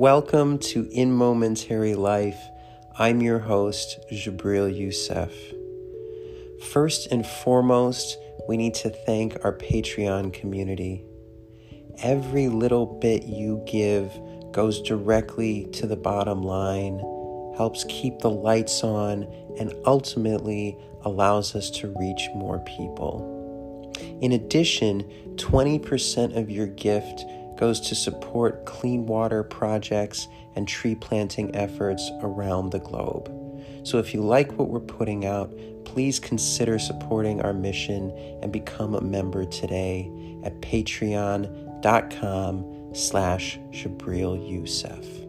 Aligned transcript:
Welcome 0.00 0.56
to 0.60 0.88
In 0.90 1.12
Momentary 1.12 1.94
Life. 1.94 2.40
I'm 2.98 3.20
your 3.20 3.38
host, 3.38 3.98
Jabril 4.10 4.74
Youssef. 4.74 5.30
First 6.72 7.08
and 7.08 7.26
foremost, 7.26 8.16
we 8.48 8.56
need 8.56 8.72
to 8.76 8.88
thank 8.88 9.44
our 9.44 9.54
Patreon 9.54 10.32
community. 10.32 11.04
Every 12.02 12.48
little 12.48 12.86
bit 12.86 13.24
you 13.24 13.62
give 13.66 14.10
goes 14.52 14.80
directly 14.80 15.66
to 15.72 15.86
the 15.86 15.96
bottom 15.96 16.42
line, 16.42 16.98
helps 17.58 17.84
keep 17.90 18.20
the 18.20 18.30
lights 18.30 18.82
on, 18.82 19.24
and 19.58 19.74
ultimately 19.84 20.78
allows 21.02 21.54
us 21.54 21.68
to 21.72 21.94
reach 22.00 22.26
more 22.34 22.60
people. 22.60 23.92
In 24.22 24.32
addition, 24.32 25.02
20% 25.36 26.38
of 26.38 26.48
your 26.48 26.68
gift 26.68 27.22
goes 27.60 27.78
to 27.78 27.94
support 27.94 28.64
clean 28.64 29.04
water 29.06 29.44
projects 29.44 30.26
and 30.56 30.66
tree 30.66 30.94
planting 30.94 31.54
efforts 31.54 32.10
around 32.22 32.70
the 32.70 32.78
globe. 32.80 33.30
So 33.86 33.98
if 33.98 34.14
you 34.14 34.22
like 34.22 34.52
what 34.58 34.70
we're 34.70 34.80
putting 34.80 35.26
out, 35.26 35.52
please 35.84 36.18
consider 36.18 36.78
supporting 36.78 37.42
our 37.42 37.52
mission 37.52 38.10
and 38.42 38.50
become 38.50 38.94
a 38.94 39.02
member 39.02 39.44
today 39.44 40.10
at 40.42 40.58
patreon.com 40.62 41.84
slash 42.94 43.58
Jabril 43.70 44.50
Youssef. 44.50 45.19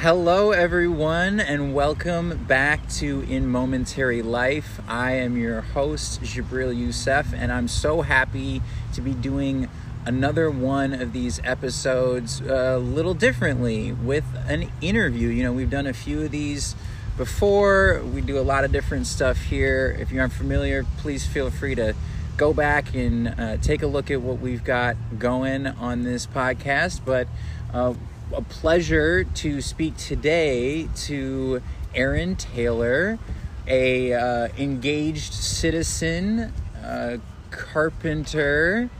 Hello, 0.00 0.52
everyone, 0.52 1.40
and 1.40 1.74
welcome 1.74 2.46
back 2.46 2.88
to 2.88 3.20
In 3.28 3.46
Momentary 3.46 4.22
Life. 4.22 4.80
I 4.88 5.12
am 5.16 5.36
your 5.36 5.60
host, 5.60 6.22
Jabril 6.22 6.74
Youssef, 6.74 7.34
and 7.34 7.52
I'm 7.52 7.68
so 7.68 8.00
happy 8.00 8.62
to 8.94 9.02
be 9.02 9.12
doing 9.12 9.68
another 10.06 10.50
one 10.50 10.94
of 10.94 11.12
these 11.12 11.38
episodes 11.44 12.40
a 12.40 12.78
little 12.78 13.12
differently 13.12 13.92
with 13.92 14.24
an 14.48 14.72
interview. 14.80 15.28
You 15.28 15.42
know, 15.42 15.52
we've 15.52 15.68
done 15.68 15.86
a 15.86 15.92
few 15.92 16.22
of 16.22 16.30
these 16.30 16.74
before, 17.18 18.02
we 18.02 18.22
do 18.22 18.38
a 18.38 18.40
lot 18.40 18.64
of 18.64 18.72
different 18.72 19.06
stuff 19.06 19.36
here. 19.36 19.94
If 20.00 20.10
you 20.10 20.20
aren't 20.20 20.32
familiar, 20.32 20.86
please 20.96 21.26
feel 21.26 21.50
free 21.50 21.74
to 21.74 21.94
go 22.38 22.54
back 22.54 22.94
and 22.94 23.28
uh, 23.38 23.58
take 23.58 23.82
a 23.82 23.86
look 23.86 24.10
at 24.10 24.22
what 24.22 24.40
we've 24.40 24.64
got 24.64 24.96
going 25.18 25.66
on 25.66 26.04
this 26.04 26.26
podcast. 26.26 27.02
But 27.04 27.28
uh, 27.74 27.92
a 28.32 28.42
pleasure 28.42 29.24
to 29.24 29.60
speak 29.60 29.96
today 29.96 30.88
to 31.06 31.62
Aaron 31.94 32.36
Taylor, 32.36 33.18
a 33.66 34.12
uh, 34.12 34.48
engaged 34.58 35.32
citizen, 35.32 36.52
uh, 36.82 37.18
carpenter, 37.50 38.90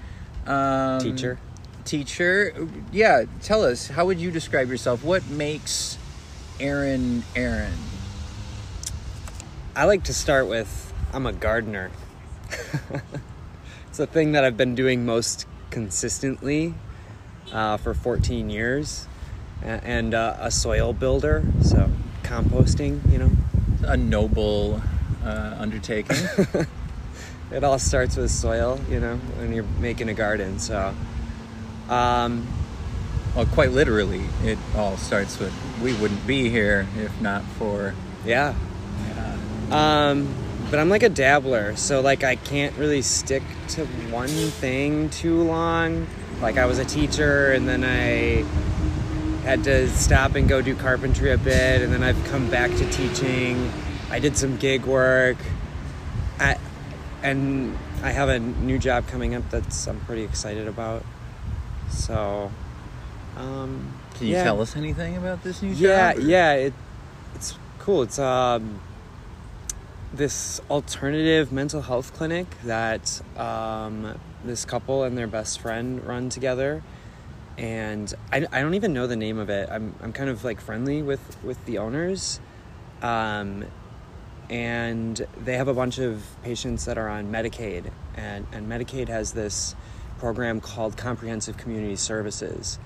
um, 0.47 1.01
Teacher. 1.01 1.39
teacher. 1.85 2.69
Yeah, 2.93 3.25
tell 3.43 3.65
us 3.65 3.89
how 3.89 4.07
would 4.07 4.19
you 4.21 4.31
describe 4.31 4.69
yourself? 4.69 5.05
What 5.05 5.27
makes 5.29 5.99
Aaron 6.59 7.25
Aaron? 7.37 7.73
I 9.77 9.85
like 9.85 10.05
to 10.05 10.15
start 10.15 10.49
with 10.49 10.93
I'm 11.13 11.27
a 11.27 11.33
gardener. 11.33 11.91
it's 13.89 13.99
a 13.99 14.07
thing 14.07 14.33
that 14.33 14.45
I've 14.45 14.57
been 14.57 14.75
doing 14.75 15.05
most 15.05 15.47
consistently 15.71 16.75
uh, 17.53 17.77
for 17.77 17.95
14 17.95 18.51
years, 18.51 19.07
and 19.63 20.15
uh, 20.15 20.37
a 20.39 20.51
soil 20.51 20.93
builder, 20.93 21.45
so 21.63 21.91
composting. 22.23 23.01
You 23.11 23.19
know, 23.19 23.31
A 23.85 23.97
noble 23.97 24.83
uh, 25.25 25.55
undertaking. 25.59 26.17
it 27.53 27.65
all 27.65 27.79
starts 27.79 28.17
with 28.17 28.31
soil. 28.31 28.81
You 28.89 29.01
know, 29.01 29.17
when 29.17 29.53
you're 29.53 29.65
making 29.81 30.09
a 30.09 30.15
garden. 30.15 30.59
So, 30.59 30.95
um, 31.89 32.47
well, 33.35 33.47
quite 33.47 33.71
literally, 33.73 34.25
it 34.43 34.59
all 34.77 34.97
starts 34.97 35.39
with 35.39 35.53
we 35.83 35.95
wouldn't 35.95 36.27
be 36.27 36.49
here 36.49 36.87
if 36.97 37.21
not 37.21 37.43
for. 37.59 37.95
yeah. 38.25 38.55
Um, 39.71 40.35
but 40.71 40.79
I'm 40.79 40.89
like 40.89 41.03
a 41.03 41.09
dabbler, 41.09 41.77
so 41.77 42.01
like 42.01 42.25
I 42.25 42.37
can't 42.37 42.77
really 42.77 43.03
stick 43.03 43.43
to 43.69 43.85
one 44.11 44.29
thing 44.29 45.11
too 45.11 45.43
long. 45.43 46.07
Like 46.41 46.59
I 46.59 46.67
was 46.67 46.79
a 46.79 46.85
teacher, 46.85 47.53
and 47.53 47.69
then 47.69 47.85
I 47.85 48.45
had 49.45 49.65
to 49.65 49.89
stop 49.91 50.35
and 50.35 50.49
go 50.49 50.61
do 50.63 50.75
carpentry 50.75 51.33
a 51.33 51.39
bit, 51.39 51.83
and 51.83 51.93
then 51.93 52.03
I've 52.03 52.23
come 52.27 52.51
back 52.51 52.71
to 52.73 52.91
teaching. 52.91 53.73
I 54.11 54.19
did 54.19 54.37
some 54.37 54.57
gig 54.57 54.85
work, 54.85 55.37
I, 56.39 56.57
and 57.23 57.77
I 58.03 58.11
have 58.11 58.29
a 58.29 58.39
new 58.39 58.79
job 58.79 59.07
coming 59.07 59.35
up 59.35 59.49
that's 59.51 59.87
I'm 59.87 60.01
pretty 60.01 60.23
excited 60.25 60.67
about. 60.69 61.05
So, 61.91 62.51
um, 63.37 63.93
Can 64.15 64.27
you 64.29 64.35
yeah. 64.35 64.45
tell 64.45 64.61
us 64.61 64.77
anything 64.77 65.17
about 65.17 65.43
this 65.43 65.63
new 65.63 65.71
Yeah, 65.73 66.13
job? 66.15 66.23
or- 66.23 66.27
yeah, 66.27 66.53
it, 66.53 66.75
it's 67.35 67.57
cool. 67.79 68.03
It's 68.03 68.19
um, 68.19 68.81
this 70.13 70.61
alternative 70.71 71.53
mental 71.53 71.83
health 71.83 72.13
clinic 72.13 72.47
that 72.65 73.23
um, 73.37 74.19
this 74.45 74.65
couple 74.65 75.05
and 75.05 75.17
their 75.17 75.27
best 75.29 75.61
friend 75.61 76.05
run 76.05 76.29
together. 76.29 76.83
And 77.61 78.13
I, 78.33 78.47
I 78.51 78.63
don't 78.63 78.73
even 78.73 78.95
know 78.95 79.07
the 79.07 79.17
name 79.17 79.39
of 79.39 79.51
it. 79.51 79.69
I'm, 79.71 79.95
I'm 80.01 80.15
kind 80.15 80.31
of 80.31 80.45
like 80.45 80.63
friendly 80.63 81.03
with, 81.03 81.37
with 81.45 81.63
the 81.67 81.77
owners. 81.77 82.41
Um, 83.03 83.67
and 84.49 85.25
they 85.45 85.59
have 85.59 85.69
a 85.69 85.75
bunch 85.75 85.99
of 85.99 86.25
patients 86.43 86.87
that 86.87 86.97
are 86.97 87.09
on 87.09 87.31
Medicaid. 87.31 87.91
And, 88.15 88.47
and 88.51 88.67
Medicaid 88.67 89.09
has 89.09 89.33
this 89.33 89.77
program 90.19 90.63
called 90.63 90.97
Comprehensive 90.97 91.59
Community 91.59 91.97
Services, 91.97 92.79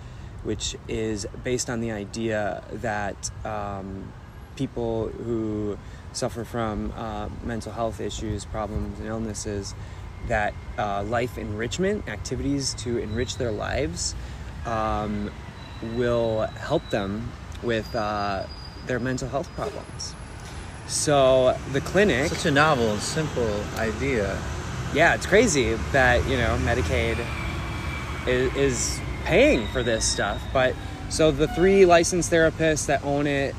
which 0.42 0.74
is 0.88 1.24
based 1.44 1.70
on 1.70 1.80
the 1.80 1.92
idea 1.92 2.64
that 2.72 3.30
um, 3.46 4.12
people 4.56 5.06
who 5.06 5.78
suffer 6.12 6.44
from 6.44 6.92
uh, 6.96 7.28
mental 7.44 7.70
health 7.70 8.00
issues, 8.00 8.44
problems, 8.44 8.98
and 8.98 9.08
illnesses, 9.08 9.72
that 10.26 10.52
uh, 10.78 11.04
life 11.04 11.38
enrichment 11.38 12.08
activities 12.08 12.74
to 12.74 12.98
enrich 12.98 13.36
their 13.36 13.52
lives 13.52 14.16
um, 14.66 15.30
will 15.94 16.42
help 16.58 16.88
them 16.91 17.30
with 17.62 17.94
uh, 17.94 18.44
their 18.86 18.98
mental 19.00 19.28
health 19.28 19.48
problems. 19.54 20.14
So 20.86 21.56
the 21.72 21.80
clinic, 21.80 22.28
Such 22.30 22.47
a 22.47 22.50
novel 22.50 22.91
and 22.91 23.00
simple 23.00 23.64
idea. 23.76 24.38
yeah, 24.94 25.14
it's 25.14 25.26
crazy 25.26 25.74
that 25.92 26.22
you 26.28 26.36
know 26.36 26.58
Medicaid 26.62 27.19
is, 28.26 28.54
is 28.54 29.00
paying 29.24 29.66
for 29.69 29.82
this 29.82 30.04
stuff. 30.04 30.42
But 30.53 30.74
so 31.08 31.30
the 31.30 31.48
three 31.48 31.86
licensed 31.86 32.30
therapists 32.30 32.86
that 32.86 33.03
own 33.04 33.26
it 33.26 33.54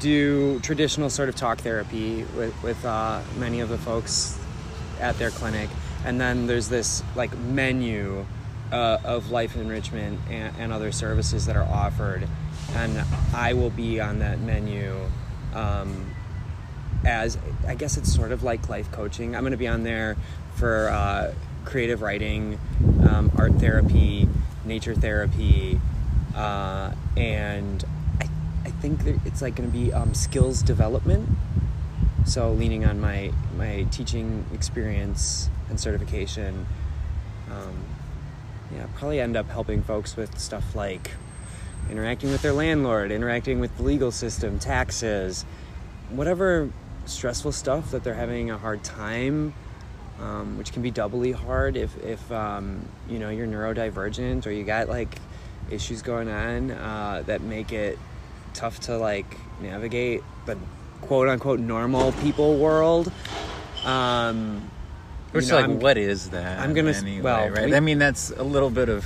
do 0.00 0.60
traditional 0.60 1.10
sort 1.10 1.28
of 1.28 1.34
talk 1.34 1.58
therapy 1.58 2.24
with 2.36 2.54
with 2.62 2.84
uh, 2.84 3.22
many 3.38 3.60
of 3.60 3.68
the 3.70 3.78
folks 3.78 4.38
at 5.00 5.16
their 5.18 5.30
clinic, 5.30 5.70
and 6.04 6.20
then 6.20 6.46
there's 6.46 6.68
this 6.68 7.02
like 7.16 7.36
menu 7.38 8.26
uh, 8.72 8.98
of 9.04 9.30
life 9.30 9.56
enrichment 9.56 10.20
and, 10.30 10.54
and 10.58 10.72
other 10.72 10.92
services 10.92 11.46
that 11.46 11.56
are 11.56 11.68
offered, 11.68 12.26
and 12.74 13.02
I 13.34 13.54
will 13.54 13.70
be 13.70 14.00
on 14.00 14.20
that 14.20 14.40
menu. 14.40 14.96
Um, 15.54 16.14
as 17.04 17.38
I 17.66 17.74
guess 17.74 17.96
it's 17.96 18.12
sort 18.14 18.32
of 18.32 18.42
like 18.42 18.68
life 18.68 18.90
coaching. 18.92 19.34
I'm 19.34 19.42
going 19.42 19.52
to 19.52 19.56
be 19.56 19.68
on 19.68 19.82
there 19.82 20.16
for 20.56 20.88
uh, 20.88 21.32
creative 21.64 22.02
writing, 22.02 22.58
um, 23.08 23.32
art 23.36 23.54
therapy, 23.54 24.28
nature 24.64 24.94
therapy, 24.94 25.80
uh, 26.34 26.92
and 27.16 27.84
I, 28.20 28.28
I 28.64 28.70
think 28.70 29.00
it's 29.24 29.42
like 29.42 29.56
going 29.56 29.70
to 29.70 29.76
be 29.76 29.92
um, 29.92 30.14
skills 30.14 30.62
development. 30.62 31.28
So 32.26 32.52
leaning 32.52 32.84
on 32.84 33.00
my 33.00 33.32
my 33.56 33.86
teaching 33.90 34.44
experience 34.52 35.48
and 35.70 35.80
certification, 35.80 36.66
um, 37.50 37.74
yeah, 38.74 38.86
probably 38.96 39.20
end 39.20 39.36
up 39.36 39.48
helping 39.48 39.82
folks 39.82 40.16
with 40.16 40.38
stuff 40.38 40.74
like 40.74 41.12
interacting 41.90 42.30
with 42.30 42.42
their 42.42 42.52
landlord, 42.52 43.10
interacting 43.10 43.60
with 43.60 43.76
the 43.76 43.82
legal 43.82 44.12
system, 44.12 44.58
taxes, 44.58 45.44
whatever 46.10 46.70
stressful 47.06 47.52
stuff 47.52 47.90
that 47.90 48.04
they're 48.04 48.14
having 48.14 48.50
a 48.50 48.58
hard 48.58 48.84
time, 48.84 49.52
um, 50.20 50.58
which 50.58 50.72
can 50.72 50.82
be 50.82 50.90
doubly 50.90 51.32
hard 51.32 51.76
if, 51.76 51.96
if 52.04 52.30
um, 52.30 52.86
you 53.08 53.18
know 53.18 53.30
you're 53.30 53.46
neurodivergent 53.46 54.46
or 54.46 54.50
you 54.50 54.64
got 54.64 54.88
like 54.88 55.16
issues 55.70 56.02
going 56.02 56.28
on 56.28 56.70
uh, 56.70 57.22
that 57.26 57.40
make 57.40 57.72
it 57.72 57.98
tough 58.54 58.80
to 58.80 58.98
like 58.98 59.36
navigate 59.60 60.22
the 60.46 60.56
quote 61.00 61.28
unquote 61.28 61.60
normal 61.60 62.12
people 62.12 62.56
world. 62.58 63.10
Um, 63.84 64.70
Which, 65.32 65.44
you 65.46 65.50
know, 65.52 65.56
like, 65.56 65.64
I'm- 65.68 65.80
what 65.80 65.96
is 65.98 66.30
that? 66.30 66.58
I'm 66.60 66.74
gonna 66.74 66.90
anyway, 66.92 67.20
well, 67.22 67.48
right? 67.50 67.66
we- 67.70 67.76
I 67.76 67.80
mean, 67.80 67.98
that's 67.98 68.30
a 68.30 68.42
little 68.42 68.70
bit 68.70 68.88
of 68.88 69.04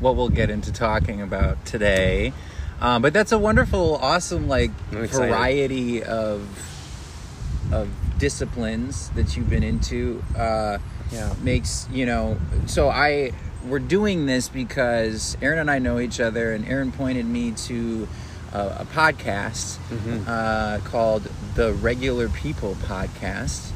what 0.00 0.16
we'll 0.16 0.28
get 0.28 0.50
into 0.50 0.72
talking 0.72 1.20
about 1.22 1.64
today. 1.66 2.32
Um, 2.80 3.00
but 3.02 3.12
that's 3.12 3.32
a 3.32 3.38
wonderful, 3.38 3.96
awesome, 3.96 4.48
like 4.48 4.70
variety 4.90 6.02
of 6.02 6.42
of 7.72 7.88
disciplines 8.18 9.10
that 9.16 9.36
you've 9.36 9.50
been 9.50 9.62
into. 9.64 10.22
Uh, 10.36 10.78
Yeah. 11.12 11.32
makes 11.42 11.86
you 11.92 12.04
know. 12.06 12.36
So 12.66 12.88
I 12.90 13.32
we're 13.66 13.78
doing 13.80 14.26
this 14.26 14.48
because 14.48 15.36
Aaron 15.42 15.58
and 15.58 15.70
I 15.70 15.78
know 15.78 15.98
each 15.98 16.20
other, 16.20 16.52
and 16.52 16.66
Aaron 16.68 16.92
pointed 16.92 17.26
me 17.26 17.50
to 17.66 18.06
a 18.52 18.86
podcast 18.94 19.76
uh, 20.26 20.78
called 20.84 21.28
the 21.56 21.72
Regular 21.74 22.28
People 22.28 22.76
Podcast. 22.86 23.70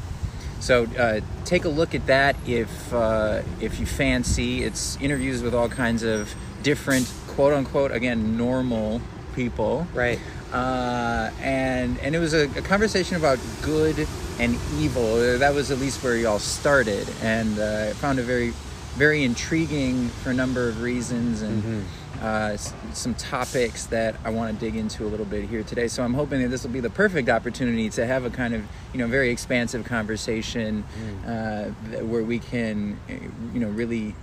So 0.60 0.84
uh, 0.98 1.20
take 1.44 1.64
a 1.64 1.68
look 1.68 1.94
at 1.94 2.06
that 2.06 2.36
if 2.46 2.92
uh, 2.92 3.42
if 3.60 3.80
you 3.80 3.86
fancy. 3.86 4.62
It's 4.62 4.96
interviews 5.00 5.42
with 5.42 5.54
all 5.54 5.68
kinds 5.68 6.02
of 6.02 6.32
different 6.62 7.10
quote 7.28 7.52
unquote 7.54 7.90
again 7.92 8.36
normal 8.36 9.00
people 9.34 9.86
Right. 9.94 10.18
uh, 10.52 11.30
and 11.40 11.98
and 12.00 12.14
it 12.14 12.18
was 12.18 12.34
a, 12.34 12.42
a 12.58 12.62
conversation 12.62 13.16
about 13.16 13.38
good 13.62 14.06
and 14.38 14.58
evil. 14.78 15.38
That 15.38 15.54
was 15.54 15.70
at 15.70 15.78
least 15.78 16.02
where 16.02 16.16
y'all 16.16 16.38
started, 16.38 17.08
and 17.22 17.58
uh, 17.58 17.86
I 17.90 17.92
found 17.94 18.18
it 18.18 18.22
very, 18.24 18.52
very 18.96 19.22
intriguing 19.22 20.08
for 20.08 20.30
a 20.30 20.34
number 20.34 20.68
of 20.68 20.82
reasons, 20.82 21.42
and 21.42 21.84
uh, 22.20 22.56
some 22.56 23.14
topics 23.14 23.86
that 23.86 24.16
I 24.24 24.30
want 24.30 24.58
to 24.58 24.64
dig 24.64 24.76
into 24.76 25.04
a 25.04 25.08
little 25.08 25.26
bit 25.26 25.48
here 25.48 25.62
today. 25.62 25.88
So 25.88 26.02
I'm 26.02 26.14
hoping 26.14 26.42
that 26.42 26.48
this 26.48 26.62
will 26.64 26.70
be 26.70 26.80
the 26.80 26.90
perfect 26.90 27.28
opportunity 27.28 27.88
to 27.90 28.06
have 28.06 28.24
a 28.24 28.30
kind 28.30 28.54
of 28.54 28.62
you 28.92 28.98
know 28.98 29.06
very 29.06 29.30
expansive 29.30 29.84
conversation 29.84 30.84
uh, 31.26 31.70
where 32.02 32.22
we 32.22 32.38
can 32.38 32.98
uh, 33.08 33.12
you 33.54 33.60
know 33.60 33.68
really 33.68 34.14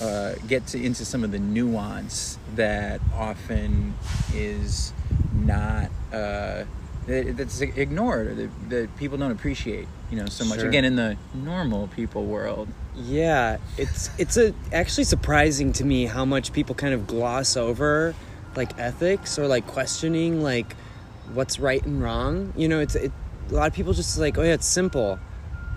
uh, 0.00 0.34
get 0.46 0.66
to, 0.68 0.82
into 0.82 1.04
some 1.04 1.24
of 1.24 1.30
the 1.32 1.38
nuance 1.38 2.38
that 2.54 3.00
often 3.14 3.94
is 4.34 4.92
not 5.34 5.86
uh, 6.12 6.64
that, 7.06 7.34
that's 7.36 7.60
ignored 7.60 8.26
or 8.28 8.34
that, 8.34 8.50
that 8.70 8.96
people 8.96 9.18
don't 9.18 9.32
appreciate 9.32 9.88
you 10.10 10.16
know 10.16 10.26
so 10.26 10.44
much 10.44 10.60
Sure. 10.60 10.68
again 10.68 10.84
in 10.84 10.96
the 10.96 11.16
normal 11.34 11.88
people 11.88 12.24
world 12.24 12.68
Yeah, 13.04 13.58
it's 13.78 14.10
it's 14.18 14.36
a 14.36 14.54
actually 14.72 15.04
surprising 15.04 15.72
to 15.74 15.84
me 15.84 16.06
how 16.06 16.24
much 16.24 16.52
people 16.52 16.74
kind 16.74 16.92
of 16.92 17.06
gloss 17.06 17.56
over 17.56 18.14
like 18.56 18.78
ethics 18.78 19.38
or 19.38 19.46
like 19.46 19.66
questioning 19.66 20.42
like 20.42 20.74
what's 21.32 21.58
right 21.58 21.84
and 21.84 22.02
wrong. 22.02 22.52
You 22.56 22.68
know, 22.68 22.80
it's 22.80 22.94
it, 22.94 23.12
a 23.50 23.54
lot 23.54 23.68
of 23.68 23.72
people 23.72 23.92
just 23.92 24.18
like, 24.18 24.36
oh 24.36 24.42
yeah, 24.42 24.52
it's 24.52 24.66
simple. 24.66 25.18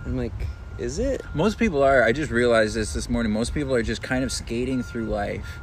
I'm 0.04 0.16
like, 0.16 0.32
is 0.78 0.98
it? 0.98 1.22
most 1.34 1.56
people 1.58 1.82
are 1.82 2.02
i 2.02 2.10
just 2.10 2.30
realized 2.32 2.74
this 2.74 2.94
this 2.94 3.08
morning 3.08 3.30
most 3.30 3.54
people 3.54 3.72
are 3.74 3.82
just 3.82 4.02
kind 4.02 4.24
of 4.24 4.32
skating 4.32 4.82
through 4.82 5.04
life 5.06 5.58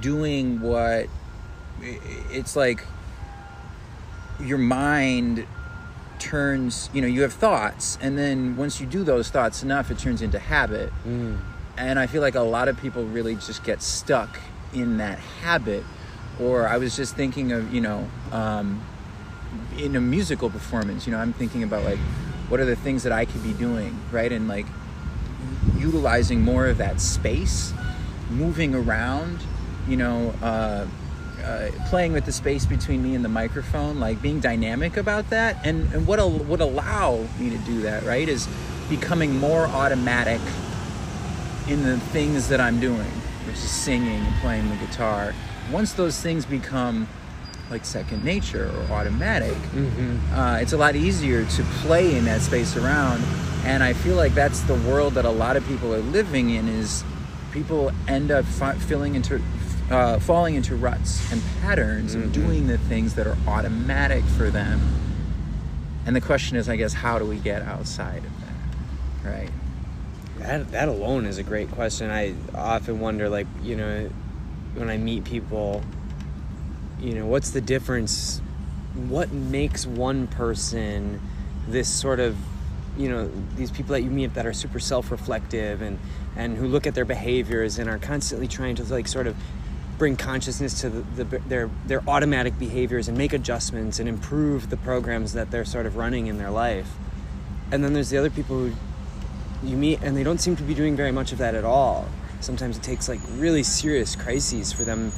doing 0.00 0.60
what 0.60 1.08
it's 2.30 2.54
like 2.54 2.84
your 4.40 4.58
mind 4.58 5.46
turns 6.18 6.90
you 6.92 7.00
know 7.00 7.06
you 7.06 7.22
have 7.22 7.32
thoughts 7.32 7.98
and 8.00 8.16
then 8.18 8.56
once 8.56 8.80
you 8.80 8.86
do 8.86 9.04
those 9.04 9.28
thoughts 9.30 9.62
enough 9.62 9.90
it 9.90 9.98
turns 9.98 10.22
into 10.22 10.38
habit. 10.38 10.92
And 11.78 11.98
i 11.98 12.06
feel 12.06 12.22
like 12.22 12.34
a 12.34 12.40
lot 12.40 12.68
of 12.68 12.76
people 12.78 13.04
really 13.04 13.34
just 13.34 13.62
get 13.64 13.82
stuck 13.82 14.40
in 14.72 14.98
that 14.98 15.18
habit. 15.18 15.84
Or 16.40 16.68
i 16.68 16.76
was 16.78 16.96
just 16.96 17.16
thinking 17.16 17.52
of 17.52 17.72
you 17.72 17.80
know 17.80 18.08
um, 18.32 18.82
in 19.78 19.96
a 19.96 20.00
musical 20.00 20.50
performance 20.50 21.06
you 21.06 21.12
know 21.12 21.18
i'm 21.18 21.32
thinking 21.32 21.62
about 21.62 21.84
like 21.84 21.98
what 22.48 22.60
are 22.60 22.64
the 22.64 22.76
things 22.76 23.02
that 23.04 23.12
i 23.12 23.24
could 23.24 23.42
be 23.42 23.52
doing 23.54 23.98
right? 24.12 24.32
And 24.32 24.46
like 24.48 24.66
utilizing 25.76 26.40
more 26.40 26.66
of 26.66 26.78
that 26.78 27.00
space 27.00 27.72
moving 28.30 28.74
around 28.74 29.38
you 29.88 29.96
know 29.96 30.34
uh, 30.42 30.86
uh, 31.46 31.70
playing 31.88 32.12
with 32.12 32.24
the 32.26 32.32
space 32.32 32.66
between 32.66 33.02
me 33.02 33.14
and 33.14 33.24
the 33.24 33.28
microphone 33.28 34.00
like 34.00 34.20
being 34.20 34.40
dynamic 34.40 34.96
about 34.96 35.30
that. 35.30 35.64
And, 35.64 35.92
and 35.92 36.06
what 36.06 36.18
al- 36.18 36.30
would 36.30 36.60
allow 36.60 37.24
me 37.38 37.50
to 37.50 37.58
do 37.58 37.82
that 37.82 38.02
right 38.04 38.28
is 38.28 38.48
becoming 38.88 39.38
more 39.38 39.66
automatic 39.66 40.40
in 41.68 41.82
the 41.82 41.98
things 41.98 42.48
that 42.48 42.60
i'm 42.60 42.78
doing 42.78 43.10
which 43.46 43.56
is 43.56 43.70
singing 43.70 44.24
and 44.24 44.34
playing 44.36 44.68
the 44.68 44.76
guitar. 44.76 45.32
Once 45.72 45.92
those 45.92 46.20
things 46.20 46.44
become 46.46 47.08
like 47.70 47.84
second 47.84 48.24
nature 48.24 48.70
or 48.76 48.94
automatic 48.94 49.56
uh, 50.32 50.58
it's 50.60 50.72
a 50.72 50.76
lot 50.76 50.94
easier 50.96 51.44
to 51.44 51.62
play 51.82 52.16
in 52.16 52.24
that 52.24 52.40
space 52.40 52.76
around. 52.76 53.22
And 53.64 53.82
i 53.82 53.92
feel 53.92 54.16
like 54.16 54.34
that's 54.34 54.60
the 54.62 54.74
world 54.74 55.14
that 55.14 55.24
a 55.24 55.30
lot 55.30 55.56
of 55.56 55.66
people 55.66 55.92
are 55.94 55.98
living 56.00 56.50
in 56.50 56.68
is 56.68 57.02
people 57.52 57.90
end 58.06 58.30
up 58.30 58.44
fi- 58.44 58.74
filling 58.74 59.14
into 59.16 59.40
uh, 59.90 60.18
falling 60.20 60.54
into 60.56 60.74
ruts 60.74 61.30
and 61.32 61.42
patterns 61.60 62.14
and 62.14 62.32
doing 62.32 62.66
the 62.66 62.78
things 62.78 63.14
that 63.14 63.26
are 63.26 63.36
automatic 63.46 64.24
for 64.24 64.50
them 64.50 64.80
and 66.06 66.16
the 66.16 66.20
question 66.20 66.56
is 66.56 66.68
i 66.68 66.76
guess 66.76 66.92
how 66.92 67.18
do 67.18 67.24
we 67.24 67.36
get 67.36 67.62
outside 67.62 68.24
of 68.24 68.32
that 68.40 69.30
right 69.30 69.50
That 70.38 70.70
that 70.72 70.88
alone 70.88 71.24
is 71.26 71.38
a 71.38 71.42
great 71.42 71.70
question. 71.70 72.10
I 72.10 72.34
often 72.54 73.00
wonder, 73.00 73.28
like, 73.28 73.46
you 73.62 73.74
know, 73.74 74.10
when 74.74 74.90
I 74.90 74.98
meet 74.98 75.24
people, 75.24 75.82
you 77.00 77.14
know, 77.14 77.26
what's 77.26 77.50
the 77.50 77.60
difference? 77.62 78.40
What 79.08 79.32
makes 79.32 79.86
one 79.86 80.26
person 80.26 81.20
this 81.68 81.88
sort 81.88 82.20
of, 82.20 82.36
you 82.98 83.08
know, 83.08 83.30
these 83.56 83.70
people 83.70 83.92
that 83.94 84.02
you 84.02 84.10
meet 84.10 84.34
that 84.34 84.46
are 84.46 84.52
super 84.52 84.78
self-reflective 84.78 85.80
and 85.80 85.98
and 86.36 86.56
who 86.58 86.68
look 86.68 86.86
at 86.86 86.94
their 86.94 87.06
behaviors 87.06 87.78
and 87.78 87.88
are 87.88 87.98
constantly 87.98 88.46
trying 88.46 88.76
to 88.76 88.84
like 88.84 89.08
sort 89.08 89.26
of 89.26 89.34
bring 89.98 90.16
consciousness 90.16 90.80
to 90.80 90.90
the, 90.90 91.24
the, 91.24 91.38
their 91.38 91.70
their 91.86 92.02
automatic 92.08 92.58
behaviors 92.58 93.08
and 93.08 93.16
make 93.16 93.32
adjustments 93.32 93.98
and 93.98 94.08
improve 94.08 94.70
the 94.70 94.76
programs 94.76 95.32
that 95.32 95.50
they're 95.50 95.64
sort 95.64 95.86
of 95.86 95.96
running 95.96 96.26
in 96.26 96.38
their 96.38 96.50
life. 96.50 96.90
And 97.72 97.82
then 97.82 97.92
there's 97.92 98.10
the 98.10 98.18
other 98.18 98.30
people 98.30 98.58
who 98.58 98.72
you 99.62 99.76
meet 99.76 100.02
and 100.02 100.16
they 100.16 100.22
don't 100.22 100.38
seem 100.38 100.56
to 100.56 100.62
be 100.62 100.74
doing 100.74 100.96
very 100.96 101.12
much 101.12 101.32
of 101.32 101.38
that 101.38 101.54
at 101.54 101.64
all. 101.64 102.08
Sometimes 102.40 102.76
it 102.76 102.82
takes 102.82 103.08
like 103.08 103.20
really 103.36 103.62
serious 103.62 104.14
crises 104.14 104.72
for 104.72 104.84
them 104.84 105.12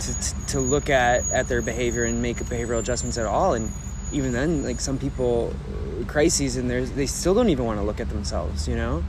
to, 0.00 0.20
to, 0.20 0.46
to 0.46 0.60
look 0.60 0.88
at 0.90 1.30
at 1.30 1.48
their 1.48 1.62
behavior 1.62 2.04
and 2.04 2.22
make 2.22 2.38
behavioral 2.38 2.80
adjustments 2.80 3.18
at 3.18 3.26
all. 3.26 3.54
And 3.54 3.70
even 4.12 4.32
then 4.32 4.62
like 4.62 4.80
some 4.80 4.98
people 4.98 5.54
uh, 6.00 6.04
crises 6.06 6.56
and 6.56 6.70
they 6.70 7.06
still 7.06 7.34
don't 7.34 7.48
even 7.48 7.64
want 7.64 7.78
to 7.78 7.84
look 7.84 8.00
at 8.00 8.08
themselves 8.08 8.68
you 8.68 8.76
know? 8.76 9.02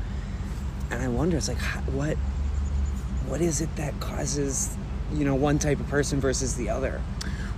And 0.91 1.01
i 1.01 1.07
wonder 1.07 1.37
it's 1.37 1.47
like 1.47 1.57
what 1.91 2.17
what 3.27 3.41
is 3.41 3.61
it 3.61 3.75
that 3.77 3.99
causes 3.99 4.77
you 5.13 5.25
know 5.25 5.36
one 5.36 5.60
type 5.60 5.80
of 5.80 5.88
person 5.88 6.19
versus 6.19 6.56
the 6.56 6.69
other 6.69 7.01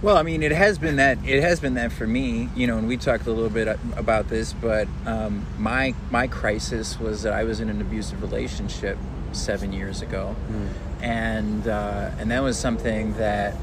Well, 0.02 0.18
I 0.18 0.24
mean, 0.24 0.44
it 0.44 0.52
has 0.52 0.78
been 0.78 0.98
that. 0.98 1.18
It 1.25 1.42
has 1.42 1.60
been 1.60 1.75
that 1.75 1.92
for 1.92 2.06
me, 2.06 2.50
you 2.56 2.68
know. 2.68 2.78
And 2.78 2.88
we 2.88 2.98
talked 2.98 3.25
a 3.28 3.31
little 3.31 3.50
bit 3.50 3.68
about 3.95 4.28
this, 4.28 4.54
but 4.54 4.88
um, 5.06 5.45
my 5.57 5.95
my 6.12 6.28
crisis 6.28 7.00
was 7.00 7.24
that 7.24 7.33
I 7.33 7.44
was 7.44 7.59
in 7.59 7.69
an 7.69 7.81
abusive 7.81 8.21
relationship 8.21 8.97
seven 9.31 9.71
years 9.74 10.02
ago, 10.02 10.35
and 11.02 11.68
uh, 11.68 12.12
and 12.19 12.30
that 12.30 12.44
was 12.44 12.57
something 12.59 13.14
that 13.14 13.56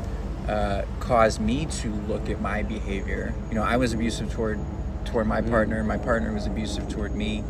uh, 0.48 0.82
caused 1.00 1.40
me 1.40 1.66
to 1.66 1.88
look 2.08 2.28
at 2.30 2.40
my 2.40 2.62
behavior. 2.62 3.34
You 3.50 3.54
know, 3.54 3.62
I 3.62 3.76
was 3.76 3.92
abusive 3.92 4.32
toward 4.32 4.58
toward 5.04 5.26
my 5.26 5.42
partner. 5.42 5.84
My 5.84 5.98
partner 5.98 6.32
was 6.32 6.46
abusive 6.46 6.88
toward 6.88 7.14
me. 7.14 7.44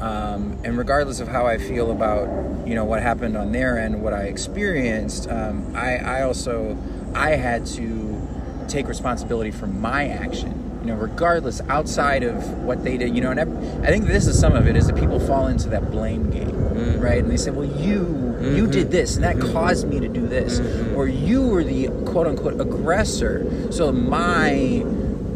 Um, 0.00 0.58
and 0.64 0.78
regardless 0.78 1.20
of 1.20 1.28
how 1.28 1.46
I 1.46 1.58
feel 1.58 1.90
about 1.90 2.66
you 2.66 2.74
know 2.74 2.84
what 2.84 3.02
happened 3.02 3.36
on 3.36 3.52
their 3.52 3.78
end, 3.78 4.02
what 4.02 4.14
I 4.14 4.22
experienced, 4.24 5.28
um, 5.28 5.74
I, 5.76 5.96
I 5.96 6.22
also 6.22 6.78
I 7.14 7.30
had 7.30 7.66
to 7.66 8.20
take 8.68 8.88
responsibility 8.88 9.50
for 9.50 9.66
my 9.66 10.08
action. 10.08 10.66
You 10.80 10.86
know, 10.86 10.94
regardless 10.94 11.60
outside 11.68 12.22
of 12.22 12.48
what 12.64 12.82
they 12.84 12.96
did. 12.96 13.14
You 13.14 13.20
know, 13.20 13.30
and 13.30 13.40
I, 13.40 13.86
I 13.86 13.90
think 13.90 14.06
this 14.06 14.26
is 14.26 14.38
some 14.38 14.54
of 14.54 14.66
it 14.66 14.76
is 14.76 14.86
that 14.86 14.96
people 14.96 15.20
fall 15.20 15.48
into 15.48 15.68
that 15.68 15.90
blame 15.90 16.30
game, 16.30 16.98
right? 16.98 17.18
And 17.18 17.30
they 17.30 17.36
say, 17.36 17.50
"Well, 17.50 17.66
you 17.66 18.38
you 18.56 18.66
did 18.66 18.90
this, 18.90 19.16
and 19.16 19.24
that 19.24 19.38
caused 19.52 19.86
me 19.86 20.00
to 20.00 20.08
do 20.08 20.26
this," 20.26 20.58
or 20.94 21.06
"You 21.06 21.48
were 21.48 21.62
the 21.62 21.88
quote 22.06 22.26
unquote 22.26 22.58
aggressor, 22.58 23.70
so 23.70 23.92
my 23.92 24.82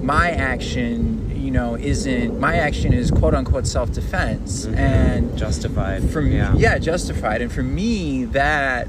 my 0.01 0.31
action." 0.31 1.14
Know, 1.55 1.77
isn't 1.77 2.41
my 2.41 2.57
action 2.57 2.93
is 2.93 3.13
quote 3.13 3.33
unquote 3.33 3.67
self 3.69 3.93
defense, 3.93 4.67
and 4.67 5.39
justified 5.39 6.11
for 6.11 6.21
me, 6.21 6.35
yeah 6.35 6.53
yeah. 6.57 6.79
justified. 6.79 7.43
And 7.43 7.53
for 7.53 7.63
me, 7.63 8.25
that 8.25 8.89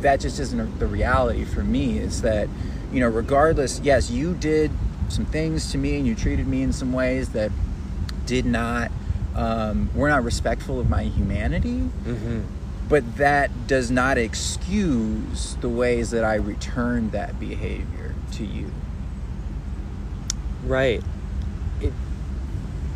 that 0.00 0.18
just 0.18 0.40
isn't 0.40 0.80
the 0.80 0.88
reality 0.88 1.44
for 1.44 1.62
me. 1.62 1.98
Is 1.98 2.22
that 2.22 2.48
you 2.92 2.98
know, 2.98 3.06
regardless, 3.08 3.78
yes, 3.84 4.10
you 4.10 4.34
did 4.34 4.72
some 5.08 5.24
things 5.26 5.70
to 5.70 5.78
me, 5.78 5.96
and 5.96 6.08
you 6.08 6.16
treated 6.16 6.48
me 6.48 6.62
in 6.62 6.72
some 6.72 6.92
ways 6.92 7.28
that 7.30 7.52
did 8.26 8.46
not 8.46 8.90
um, 9.36 9.90
were 9.94 10.08
not 10.08 10.24
respectful 10.24 10.80
of 10.80 10.90
my 10.90 11.04
humanity. 11.04 11.88
mm-hmm. 12.04 12.40
But 12.88 13.16
that 13.18 13.68
does 13.68 13.92
not 13.92 14.18
excuse 14.18 15.54
the 15.60 15.68
ways 15.68 16.10
that 16.10 16.24
I 16.24 16.34
returned 16.34 17.12
that 17.12 17.38
behavior 17.38 18.16
to 18.32 18.44
you. 18.44 18.72
Right. 20.64 21.00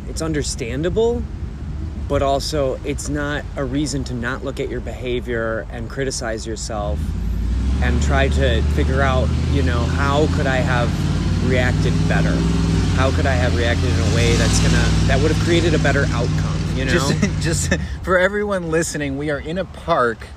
It 0.05 0.11
it's 0.11 0.21
understandable, 0.21 1.21
but 2.07 2.21
also 2.21 2.79
it's 2.85 3.09
not 3.09 3.43
a 3.55 3.63
reason 3.63 4.03
to 4.05 4.13
not 4.13 4.43
look 4.43 4.59
at 4.59 4.69
your 4.69 4.79
behavior 4.79 5.67
and 5.71 5.89
criticize 5.89 6.47
yourself 6.47 6.99
and 7.81 8.01
try 8.01 8.29
to 8.29 8.61
figure 8.73 9.01
out, 9.01 9.27
you 9.51 9.63
know, 9.63 9.79
how 9.79 10.27
could 10.35 10.47
I 10.47 10.57
have 10.57 10.89
reacted 11.49 11.93
better? 12.07 12.33
How 12.95 13.11
could 13.11 13.25
I 13.25 13.33
have 13.33 13.55
reacted 13.57 13.89
in 13.89 13.99
a 13.99 14.15
way 14.15 14.35
that's 14.35 14.59
gonna 14.59 14.83
that 15.07 15.21
would 15.21 15.31
have 15.31 15.43
created 15.43 15.73
a 15.73 15.79
better 15.79 16.05
outcome 16.09 16.77
You 16.77 16.85
know, 16.85 16.91
just 16.91 17.13
just 17.41 17.77
for 18.03 18.17
everyone 18.17 18.71
listening, 18.71 19.17
we 19.17 19.29
are 19.31 19.39
in 19.39 19.57
a 19.57 19.65
park 19.65 20.27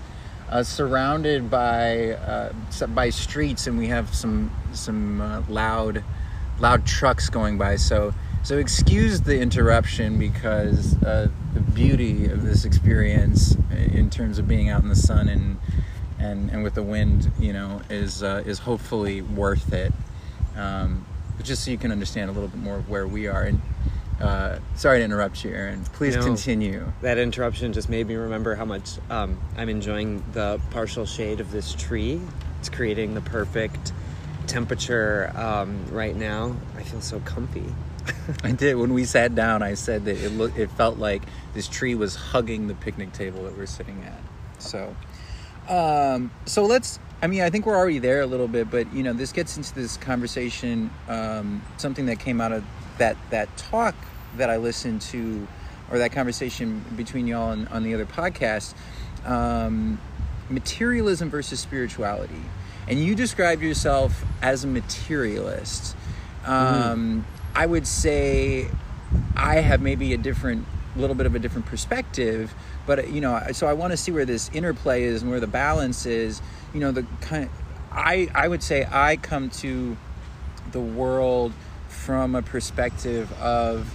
uh, 0.51 0.63
surrounded 0.63 1.51
by 1.51 2.13
uh, 2.13 2.53
by 2.89 3.11
streets, 3.11 3.67
and 3.67 3.79
we 3.79 3.87
have 3.89 4.15
some 4.15 4.51
some 4.73 5.21
uh, 5.21 5.43
loud 5.49 6.03
loud 6.59 6.85
trucks 6.87 7.29
going 7.31 7.59
by. 7.59 7.77
So 7.77 8.13
so 8.43 8.57
excuse 8.59 9.21
the 9.21 9.39
interruption 9.41 10.19
because 10.19 11.01
uh, 11.03 11.29
the 11.55 11.61
beauty 11.61 12.27
of 12.27 12.45
this 12.45 12.65
experience, 12.65 13.57
in 13.93 14.11
terms 14.11 14.39
of 14.39 14.49
being 14.49 14.69
out 14.69 14.83
in 14.83 14.89
the 14.89 14.97
sun 14.97 15.29
and 15.29 15.59
and, 16.21 16.51
and 16.51 16.65
with 16.65 16.75
the 16.75 16.83
wind, 16.83 17.31
you 17.39 17.53
know, 17.53 17.81
is 17.91 18.23
uh, 18.23 18.43
is 18.47 18.59
hopefully 18.61 19.23
worth 19.23 19.73
it. 19.73 19.93
Um, 20.57 21.07
but 21.37 21.47
just 21.47 21.65
so 21.65 21.71
you 21.71 21.79
can 21.79 21.93
understand 21.93 22.29
a 22.31 22.33
little 22.33 22.49
bit 22.49 22.61
more 22.61 22.81
where 22.89 23.07
we 23.07 23.29
are. 23.29 23.43
And 23.45 23.61
uh, 24.21 24.59
sorry 24.75 24.99
to 24.99 25.05
interrupt 25.05 25.45
you, 25.45 25.53
Aaron. 25.53 25.85
Please 25.93 26.17
No. 26.17 26.25
continue. 26.25 26.93
that 27.03 27.19
interruption 27.19 27.73
just 27.73 27.89
made 27.89 28.09
me 28.09 28.17
remember 28.17 28.57
how 28.57 28.65
much 28.65 28.99
um, 29.11 29.39
I'm 29.57 29.69
enjoying 29.69 30.25
the 30.33 30.61
partial 30.71 31.07
shade 31.07 31.39
of 31.39 31.53
this 31.53 31.73
tree. 31.75 32.21
It's 32.59 32.69
creating 32.69 33.15
the 33.15 33.21
perfect 33.21 33.93
temperature 34.49 35.31
um, 35.37 35.85
right 35.93 36.17
now. 36.17 36.57
I 36.77 36.83
feel 36.83 37.01
so 37.01 37.21
comfy. 37.21 37.73
I 38.45 38.53
did. 38.53 38.77
When 38.77 38.95
we 38.95 39.05
sat 39.05 39.35
down, 39.35 39.63
I 39.63 39.75
said 39.75 40.05
that 40.07 40.17
it 40.17 40.31
looked, 40.31 40.59
it 40.59 40.71
felt 40.73 40.99
like 40.99 41.23
this 41.55 41.69
tree 41.69 41.95
was 41.95 42.15
hugging 42.15 42.69
the 42.69 42.75
picnic 42.75 43.13
table 43.13 43.45
that 43.45 43.57
we're 43.57 43.67
sitting 43.67 44.03
at. 44.05 44.63
So, 44.63 44.95
um, 45.69 46.31
so 46.47 46.65
let's. 46.65 46.99
I 47.21 47.27
mean, 47.27 47.43
I 47.43 47.51
think 47.51 47.67
we're 47.67 47.77
already 47.77 47.99
there 47.99 48.21
a 48.21 48.27
little 48.27 48.47
bit, 48.47 48.71
but 48.71 48.93
you 48.93 49.03
know, 49.03 49.13
this 49.13 49.33
gets 49.33 49.57
into 49.57 49.75
this 49.75 49.97
conversation. 49.97 50.91
Um, 51.09 51.63
something 51.77 52.07
that 52.07 52.21
came 52.21 52.41
out 52.41 52.53
of 52.53 52.65
that 52.99 53.17
that 53.31 53.55
talk 53.57 53.95
that 54.37 54.51
I 54.51 54.57
listened 54.57 55.03
to, 55.03 55.47
or 55.91 55.99
that 55.99 56.13
conversation 56.13 56.85
between 56.97 57.27
y'all 57.27 57.51
on, 57.51 57.67
on 57.69 57.83
the 57.83 57.95
other 57.95 58.07
podcast. 58.07 58.75
Um, 59.25 60.01
materialism 60.49 61.29
versus 61.29 61.61
spirituality, 61.61 62.43
and 62.87 62.99
you 62.99 63.15
described 63.15 63.63
yourself 63.63 64.25
as 64.41 64.65
a 64.65 64.67
materialist. 64.67 65.97
Um, 66.45 67.27
I 67.55 67.67
would 67.67 67.87
say 67.87 68.69
I 69.37 69.57
have 69.57 69.81
maybe 69.81 70.15
a 70.15 70.19
different, 70.19 70.67
little 70.97 71.15
bit 71.15 71.27
of 71.27 71.35
a 71.35 71.39
different 71.39 71.67
perspective, 71.67 72.55
but 72.87 73.11
you 73.11 73.21
know, 73.21 73.41
so 73.53 73.67
I 73.67 73.73
want 73.73 73.93
to 73.93 73.97
see 73.97 74.13
where 74.13 74.25
this 74.25 74.51
interplay 74.53 75.05
is 75.05 75.23
and 75.23 75.31
where 75.31 75.41
the 75.41 75.47
balance 75.47 76.07
is. 76.07 76.41
You 76.75 76.81
know, 76.81 76.93
the 76.93 77.07
kind. 77.21 77.51
I 77.91 78.29
I 78.35 78.49
would 78.49 78.63
say 78.63 78.87
I 78.91 79.17
come 79.17 79.51
to 79.51 79.97
the 80.73 80.81
world 80.81 81.53
from 81.89 82.35
a 82.35 82.43
perspective 82.43 83.33
of 83.41 83.93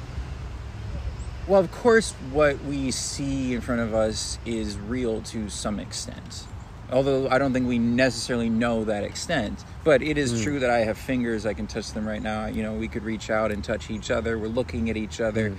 well, 1.46 1.60
of 1.60 1.72
course, 1.72 2.14
what 2.32 2.64
we 2.64 2.92
see 2.92 3.54
in 3.54 3.60
front 3.60 3.82
of 3.82 3.94
us 3.94 4.40
is 4.46 4.78
real 4.78 5.22
to 5.24 5.50
some 5.50 5.78
extent. 5.78 6.46
Although 6.92 7.30
I 7.30 7.38
don't 7.38 7.54
think 7.54 7.68
we 7.68 7.80
necessarily 7.80 8.50
know 8.50 8.84
that 8.86 9.04
extent. 9.04 9.64
But 9.84 10.02
it 10.02 10.18
is 10.18 10.44
true 10.44 10.60
that 10.60 10.70
I 10.70 10.80
have 10.80 10.98
fingers, 10.98 11.46
I 11.46 11.54
can 11.54 11.68
touch 11.68 11.92
them 11.94 12.08
right 12.08 12.22
now. 12.22 12.46
You 12.48 12.64
know, 12.64 12.74
we 12.74 12.88
could 12.88 13.04
reach 13.04 13.30
out 13.30 13.52
and 13.52 13.64
touch 13.64 13.90
each 13.90 14.12
other. 14.12 14.38
We're 14.38 14.48
looking 14.48 14.90
at 14.90 14.98
each 14.98 15.20
other. 15.20 15.56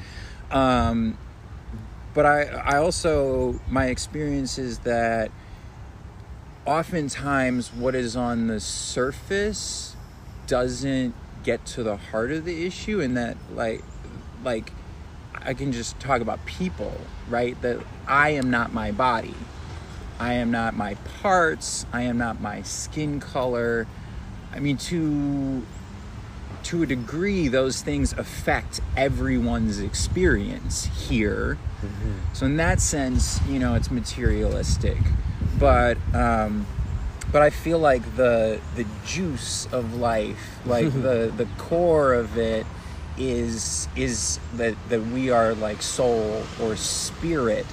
Um, 0.50 1.19
but 2.14 2.26
I, 2.26 2.43
I 2.43 2.76
also, 2.78 3.61
my 3.69 3.87
experience 3.87 4.59
is 4.59 4.78
that 4.81 5.31
oftentimes 6.66 7.73
what 7.73 7.95
is 7.95 8.16
on 8.16 8.47
the 8.47 8.61
surface 8.61 9.97
doesn't 10.47 11.14
get 11.43 11.64
to 11.66 11.83
the 11.83 11.97
heart 11.97 12.31
of 12.31 12.45
the 12.45 12.64
issue 12.66 13.00
and 13.00 13.16
that 13.16 13.37
like 13.52 13.83
like 14.43 14.73
I 15.43 15.52
can 15.52 15.73
just 15.73 15.99
talk 16.00 16.21
about 16.21 16.45
people, 16.47 16.93
right? 17.28 17.61
That 17.61 17.81
I 18.07 18.31
am 18.31 18.50
not 18.50 18.73
my 18.73 18.93
body. 18.93 19.35
I 20.18 20.35
am 20.35 20.50
not 20.50 20.76
my 20.76 20.94
parts. 21.23 21.87
I 21.92 22.02
am 22.02 22.18
not 22.18 22.40
my 22.40 22.62
skin 22.62 23.21
color. 23.21 23.87
I 24.52 24.61
mean 24.61 24.76
to 24.78 25.64
to 26.64 26.83
a 26.83 26.87
degree 26.87 27.49
those 27.49 27.83
things 27.83 28.12
affect 28.14 28.80
everyone's 28.97 29.78
experience 29.80 30.87
here. 31.09 31.59
So 32.33 32.47
in 32.47 32.56
that 32.56 32.80
sense, 32.80 33.40
you 33.47 33.59
know, 33.59 33.75
it's 33.75 33.90
materialistic. 33.90 34.99
But 35.59 35.99
um 36.14 36.66
but 37.33 37.42
I 37.42 37.50
feel 37.50 37.80
like 37.80 38.16
the 38.16 38.61
the 38.76 38.87
juice 39.04 39.66
of 39.73 39.94
life, 39.94 40.61
like 40.64 40.92
the 40.92 41.33
the 41.37 41.49
core 41.59 42.14
of 42.14 42.38
it 42.38 42.66
is 43.18 43.88
is 43.97 44.38
that 44.54 44.75
that 44.88 45.00
we 45.06 45.30
are 45.30 45.54
like 45.54 45.83
soul 45.83 46.44
or 46.61 46.76
spirit 46.76 47.66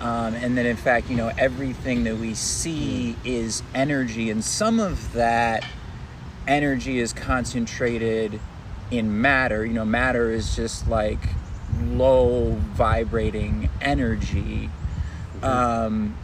um, 0.00 0.34
and 0.34 0.56
that 0.56 0.66
in 0.66 0.76
fact 0.76 1.10
you 1.10 1.16
know 1.16 1.32
everything 1.38 2.04
that 2.04 2.16
we 2.16 2.34
see 2.34 3.16
is 3.24 3.62
energy 3.74 4.30
and 4.30 4.44
some 4.44 4.78
of 4.78 5.12
that 5.12 5.64
energy 6.48 6.98
is 6.98 7.12
concentrated 7.12 8.40
in 8.90 9.20
matter. 9.20 9.64
You 9.64 9.74
know 9.74 9.84
matter 9.84 10.30
is 10.30 10.56
just 10.56 10.88
like 10.88 11.20
low 11.82 12.52
vibrating 12.72 13.68
energy. 13.80 14.70
Um, 15.42 16.16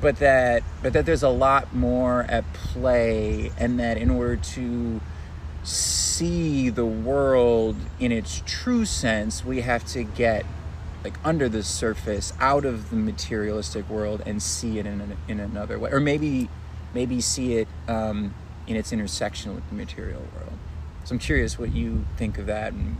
but 0.00 0.16
that 0.16 0.62
but 0.82 0.92
that 0.92 1.06
there's 1.06 1.22
a 1.22 1.28
lot 1.28 1.74
more 1.74 2.22
at 2.24 2.52
play 2.52 3.50
and 3.58 3.80
that 3.80 3.96
in 3.96 4.10
order 4.10 4.36
to 4.36 5.00
see 5.62 6.68
the 6.68 6.84
world 6.84 7.76
in 7.98 8.12
its 8.12 8.42
true 8.46 8.84
sense 8.84 9.44
we 9.44 9.60
have 9.62 9.84
to 9.84 10.02
get 10.02 10.46
like 11.04 11.14
under 11.24 11.48
the 11.48 11.62
surface 11.62 12.32
out 12.40 12.64
of 12.64 12.90
the 12.90 12.96
materialistic 12.96 13.88
world 13.88 14.22
and 14.26 14.42
see 14.42 14.78
it 14.78 14.86
in, 14.86 15.00
an, 15.00 15.16
in 15.28 15.40
another 15.40 15.78
way 15.78 15.90
or 15.90 16.00
maybe 16.00 16.48
maybe 16.94 17.20
see 17.20 17.54
it 17.54 17.68
um, 17.86 18.34
in 18.66 18.74
its 18.76 18.92
intersection 18.92 19.54
with 19.54 19.66
the 19.68 19.74
material 19.74 20.22
world 20.34 20.58
so 21.04 21.14
i'm 21.14 21.18
curious 21.18 21.58
what 21.58 21.72
you 21.72 22.04
think 22.16 22.36
of 22.38 22.46
that 22.46 22.72
and 22.72 22.96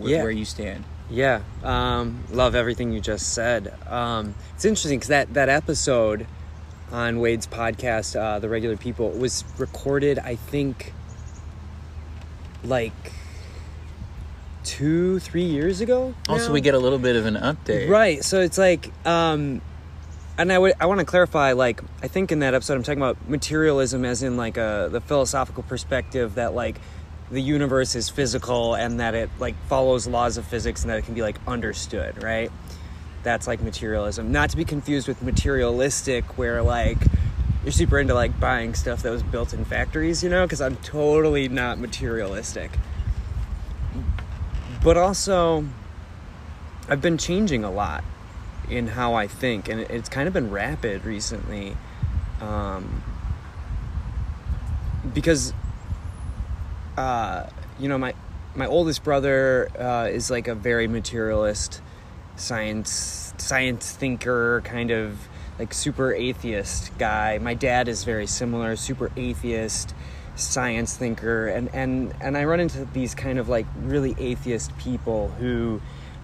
wh- 0.00 0.08
Yeah. 0.08 0.22
where 0.22 0.30
you 0.30 0.44
stand 0.44 0.84
Yeah, 1.08 1.42
um, 1.62 2.24
love 2.32 2.56
everything 2.56 2.90
you 2.92 3.00
just 3.00 3.32
said. 3.32 3.72
Um, 3.88 4.34
it's 4.56 4.64
interesting 4.64 4.98
because 4.98 5.08
that 5.08 5.34
that 5.34 5.48
episode 5.48 6.26
on 6.90 7.20
Wade's 7.20 7.46
podcast, 7.46 8.16
uh, 8.18 8.40
The 8.40 8.48
Regular 8.48 8.76
People, 8.76 9.10
was 9.10 9.44
recorded. 9.56 10.18
I 10.18 10.34
think 10.34 10.92
like 12.64 13.12
two, 14.66 15.20
three 15.20 15.44
years 15.44 15.80
ago. 15.80 16.12
also 16.28 16.48
now? 16.48 16.52
we 16.52 16.60
get 16.60 16.74
a 16.74 16.78
little 16.78 16.98
bit 16.98 17.16
of 17.16 17.24
an 17.24 17.36
update 17.36 17.88
Right. 17.88 18.22
So 18.24 18.40
it's 18.40 18.58
like, 18.58 18.90
um, 19.06 19.62
and 20.36 20.52
I 20.52 20.58
would 20.58 20.74
I 20.80 20.86
want 20.86 21.00
to 21.00 21.06
clarify. 21.06 21.52
Like, 21.52 21.80
I 22.02 22.08
think 22.08 22.32
in 22.32 22.40
that 22.40 22.52
episode, 22.52 22.74
I'm 22.74 22.82
talking 22.82 23.00
about 23.00 23.28
materialism 23.28 24.04
as 24.04 24.22
in 24.22 24.36
like 24.36 24.56
a 24.56 24.88
the 24.90 25.00
philosophical 25.00 25.62
perspective 25.62 26.34
that 26.34 26.54
like 26.54 26.78
the 27.30 27.40
universe 27.40 27.94
is 27.94 28.08
physical 28.08 28.74
and 28.74 29.00
that 29.00 29.14
it 29.14 29.30
like 29.38 29.54
follows 29.68 30.06
laws 30.06 30.36
of 30.36 30.46
physics 30.46 30.82
and 30.82 30.90
that 30.90 30.98
it 30.98 31.04
can 31.04 31.14
be 31.14 31.22
like 31.22 31.38
understood. 31.46 32.22
Right. 32.22 32.50
That's 33.22 33.46
like 33.46 33.62
materialism, 33.62 34.30
not 34.30 34.50
to 34.50 34.56
be 34.56 34.64
confused 34.64 35.08
with 35.08 35.22
materialistic, 35.22 36.36
where 36.36 36.62
like 36.62 36.98
you're 37.62 37.72
super 37.72 37.98
into 37.98 38.14
like 38.14 38.38
buying 38.38 38.74
stuff 38.74 39.02
that 39.02 39.10
was 39.10 39.22
built 39.22 39.54
in 39.54 39.64
factories, 39.64 40.22
you 40.22 40.30
know? 40.30 40.44
Because 40.44 40.60
I'm 40.60 40.76
totally 40.76 41.48
not 41.48 41.78
materialistic. 41.78 42.70
But 44.86 44.96
also, 44.96 45.64
I've 46.88 47.00
been 47.00 47.18
changing 47.18 47.64
a 47.64 47.72
lot 47.72 48.04
in 48.70 48.86
how 48.86 49.14
I 49.14 49.26
think, 49.26 49.68
and 49.68 49.80
it's 49.80 50.08
kind 50.08 50.28
of 50.28 50.32
been 50.32 50.48
rapid 50.52 51.04
recently. 51.04 51.76
Um, 52.40 53.02
because, 55.12 55.52
uh, 56.96 57.48
you 57.80 57.88
know, 57.88 57.98
my 57.98 58.14
my 58.54 58.66
oldest 58.68 59.02
brother 59.02 59.68
uh, 59.76 60.08
is 60.08 60.30
like 60.30 60.46
a 60.46 60.54
very 60.54 60.86
materialist, 60.86 61.82
science 62.36 63.34
science 63.38 63.90
thinker, 63.90 64.60
kind 64.64 64.92
of 64.92 65.18
like 65.58 65.74
super 65.74 66.14
atheist 66.14 66.96
guy. 66.96 67.38
My 67.38 67.54
dad 67.54 67.88
is 67.88 68.04
very 68.04 68.28
similar, 68.28 68.76
super 68.76 69.10
atheist 69.16 69.96
science 70.36 70.96
thinker 70.96 71.46
and 71.48 71.68
and 71.74 72.14
and 72.20 72.36
I 72.36 72.44
run 72.44 72.60
into 72.60 72.84
these 72.84 73.14
kind 73.14 73.38
of 73.38 73.48
like 73.48 73.66
really 73.82 74.14
atheist 74.18 74.76
people 74.78 75.28
who 75.38 75.80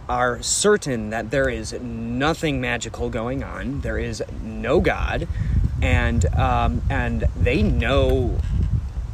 are 0.09 0.43
certain 0.43 1.11
that 1.11 1.31
there 1.31 1.49
is 1.49 1.73
nothing 1.81 2.61
magical 2.61 3.09
going 3.09 3.43
on. 3.43 3.81
There 3.81 3.99
is 3.99 4.23
no 4.43 4.81
God, 4.81 5.27
and 5.81 6.25
um, 6.35 6.83
and 6.91 7.25
they 7.41 7.63
know 7.63 8.39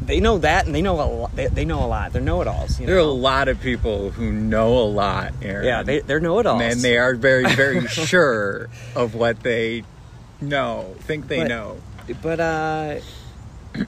they 0.00 0.18
know 0.20 0.38
that, 0.38 0.64
and 0.66 0.74
they 0.74 0.80
know 0.82 0.94
a 1.00 1.04
lot. 1.04 1.36
They, 1.36 1.46
they 1.48 1.64
know 1.66 1.84
a 1.84 1.86
lot. 1.86 2.12
They're 2.14 2.22
know-it-alls. 2.22 2.80
You 2.80 2.86
there 2.86 2.96
are 2.96 3.00
a 3.00 3.04
lot 3.04 3.48
of 3.48 3.60
people 3.60 4.10
who 4.10 4.32
know 4.32 4.78
a 4.78 4.88
lot 4.88 5.34
Aaron. 5.42 5.66
Yeah, 5.66 5.82
they 5.82 6.00
they're 6.00 6.20
know-it-alls. 6.20 6.62
and 6.62 6.80
they 6.80 6.96
are 6.98 7.14
very 7.14 7.44
very 7.54 7.86
sure 7.88 8.68
of 8.96 9.14
what 9.14 9.40
they 9.42 9.84
know 10.40 10.94
think 11.00 11.28
they 11.28 11.40
But- 11.40 11.48
know 11.48 11.76
but 12.22 12.40
uh 12.40 13.00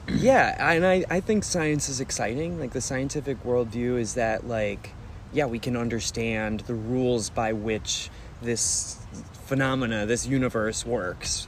yeah 0.07 0.55
and 0.73 0.85
I, 0.85 1.05
I 1.09 1.19
think 1.19 1.43
science 1.43 1.89
is 1.89 1.99
exciting 1.99 2.59
like 2.59 2.71
the 2.71 2.81
scientific 2.81 3.43
worldview 3.43 3.99
is 3.99 4.13
that 4.15 4.47
like 4.47 4.93
yeah, 5.33 5.45
we 5.45 5.59
can 5.59 5.77
understand 5.77 6.61
the 6.61 6.73
rules 6.73 7.29
by 7.29 7.53
which 7.53 8.09
this 8.41 8.97
phenomena, 9.45 10.05
this 10.05 10.27
universe 10.27 10.85
works. 10.85 11.47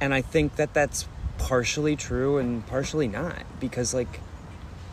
And 0.00 0.14
I 0.14 0.22
think 0.22 0.56
that 0.56 0.72
that's 0.72 1.06
partially 1.38 1.96
true 1.96 2.38
and 2.38 2.66
partially 2.66 3.08
not 3.08 3.42
because 3.58 3.94
like 3.94 4.20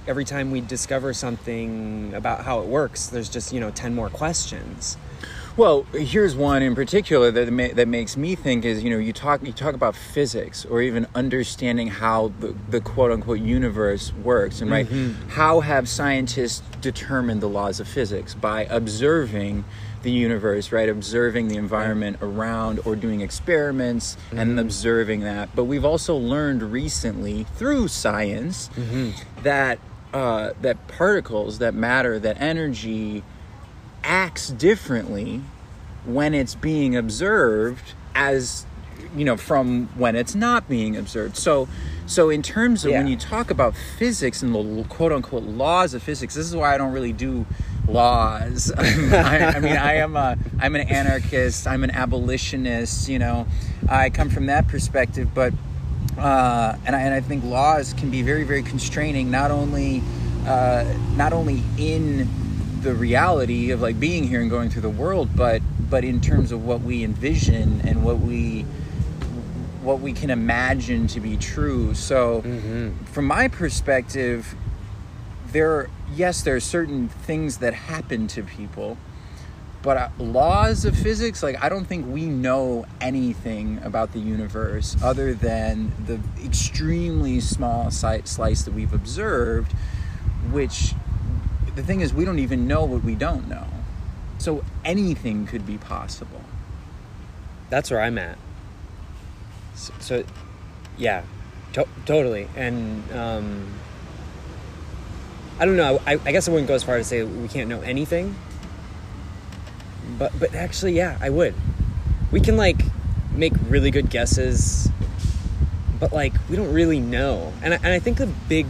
every 0.07 0.25
time 0.25 0.51
we 0.51 0.61
discover 0.61 1.13
something 1.13 2.13
about 2.13 2.45
how 2.45 2.61
it 2.61 2.67
works, 2.67 3.07
there's 3.07 3.29
just, 3.29 3.53
you 3.53 3.59
know, 3.59 3.71
10 3.71 3.93
more 3.93 4.09
questions. 4.09 4.97
Well, 5.57 5.83
here's 5.93 6.35
one 6.35 6.61
in 6.61 6.75
particular 6.75 7.31
that 7.31 7.51
ma- 7.51 7.73
that 7.73 7.87
makes 7.87 8.15
me 8.15 8.35
think 8.35 8.63
is 8.63 8.83
you 8.83 8.91
know 8.91 8.99
you 8.99 9.11
talk 9.11 9.43
you 9.43 9.51
talk 9.51 9.73
about 9.73 9.95
physics 9.95 10.65
or 10.65 10.81
even 10.83 11.07
understanding 11.15 11.87
how 11.87 12.31
the, 12.39 12.55
the 12.69 12.79
quote 12.79 13.11
unquote 13.11 13.39
universe 13.39 14.13
works 14.23 14.61
and 14.61 14.69
right 14.69 14.85
Mm-hmm. 14.87 15.29
how 15.29 15.61
have 15.61 15.89
scientists 15.89 16.61
determined 16.79 17.41
the 17.41 17.49
laws 17.49 17.79
of 17.79 17.87
physics 17.87 18.35
by 18.35 18.65
observing 18.65 19.65
the 20.03 20.11
universe 20.11 20.71
right 20.71 20.89
observing 20.89 21.47
the 21.47 21.57
environment 21.57 22.17
around 22.21 22.79
or 22.85 22.95
doing 22.95 23.21
experiments 23.21 24.15
Mm-hmm. 24.29 24.37
and 24.39 24.59
observing 24.59 25.21
that 25.21 25.49
but 25.55 25.63
we've 25.63 25.85
also 25.85 26.15
learned 26.15 26.61
recently 26.71 27.45
through 27.55 27.87
science 27.87 28.69
Mm-hmm. 28.75 29.41
that 29.41 29.79
uh, 30.13 30.51
that 30.61 30.87
particles 30.87 31.57
that 31.59 31.73
matter 31.73 32.19
that 32.19 32.39
energy 32.39 33.23
acts 34.07 34.47
differently 34.49 35.41
when 36.05 36.33
it's 36.33 36.55
being 36.55 36.95
observed 36.95 37.93
as 38.15 38.65
you 39.15 39.25
know 39.25 39.37
from 39.37 39.87
when 39.95 40.15
it's 40.15 40.33
not 40.33 40.67
being 40.67 40.95
observed. 40.95 41.35
So 41.35 41.67
so 42.05 42.29
in 42.29 42.41
terms 42.41 42.85
of 42.85 42.91
when 42.91 43.07
you 43.07 43.17
talk 43.17 43.51
about 43.51 43.75
physics 43.75 44.41
and 44.41 44.55
the 44.55 44.85
quote 44.87 45.11
unquote 45.11 45.43
laws 45.43 45.93
of 45.93 46.01
physics 46.01 46.35
this 46.35 46.47
is 46.47 46.55
why 46.55 46.73
i 46.73 46.77
don't 46.77 46.93
really 46.93 47.13
do 47.13 47.45
laws. 47.87 48.71
I, 48.77 49.53
I 49.55 49.59
mean 49.59 49.75
i 49.77 49.95
am 49.95 50.15
a 50.15 50.37
i'm 50.59 50.75
an 50.75 50.87
anarchist. 50.87 51.67
I'm 51.67 51.83
an 51.83 51.91
abolitionist 51.91 53.09
you 53.09 53.19
know. 53.19 53.45
I 53.89 54.09
come 54.09 54.29
from 54.29 54.47
that 54.47 54.67
perspective 54.67 55.29
but 55.35 55.53
uh, 56.17 56.75
and, 56.85 56.95
I, 56.95 57.01
and 57.01 57.13
I 57.13 57.21
think 57.21 57.43
laws 57.43 57.93
can 57.93 58.09
be 58.09 58.23
very, 58.23 58.43
very 58.43 58.63
constraining. 58.63 59.29
Not 59.29 59.51
only, 59.51 60.01
uh, 60.47 60.91
not 61.15 61.31
only 61.31 61.61
in 61.77 62.27
the 62.81 62.93
reality 62.93 63.71
of 63.71 63.81
like 63.81 63.99
being 63.99 64.23
here 64.27 64.41
and 64.41 64.49
going 64.49 64.69
through 64.69 64.83
the 64.83 64.89
world, 64.89 65.29
but 65.35 65.61
but 65.89 66.03
in 66.03 66.19
terms 66.21 66.51
of 66.51 66.65
what 66.65 66.81
we 66.81 67.03
envision 67.03 67.81
and 67.81 68.03
what 68.03 68.19
we 68.19 68.65
what 69.81 70.01
we 70.01 70.11
can 70.13 70.29
imagine 70.29 71.07
to 71.07 71.19
be 71.19 71.37
true. 71.37 71.93
So, 71.93 72.41
from 73.11 73.25
my 73.25 73.47
perspective, 73.47 74.55
there 75.51 75.89
yes, 76.13 76.41
there 76.41 76.55
are 76.55 76.59
certain 76.59 77.09
things 77.09 77.57
that 77.57 77.73
happen 77.73 78.27
to 78.27 78.43
people, 78.43 78.97
but 79.81 79.97
uh, 79.97 80.09
laws 80.17 80.85
of 80.85 80.97
physics 80.97 81.41
like 81.41 81.61
i 81.63 81.69
don't 81.69 81.85
think 81.85 82.05
we 82.07 82.25
know 82.25 82.85
anything 82.99 83.79
about 83.83 84.11
the 84.11 84.19
universe 84.19 84.97
other 85.01 85.33
than 85.33 85.91
the 86.05 86.19
extremely 86.43 87.39
small 87.39 87.89
slice 87.91 88.63
that 88.63 88.73
we've 88.73 88.93
observed 88.93 89.71
which 90.51 90.93
the 91.77 91.83
thing 91.83 92.01
is 92.01 92.13
we 92.13 92.25
don't 92.25 92.39
even 92.39 92.67
know 92.67 92.83
what 92.83 93.03
we 93.03 93.15
don't 93.15 93.47
know 93.47 93.67
so 94.37 94.63
anything 94.83 95.45
could 95.47 95.65
be 95.65 95.77
possible 95.77 96.41
That's 97.69 97.91
where 97.91 98.01
I'm 98.01 98.17
at. 98.17 98.37
So, 99.75 99.93
so 99.99 100.23
yeah, 100.97 101.23
to- 101.73 101.87
totally. 102.05 102.47
And 102.55 103.03
um, 103.11 103.73
I 105.59 105.65
don't 105.65 105.75
know. 105.75 106.01
I, 106.05 106.13
I 106.25 106.31
guess 106.31 106.47
I 106.47 106.51
wouldn't 106.51 106.67
go 106.67 106.75
as 106.75 106.83
far 106.83 106.95
as 106.95 107.05
to 107.05 107.09
say 107.09 107.23
we 107.23 107.47
can't 107.47 107.69
know 107.69 107.81
anything. 107.81 108.35
But 110.17 110.37
but 110.39 110.55
actually, 110.55 110.93
yeah, 110.93 111.17
I 111.21 111.29
would. 111.29 111.53
We 112.31 112.39
can 112.39 112.57
like 112.57 112.81
make 113.35 113.53
really 113.67 113.91
good 113.91 114.09
guesses, 114.09 114.89
but 115.99 116.13
like 116.13 116.33
we 116.49 116.55
don't 116.55 116.73
really 116.73 116.99
know. 116.99 117.53
And 117.61 117.73
I, 117.73 117.77
and 117.77 117.87
I 117.87 117.99
think 117.99 118.17
the 118.17 118.27
big 118.47 118.65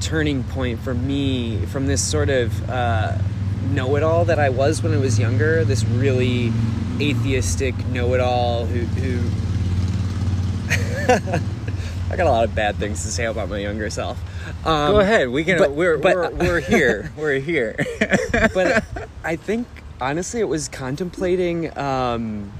turning 0.00 0.42
point 0.44 0.80
for 0.80 0.94
me 0.94 1.64
from 1.66 1.86
this 1.86 2.02
sort 2.02 2.30
of 2.30 2.68
uh, 2.70 3.16
know-it-all 3.70 4.24
that 4.26 4.38
I 4.38 4.48
was 4.48 4.82
when 4.82 4.92
I 4.92 4.96
was 4.98 5.18
younger, 5.18 5.64
this 5.64 5.84
really 5.84 6.52
atheistic 7.00 7.74
know-it-all 7.88 8.66
who, 8.66 8.80
who 8.80 9.20
I 12.10 12.16
got 12.16 12.26
a 12.26 12.30
lot 12.30 12.44
of 12.44 12.54
bad 12.54 12.76
things 12.76 13.02
to 13.04 13.08
say 13.10 13.24
about 13.24 13.48
my 13.48 13.58
younger 13.58 13.88
self. 13.90 14.18
Um, 14.66 14.92
go 14.92 15.00
ahead. 15.00 15.28
We 15.28 15.44
can 15.44 15.58
but- 15.58 15.72
we're, 15.72 15.98
but- 15.98 16.34
we're 16.34 16.46
we're 16.46 16.60
here. 16.60 17.12
We're 17.16 17.38
here. 17.38 17.76
But 18.54 18.84
I 19.24 19.36
think 19.36 19.66
honestly, 20.00 20.40
it 20.40 20.48
was 20.48 20.68
contemplating 20.68 21.76
um, 21.78 22.50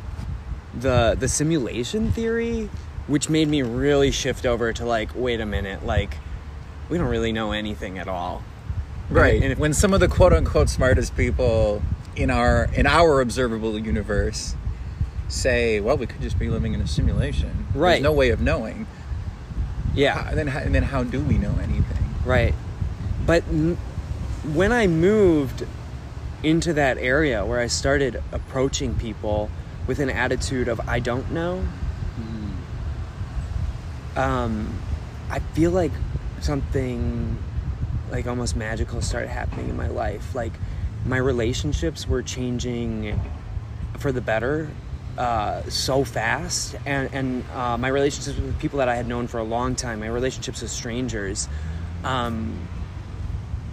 the 0.74 1.16
the 1.18 1.26
simulation 1.28 2.12
theory, 2.12 2.68
which 3.08 3.28
made 3.28 3.48
me 3.48 3.62
really 3.62 4.10
shift 4.10 4.46
over 4.46 4.72
to 4.72 4.84
like, 4.84 5.10
wait 5.14 5.40
a 5.40 5.46
minute, 5.46 5.84
like 5.84 6.16
we 6.90 6.98
don't 6.98 7.08
really 7.08 7.32
know 7.32 7.52
anything 7.52 7.98
at 7.98 8.08
all. 8.08 8.42
right 9.10 9.42
And 9.42 9.52
if- 9.52 9.58
when 9.58 9.72
some 9.72 9.94
of 9.94 10.00
the 10.00 10.08
quote 10.08 10.32
unquote 10.32 10.68
smartest 10.68 11.16
people 11.16 11.82
in 12.16 12.30
our 12.30 12.68
in 12.74 12.86
our 12.86 13.20
observable 13.20 13.78
universe 13.78 14.54
say 15.28 15.80
well 15.80 15.96
we 15.96 16.06
could 16.06 16.20
just 16.20 16.38
be 16.38 16.48
living 16.48 16.74
in 16.74 16.80
a 16.80 16.86
simulation 16.86 17.66
Right. 17.74 17.92
there's 17.94 18.02
no 18.02 18.12
way 18.12 18.30
of 18.30 18.40
knowing 18.40 18.86
Yeah, 19.94 20.22
How- 20.24 20.34
then 20.34 20.46
how, 20.48 20.60
and 20.60 20.72
then 20.74 20.84
how 20.84 21.02
do 21.02 21.20
we 21.20 21.36
know 21.38 21.54
anything 21.62 22.14
right. 22.24 22.54
But 23.26 23.42
n- 23.50 23.76
when 24.52 24.72
I 24.72 24.86
moved 24.86 25.66
into 26.42 26.72
that 26.74 26.96
area 26.98 27.44
where 27.44 27.60
I 27.60 27.66
started 27.66 28.22
approaching 28.32 28.94
people 28.94 29.50
with 29.86 29.98
an 29.98 30.08
attitude 30.10 30.68
of 30.68 30.80
I 30.88 31.00
don't 31.00 31.30
know, 31.32 31.64
um, 34.16 34.72
I 35.30 35.38
feel 35.54 35.70
like 35.70 35.92
something 36.40 37.38
like 38.10 38.26
almost 38.26 38.56
magical 38.56 39.00
started 39.00 39.28
happening 39.28 39.68
in 39.68 39.76
my 39.76 39.88
life. 39.88 40.34
Like 40.34 40.52
my 41.04 41.16
relationships 41.16 42.06
were 42.06 42.22
changing 42.22 43.18
for 43.98 44.12
the 44.12 44.20
better 44.20 44.70
uh, 45.18 45.62
so 45.68 46.04
fast, 46.04 46.76
and 46.86 47.12
and 47.12 47.44
uh, 47.50 47.76
my 47.76 47.88
relationships 47.88 48.38
with 48.38 48.58
people 48.58 48.78
that 48.78 48.88
I 48.88 48.96
had 48.96 49.06
known 49.06 49.26
for 49.26 49.38
a 49.38 49.44
long 49.44 49.74
time, 49.74 50.00
my 50.00 50.06
relationships 50.06 50.62
with 50.62 50.70
strangers, 50.70 51.48
um, 52.04 52.56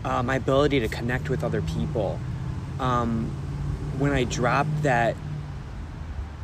uh, 0.04 0.24
my 0.24 0.36
ability 0.36 0.80
to 0.82 0.88
connect 0.88 1.30
with 1.30 1.44
other 1.44 1.62
people. 1.62 2.20
Um, 2.80 3.32
when 3.98 4.12
I 4.12 4.26
dropped 4.26 4.84
that 4.84 5.16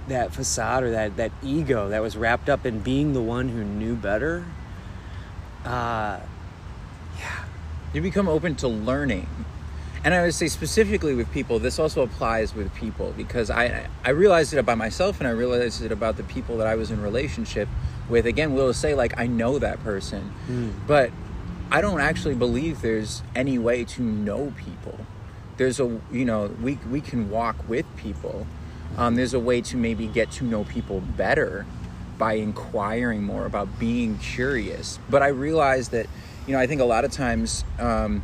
that 0.07 0.33
facade 0.33 0.83
or 0.83 0.91
that 0.91 1.17
that 1.17 1.31
ego 1.41 1.89
that 1.89 2.01
was 2.01 2.15
wrapped 2.15 2.49
up 2.49 2.65
in 2.65 2.79
being 2.79 3.13
the 3.13 3.21
one 3.21 3.49
who 3.49 3.63
knew 3.63 3.95
better, 3.95 4.45
uh, 5.65 6.19
yeah, 7.19 7.45
you 7.93 8.01
become 8.01 8.27
open 8.27 8.55
to 8.55 8.67
learning. 8.67 9.27
And 10.05 10.13
i 10.13 10.21
would 10.21 10.33
say 10.33 10.47
specifically 10.49 11.15
with 11.15 11.31
people 11.31 11.59
this 11.59 11.79
also 11.79 12.01
applies 12.01 12.53
with 12.53 12.75
people 12.75 13.13
because 13.15 13.49
i 13.49 13.87
i 14.03 14.09
realized 14.09 14.51
it 14.53 14.59
about 14.59 14.77
myself 14.77 15.19
and 15.19 15.27
i 15.29 15.31
realized 15.31 15.81
it 15.81 15.93
about 15.93 16.17
the 16.17 16.23
people 16.23 16.57
that 16.57 16.67
i 16.67 16.75
was 16.75 16.91
in 16.91 17.01
relationship 17.01 17.69
with. 18.09 18.25
Again 18.25 18.53
we'll 18.53 18.73
say 18.73 18.95
like 18.95 19.17
i 19.17 19.27
know 19.27 19.59
that 19.59 19.81
person 19.81 20.33
but 20.87 21.09
i 21.71 21.79
don't 21.79 22.01
actually 22.01 22.35
believe 22.35 22.81
there's 22.81 23.23
any 23.33 23.57
way 23.57 23.85
to 23.85 24.01
know 24.01 24.51
people. 24.57 24.99
There's 25.55 25.79
a 25.79 26.01
you 26.11 26.25
know 26.25 26.47
we 26.61 26.77
we 26.91 26.99
can 26.99 27.29
walk 27.29 27.55
with 27.69 27.85
people. 27.95 28.45
Um, 28.97 29.15
there's 29.15 29.33
a 29.33 29.39
way 29.39 29.61
to 29.61 29.77
maybe 29.77 30.07
get 30.07 30.29
to 30.31 30.43
know 30.43 30.65
people 30.65 30.99
better 30.99 31.65
by 32.23 32.35
inquiring 32.35 33.21
more 33.21 33.45
about 33.45 33.67
being 33.77 34.17
curious. 34.19 34.97
But 35.09 35.21
i 35.21 35.27
realized 35.27 35.91
that 35.91 36.07
you 36.47 36.53
know 36.53 36.59
i 36.59 36.67
think 36.67 36.79
a 36.79 36.85
lot 36.85 37.03
of 37.03 37.11
times 37.11 37.65
um, 37.79 38.23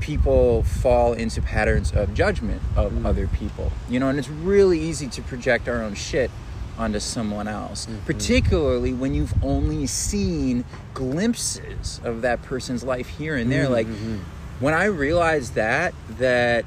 people 0.00 0.62
fall 0.64 1.14
into 1.14 1.40
patterns 1.40 1.92
of 1.92 2.12
judgment 2.12 2.60
of 2.76 2.92
mm. 2.92 3.06
other 3.06 3.26
people 3.26 3.72
you 3.88 3.98
know 3.98 4.10
and 4.10 4.18
it's 4.18 4.28
really 4.28 4.78
easy 4.78 5.08
to 5.08 5.22
project 5.22 5.66
our 5.66 5.82
own 5.82 5.94
shit 5.94 6.30
onto 6.76 7.00
someone 7.00 7.48
else 7.48 7.86
mm-hmm. 7.86 8.04
particularly 8.04 8.92
when 8.92 9.14
you've 9.14 9.34
only 9.42 9.86
seen 9.86 10.62
glimpses 10.92 12.02
of 12.04 12.20
that 12.20 12.42
person's 12.42 12.84
life 12.84 13.08
here 13.08 13.34
and 13.34 13.50
there. 13.50 13.68
Like 13.68 13.86
mm-hmm. 13.86 14.18
when 14.60 14.74
i 14.74 14.84
realized 14.84 15.54
that 15.54 15.94
that 16.18 16.66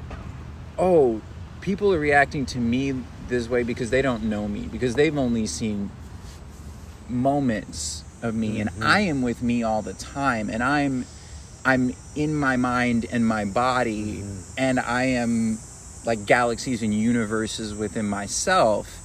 oh 0.78 1.20
people 1.60 1.94
are 1.94 2.00
reacting 2.00 2.44
to 2.44 2.58
me 2.58 2.92
this 3.28 3.48
way 3.48 3.62
because 3.62 3.90
they 3.90 4.02
don't 4.02 4.24
know 4.24 4.48
me 4.48 4.62
because 4.70 4.96
they've 4.96 5.16
only 5.16 5.46
seen 5.46 5.90
moments 7.08 8.04
of 8.22 8.34
me 8.34 8.60
and 8.60 8.70
mm-hmm. 8.70 8.82
I 8.82 9.00
am 9.00 9.22
with 9.22 9.42
me 9.42 9.62
all 9.62 9.82
the 9.82 9.92
time 9.94 10.48
and 10.48 10.62
I'm 10.62 11.04
I'm 11.64 11.94
in 12.16 12.34
my 12.34 12.56
mind 12.56 13.06
and 13.10 13.26
my 13.26 13.44
body 13.44 14.16
mm-hmm. 14.16 14.54
and 14.58 14.80
I 14.80 15.04
am 15.04 15.58
like 16.06 16.26
galaxies 16.26 16.82
and 16.82 16.92
universes 16.92 17.74
within 17.74 18.06
myself 18.06 19.00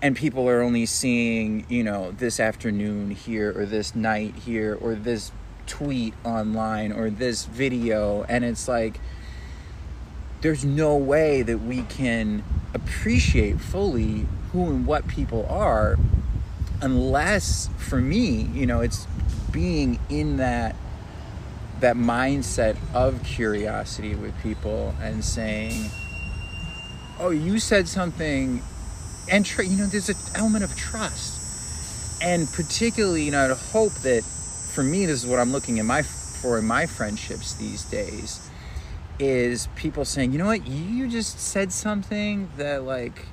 and 0.00 0.16
people 0.16 0.48
are 0.48 0.62
only 0.62 0.86
seeing, 0.86 1.66
you 1.68 1.82
know, 1.82 2.12
this 2.12 2.38
afternoon 2.38 3.10
here 3.10 3.52
or 3.56 3.66
this 3.66 3.96
night 3.96 4.34
here 4.34 4.78
or 4.80 4.94
this 4.94 5.32
tweet 5.66 6.14
online 6.24 6.92
or 6.92 7.10
this 7.10 7.44
video 7.44 8.22
and 8.24 8.44
it's 8.44 8.68
like 8.68 9.00
there's 10.40 10.64
no 10.64 10.96
way 10.96 11.42
that 11.42 11.58
we 11.58 11.82
can 11.82 12.42
appreciate 12.72 13.60
fully 13.60 14.26
who 14.52 14.66
and 14.66 14.86
what 14.86 15.06
people 15.08 15.44
are 15.46 15.98
unless 16.80 17.68
for 17.76 18.00
me 18.00 18.42
you 18.52 18.66
know 18.66 18.80
it's 18.80 19.06
being 19.50 19.98
in 20.08 20.36
that 20.36 20.76
that 21.80 21.96
mindset 21.96 22.76
of 22.94 23.22
curiosity 23.24 24.14
with 24.14 24.36
people 24.42 24.94
and 25.00 25.24
saying 25.24 25.90
oh 27.20 27.30
you 27.30 27.58
said 27.58 27.88
something 27.88 28.62
and 29.30 29.44
tr- 29.44 29.62
you 29.62 29.76
know 29.76 29.86
there's 29.86 30.08
an 30.08 30.16
element 30.34 30.64
of 30.64 30.74
trust. 30.76 31.36
And 32.20 32.50
particularly 32.52 33.22
you 33.22 33.30
know 33.30 33.44
i'd 33.44 33.56
hope 33.56 33.92
that 34.02 34.24
for 34.24 34.82
me 34.82 35.06
this 35.06 35.22
is 35.22 35.30
what 35.30 35.38
i'm 35.38 35.52
looking 35.52 35.78
in 35.78 35.86
my 35.86 36.02
for 36.02 36.58
in 36.58 36.64
my 36.64 36.86
friendships 36.86 37.54
these 37.54 37.84
days 37.84 38.48
is 39.18 39.68
people 39.76 40.04
saying 40.04 40.32
you 40.32 40.38
know 40.38 40.46
what? 40.46 40.66
You 40.66 41.08
just 41.08 41.40
said 41.40 41.72
something 41.72 42.48
that 42.56 42.84
like 42.84 43.26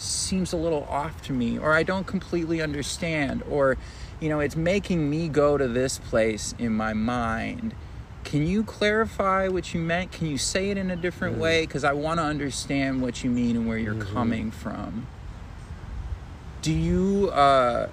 seems 0.00 0.52
a 0.52 0.56
little 0.56 0.84
off 0.84 1.20
to 1.22 1.32
me 1.32 1.58
or 1.58 1.72
i 1.72 1.82
don't 1.82 2.06
completely 2.06 2.60
understand 2.62 3.42
or 3.50 3.76
you 4.20 4.28
know 4.28 4.40
it's 4.40 4.56
making 4.56 5.08
me 5.10 5.28
go 5.28 5.56
to 5.58 5.66
this 5.68 5.98
place 5.98 6.54
in 6.58 6.72
my 6.74 6.92
mind. 6.92 7.74
Can 8.22 8.46
you 8.46 8.62
clarify 8.64 9.48
what 9.48 9.72
you 9.72 9.80
meant? 9.80 10.12
Can 10.12 10.26
you 10.26 10.36
say 10.36 10.68
it 10.70 10.76
in 10.76 10.90
a 10.90 10.96
different 10.96 11.36
Mm. 11.36 11.40
way? 11.40 11.60
Because 11.62 11.84
i 11.84 11.92
want 11.94 12.18
to 12.20 12.24
understand 12.24 13.00
what 13.00 13.24
you 13.24 13.30
mean 13.30 13.56
and 13.56 13.66
where 13.66 13.78
you're 13.78 13.94
Mhm. 13.94 14.12
coming 14.12 14.50
from. 14.50 15.06
Do 16.62 16.72
you 16.72 17.30
uh 17.30 17.88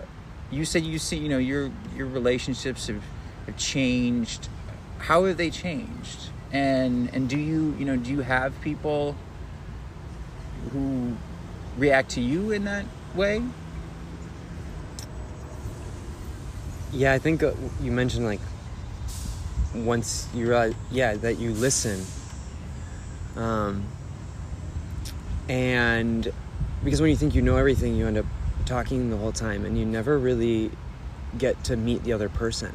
you 0.51 0.65
said 0.65 0.83
you 0.83 0.99
see 0.99 1.17
you 1.17 1.29
know 1.29 1.37
your 1.37 1.71
your 1.95 2.07
relationships 2.07 2.87
have, 2.87 3.03
have 3.45 3.55
changed. 3.57 4.49
How 4.99 5.23
have 5.25 5.37
they 5.37 5.49
changed? 5.49 6.29
And 6.51 7.09
and 7.13 7.29
do 7.29 7.37
you 7.37 7.73
you 7.79 7.85
know 7.85 7.95
do 7.95 8.11
you 8.11 8.21
have 8.21 8.59
people 8.61 9.15
who 10.73 11.15
react 11.77 12.09
to 12.11 12.21
you 12.21 12.51
in 12.51 12.65
that 12.65 12.85
way 13.15 13.41
Yeah, 16.91 17.13
I 17.13 17.19
think 17.19 17.43
uh, 17.43 17.51
you 17.81 17.91
mentioned 17.91 18.25
like 18.25 18.39
once 19.75 20.27
you 20.33 20.47
realize, 20.47 20.73
yeah, 20.89 21.15
that 21.15 21.37
you 21.37 21.51
listen. 21.51 22.03
Um, 23.35 23.83
and 25.49 26.31
because 26.83 27.01
when 27.01 27.09
you 27.09 27.15
think 27.17 27.35
you 27.35 27.41
know 27.41 27.57
everything, 27.57 27.95
you 27.95 28.07
end 28.07 28.17
up 28.17 28.25
talking 28.65 29.09
the 29.09 29.17
whole 29.17 29.31
time 29.31 29.65
and 29.65 29.77
you 29.77 29.85
never 29.85 30.17
really 30.17 30.71
get 31.37 31.61
to 31.65 31.75
meet 31.75 32.03
the 32.03 32.13
other 32.13 32.29
person. 32.29 32.73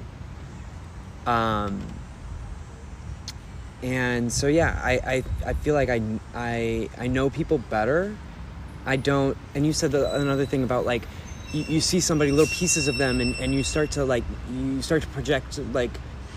Um, 1.26 1.82
and 3.82 4.30
so 4.30 4.46
yeah, 4.46 4.78
I, 4.82 4.92
I, 4.92 5.24
I 5.46 5.52
feel 5.54 5.74
like 5.74 5.88
I, 5.88 6.00
I, 6.34 6.90
I 6.98 7.06
know 7.06 7.30
people 7.30 7.58
better. 7.58 8.14
I 8.84 8.96
don't, 8.96 9.36
and 9.54 9.64
you 9.64 9.72
said 9.72 9.92
the, 9.92 10.14
another 10.14 10.46
thing 10.46 10.64
about 10.64 10.84
like, 10.84 11.02
you, 11.52 11.64
you 11.68 11.80
see 11.80 12.00
somebody, 12.00 12.32
little 12.32 12.52
pieces 12.52 12.88
of 12.88 12.98
them, 12.98 13.20
and, 13.20 13.34
and 13.36 13.54
you 13.54 13.62
start 13.62 13.92
to 13.92 14.04
like, 14.04 14.24
you 14.52 14.82
start 14.82 15.02
to 15.02 15.08
project 15.08 15.58
like 15.72 15.90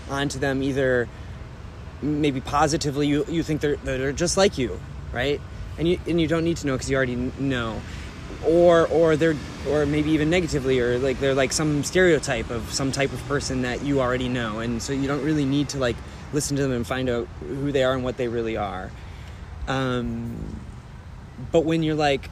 onto 0.08 0.38
them 0.38 0.62
either 0.62 1.08
maybe 2.02 2.40
positively, 2.40 3.06
you, 3.06 3.24
you 3.28 3.42
think 3.42 3.60
they're, 3.60 3.76
they're 3.76 4.12
just 4.12 4.36
like 4.36 4.58
you, 4.58 4.78
right? 5.12 5.40
And 5.78 5.88
you, 5.88 5.98
and 6.06 6.20
you 6.20 6.26
don't 6.26 6.44
need 6.44 6.58
to 6.58 6.66
know 6.66 6.74
because 6.74 6.90
you 6.90 6.96
already 6.96 7.16
know. 7.16 7.80
Or, 8.44 8.86
or 8.88 9.16
they're, 9.16 9.36
or 9.68 9.86
maybe 9.86 10.10
even 10.10 10.30
negatively, 10.30 10.78
or 10.78 10.98
like 10.98 11.18
they're 11.20 11.34
like 11.34 11.52
some 11.52 11.82
stereotype 11.84 12.50
of 12.50 12.72
some 12.72 12.92
type 12.92 13.12
of 13.12 13.26
person 13.26 13.62
that 13.62 13.82
you 13.82 14.00
already 14.00 14.28
know, 14.28 14.58
and 14.58 14.82
so 14.82 14.92
you 14.92 15.08
don't 15.08 15.24
really 15.24 15.44
need 15.44 15.70
to 15.70 15.78
like 15.78 15.96
listen 16.32 16.56
to 16.56 16.62
them 16.62 16.72
and 16.72 16.86
find 16.86 17.08
out 17.08 17.28
who 17.40 17.72
they 17.72 17.82
are 17.82 17.94
and 17.94 18.04
what 18.04 18.16
they 18.16 18.28
really 18.28 18.56
are. 18.56 18.90
Um, 19.68 20.36
but 21.50 21.64
when 21.64 21.82
you're 21.82 21.94
like, 21.94 22.28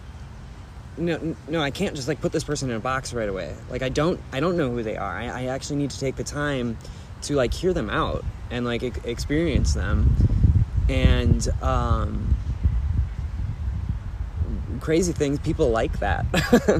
no, 0.97 1.35
no, 1.49 1.61
I 1.61 1.71
can't 1.71 1.95
just 1.97 2.09
like 2.09 2.21
put 2.21 2.33
this 2.33 2.45
person 2.45 2.71
in 2.71 2.77
a 2.77 2.81
box 2.81 3.13
right 3.13 3.29
away. 3.29 3.55
Like 3.71 3.83
I 3.83 3.89
don't, 3.89 4.21
I 4.33 4.41
don't 4.41 4.57
know 4.57 4.71
who 4.71 4.83
they 4.83 4.97
are. 4.97 5.17
I, 5.19 5.27
I 5.27 5.45
actually 5.47 5.77
need 5.77 5.91
to 5.91 5.99
take 6.01 6.17
the 6.17 6.25
time 6.25 6.77
to 7.23 7.35
like 7.35 7.53
hear 7.55 7.73
them 7.73 7.91
out 7.91 8.25
and 8.51 8.65
like 8.65 8.83
e- 8.83 8.93
experience 9.05 9.75
them. 9.75 10.15
And 10.89 11.49
um, 11.63 12.37
crazy 14.81 15.13
things, 15.13 15.39
people 15.39 15.71
like 15.71 15.99
that. 16.01 16.27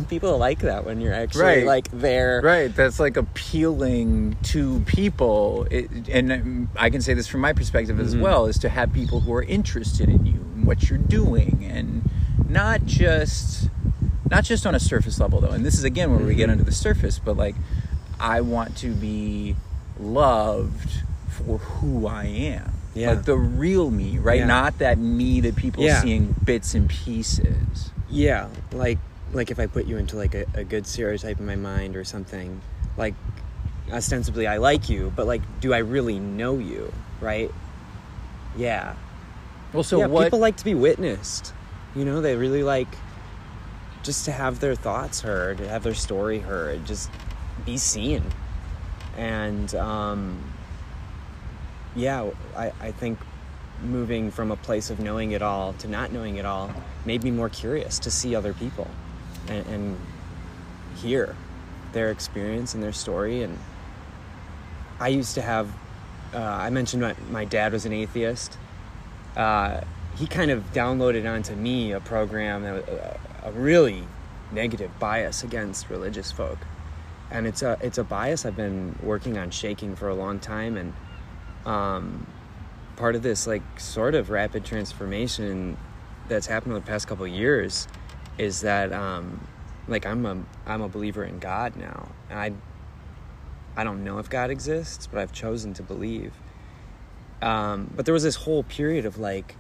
people 0.09 0.37
like 0.37 0.59
that 0.61 0.85
when 0.85 1.01
you're 1.01 1.15
actually 1.15 1.43
Right. 1.43 1.67
like 1.67 1.91
there. 1.91 2.41
right 2.45 2.75
that's 2.75 3.01
like 3.01 3.17
appealing 3.17 4.37
to 4.45 4.81
people 4.81 5.67
it, 5.71 5.91
and 6.11 6.31
um, 6.33 6.69
i 6.77 6.91
can 6.91 7.01
say 7.01 7.15
this 7.15 7.27
from 7.27 7.41
my 7.41 7.53
perspective 7.53 7.99
as 7.99 8.15
Mhm. 8.15 8.21
well 8.21 8.47
is 8.47 8.59
to 8.59 8.69
have 8.69 8.93
people 8.93 9.21
who 9.21 9.33
are 9.33 9.43
interested 9.43 10.09
in 10.09 10.27
you 10.27 10.35
and 10.55 10.67
what 10.67 10.89
you're 10.91 10.99
doing 10.99 11.67
and 11.71 12.09
not 12.49 12.85
just 12.85 13.69
not 14.35 14.45
just 14.45 14.67
on 14.67 14.75
a 14.75 14.81
surface 14.81 15.21
level 15.21 15.41
though 15.41 15.51
and 15.57 15.65
this 15.65 15.75
is 15.79 15.85
again 15.85 16.11
where 16.11 16.25
we 16.27 16.35
get 16.35 16.49
Mhm. 16.49 16.53
under 16.53 16.65
the 16.65 16.73
surface 16.73 17.19
but 17.19 17.37
like 17.37 17.55
i 18.19 18.41
want 18.41 18.77
to 18.79 18.89
be 18.91 19.55
loved 20.01 21.03
for 21.29 21.59
who 21.59 22.07
i 22.07 22.25
am 22.25 22.73
Yeah. 22.95 23.11
like 23.11 23.25
the 23.25 23.37
real 23.37 23.91
me 23.91 24.19
right 24.19 24.41
Yeah. 24.41 24.47
not 24.47 24.79
that 24.79 24.99
me 24.99 25.41
that 25.43 25.55
people 25.57 25.85
Yeah. 25.85 26.01
seeing 26.03 26.35
bits 26.45 26.75
and 26.75 26.89
pieces 26.89 27.91
Yeah, 28.11 28.47
like 28.73 28.99
like 29.33 29.51
if 29.51 29.59
I 29.59 29.67
put 29.67 29.87
you 29.87 29.97
into 29.97 30.15
like 30.17 30.35
a, 30.37 30.45
a 30.55 30.63
good 30.63 30.87
stereotype 30.87 31.41
in 31.41 31.47
my 31.47 31.57
mind 31.57 31.97
or 31.97 32.05
something, 32.05 32.61
like 32.97 33.15
ostensibly 33.91 34.47
I 34.47 34.59
like 34.59 34.89
you, 34.89 35.13
but 35.17 35.27
like 35.27 35.43
do 35.61 35.75
I 35.75 35.79
really 35.79 36.21
know 36.21 36.59
you, 36.59 36.93
right? 37.21 37.51
Yeah. 38.57 38.95
well 39.73 39.83
so 39.83 39.99
yeah, 39.99 40.07
what 40.07 40.25
people 40.25 40.39
like 40.39 40.57
to 40.59 40.65
be 40.65 40.75
witnessed. 40.75 41.53
You 41.97 42.05
know, 42.05 42.21
they 42.21 42.37
really 42.37 42.63
like 42.63 42.87
just 44.05 44.25
to 44.27 44.33
have 44.33 44.61
their 44.61 44.77
thoughts 44.77 45.23
heard, 45.23 45.59
have 45.59 45.83
their 45.83 45.95
story 45.95 46.39
heard, 46.39 46.85
just 46.87 47.11
be 47.67 47.77
seen. 47.77 48.23
And 49.17 49.75
um 49.75 50.43
yeah, 51.97 52.31
I, 52.57 52.73
I 52.81 52.91
think 52.93 53.19
moving 53.83 54.31
from 54.31 54.51
a 54.51 54.57
place 54.57 54.91
of 54.91 55.01
knowing 55.01 55.33
it 55.33 55.43
all 55.43 55.73
to 55.75 55.89
not 55.89 56.13
knowing 56.13 56.37
it 56.37 56.45
all 56.45 56.71
made 57.05 57.23
me 57.23 57.31
more 57.31 57.49
curious 57.49 57.99
to 58.01 58.11
see 58.11 58.35
other 58.35 58.53
people 58.53 58.89
and, 59.49 59.67
and 59.67 59.99
hear 60.97 61.37
their 61.93 62.11
experience 62.11 62.75
and 62.75 62.83
their 62.83 62.93
story. 62.93 63.43
And 63.43 63.59
I 65.01 65.09
used 65.09 65.35
to 65.35 65.43
have, 65.43 65.69
uh, 66.33 66.39
I 66.39 66.71
mentioned 66.71 67.03
my, 67.03 67.15
my 67.31 67.45
dad 67.45 67.73
was 67.73 67.85
an 67.87 67.93
atheist. 67.93 68.59
Uh, 69.37 69.81
he 70.17 70.27
kind 70.27 70.51
of 70.51 70.73
downloaded 70.73 71.31
onto 71.31 71.55
me 71.55 71.93
a 71.93 72.01
program 72.01 72.63
that 72.63 72.73
was 72.75 72.85
a, 72.85 73.21
a 73.45 73.53
really 73.53 74.05
negative 74.51 74.91
bias 74.99 75.45
against 75.45 75.91
religious 75.91 76.33
folk. 76.33 76.59
And 77.31 77.47
it's 77.47 77.63
a 77.63 77.79
it's 77.81 77.99
a 77.99 78.05
bias 78.05 78.45
I've 78.45 78.57
been 78.57 78.99
working 79.03 79.39
on 79.39 79.51
shaking 79.51 79.97
for 79.97 80.09
a 80.09 80.15
long 80.15 80.39
time, 80.41 80.77
and 80.77 80.93
um, 81.67 82.27
part 82.97 83.15
of 83.15 83.23
this 83.23 83.47
like 83.47 83.63
sort 83.79 84.15
of 84.15 84.31
rapid 84.31 84.65
transformation 84.65 85.77
that's 86.29 86.47
happened 86.47 86.73
over 86.73 86.81
the 86.81 86.87
past 86.87 87.07
couple 87.07 87.27
years 87.27 87.89
is 88.39 88.61
that 88.63 88.93
um, 88.93 89.47
like 89.89 90.07
I'm 90.07 90.25
a 90.27 90.43
I'm 90.67 90.83
a 90.83 90.89
believer 90.89 91.25
in 91.25 91.39
God 91.39 91.77
now, 91.77 92.09
and 92.31 92.39
I 92.39 92.53
I 93.77 93.85
don't 93.85 94.05
know 94.05 94.19
if 94.19 94.31
God 94.31 94.51
exists, 94.51 95.07
but 95.07 95.21
I've 95.21 95.33
chosen 95.33 95.75
to 95.75 95.83
believe. 95.83 96.33
Um, 97.43 97.93
but 97.95 98.07
there 98.07 98.15
was 98.15 98.23
this 98.23 98.37
whole 98.37 98.63
period 98.63 99.05
of 99.07 99.19
like 99.19 99.57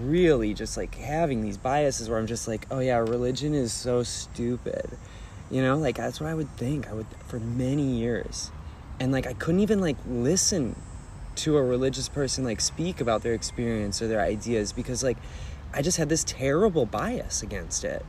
really 0.00 0.54
just 0.54 0.76
like 0.76 0.94
having 0.94 1.42
these 1.42 1.56
biases 1.56 2.08
where 2.08 2.18
I'm 2.18 2.26
just 2.26 2.48
like, 2.48 2.66
oh 2.70 2.80
yeah, 2.80 2.98
religion 2.98 3.54
is 3.54 3.72
so 3.72 4.02
stupid. 4.02 4.96
You 5.50 5.62
know, 5.62 5.76
like 5.76 5.96
that's 5.96 6.20
what 6.20 6.30
I 6.30 6.34
would 6.34 6.50
think. 6.56 6.88
I 6.88 6.92
would 6.92 7.06
for 7.26 7.38
many 7.38 7.82
years. 7.82 8.50
And 9.00 9.12
like 9.12 9.26
I 9.26 9.34
couldn't 9.34 9.60
even 9.60 9.80
like 9.80 9.96
listen 10.08 10.76
to 11.36 11.56
a 11.56 11.62
religious 11.62 12.08
person 12.08 12.44
like 12.44 12.60
speak 12.60 13.00
about 13.00 13.22
their 13.22 13.34
experience 13.34 14.00
or 14.00 14.08
their 14.08 14.20
ideas 14.20 14.72
because 14.72 15.02
like 15.02 15.18
I 15.72 15.82
just 15.82 15.98
had 15.98 16.08
this 16.08 16.24
terrible 16.24 16.86
bias 16.86 17.42
against 17.42 17.84
it. 17.84 18.04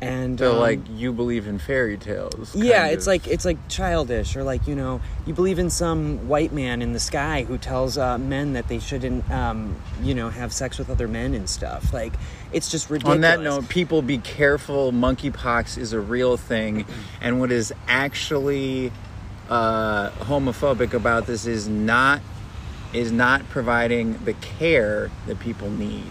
And 0.00 0.38
so 0.38 0.52
um, 0.52 0.60
like 0.60 0.78
you 0.94 1.12
believe 1.12 1.48
in 1.48 1.58
fairy 1.58 1.96
tales 1.96 2.54
yeah, 2.54 2.86
it's 2.86 3.04
of. 3.04 3.08
like 3.08 3.26
it's 3.26 3.44
like 3.44 3.56
childish, 3.68 4.36
or 4.36 4.44
like 4.44 4.68
you 4.68 4.76
know, 4.76 5.00
you 5.26 5.34
believe 5.34 5.58
in 5.58 5.70
some 5.70 6.28
white 6.28 6.52
man 6.52 6.82
in 6.82 6.92
the 6.92 7.00
sky 7.00 7.42
who 7.42 7.58
tells 7.58 7.98
uh, 7.98 8.16
men 8.16 8.52
that 8.52 8.68
they 8.68 8.78
shouldn't, 8.78 9.28
um, 9.30 9.74
you 10.00 10.14
know, 10.14 10.28
have 10.28 10.52
sex 10.52 10.78
with 10.78 10.88
other 10.88 11.08
men 11.08 11.34
and 11.34 11.48
stuff. 11.50 11.92
Like, 11.92 12.12
it's 12.52 12.70
just 12.70 12.90
ridiculous. 12.90 13.16
On 13.16 13.20
that 13.22 13.40
note, 13.40 13.68
people 13.68 14.00
be 14.00 14.18
careful. 14.18 14.92
Monkeypox 14.92 15.76
is 15.76 15.92
a 15.92 16.00
real 16.00 16.36
thing, 16.36 16.86
and 17.20 17.40
what 17.40 17.50
is 17.50 17.72
actually 17.88 18.92
uh, 19.50 20.10
homophobic 20.10 20.92
about 20.92 21.26
this 21.26 21.44
is 21.44 21.66
not 21.66 22.20
is 22.92 23.10
not 23.10 23.48
providing 23.48 24.16
the 24.24 24.32
care 24.34 25.10
that 25.26 25.40
people 25.40 25.70
need. 25.70 26.10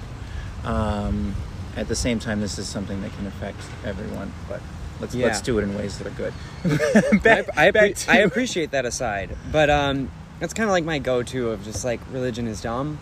Um, 0.63 1.35
at 1.77 1.87
the 1.87 1.95
same 1.95 2.19
time, 2.19 2.41
this 2.41 2.57
is 2.59 2.67
something 2.67 3.01
that 3.01 3.15
can 3.15 3.27
affect 3.27 3.59
everyone. 3.85 4.33
But 4.49 4.61
Let's 4.99 5.13
Yeah. 5.13 5.27
let's 5.27 5.41
do 5.41 5.59
it 5.59 5.63
in 5.63 5.77
ways 5.77 5.99
that 5.99 6.07
are 6.07 6.09
good. 6.09 6.33
I, 6.65 7.17
back, 7.23 7.45
I, 7.55 7.69
back 7.69 7.93
to- 7.93 8.11
I 8.11 8.15
appreciate 8.17 8.71
that 8.71 8.83
aside, 8.83 9.29
but 9.51 9.69
um, 9.69 10.09
that's 10.39 10.55
kind 10.55 10.67
of 10.67 10.71
like 10.71 10.85
my 10.85 10.97
go-to 10.97 11.51
of 11.51 11.63
just 11.63 11.85
like 11.85 11.99
religion 12.11 12.47
is 12.47 12.61
dumb, 12.61 12.97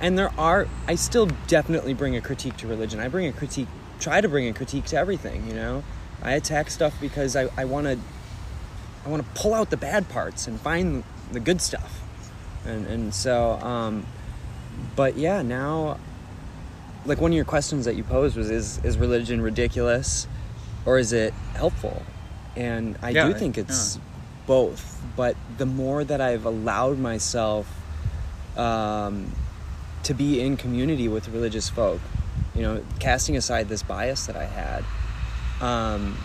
and 0.00 0.18
there 0.18 0.32
are 0.36 0.66
I 0.88 0.96
still 0.96 1.26
definitely 1.46 1.94
bring 1.94 2.16
a 2.16 2.20
critique 2.20 2.56
to 2.56 2.66
religion. 2.66 2.98
I 2.98 3.06
bring 3.06 3.26
a 3.28 3.32
critique, 3.32 3.68
try 4.00 4.20
to 4.20 4.28
bring 4.28 4.48
a 4.48 4.52
critique 4.52 4.86
to 4.86 4.96
everything. 4.96 5.46
You 5.46 5.54
know, 5.54 5.84
I 6.20 6.32
attack 6.32 6.68
stuff 6.68 6.94
because 7.00 7.36
I 7.36 7.48
I 7.56 7.64
want 7.64 7.86
to 7.86 7.96
I 9.04 9.08
want 9.08 9.22
to 9.24 9.40
pull 9.40 9.54
out 9.54 9.70
the 9.70 9.76
bad 9.76 10.08
parts 10.08 10.48
and 10.48 10.60
find 10.60 11.04
the 11.30 11.38
good 11.38 11.60
stuff, 11.62 12.00
and 12.66 12.86
and 12.88 13.14
so 13.14 13.52
um, 13.60 14.04
but 14.96 15.16
yeah 15.16 15.42
now. 15.42 15.98
Like 17.06 17.20
one 17.20 17.30
of 17.30 17.36
your 17.36 17.44
questions 17.44 17.84
that 17.84 17.94
you 17.94 18.02
posed 18.04 18.36
was 18.36 18.50
is 18.50 18.80
is 18.84 18.98
religion 18.98 19.40
ridiculous 19.40 20.26
or 20.84 20.98
is 20.98 21.12
it 21.12 21.32
helpful? 21.54 22.02
And 22.56 22.96
I 23.02 23.10
Yeah, 23.10 23.28
do 23.28 23.34
think 23.34 23.58
it's 23.58 23.98
both. 24.46 25.02
But 25.16 25.36
the 25.58 25.66
more 25.66 26.04
that 26.04 26.20
I've 26.20 26.44
allowed 26.44 26.98
myself 26.98 27.66
um, 28.56 29.32
to 30.02 30.14
be 30.14 30.40
in 30.40 30.56
community 30.56 31.08
with 31.08 31.28
religious 31.28 31.68
folk, 31.68 32.00
you 32.54 32.62
know, 32.62 32.82
casting 32.98 33.36
aside 33.36 33.68
this 33.68 33.82
bias 33.82 34.26
that 34.26 34.36
I 34.36 34.44
had, 34.44 34.84
um, 35.60 36.16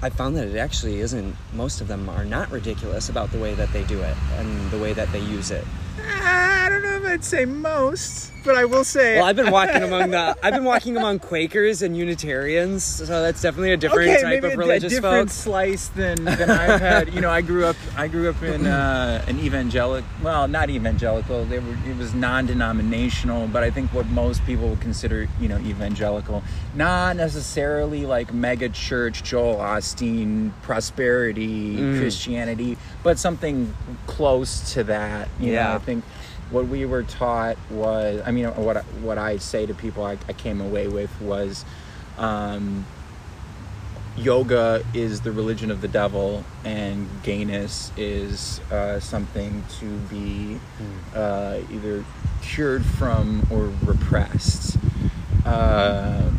I 0.00 0.10
found 0.10 0.36
that 0.36 0.48
it 0.48 0.56
actually 0.56 1.00
isn't. 1.00 1.36
Most 1.52 1.80
of 1.80 1.88
them 1.88 2.08
are 2.08 2.24
not 2.24 2.50
ridiculous 2.50 3.08
about 3.08 3.32
the 3.32 3.38
way 3.38 3.54
that 3.54 3.72
they 3.72 3.84
do 3.84 4.00
it 4.02 4.16
and 4.38 4.70
the 4.70 4.78
way 4.78 4.92
that 4.92 5.10
they 5.12 5.20
use 5.20 5.50
it. 5.50 5.64
I 5.98 6.68
don't 6.70 6.82
know 6.82 6.96
if 6.96 7.04
I'd 7.04 7.24
say 7.24 7.44
most, 7.44 8.32
but 8.44 8.56
I 8.56 8.64
will 8.64 8.84
say. 8.84 9.16
Well, 9.16 9.26
I've 9.26 9.36
been 9.36 9.50
walking 9.50 9.82
among 9.82 10.10
the 10.10 10.36
I've 10.42 10.54
been 10.54 10.64
walking 10.64 10.96
among 10.96 11.18
Quakers 11.18 11.82
and 11.82 11.96
Unitarians, 11.96 12.82
so 12.82 13.04
that's 13.04 13.42
definitely 13.42 13.72
a 13.72 13.76
different 13.76 14.10
okay, 14.10 14.22
type 14.22 14.42
of 14.44 14.52
a- 14.52 14.56
religious 14.56 14.92
a 14.92 14.96
different 14.96 15.28
folk. 15.30 15.36
slice 15.44 15.88
than, 15.88 16.24
than 16.24 16.50
I've 16.50 16.80
had. 16.80 17.12
You 17.14 17.20
know, 17.20 17.30
I 17.30 17.40
grew 17.42 17.66
up. 17.66 17.76
I 17.96 18.08
grew 18.08 18.30
up 18.30 18.42
in 18.42 18.66
uh, 18.66 19.24
an 19.28 19.38
evangelical. 19.40 20.08
Well, 20.22 20.48
not 20.48 20.70
evangelical. 20.70 21.44
They 21.44 21.58
were. 21.58 21.76
It 21.86 21.96
was 21.96 22.14
non-denominational, 22.14 23.48
but 23.48 23.62
I 23.62 23.70
think 23.70 23.92
what 23.92 24.06
most 24.06 24.44
people 24.46 24.68
would 24.70 24.80
consider, 24.80 25.28
you 25.40 25.48
know, 25.48 25.58
evangelical. 25.58 26.42
Not 26.74 27.16
necessarily 27.16 28.06
like 28.06 28.32
mega 28.32 28.68
church, 28.70 29.22
Joel 29.22 29.56
Osteen, 29.56 30.52
prosperity, 30.62 31.76
Mm. 31.76 31.98
Christianity, 32.00 32.76
but 33.02 33.18
something 33.18 33.74
close 34.06 34.72
to 34.74 34.84
that. 34.84 35.28
You 35.40 35.48
know, 35.48 35.52
Yeah. 35.52 35.74
I 35.74 35.78
think 35.84 36.04
what 36.50 36.66
we 36.68 36.84
were 36.84 37.02
taught 37.02 37.56
was 37.70 38.22
i 38.26 38.30
mean 38.30 38.46
what 38.56 38.76
I- 38.76 38.82
what 39.02 39.18
i 39.18 39.36
say 39.38 39.66
to 39.66 39.74
people 39.74 40.04
i, 40.04 40.16
I 40.28 40.32
came 40.32 40.60
away 40.60 40.88
with 40.88 41.10
was 41.20 41.64
um, 42.18 42.84
yoga 44.16 44.84
is 44.92 45.22
the 45.22 45.32
religion 45.32 45.70
of 45.70 45.80
the 45.80 45.88
devil 45.88 46.44
and 46.64 47.08
gayness 47.22 47.90
is 47.96 48.60
uh, 48.70 49.00
something 49.00 49.64
to 49.80 49.86
be 50.10 50.58
uh, 51.14 51.58
either 51.72 52.04
cured 52.42 52.84
from 52.84 53.46
or 53.50 53.72
repressed 53.84 54.76
um, 55.46 56.38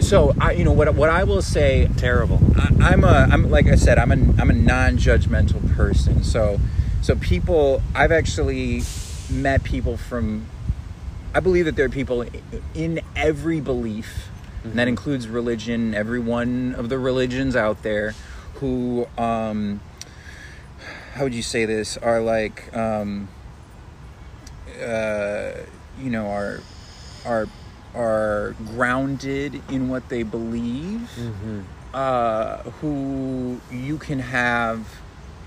so 0.00 0.34
I, 0.40 0.52
you 0.52 0.64
know 0.64 0.72
what 0.72 0.92
what 0.94 1.08
I 1.08 1.24
will 1.24 1.42
say 1.42 1.88
Terrible. 1.96 2.40
I, 2.56 2.92
I'm 2.92 3.04
a 3.04 3.28
I'm 3.30 3.50
like 3.50 3.66
I 3.68 3.74
said 3.76 3.98
I'm 3.98 4.10
a 4.10 4.16
I'm 4.40 4.50
a 4.50 4.54
non-judgmental 4.54 5.74
person. 5.76 6.22
So 6.24 6.58
so 7.02 7.14
people 7.16 7.82
I've 7.94 8.12
actually 8.12 8.82
met 9.30 9.62
people 9.64 9.96
from 9.96 10.46
I 11.34 11.40
believe 11.40 11.64
that 11.66 11.76
there 11.76 11.86
are 11.86 11.90
people 11.90 12.24
in 12.74 13.00
every 13.14 13.60
belief 13.60 14.28
and 14.64 14.74
that 14.78 14.88
includes 14.88 15.26
religion, 15.28 15.94
every 15.94 16.20
one 16.20 16.74
of 16.76 16.88
the 16.90 16.98
religions 16.98 17.56
out 17.56 17.82
there 17.82 18.14
who 18.56 19.06
um 19.16 19.80
how 21.14 21.24
would 21.24 21.34
you 21.34 21.42
say 21.42 21.64
this 21.64 21.96
are 21.96 22.20
like 22.20 22.74
um 22.76 23.28
uh 24.82 25.52
you 25.98 26.10
know 26.10 26.26
are 26.28 26.60
are 27.24 27.46
are 27.94 28.54
grounded 28.66 29.60
in 29.70 29.88
what 29.88 30.08
they 30.08 30.22
believe 30.22 31.10
Mm-hmm. 31.18 31.60
uh, 31.94 32.56
who 32.80 33.60
you 33.72 33.98
can 33.98 34.20
have 34.20 34.86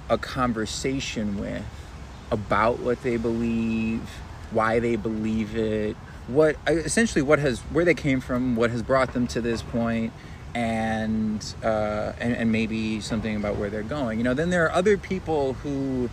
a 0.09 0.17
conversation 0.17 1.39
with 1.39 1.63
about 2.31 2.79
what 2.79 3.01
they 3.03 3.17
believe, 3.17 4.01
why 4.51 4.79
they 4.79 4.95
believe 4.95 5.55
it, 5.55 5.95
what 6.27 6.55
essentially 6.67 7.21
what 7.21 7.39
has 7.39 7.59
where 7.59 7.85
they 7.85 7.93
came 7.93 8.21
from, 8.21 8.55
what 8.55 8.71
has 8.71 8.81
brought 8.81 9.13
them 9.13 9.27
to 9.27 9.41
this 9.41 9.61
point, 9.61 10.13
and 10.55 11.55
uh, 11.63 12.13
and, 12.19 12.35
and 12.35 12.51
maybe 12.51 13.01
something 13.01 13.35
about 13.35 13.57
where 13.57 13.69
they're 13.69 13.83
going. 13.83 14.17
You 14.17 14.23
know, 14.23 14.33
then 14.33 14.49
there 14.49 14.65
are 14.65 14.71
other 14.71 14.97
people 14.97 15.53
who. 15.53 16.09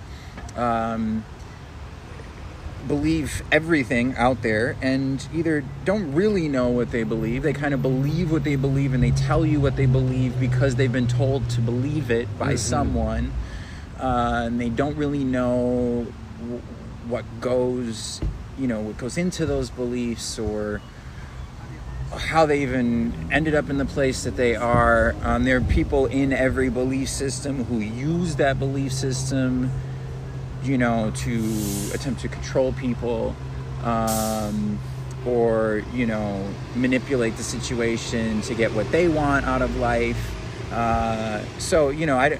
Um, 0.56 1.24
believe 2.88 3.42
everything 3.52 4.14
out 4.16 4.40
there 4.42 4.74
and 4.80 5.28
either 5.34 5.62
don't 5.84 6.14
really 6.14 6.48
know 6.48 6.68
what 6.68 6.90
they 6.90 7.02
believe 7.02 7.42
they 7.42 7.52
kind 7.52 7.74
of 7.74 7.82
believe 7.82 8.32
what 8.32 8.42
they 8.42 8.56
believe 8.56 8.94
and 8.94 9.02
they 9.02 9.10
tell 9.10 9.44
you 9.44 9.60
what 9.60 9.76
they 9.76 9.84
believe 9.84 10.40
because 10.40 10.76
they've 10.76 10.90
been 10.90 11.06
told 11.06 11.48
to 11.50 11.60
believe 11.60 12.10
it 12.10 12.26
by 12.38 12.54
someone 12.54 13.30
uh, 14.00 14.42
and 14.46 14.60
they 14.60 14.68
don't 14.68 14.96
really 14.96 15.24
know 15.24 16.06
what 17.06 17.24
goes 17.40 18.20
you 18.58 18.66
know 18.66 18.80
what 18.80 18.96
goes 18.96 19.16
into 19.18 19.46
those 19.46 19.70
beliefs 19.70 20.38
or 20.38 20.80
how 22.16 22.44
they 22.44 22.62
even 22.62 23.12
ended 23.30 23.54
up 23.54 23.70
in 23.70 23.78
the 23.78 23.84
place 23.84 24.24
that 24.24 24.36
they 24.36 24.56
are 24.56 25.14
um, 25.22 25.44
there 25.44 25.56
are 25.56 25.60
people 25.60 26.06
in 26.06 26.32
every 26.32 26.68
belief 26.68 27.08
system 27.08 27.64
who 27.64 27.78
use 27.78 28.36
that 28.36 28.58
belief 28.58 28.92
system 28.92 29.70
you 30.62 30.76
know, 30.76 31.10
to 31.16 31.90
attempt 31.94 32.20
to 32.20 32.28
control 32.28 32.72
people, 32.72 33.34
um, 33.82 34.78
or 35.26 35.82
you 35.92 36.06
know, 36.06 36.46
manipulate 36.74 37.36
the 37.36 37.42
situation 37.42 38.42
to 38.42 38.54
get 38.54 38.72
what 38.72 38.90
they 38.92 39.08
want 39.08 39.46
out 39.46 39.62
of 39.62 39.76
life. 39.76 40.34
Uh, 40.72 41.42
so 41.58 41.88
you 41.88 42.06
know, 42.06 42.18
I, 42.18 42.38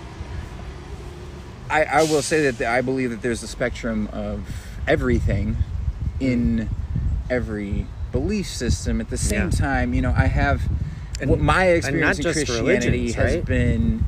I, 1.70 1.84
I 1.84 2.02
will 2.02 2.22
say 2.22 2.50
that 2.50 2.68
I 2.68 2.80
believe 2.80 3.10
that 3.10 3.22
there's 3.22 3.42
a 3.42 3.46
spectrum 3.48 4.08
of 4.12 4.42
everything 4.86 5.56
in 6.18 6.68
every 7.30 7.86
belief 8.12 8.46
system. 8.48 9.00
At 9.00 9.08
the 9.08 9.16
same 9.16 9.44
Yeah. 9.44 9.50
time, 9.50 9.94
you 9.94 10.02
know, 10.02 10.12
I 10.16 10.26
have 10.26 10.62
And- 11.20 11.30
what 11.30 11.38
my 11.40 11.66
experience 11.66 12.18
in 12.18 12.24
Christianity 12.24 13.12
has 13.12 13.34
right? 13.36 13.44
been 13.44 14.04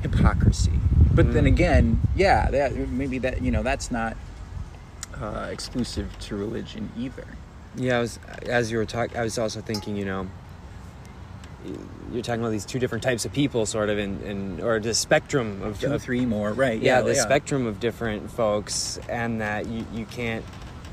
hypocrisy. 0.00 0.72
But 1.14 1.34
then 1.34 1.44
Mm. 1.44 1.48
again, 1.48 2.00
yeah, 2.16 2.50
that 2.50 2.74
maybe 2.88 3.18
that 3.18 3.42
you 3.42 3.50
know 3.50 3.62
that's 3.62 3.90
not 3.90 4.16
uh, 5.20 5.48
exclusive 5.52 6.08
to 6.20 6.34
religion 6.36 6.90
either. 6.98 7.26
Yeah, 7.76 7.98
I 7.98 8.00
was 8.00 8.18
as 8.46 8.70
you 8.72 8.78
were 8.78 8.86
talking. 8.86 9.16
I 9.18 9.22
was 9.22 9.38
also 9.38 9.60
thinking, 9.60 9.94
you 9.96 10.06
know, 10.06 10.26
you're 12.12 12.22
talking 12.22 12.40
about 12.40 12.50
these 12.50 12.64
two 12.64 12.78
different 12.78 13.02
types 13.04 13.24
of 13.24 13.32
people, 13.32 13.66
sort 13.66 13.88
of, 13.88 13.98
in, 13.98 14.20
in 14.22 14.60
or 14.60 14.80
the 14.80 14.94
spectrum 14.94 15.62
of, 15.62 15.80
Two, 15.80 15.92
of 15.92 16.02
three 16.02 16.26
more, 16.26 16.52
right? 16.52 16.80
yeah, 16.80 17.00
the 17.00 17.14
spectrum 17.14 17.66
of 17.66 17.80
different 17.80 18.30
folks, 18.30 18.98
and 19.08 19.40
that 19.40 19.66
you, 19.66 19.86
you 19.92 20.04
can't, 20.06 20.44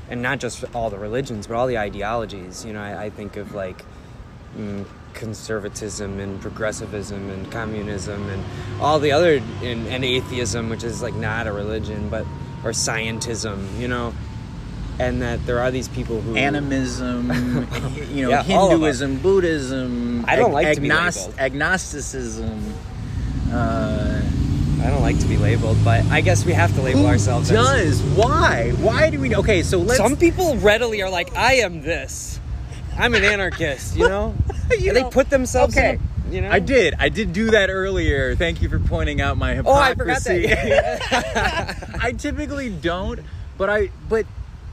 and 0.08 0.22
not 0.22 0.40
just 0.40 0.64
all 0.74 0.90
the 0.90 0.98
religions, 0.98 1.46
but 1.46 1.56
all 1.56 1.66
the 1.66 1.78
ideologies. 1.78 2.64
You 2.64 2.72
know, 2.72 2.80
I, 2.80 3.04
I 3.04 3.10
think 3.10 3.36
of 3.36 3.54
like 3.54 3.84
mm, 4.56 4.84
conservatism 5.14 6.18
and 6.20 6.40
progressivism 6.40 7.30
and 7.30 7.50
communism 7.52 8.28
and 8.28 8.44
all 8.80 8.98
the 8.98 9.12
other, 9.12 9.36
and, 9.62 9.86
and 9.88 10.04
atheism, 10.04 10.68
which 10.68 10.84
is 10.84 11.02
like 11.02 11.14
not 11.14 11.46
a 11.46 11.52
religion, 11.52 12.08
but 12.08 12.24
or 12.64 12.70
scientism. 12.70 13.78
You 13.78 13.88
know, 13.88 14.14
and 15.00 15.22
that 15.22 15.44
there 15.46 15.58
are 15.60 15.70
these 15.70 15.88
people 15.88 16.20
who 16.20 16.36
Animism, 16.36 17.28
you 18.12 18.22
know, 18.22 18.28
Yeah, 18.30 18.42
Hinduism, 18.42 19.16
Buddhism. 19.18 20.24
I 20.28 20.36
don't 20.36 20.52
like 20.52 20.74
to 20.74 20.80
be 20.80 20.88
agnost- 20.88 21.34
agnosticism. 21.38 22.74
Uh, 23.50 24.20
I 24.82 24.90
don't 24.90 25.02
like 25.02 25.18
to 25.20 25.26
be 25.26 25.36
labeled, 25.38 25.78
but 25.84 26.04
I 26.06 26.20
guess 26.20 26.44
we 26.44 26.52
have 26.52 26.74
to 26.74 26.82
label 26.82 27.00
who 27.00 27.06
ourselves. 27.06 27.50
as- 27.50 28.00
does? 28.00 28.02
Why? 28.16 28.72
Why 28.78 29.10
do 29.10 29.18
we? 29.20 29.34
Okay, 29.34 29.62
so 29.62 29.78
let's. 29.78 29.96
Some 29.98 30.16
people 30.16 30.56
readily 30.58 31.02
are 31.02 31.10
like, 31.10 31.34
I 31.36 31.54
am 31.54 31.80
this. 31.82 32.38
I'm 32.98 33.14
an 33.14 33.24
anarchist, 33.24 33.96
you 33.96 34.06
know? 34.08 34.34
You 34.78 34.88
And 34.88 34.96
they 34.98 35.04
put 35.10 35.30
themselves 35.30 35.76
okay. 35.76 35.94
in 35.94 36.00
a, 36.30 36.34
you 36.34 36.40
know? 36.42 36.50
I 36.50 36.60
did. 36.60 36.94
I 37.00 37.08
did 37.08 37.32
do 37.32 37.50
that 37.50 37.70
earlier. 37.70 38.36
Thank 38.36 38.62
you 38.62 38.68
for 38.68 38.78
pointing 38.78 39.20
out 39.20 39.36
my 39.36 39.54
hypocrisy. 39.54 40.46
Oh, 40.46 40.52
I 40.52 40.54
forgot 40.54 41.02
that. 41.32 41.96
I 42.00 42.12
typically 42.12 42.70
don't, 42.70 43.18
but 43.58 43.68
I 43.68 43.90
but 44.08 44.26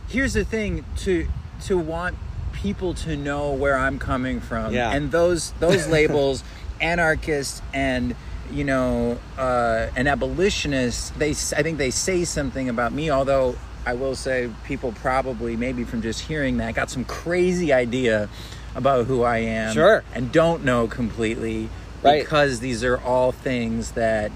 here's 0.07 0.33
the 0.33 0.43
thing 0.45 0.85
to 0.97 1.27
to 1.65 1.77
want 1.77 2.15
people 2.53 2.93
to 2.93 3.15
know 3.15 3.51
where 3.53 3.77
I'm 3.77 3.99
coming 3.99 4.39
from. 4.39 4.73
Yeah. 4.73 4.91
And 4.91 5.11
those 5.11 5.51
those 5.59 5.87
labels 5.97 6.43
anarchist 6.81 7.61
and 7.73 8.15
you 8.51 8.63
know 8.63 9.17
uh, 9.37 9.87
an 9.95 10.07
abolitionist 10.07 11.17
they 11.19 11.31
I 11.31 11.63
think 11.63 11.77
they 11.77 11.91
say 11.91 12.23
something 12.23 12.69
about 12.69 12.93
me 12.93 13.09
although 13.09 13.55
I 13.85 13.93
will 13.93 14.15
say 14.15 14.49
people 14.65 14.91
probably 14.91 15.55
maybe 15.55 15.83
from 15.83 16.01
just 16.01 16.21
hearing 16.21 16.57
that 16.57 16.75
got 16.75 16.89
some 16.89 17.03
crazy 17.05 17.73
idea 17.73 18.29
about 18.75 19.05
who 19.07 19.23
I 19.23 19.39
am 19.39 19.73
Sure. 19.73 20.03
and 20.13 20.31
don't 20.31 20.63
know 20.63 20.87
completely 20.87 21.69
Right. 22.03 22.21
because 22.23 22.59
these 22.59 22.83
are 22.83 22.97
all 22.99 23.31
things 23.31 23.91
that 23.93 24.31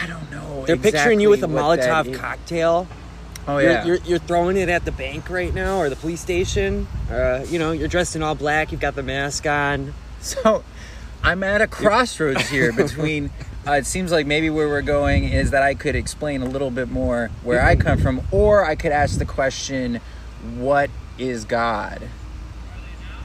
I 0.00 0.06
don't 0.06 0.30
know. 0.30 0.64
They're 0.66 0.76
picturing 0.76 1.20
you 1.20 1.28
with 1.28 1.42
a 1.42 1.46
exactly 1.46 2.12
Molotov 2.12 2.14
is. 2.14 2.18
Oh 3.48 3.58
You're- 3.58 3.72
yeah, 3.72 3.84
you're, 3.84 3.96
you're 3.98 4.18
throwing 4.20 4.56
it 4.56 4.68
at 4.68 4.84
the 4.84 4.92
bank 4.92 5.28
right 5.28 5.52
now 5.52 5.78
or 5.78 5.88
the 5.88 5.96
police 5.96 6.20
station. 6.20 6.86
Uh, 7.10 7.44
you 7.48 7.58
know, 7.58 7.72
you're 7.72 7.88
dressed 7.88 8.14
in 8.14 8.22
all 8.22 8.34
black. 8.34 8.70
You've 8.72 8.80
got 8.80 8.94
the 8.94 9.02
mask 9.02 9.46
on. 9.46 9.94
So 10.20 10.62
I'm 11.24 11.42
at 11.42 11.60
a 11.60 11.66
crossroads 11.66 12.48
here 12.48 12.72
between. 12.76 13.30
Uh, 13.66 13.72
it 13.72 13.86
seems 13.86 14.12
like 14.12 14.26
maybe 14.26 14.50
where 14.50 14.68
we're 14.68 14.82
going 14.82 15.24
is 15.24 15.50
that 15.50 15.62
I 15.62 15.74
could 15.74 15.96
explain 15.96 16.42
a 16.42 16.46
little 16.46 16.70
bit 16.70 16.90
more 16.90 17.30
where 17.42 17.64
I 17.64 17.74
come 17.74 17.98
from, 17.98 18.20
or 18.30 18.64
I 18.64 18.76
could 18.76 18.92
ask 18.92 19.18
the 19.18 19.24
question, 19.24 20.00
"What 20.56 20.90
is 21.18 21.44
God?" 21.44 22.02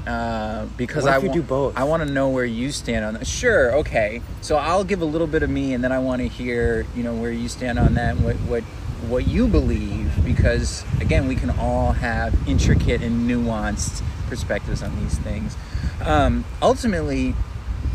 Uh, 0.07 0.65
because 0.77 1.05
I 1.05 1.17
if 1.17 1.23
you 1.23 1.29
wa- 1.29 1.35
do 1.35 1.41
both? 1.43 1.77
I 1.77 1.83
want 1.83 2.01
to 2.07 2.09
know 2.11 2.29
where 2.29 2.45
you 2.45 2.71
stand 2.71 3.03
on 3.03 3.15
that. 3.15 3.27
Sure, 3.27 3.75
okay. 3.77 4.21
So 4.41 4.55
I'll 4.55 4.83
give 4.85 5.01
a 5.01 5.05
little 5.05 5.27
bit 5.27 5.43
of 5.43 5.49
me, 5.49 5.73
and 5.73 5.83
then 5.83 5.91
I 5.91 5.99
want 5.99 6.21
to 6.21 6.27
hear, 6.27 6.85
you 6.95 7.03
know, 7.03 7.13
where 7.13 7.31
you 7.31 7.49
stand 7.49 7.77
on 7.77 7.95
that, 7.95 8.15
and 8.15 8.23
what 8.23 8.35
what 8.37 8.63
what 9.09 9.27
you 9.27 9.47
believe, 9.47 10.23
because 10.25 10.83
again, 10.99 11.27
we 11.27 11.35
can 11.35 11.49
all 11.51 11.91
have 11.93 12.35
intricate 12.47 13.01
and 13.01 13.29
nuanced 13.29 14.01
perspectives 14.27 14.83
on 14.83 14.99
these 14.99 15.17
things. 15.19 15.55
Um, 16.01 16.45
ultimately, 16.61 17.35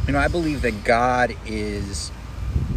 you 0.06 0.12
know, 0.12 0.18
I 0.18 0.28
believe 0.28 0.62
that 0.62 0.84
God 0.84 1.36
is 1.46 2.10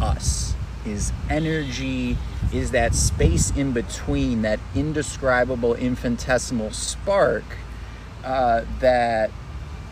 us, 0.00 0.54
is 0.84 1.12
energy, 1.28 2.16
is 2.52 2.70
that 2.70 2.94
space 2.94 3.50
in 3.56 3.72
between, 3.72 4.42
that 4.42 4.60
indescribable 4.74 5.74
infinitesimal 5.74 6.70
spark 6.72 7.44
uh, 8.24 8.62
that 8.80 9.30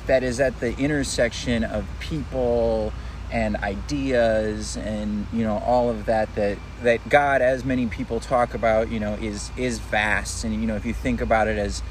that 0.06 0.22
is 0.22 0.38
at 0.38 0.60
the 0.60 0.76
intersection 0.78 1.64
of 1.64 1.86
people 1.98 2.92
and 3.34 3.56
ideas 3.56 4.76
and 4.76 5.26
you 5.32 5.42
know 5.42 5.58
all 5.66 5.90
of 5.90 6.06
that 6.06 6.32
that 6.36 6.56
that 6.84 7.06
God 7.08 7.42
as 7.42 7.64
many 7.64 7.86
people 7.86 8.20
talk 8.20 8.54
about 8.54 8.90
you 8.90 9.00
know 9.00 9.14
is 9.14 9.50
is 9.56 9.80
vast. 9.80 10.44
And 10.44 10.54
you 10.54 10.68
know 10.68 10.76
if 10.76 10.86
you 10.86 10.94
think 10.94 11.20
about 11.20 11.48
it 11.48 11.58
as 11.58 11.82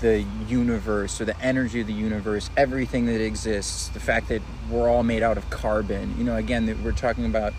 the 0.00 0.24
universe 0.48 1.20
or 1.20 1.26
the 1.26 1.38
energy 1.40 1.80
of 1.80 1.86
the 1.86 1.92
universe 1.92 2.50
everything 2.56 3.06
that 3.06 3.22
exists 3.22 3.88
the 3.88 4.00
fact 4.00 4.28
that 4.28 4.42
we're 4.70 4.90
all 4.90 5.02
made 5.02 5.22
out 5.22 5.38
of 5.38 5.48
carbon 5.48 6.14
you 6.18 6.24
know 6.24 6.36
again 6.36 6.66
that 6.66 6.78
we're 6.80 6.92
talking 6.92 7.24
about 7.24 7.54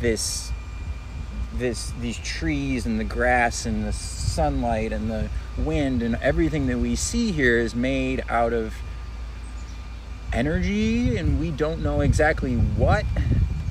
this 0.00 0.50
this 1.52 1.92
these 2.00 2.16
trees 2.18 2.86
and 2.86 2.98
the 2.98 3.04
grass 3.04 3.66
and 3.66 3.84
the 3.84 3.92
sunlight 3.92 4.94
and 4.94 5.10
the 5.10 5.28
wind 5.58 6.02
and 6.02 6.14
everything 6.22 6.68
that 6.68 6.78
we 6.78 6.96
see 6.96 7.32
here 7.32 7.58
is 7.58 7.74
made 7.74 8.24
out 8.30 8.54
of 8.54 8.72
energy 10.32 11.16
and 11.16 11.40
we 11.40 11.50
don't 11.50 11.82
know 11.82 12.00
exactly 12.00 12.54
what 12.54 13.04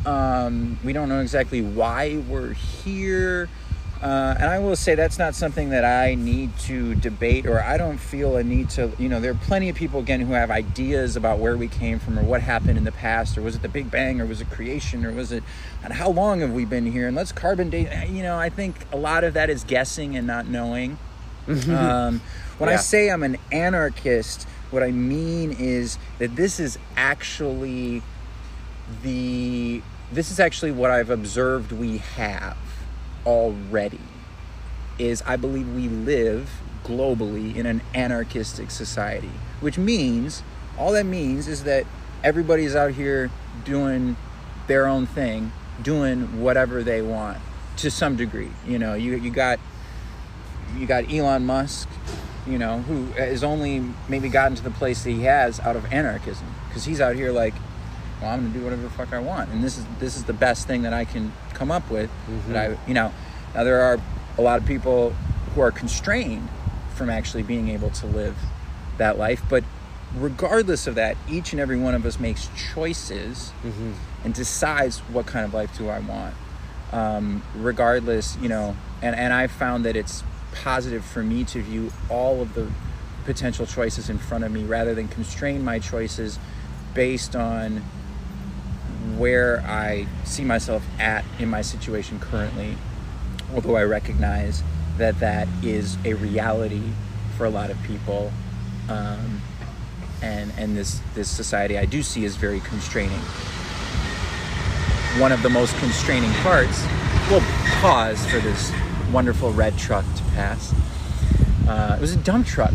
um, 0.05 0.79
we 0.83 0.93
don't 0.93 1.09
know 1.09 1.21
exactly 1.21 1.61
why 1.61 2.17
we're 2.29 2.53
here 2.53 3.49
uh, 4.01 4.35
and 4.37 4.45
I 4.45 4.59
will 4.59 4.75
say 4.75 4.93
that's 4.93 5.17
not 5.17 5.33
something 5.33 5.71
that 5.71 5.83
I 5.83 6.13
need 6.13 6.55
to 6.59 6.93
debate, 6.93 7.47
or 7.47 7.59
I 7.59 7.77
don't 7.79 7.97
feel 7.97 8.35
a 8.37 8.43
need 8.43 8.69
to. 8.71 8.91
You 8.99 9.09
know, 9.09 9.19
there 9.19 9.31
are 9.31 9.39
plenty 9.45 9.69
of 9.69 9.75
people 9.75 9.99
again 10.01 10.21
who 10.21 10.33
have 10.33 10.51
ideas 10.51 11.15
about 11.15 11.39
where 11.39 11.57
we 11.57 11.67
came 11.67 11.97
from, 11.97 12.19
or 12.19 12.21
what 12.21 12.41
happened 12.41 12.77
in 12.77 12.83
the 12.83 12.91
past, 12.91 13.39
or 13.39 13.41
was 13.41 13.55
it 13.55 13.63
the 13.63 13.69
Big 13.69 13.89
Bang, 13.89 14.21
or 14.21 14.27
was 14.27 14.39
it 14.39 14.51
creation, 14.51 15.03
or 15.03 15.11
was 15.11 15.31
it, 15.31 15.43
and 15.83 15.93
how 15.93 16.11
long 16.11 16.41
have 16.41 16.51
we 16.53 16.63
been 16.63 16.85
here? 16.91 17.07
And 17.07 17.15
let's 17.15 17.31
carbon 17.31 17.71
date. 17.71 17.89
You 18.07 18.21
know, 18.21 18.37
I 18.37 18.49
think 18.49 18.75
a 18.91 18.97
lot 18.97 19.23
of 19.23 19.33
that 19.33 19.49
is 19.49 19.63
guessing 19.63 20.15
and 20.15 20.27
not 20.27 20.45
knowing. 20.45 20.99
um, 21.47 22.21
when 22.59 22.69
I 22.69 22.73
say 22.75 23.09
I'm 23.09 23.23
an 23.23 23.37
anarchist, 23.51 24.47
what 24.71 24.83
I 24.83 24.91
mean 24.91 25.51
is 25.51 25.97
that 26.19 26.35
this 26.35 26.59
is 26.59 26.77
actually 26.95 28.01
the 29.03 29.81
this 30.11 30.31
is 30.31 30.39
actually 30.39 30.71
what 30.71 30.89
I've 30.89 31.09
observed 31.09 31.71
we 31.71 31.97
have 31.97 32.57
already 33.25 33.99
is 34.97 35.21
I 35.25 35.35
believe 35.35 35.67
we 35.73 35.87
live 35.89 36.49
globally 36.83 37.55
in 37.55 37.65
an 37.65 37.81
anarchistic 37.93 38.71
society, 38.71 39.31
which 39.59 39.77
means 39.77 40.43
all 40.77 40.91
that 40.93 41.05
means 41.05 41.47
is 41.47 41.63
that 41.63 41.85
everybody's 42.23 42.75
out 42.75 42.91
here 42.91 43.29
doing 43.65 44.15
their 44.67 44.87
own 44.87 45.05
thing, 45.05 45.51
doing 45.81 46.41
whatever 46.41 46.83
they 46.83 47.01
want 47.01 47.37
to 47.77 47.91
some 47.91 48.15
degree. 48.15 48.51
You 48.65 48.79
know, 48.79 48.93
you 48.93 49.15
you 49.15 49.31
got 49.31 49.59
you 50.77 50.87
got 50.87 51.11
Elon 51.11 51.45
Musk, 51.45 51.89
you 52.47 52.57
know, 52.57 52.79
who 52.79 53.05
has 53.13 53.43
only 53.43 53.83
maybe 54.07 54.29
gotten 54.29 54.55
to 54.55 54.63
the 54.63 54.71
place 54.71 55.03
that 55.03 55.11
he 55.11 55.23
has 55.23 55.59
out 55.59 55.75
of 55.75 55.91
anarchism 55.91 56.47
because 56.67 56.85
he's 56.85 57.01
out 57.01 57.15
here 57.15 57.31
like, 57.31 57.53
well, 58.21 58.31
I'm 58.31 58.41
gonna 58.41 58.53
do 58.53 58.63
whatever 58.63 58.81
the 58.81 58.89
fuck 58.89 59.13
I 59.13 59.19
want, 59.19 59.51
and 59.51 59.63
this 59.63 59.77
is 59.77 59.85
this 59.99 60.15
is 60.15 60.23
the 60.23 60.33
best 60.33 60.67
thing 60.67 60.81
that 60.83 60.93
I 60.93 61.05
can 61.05 61.33
come 61.53 61.71
up 61.71 61.89
with. 61.91 62.09
That 62.47 62.71
I, 62.71 62.77
you 62.87 62.93
know, 62.93 63.13
now 63.53 63.63
there 63.63 63.81
are 63.81 63.99
a 64.37 64.41
lot 64.41 64.59
of 64.59 64.65
people 64.67 65.11
who 65.53 65.61
are 65.61 65.71
constrained 65.71 66.49
from 66.95 67.09
actually 67.09 67.43
being 67.43 67.69
able 67.69 67.89
to 67.91 68.07
live 68.07 68.35
that 68.97 69.17
life, 69.17 69.43
but 69.49 69.63
regardless 70.15 70.87
of 70.87 70.95
that, 70.95 71.15
each 71.29 71.51
and 71.51 71.59
every 71.59 71.77
one 71.77 71.93
of 71.93 72.05
us 72.05 72.19
makes 72.19 72.49
choices 72.73 73.51
and 74.23 74.33
decides 74.33 74.99
what 74.99 75.25
kind 75.27 75.45
of 75.45 75.53
life 75.53 75.77
do 75.77 75.89
I 75.89 75.99
want. 75.99 76.33
Um, 76.91 77.43
regardless, 77.55 78.37
you 78.41 78.47
know, 78.49 78.75
and, 79.01 79.15
and 79.15 79.33
I 79.33 79.47
found 79.47 79.85
that 79.85 79.95
it's 79.95 80.23
positive 80.63 81.03
for 81.03 81.23
me 81.23 81.43
to 81.45 81.61
view 81.61 81.91
all 82.09 82.41
of 82.41 82.53
the 82.53 82.67
potential 83.25 83.65
choices 83.65 84.09
in 84.09 84.17
front 84.17 84.43
of 84.43 84.51
me 84.51 84.63
rather 84.63 84.95
than 84.95 85.07
constrain 85.07 85.63
my 85.63 85.79
choices 85.79 86.39
based 86.93 87.35
on 87.35 87.83
where 89.17 89.61
I 89.61 90.07
see 90.23 90.43
myself 90.43 90.83
at 90.99 91.25
in 91.39 91.49
my 91.49 91.61
situation 91.61 92.19
currently. 92.19 92.75
Although 93.53 93.75
I 93.75 93.83
recognize 93.83 94.63
that 94.97 95.19
that 95.19 95.47
is 95.63 95.97
a 96.05 96.13
reality 96.13 96.83
for 97.37 97.45
a 97.45 97.49
lot 97.49 97.69
of 97.69 97.81
people, 97.83 98.31
um, 98.89 99.41
and 100.21 100.51
and 100.57 100.75
this 100.75 101.01
this 101.13 101.29
society 101.29 101.77
I 101.77 101.85
do 101.85 102.01
see 102.01 102.25
is 102.25 102.35
very 102.35 102.59
constraining. 102.61 103.19
One 105.19 105.31
of 105.31 105.41
the 105.43 105.49
most 105.49 105.75
constraining 105.77 106.31
parts. 106.41 106.85
We'll 107.29 107.43
pause 107.81 108.25
for 108.27 108.39
this 108.39 108.71
wonderful 109.11 109.51
red 109.51 109.77
truck 109.77 110.05
to 110.15 110.23
pass. 110.35 110.73
Uh, 111.67 111.95
it 111.97 112.01
was 112.01 112.13
a 112.13 112.17
dump 112.17 112.47
truck. 112.47 112.73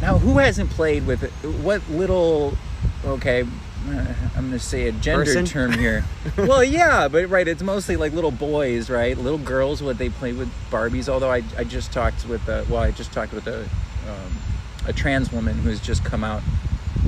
Now, 0.00 0.18
who 0.18 0.38
hasn't 0.38 0.70
played 0.70 1.06
with 1.06 1.22
it? 1.22 1.30
What 1.62 1.88
little? 1.88 2.56
Okay, 3.04 3.42
uh, 3.88 4.14
I'm 4.36 4.46
gonna 4.46 4.58
say 4.58 4.88
a 4.88 4.92
gender 4.92 5.24
Person? 5.24 5.44
term 5.44 5.72
here. 5.72 6.04
well, 6.38 6.64
yeah, 6.64 7.08
but 7.08 7.28
right, 7.28 7.46
it's 7.46 7.62
mostly 7.62 7.96
like 7.96 8.12
little 8.12 8.30
boys, 8.30 8.88
right? 8.88 9.16
Little 9.16 9.38
girls, 9.38 9.82
what 9.82 9.98
they 9.98 10.08
play 10.08 10.32
with 10.32 10.50
Barbies. 10.70 11.08
Although 11.08 11.30
I, 11.30 11.42
I 11.58 11.64
just 11.64 11.92
talked 11.92 12.26
with 12.26 12.46
a, 12.48 12.64
well, 12.68 12.82
I 12.82 12.90
just 12.90 13.12
talked 13.12 13.32
with 13.32 13.46
a 13.46 13.62
um, 13.62 14.38
a 14.86 14.92
trans 14.92 15.32
woman 15.32 15.56
who 15.58 15.68
has 15.68 15.80
just 15.80 16.04
come 16.04 16.24
out, 16.24 16.42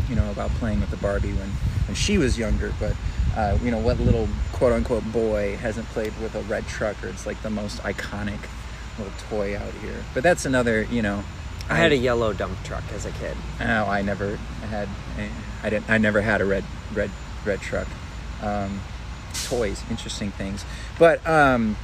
you 0.08 0.16
know, 0.16 0.30
about 0.30 0.50
playing 0.52 0.80
with 0.80 0.90
the 0.90 0.96
Barbie 0.98 1.32
when 1.32 1.48
when 1.86 1.94
she 1.94 2.18
was 2.18 2.38
younger. 2.38 2.74
But 2.78 2.94
uh, 3.36 3.58
you 3.62 3.70
know, 3.70 3.78
what 3.78 4.00
little 4.00 4.28
quote 4.52 4.72
unquote 4.72 5.04
boy 5.12 5.56
hasn't 5.56 5.86
played 5.88 6.12
with 6.20 6.34
a 6.34 6.42
red 6.42 6.66
truck, 6.66 7.02
or 7.04 7.08
it's 7.08 7.26
like 7.26 7.40
the 7.42 7.50
most 7.50 7.82
iconic 7.82 8.38
little 8.98 9.12
toy 9.28 9.56
out 9.56 9.72
here. 9.82 10.02
But 10.14 10.22
that's 10.22 10.46
another, 10.46 10.82
you 10.84 11.02
know. 11.02 11.22
I 11.68 11.74
had 11.74 11.90
a 11.90 11.96
yellow 11.96 12.32
dump 12.32 12.62
truck 12.62 12.84
as 12.94 13.06
a 13.06 13.10
kid. 13.10 13.36
Oh, 13.60 13.64
I 13.64 14.00
never 14.00 14.36
had. 14.70 14.88
I 15.62 15.70
didn't. 15.70 15.90
I 15.90 15.98
never 15.98 16.20
had 16.20 16.40
a 16.40 16.44
red, 16.44 16.64
red, 16.94 17.10
red 17.44 17.60
truck. 17.60 17.88
Um, 18.40 18.80
toys, 19.44 19.82
interesting 19.90 20.30
things. 20.30 20.64
But 20.98 21.26
um, 21.26 21.76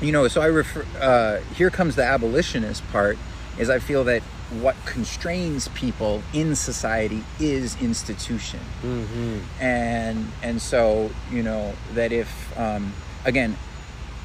you 0.00 0.12
know, 0.12 0.28
so 0.28 0.42
I 0.42 0.46
refer. 0.46 0.84
Uh, 1.00 1.40
here 1.54 1.70
comes 1.70 1.96
the 1.96 2.04
abolitionist 2.04 2.86
part. 2.92 3.16
Is 3.58 3.70
I 3.70 3.78
feel 3.78 4.04
that 4.04 4.22
what 4.60 4.76
constrains 4.84 5.68
people 5.68 6.22
in 6.32 6.54
society 6.54 7.24
is 7.40 7.80
institution, 7.80 8.60
Mm-hmm. 8.82 9.38
and 9.60 10.30
and 10.42 10.60
so 10.60 11.10
you 11.30 11.42
know 11.42 11.74
that 11.94 12.12
if 12.12 12.28
um, 12.58 12.92
again, 13.24 13.56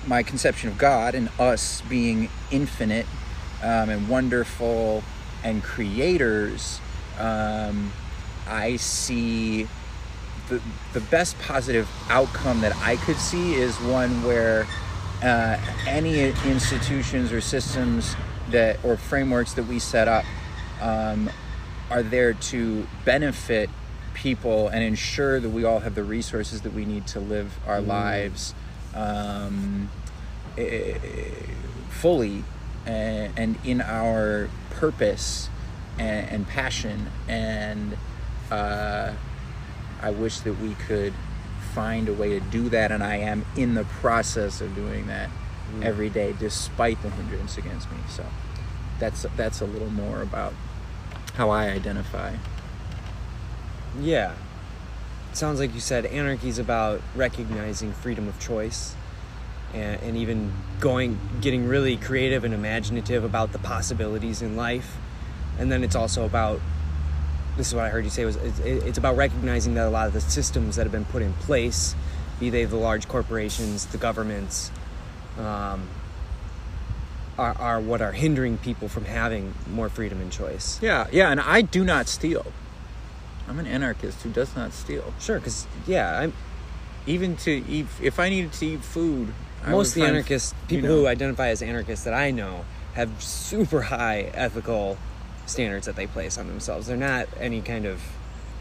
my 0.07 0.23
conception 0.23 0.69
of 0.69 0.77
God 0.77 1.15
and 1.15 1.29
us 1.39 1.81
being 1.89 2.29
infinite 2.51 3.05
um, 3.63 3.89
and 3.89 4.07
wonderful 4.09 5.03
and 5.43 5.63
creators, 5.63 6.79
um, 7.17 7.91
I 8.47 8.75
see 8.77 9.67
the, 10.49 10.61
the 10.93 11.01
best 11.01 11.37
positive 11.39 11.87
outcome 12.09 12.61
that 12.61 12.75
I 12.77 12.97
could 12.97 13.17
see 13.17 13.53
is 13.55 13.75
one 13.81 14.23
where 14.23 14.67
uh, 15.23 15.57
any 15.87 16.29
institutions 16.45 17.31
or 17.31 17.39
systems 17.41 18.15
that 18.51 18.83
or 18.83 18.97
frameworks 18.97 19.53
that 19.53 19.67
we 19.67 19.79
set 19.79 20.07
up 20.07 20.25
um, 20.81 21.29
are 21.89 22.03
there 22.03 22.33
to 22.33 22.87
benefit 23.05 23.69
people 24.13 24.67
and 24.67 24.83
ensure 24.83 25.39
that 25.39 25.49
we 25.49 25.63
all 25.63 25.79
have 25.79 25.95
the 25.95 26.03
resources 26.03 26.61
that 26.61 26.73
we 26.73 26.85
need 26.85 27.07
to 27.07 27.19
live 27.19 27.57
our 27.65 27.81
lives 27.81 28.53
um, 28.93 29.89
fully 31.89 32.43
and, 32.85 33.37
and 33.37 33.57
in 33.63 33.81
our 33.81 34.49
purpose 34.71 35.49
and, 35.97 36.29
and 36.29 36.47
passion. 36.47 37.07
And 37.27 37.97
uh, 38.51 39.13
I 40.01 40.11
wish 40.11 40.39
that 40.41 40.59
we 40.59 40.75
could 40.75 41.13
find 41.73 42.09
a 42.09 42.13
way 42.13 42.29
to 42.29 42.39
do 42.39 42.69
that, 42.69 42.91
and 42.91 43.03
I 43.03 43.17
am 43.17 43.45
in 43.55 43.75
the 43.75 43.83
process 43.83 44.59
of 44.59 44.75
doing 44.75 45.07
that 45.07 45.29
Mm. 45.75 45.83
every 45.83 46.09
day, 46.09 46.33
despite 46.39 47.01
the 47.01 47.09
hindrance 47.09 47.57
against 47.57 47.91
me. 47.91 47.97
So 48.09 48.25
that's 48.99 49.25
that's 49.35 49.61
a 49.61 49.65
little 49.65 49.89
more 49.89 50.21
about 50.21 50.53
how 51.35 51.49
I 51.49 51.69
identify. 51.69 52.35
Yeah. 53.99 54.33
It 55.31 55.37
sounds 55.37 55.59
like 55.59 55.73
you 55.73 55.79
said 55.79 56.05
anarchy 56.07 56.49
is 56.49 56.57
about 56.57 57.01
recognizing 57.15 57.93
freedom 57.93 58.27
of 58.27 58.39
choice 58.39 58.95
and, 59.73 60.01
and 60.01 60.17
even 60.17 60.51
going 60.79 61.19
getting 61.39 61.67
really 61.67 61.97
creative 61.97 62.43
and 62.43 62.53
imaginative 62.53 63.23
about 63.23 63.51
the 63.51 63.59
possibilities 63.59 64.41
in 64.41 64.55
life. 64.55 64.97
And 65.59 65.71
then 65.71 65.83
it's 65.83 65.95
also 65.95 66.25
about 66.25 66.59
this 67.57 67.67
is 67.67 67.75
what 67.75 67.83
I 67.83 67.89
heard 67.89 68.05
you 68.05 68.09
say 68.09 68.25
was 68.25 68.37
it's, 68.37 68.59
it's 68.59 68.97
about 68.97 69.17
recognizing 69.17 69.75
that 69.75 69.85
a 69.85 69.89
lot 69.89 70.07
of 70.07 70.13
the 70.13 70.21
systems 70.21 70.77
that 70.77 70.83
have 70.83 70.91
been 70.91 71.05
put 71.05 71.21
in 71.21 71.33
place, 71.33 71.93
be 72.39 72.49
they 72.49 72.65
the 72.65 72.77
large 72.77 73.07
corporations, 73.07 73.85
the 73.87 73.97
governments, 73.97 74.71
um, 75.39 75.87
are, 77.37 77.55
are 77.57 77.79
what 77.79 78.01
are 78.01 78.11
hindering 78.11 78.57
people 78.57 78.87
from 78.89 79.05
having 79.05 79.53
more 79.71 79.89
freedom 79.89 80.19
and 80.21 80.31
choice. 80.31 80.79
Yeah, 80.81 81.07
yeah, 81.11 81.31
and 81.31 81.39
I 81.39 81.61
do 81.61 81.83
not 81.83 82.07
steal. 82.07 82.45
I'm 83.47 83.57
an 83.59 83.65
anarchist 83.67 84.21
who 84.21 84.29
does 84.29 84.55
not 84.55 84.73
steal. 84.73 85.13
Sure, 85.19 85.39
because 85.39 85.65
yeah, 85.87 86.19
I'm 86.19 86.33
Even 87.07 87.35
to 87.37 87.51
eat, 87.51 87.87
if 88.01 88.19
I 88.19 88.29
needed 88.29 88.53
to 88.53 88.65
eat 88.65 88.83
food, 88.83 89.33
most 89.67 89.89
of 89.89 90.01
the 90.01 90.07
anarchists, 90.07 90.53
you 90.67 90.77
people 90.77 90.89
know. 90.89 90.95
who 91.01 91.07
identify 91.07 91.47
as 91.49 91.61
anarchists 91.61 92.05
that 92.05 92.13
I 92.13 92.29
know, 92.31 92.65
have 92.93 93.23
super 93.23 93.81
high 93.83 94.29
ethical 94.33 94.97
standards 95.45 95.85
that 95.87 95.95
they 95.95 96.05
place 96.07 96.37
on 96.37 96.47
themselves. 96.47 96.87
They're 96.87 96.97
not 96.97 97.27
any 97.39 97.61
kind 97.61 97.85
of 97.85 98.01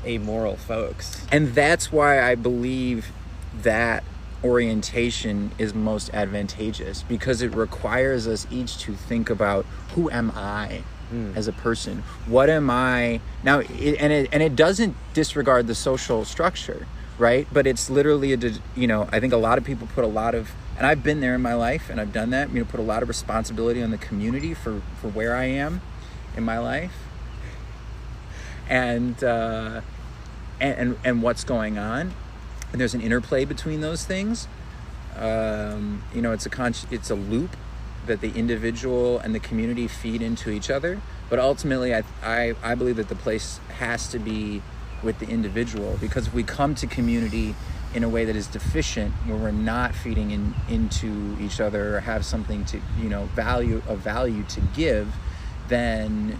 amoral 0.06 0.56
folks. 0.56 1.26
and 1.32 1.54
that's 1.54 1.90
why 1.92 2.22
I 2.22 2.34
believe 2.36 3.08
that 3.62 4.04
orientation 4.44 5.50
is 5.58 5.74
most 5.74 6.10
advantageous 6.14 7.02
because 7.02 7.42
it 7.42 7.54
requires 7.54 8.26
us 8.26 8.46
each 8.50 8.78
to 8.78 8.94
think 8.94 9.30
about 9.30 9.64
who 9.94 10.10
am 10.10 10.30
I 10.34 10.82
as 11.34 11.48
a 11.48 11.52
person? 11.52 12.02
What 12.26 12.50
am 12.50 12.68
I 12.68 13.20
now? 13.42 13.60
It, 13.60 13.96
and 13.98 14.12
it 14.12 14.28
and 14.32 14.42
it 14.42 14.54
doesn't 14.54 14.94
disregard 15.14 15.66
the 15.66 15.74
social 15.74 16.24
structure, 16.24 16.86
right? 17.18 17.46
But 17.52 17.66
it's 17.66 17.88
literally 17.88 18.34
a 18.34 18.38
you 18.76 18.86
know 18.86 19.08
I 19.10 19.18
think 19.18 19.32
a 19.32 19.38
lot 19.38 19.58
of 19.58 19.64
people 19.64 19.88
put 19.94 20.04
a 20.04 20.08
lot 20.08 20.34
of 20.34 20.50
and 20.76 20.86
I've 20.86 21.02
been 21.02 21.20
there 21.20 21.34
in 21.34 21.40
my 21.40 21.54
life 21.54 21.88
and 21.90 22.00
I've 22.00 22.12
done 22.12 22.30
that. 22.30 22.50
You 22.52 22.60
know, 22.60 22.64
put 22.64 22.80
a 22.80 22.82
lot 22.82 23.02
of 23.02 23.08
responsibility 23.08 23.82
on 23.82 23.90
the 23.90 23.98
community 23.98 24.54
for 24.54 24.82
for 25.00 25.08
where 25.08 25.34
I 25.34 25.44
am 25.44 25.80
in 26.36 26.44
my 26.44 26.58
life, 26.58 26.92
and. 28.68 29.22
uh 29.24 29.80
and, 30.60 30.78
and, 30.78 30.98
and 31.04 31.22
what's 31.22 31.44
going 31.44 31.78
on 31.78 32.12
and 32.72 32.80
there's 32.80 32.94
an 32.94 33.00
interplay 33.00 33.44
between 33.44 33.80
those 33.80 34.04
things. 34.04 34.48
Um, 35.16 36.02
you 36.14 36.22
know 36.22 36.32
it's 36.32 36.46
a 36.46 36.50
con- 36.50 36.74
it's 36.90 37.10
a 37.10 37.14
loop 37.14 37.56
that 38.06 38.20
the 38.20 38.32
individual 38.32 39.18
and 39.18 39.34
the 39.34 39.40
community 39.40 39.88
feed 39.88 40.22
into 40.22 40.50
each 40.50 40.70
other. 40.70 41.00
But 41.28 41.38
ultimately 41.38 41.94
I, 41.94 42.04
I 42.22 42.54
i 42.62 42.74
believe 42.74 42.96
that 42.96 43.08
the 43.08 43.14
place 43.14 43.58
has 43.78 44.08
to 44.08 44.18
be 44.18 44.62
with 45.02 45.18
the 45.18 45.28
individual 45.28 45.96
because 46.00 46.26
if 46.28 46.34
we 46.34 46.42
come 46.42 46.74
to 46.76 46.86
community 46.86 47.54
in 47.94 48.04
a 48.04 48.08
way 48.08 48.24
that 48.24 48.36
is 48.36 48.46
deficient 48.46 49.12
where 49.26 49.36
we're 49.36 49.50
not 49.50 49.94
feeding 49.94 50.30
in 50.30 50.54
into 50.68 51.36
each 51.40 51.60
other 51.60 51.96
or 51.96 52.00
have 52.00 52.24
something 52.24 52.64
to 52.64 52.80
you 53.00 53.08
know 53.08 53.24
value 53.34 53.82
a 53.88 53.96
value 53.96 54.42
to 54.44 54.60
give 54.60 55.14
then 55.68 56.38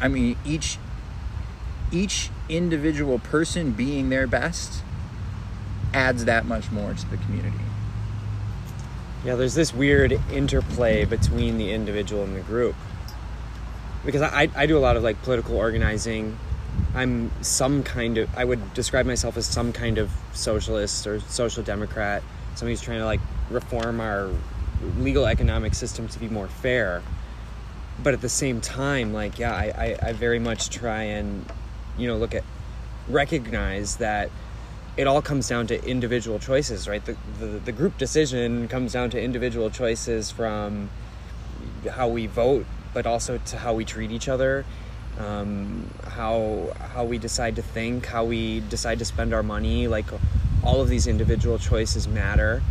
i 0.00 0.06
mean 0.06 0.36
each 0.44 0.78
each 1.90 2.30
individual 2.48 3.18
person 3.18 3.72
being 3.72 4.08
their 4.08 4.26
best 4.26 4.82
adds 5.96 6.26
that 6.26 6.44
much 6.44 6.70
more 6.70 6.92
to 6.92 7.10
the 7.10 7.16
community. 7.16 7.56
Yeah, 9.24 9.34
there's 9.34 9.54
this 9.54 9.72
weird 9.72 10.20
interplay 10.30 11.06
between 11.06 11.56
the 11.56 11.72
individual 11.72 12.22
and 12.22 12.36
the 12.36 12.42
group. 12.42 12.76
Because 14.04 14.20
I, 14.20 14.50
I 14.54 14.66
do 14.66 14.76
a 14.76 14.78
lot 14.78 14.96
of 14.96 15.02
like 15.02 15.20
political 15.22 15.56
organizing. 15.56 16.38
I'm 16.94 17.30
some 17.40 17.82
kind 17.82 18.18
of, 18.18 18.28
I 18.36 18.44
would 18.44 18.74
describe 18.74 19.06
myself 19.06 19.38
as 19.38 19.46
some 19.46 19.72
kind 19.72 19.96
of 19.96 20.10
socialist 20.34 21.06
or 21.06 21.18
social 21.20 21.62
democrat, 21.62 22.22
somebody 22.56 22.72
who's 22.72 22.82
trying 22.82 22.98
to 22.98 23.06
like 23.06 23.20
reform 23.48 23.98
our 24.00 24.30
legal 24.98 25.24
economic 25.26 25.74
system 25.74 26.08
to 26.08 26.18
be 26.20 26.28
more 26.28 26.46
fair. 26.46 27.02
But 28.02 28.12
at 28.12 28.20
the 28.20 28.28
same 28.28 28.60
time, 28.60 29.14
like, 29.14 29.38
yeah, 29.38 29.54
I, 29.54 29.96
I, 30.02 30.08
I 30.08 30.12
very 30.12 30.38
much 30.38 30.68
try 30.68 31.04
and, 31.04 31.50
you 31.96 32.06
know, 32.06 32.18
look 32.18 32.34
at, 32.34 32.44
recognize 33.08 33.96
that 33.96 34.30
it 34.96 35.06
all 35.06 35.20
comes 35.20 35.48
down 35.48 35.66
to 35.66 35.84
individual 35.88 36.38
choices, 36.38 36.88
right? 36.88 37.04
The, 37.04 37.16
the 37.38 37.46
the 37.46 37.72
group 37.72 37.98
decision 37.98 38.68
comes 38.68 38.92
down 38.92 39.10
to 39.10 39.20
individual 39.20 39.70
choices 39.70 40.30
from 40.30 40.90
how 41.90 42.08
we 42.08 42.26
vote, 42.26 42.66
but 42.94 43.06
also 43.06 43.38
to 43.38 43.58
how 43.58 43.74
we 43.74 43.84
treat 43.84 44.10
each 44.10 44.28
other, 44.28 44.64
um, 45.18 45.90
how 46.04 46.74
how 46.94 47.04
we 47.04 47.18
decide 47.18 47.56
to 47.56 47.62
think, 47.62 48.06
how 48.06 48.24
we 48.24 48.60
decide 48.60 48.98
to 49.00 49.04
spend 49.04 49.34
our 49.34 49.42
money. 49.42 49.86
Like 49.86 50.06
all 50.62 50.80
of 50.80 50.88
these 50.88 51.06
individual 51.06 51.58
choices 51.58 52.08
matter, 52.08 52.62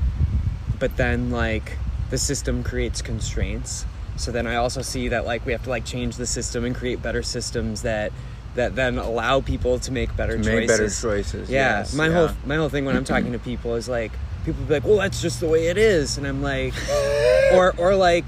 but 0.79 0.97
then 0.97 1.29
like 1.29 1.77
the 2.09 2.17
system 2.17 2.63
creates 2.63 3.01
constraints. 3.01 3.85
So 4.17 4.31
then 4.31 4.47
I 4.47 4.55
also 4.55 4.81
see 4.81 5.09
that 5.09 5.25
like 5.25 5.45
we 5.45 5.51
have 5.51 5.63
to 5.63 5.69
like 5.69 5.85
change 5.85 6.15
the 6.15 6.25
system 6.25 6.65
and 6.65 6.75
create 6.75 7.01
better 7.01 7.21
systems 7.21 7.83
that 7.83 8.11
that 8.55 8.75
then 8.75 8.97
allow 8.97 9.41
people 9.41 9.79
to 9.79 9.91
make 9.91 10.15
better 10.15 10.37
choices. 10.37 10.47
Make 10.53 10.67
better 10.67 10.89
choices. 10.89 11.49
Yeah, 11.49 11.79
yes, 11.79 11.93
my 11.93 12.07
yeah. 12.07 12.13
whole 12.27 12.29
my 12.45 12.55
whole 12.55 12.69
thing 12.69 12.85
when 12.85 12.95
I'm 12.95 13.03
talking 13.05 13.31
to 13.33 13.39
people 13.39 13.75
is 13.75 13.87
like 13.87 14.11
people 14.45 14.63
be 14.65 14.73
like, 14.73 14.83
"Well, 14.85 14.97
that's 14.97 15.21
just 15.21 15.39
the 15.39 15.47
way 15.47 15.67
it 15.67 15.77
is," 15.77 16.17
and 16.17 16.25
I'm 16.25 16.41
like, 16.41 16.73
or 17.53 17.73
or 17.77 17.95
like 17.95 18.25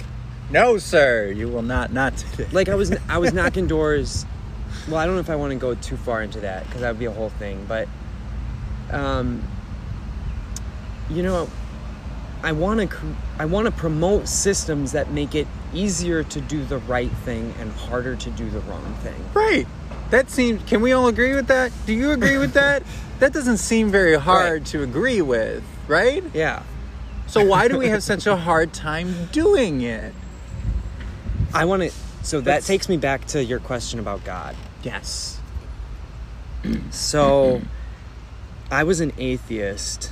No, 0.49 0.77
sir, 0.77 1.31
you 1.31 1.47
will 1.47 1.61
not 1.61 1.91
not 1.93 2.17
today. 2.17 2.47
like 2.51 2.69
I 2.69 2.75
was 2.75 2.95
I 3.09 3.17
was 3.17 3.33
knocking 3.33 3.67
doors. 3.67 4.25
Well, 4.87 4.97
I 4.97 5.05
don't 5.05 5.15
know 5.15 5.21
if 5.21 5.29
I 5.29 5.35
want 5.35 5.51
to 5.51 5.57
go 5.57 5.75
too 5.75 5.97
far 5.97 6.21
into 6.21 6.41
that 6.41 6.65
because 6.65 6.81
that 6.81 6.89
would 6.91 6.99
be 6.99 7.05
a 7.05 7.11
whole 7.11 7.29
thing, 7.29 7.65
but 7.67 7.87
um, 8.91 9.43
you 11.09 11.23
know, 11.23 11.49
I 12.43 12.51
want 12.51 12.89
to 12.89 12.97
I 13.39 13.45
want 13.45 13.65
to 13.65 13.71
promote 13.71 14.27
systems 14.27 14.91
that 14.91 15.11
make 15.11 15.35
it 15.35 15.47
easier 15.73 16.23
to 16.23 16.41
do 16.41 16.63
the 16.63 16.77
right 16.79 17.11
thing 17.11 17.53
and 17.59 17.71
harder 17.71 18.15
to 18.15 18.29
do 18.31 18.49
the 18.49 18.59
wrong 18.61 18.93
thing. 19.01 19.21
right. 19.33 19.67
That 20.09 20.29
seems. 20.29 20.63
Can 20.69 20.81
we 20.81 20.91
all 20.93 21.07
agree 21.07 21.33
with 21.35 21.47
that? 21.47 21.71
Do 21.85 21.93
you 21.93 22.11
agree 22.11 22.37
with 22.37 22.53
that? 22.53 22.83
that 23.19 23.33
doesn't 23.33 23.57
seem 23.57 23.89
very 23.91 24.15
hard 24.15 24.51
Right. 24.61 24.65
to 24.67 24.83
agree 24.83 25.21
with, 25.21 25.63
right? 25.87 26.23
Yeah. 26.33 26.63
So 27.27 27.43
why 27.43 27.67
do 27.67 27.77
we 27.77 27.89
have 27.89 28.03
such 28.03 28.25
a 28.25 28.37
hard 28.37 28.71
time 28.73 29.25
doing 29.33 29.81
it? 29.81 30.13
I 31.53 31.65
want 31.65 31.83
to 31.83 31.91
so 32.23 32.37
that 32.39 32.45
That's- 32.45 32.67
takes 32.67 32.87
me 32.89 32.97
back 32.97 33.25
to 33.27 33.43
your 33.43 33.59
question 33.59 33.99
about 33.99 34.23
God. 34.23 34.55
Yes. 34.83 35.39
So 36.89 37.61
I 38.71 38.83
was 38.83 38.99
an 39.01 39.11
atheist 39.17 40.11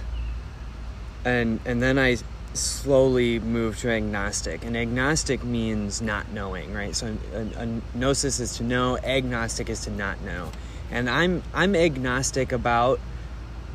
and 1.23 1.59
and 1.65 1.81
then 1.81 1.97
I 1.97 2.17
slowly 2.57 3.39
moved 3.39 3.79
to 3.79 3.89
agnostic. 3.89 4.63
And 4.65 4.75
agnostic 4.75 5.43
means 5.43 6.01
not 6.01 6.31
knowing, 6.31 6.73
right? 6.73 6.95
So 6.95 7.15
a, 7.33 7.63
a 7.63 7.81
gnosis 7.93 8.39
is 8.39 8.57
to 8.57 8.63
know, 8.63 8.97
agnostic 8.97 9.69
is 9.69 9.81
to 9.85 9.91
not 9.91 10.21
know. 10.21 10.51
And 10.91 11.09
I'm 11.09 11.43
I'm 11.53 11.75
agnostic 11.75 12.51
about 12.51 12.99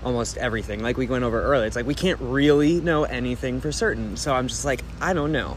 almost 0.04 0.36
everything. 0.36 0.82
Like 0.82 0.96
we 0.96 1.06
went 1.06 1.24
over 1.24 1.42
earlier, 1.42 1.66
it's 1.66 1.76
like 1.76 1.86
we 1.86 1.94
can't 1.94 2.20
really 2.20 2.80
know 2.80 3.04
anything 3.04 3.60
for 3.60 3.72
certain. 3.72 4.16
So 4.16 4.34
I'm 4.34 4.48
just 4.48 4.64
like, 4.64 4.82
I 5.00 5.12
don't 5.12 5.32
know. 5.32 5.56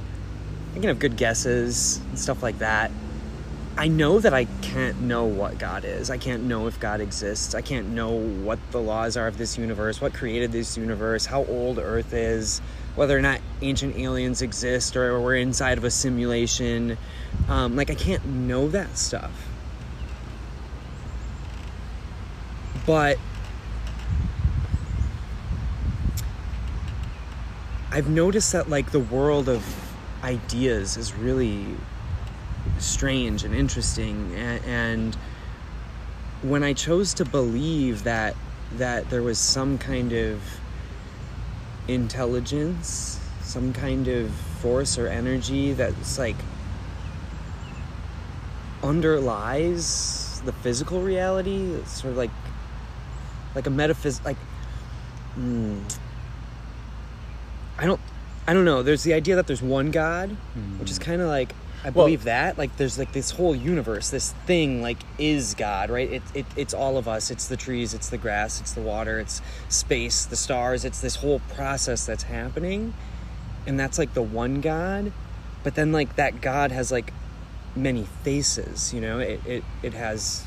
I 0.71 0.75
can 0.75 0.83
have 0.83 0.99
good 0.99 1.17
guesses 1.17 2.01
and 2.09 2.19
stuff 2.19 2.41
like 2.41 2.59
that. 2.59 2.91
I 3.75 3.87
know 3.87 4.19
that 4.19 4.35
I 4.35 4.45
can't 4.61 5.01
know 5.01 5.25
what 5.25 5.57
God 5.57 5.83
is. 5.83 6.11
I 6.11 6.17
can't 6.17 6.43
know 6.43 6.67
if 6.67 6.79
God 6.79 7.01
exists. 7.01 7.55
I 7.55 7.61
can't 7.61 7.89
know 7.89 8.11
what 8.11 8.59
the 8.69 8.79
laws 8.79 9.17
are 9.17 9.27
of 9.27 9.37
this 9.37 9.57
universe, 9.57 9.99
what 9.99 10.13
created 10.13 10.51
this 10.51 10.77
universe, 10.77 11.25
how 11.25 11.45
old 11.45 11.79
Earth 11.79 12.13
is, 12.13 12.61
whether 12.95 13.17
or 13.17 13.21
not 13.21 13.39
ancient 13.61 13.95
aliens 13.95 14.41
exist 14.41 14.95
or 14.95 15.19
we're 15.19 15.35
inside 15.35 15.77
of 15.77 15.83
a 15.83 15.91
simulation. 15.91 16.97
Um, 17.47 17.75
like, 17.75 17.89
I 17.89 17.95
can't 17.95 18.25
know 18.25 18.67
that 18.69 18.97
stuff. 18.97 19.49
But 22.85 23.17
I've 27.91 28.09
noticed 28.09 28.51
that, 28.51 28.69
like, 28.69 28.91
the 28.91 28.99
world 28.99 29.49
of 29.49 29.63
ideas 30.23 30.97
is 30.97 31.13
really 31.13 31.65
strange 32.79 33.43
and 33.43 33.53
interesting 33.53 34.33
and, 34.35 34.63
and 34.65 35.15
when 36.41 36.63
i 36.63 36.73
chose 36.73 37.13
to 37.13 37.25
believe 37.25 38.03
that 38.03 38.35
that 38.77 39.09
there 39.09 39.21
was 39.21 39.37
some 39.37 39.77
kind 39.77 40.13
of 40.13 40.41
intelligence 41.87 43.19
some 43.41 43.73
kind 43.73 44.07
of 44.07 44.31
force 44.31 44.97
or 44.97 45.07
energy 45.07 45.73
that's 45.73 46.17
like 46.17 46.37
underlies 48.81 50.41
the 50.45 50.51
physical 50.51 51.01
reality, 51.01 51.73
it's 51.75 52.01
sort 52.01 52.11
of 52.11 52.17
like 52.17 52.31
like 53.55 53.67
a 53.67 53.69
metaphys 53.69 54.23
like 54.25 54.37
mm, 55.37 55.79
I 57.77 57.85
don't 57.85 58.01
I 58.47 58.53
don't 58.53 58.65
know. 58.65 58.83
There's 58.83 59.03
the 59.03 59.13
idea 59.13 59.35
that 59.35 59.47
there's 59.47 59.61
one 59.61 59.91
God, 59.91 60.35
which 60.79 60.91
is 60.91 60.99
kind 60.99 61.21
of 61.21 61.27
like 61.27 61.53
I 61.83 61.89
Well- 61.89 62.05
believe 62.05 62.23
that 62.23 62.57
like 62.57 62.75
there's 62.77 62.97
like 62.97 63.11
this 63.11 63.31
whole 63.31 63.53
universe, 63.55 64.09
this 64.09 64.31
thing 64.45 64.81
like 64.81 64.99
is 65.17 65.53
God, 65.53 65.89
right? 65.89 66.09
It, 66.11 66.21
it 66.33 66.45
it's 66.55 66.73
all 66.73 66.97
of 66.97 67.07
us. 67.07 67.29
It's 67.29 67.47
the 67.47 67.57
trees, 67.57 67.93
it's 67.93 68.09
the 68.09 68.17
grass, 68.17 68.61
it's 68.61 68.71
the 68.71 68.81
water, 68.81 69.19
it's 69.19 69.41
space, 69.69 70.25
the 70.25 70.35
stars. 70.37 70.85
It's 70.85 71.01
this 71.01 71.17
whole 71.17 71.41
process 71.55 72.05
that's 72.05 72.23
happening, 72.23 72.93
and 73.67 73.79
that's 73.79 73.97
like 73.97 74.13
the 74.13 74.21
one 74.21 74.61
God. 74.61 75.11
But 75.63 75.75
then 75.75 75.91
like 75.91 76.15
that 76.15 76.41
God 76.41 76.71
has 76.71 76.91
like 76.91 77.11
many 77.75 78.05
faces. 78.23 78.93
You 78.93 79.01
know, 79.01 79.19
it 79.19 79.41
it 79.45 79.63
it 79.81 79.93
has 79.93 80.45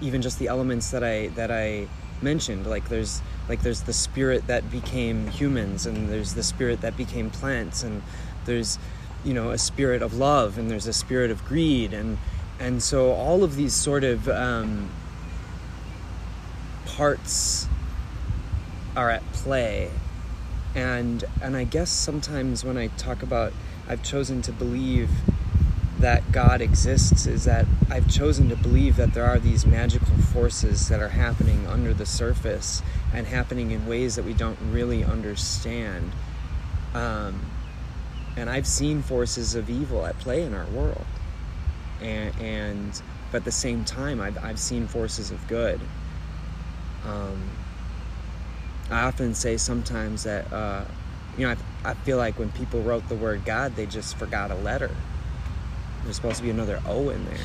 even 0.00 0.20
just 0.20 0.38
the 0.38 0.48
elements 0.48 0.90
that 0.90 1.04
I 1.04 1.28
that 1.28 1.50
I 1.50 1.86
mentioned. 2.20 2.66
Like 2.66 2.88
there's 2.88 3.22
like 3.48 3.62
there's 3.62 3.82
the 3.82 3.92
spirit 3.92 4.48
that 4.48 4.68
became 4.70 5.28
humans, 5.28 5.86
and 5.86 6.08
there's 6.08 6.34
the 6.34 6.42
spirit 6.42 6.80
that 6.80 6.96
became 6.96 7.30
plants, 7.30 7.84
and 7.84 8.02
there's 8.46 8.78
you 9.26 9.34
know 9.34 9.50
a 9.50 9.58
spirit 9.58 10.00
of 10.00 10.14
love, 10.14 10.56
and 10.56 10.70
there's 10.70 10.86
a 10.86 10.92
spirit 10.92 11.30
of 11.30 11.44
greed, 11.44 11.92
and 11.92 12.16
and 12.58 12.82
so 12.82 13.10
all 13.12 13.44
of 13.44 13.56
these 13.56 13.74
sort 13.74 14.04
of 14.04 14.28
um, 14.28 14.88
parts 16.86 17.68
are 18.96 19.10
at 19.10 19.22
play 19.32 19.90
and 20.76 21.24
and 21.40 21.56
I 21.56 21.64
guess 21.64 21.90
sometimes 21.90 22.62
when 22.62 22.76
I 22.76 22.88
talk 22.88 23.22
about 23.22 23.52
I've 23.88 24.02
chosen 24.02 24.42
to 24.42 24.52
believe 24.52 25.10
that 25.98 26.30
God 26.30 26.60
exists 26.60 27.26
is 27.26 27.44
that 27.44 27.64
I've 27.90 28.10
chosen 28.10 28.50
to 28.50 28.56
believe 28.56 28.96
that 28.96 29.14
there 29.14 29.24
are 29.24 29.38
these 29.38 29.64
magical 29.64 30.18
forces 30.18 30.90
that 30.90 31.00
are 31.00 31.08
happening 31.08 31.66
under 31.66 31.94
the 31.94 32.04
surface 32.04 32.82
and 33.14 33.26
happening 33.26 33.70
in 33.70 33.86
ways 33.86 34.16
that 34.16 34.26
we 34.26 34.34
don't 34.34 34.58
really 34.70 35.02
understand. 35.02 36.12
Um, 36.92 37.40
and 38.36 38.50
I've 38.50 38.66
seen 38.66 39.02
forces 39.02 39.54
of 39.54 39.70
evil 39.70 40.04
at 40.06 40.18
play 40.18 40.42
in 40.42 40.54
our 40.54 40.66
world, 40.66 41.06
and, 42.00 42.34
and 42.40 43.02
but 43.30 43.38
at 43.38 43.44
the 43.44 43.52
same 43.52 43.84
time, 43.84 44.20
I've 44.20 44.42
I've 44.44 44.58
seen 44.58 44.86
forces 44.86 45.30
of 45.30 45.46
good. 45.48 45.80
Um, 47.04 47.50
I 48.90 49.02
often 49.02 49.34
say 49.34 49.56
sometimes 49.56 50.24
that 50.24 50.52
uh, 50.52 50.84
you 51.36 51.46
know 51.46 51.54
I, 51.84 51.90
I 51.90 51.94
feel 51.94 52.18
like 52.18 52.38
when 52.38 52.50
people 52.52 52.82
wrote 52.82 53.08
the 53.08 53.16
word 53.16 53.44
God, 53.44 53.74
they 53.76 53.86
just 53.86 54.16
forgot 54.16 54.50
a 54.50 54.54
letter. 54.56 54.90
There's 56.04 56.16
supposed 56.16 56.36
to 56.36 56.42
be 56.42 56.50
another 56.50 56.80
O 56.86 57.08
in 57.08 57.24
there. 57.24 57.38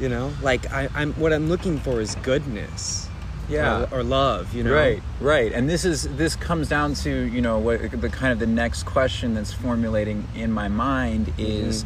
You 0.00 0.08
know, 0.08 0.32
like 0.42 0.72
I, 0.72 0.88
I'm 0.94 1.12
what 1.14 1.32
I'm 1.32 1.48
looking 1.48 1.78
for 1.78 2.00
is 2.00 2.16
goodness, 2.16 3.08
Yeah. 3.48 3.86
or, 3.92 4.00
or 4.00 4.02
love. 4.02 4.54
You 4.54 4.64
know, 4.64 4.74
Right, 4.74 5.02
right, 5.20 5.52
and 5.52 5.68
this 5.68 5.84
is 5.84 6.02
this 6.16 6.34
comes 6.36 6.68
down 6.68 6.94
to 6.96 7.10
you 7.10 7.40
know 7.40 7.58
what 7.58 7.90
the 8.00 8.08
kind 8.08 8.32
of 8.32 8.38
the 8.38 8.46
next 8.46 8.84
question 8.84 9.34
that's 9.34 9.52
formulating 9.52 10.26
in 10.34 10.50
my 10.52 10.68
mind 10.68 11.32
is, 11.38 11.84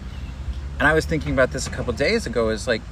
and 0.79 0.87
I 0.87 0.95
was 0.95 1.05
thinking 1.05 1.33
about 1.33 1.53
this 1.53 1.67
a 1.67 1.71
couple 1.71 1.93
days 1.93 2.27
ago. 2.27 2.49
Is 2.51 2.67
like, 2.69 2.83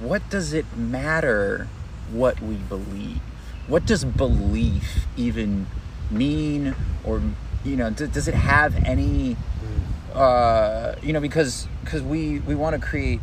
what 0.00 0.28
does 0.30 0.52
it 0.52 0.66
matter 0.76 1.68
what 2.10 2.40
we 2.40 2.56
believe? 2.56 3.20
What 3.66 3.84
does 3.86 4.04
belief 4.04 5.06
even 5.16 5.66
mean, 6.10 6.74
or 7.04 7.20
you 7.64 7.76
know, 7.76 7.90
d- 7.90 8.06
does 8.06 8.28
it 8.28 8.34
have 8.34 8.74
any? 8.84 9.36
Uh, 10.14 10.94
you 11.02 11.12
know, 11.12 11.20
because 11.20 11.68
because 11.84 12.02
we 12.02 12.40
we 12.40 12.54
want 12.54 12.74
to 12.74 12.80
create 12.84 13.20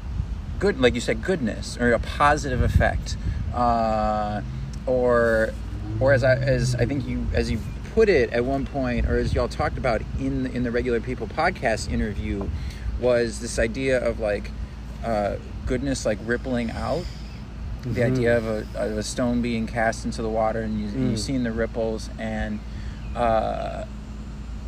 good, 0.59 0.79
like 0.79 0.93
you 0.95 1.01
said, 1.01 1.23
goodness 1.23 1.77
or 1.77 1.91
a 1.91 1.99
positive 1.99 2.61
effect, 2.61 3.17
uh, 3.55 4.41
or 4.85 5.51
or 5.99 6.13
as 6.13 6.23
I 6.23 6.35
as 6.35 6.75
I 6.75 6.85
think 6.85 7.05
you 7.07 7.25
as 7.33 7.49
you 7.49 7.59
put 7.93 8.09
it 8.09 8.29
at 8.31 8.43
one 8.43 8.65
point, 8.65 9.07
or 9.07 9.17
as 9.17 9.33
y'all 9.33 9.47
talked 9.47 9.77
about 9.77 10.01
in 10.19 10.43
the, 10.43 10.51
in 10.51 10.63
the 10.63 10.71
regular 10.71 10.99
people 10.99 11.27
podcast 11.27 11.89
interview, 11.91 12.47
was 12.99 13.39
this 13.39 13.57
idea 13.57 14.03
of 14.05 14.19
like 14.19 14.51
uh, 15.03 15.37
goodness 15.65 16.05
like 16.05 16.19
rippling 16.25 16.71
out. 16.71 17.05
The 17.85 18.03
idea 18.03 18.35
of 18.35 18.47
a, 18.47 18.65
of 18.75 18.97
a 18.97 19.03
stone 19.03 19.43
being 19.43 19.67
cast 19.67 20.05
into 20.05 20.23
the 20.23 20.29
water 20.29 20.61
and 20.61 20.81
you, 20.81 20.87
Mm. 20.87 21.11
you've 21.11 21.19
seen 21.19 21.43
the 21.43 21.51
ripples 21.51 22.09
and 22.17 22.59
uh, 23.15 23.85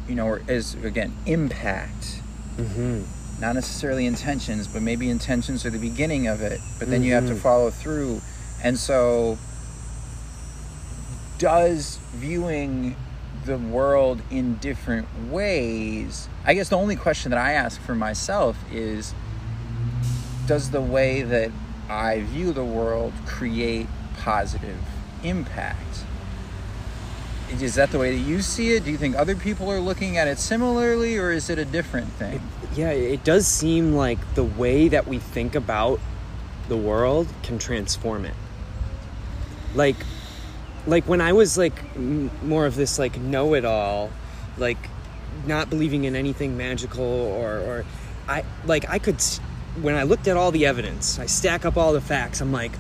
you 0.08 0.14
know, 0.14 0.28
or 0.28 0.42
is 0.48 0.76
again 0.76 1.14
impact 1.26 2.22
Mm-hmm. 2.58 3.02
not 3.42 3.54
necessarily 3.56 4.06
intentions, 4.08 4.68
but 4.68 4.82
maybe 4.82 5.10
intentions 5.10 5.64
are 5.66 5.70
the 5.72 5.78
beginning 5.80 6.28
of 6.28 6.42
it, 6.42 6.60
but 6.80 6.90
then 6.90 7.04
you 7.04 7.14
have 7.14 7.28
to 7.28 7.34
Mhm. 7.34 7.40
follow 7.40 7.70
through. 7.70 8.22
And 8.64 8.78
so, 8.78 9.38
does 11.38 11.98
viewing 12.14 12.96
the 13.46 13.58
world 13.58 14.22
in 14.30 14.56
different 14.58 15.08
ways, 15.30 16.28
I 16.46 16.54
guess 16.54 16.70
the 16.70 16.78
only 16.78 16.96
question 16.96 17.32
that 17.32 17.40
I 17.40 17.54
ask 17.54 17.80
for 17.82 17.96
myself 17.96 18.58
is 18.72 19.14
does 20.48 20.72
the 20.72 20.82
way 20.82 21.22
that 21.22 21.52
I 21.90 22.22
view 22.22 22.52
the 22.54 22.64
world 22.64 23.14
create 23.26 23.88
positive 24.18 24.80
impact? 25.24 26.04
Is 27.62 27.76
that 27.76 27.92
the 27.92 28.00
way 28.00 28.18
that 28.18 28.24
you 28.24 28.42
see 28.42 28.74
it? 28.74 28.84
Do 28.84 28.92
you 28.92 28.98
think 28.98 29.16
other 29.16 29.36
people 29.36 29.72
are 29.72 29.80
looking 29.80 30.18
at 30.18 30.28
it 30.28 30.38
similarly, 30.38 31.18
or 31.18 31.32
is 31.32 31.50
it 31.50 31.58
a 31.58 31.66
different 31.66 32.10
thing? 32.14 32.42
Yeah, 32.76 32.90
it 32.90 33.24
does 33.24 33.48
seem 33.48 33.94
like 33.94 34.20
the 34.36 34.44
way 34.44 34.90
that 34.90 35.08
we 35.08 35.20
think 35.20 35.56
about 35.56 36.00
the 36.68 36.76
world 36.76 37.28
can 37.44 37.58
transform 37.58 38.26
it. 38.26 38.34
Like, 39.76 39.98
like 40.86 41.06
when 41.08 41.22
I 41.22 41.34
was 41.34 41.58
like 41.58 41.84
m- 41.96 42.32
more 42.44 42.66
of 42.66 42.76
this 42.76 42.98
like 42.98 43.20
know-it-all, 43.20 44.12
like 44.58 44.78
not 45.46 45.70
believing 45.70 46.06
in 46.06 46.16
anything 46.16 46.58
magical 46.58 47.04
or 47.04 47.60
or 47.60 47.86
I 48.28 48.44
like 48.66 48.90
I 48.90 49.00
could 49.00 49.22
when 49.82 49.96
I 49.96 50.04
looked 50.04 50.28
at 50.28 50.38
all 50.38 50.52
the 50.52 50.66
evidence, 50.66 51.20
I 51.20 51.28
stack 51.28 51.66
up 51.66 51.78
all 51.78 51.94
the 51.94 52.02
facts. 52.02 52.42
I'm 52.42 52.52
like, 52.52 52.72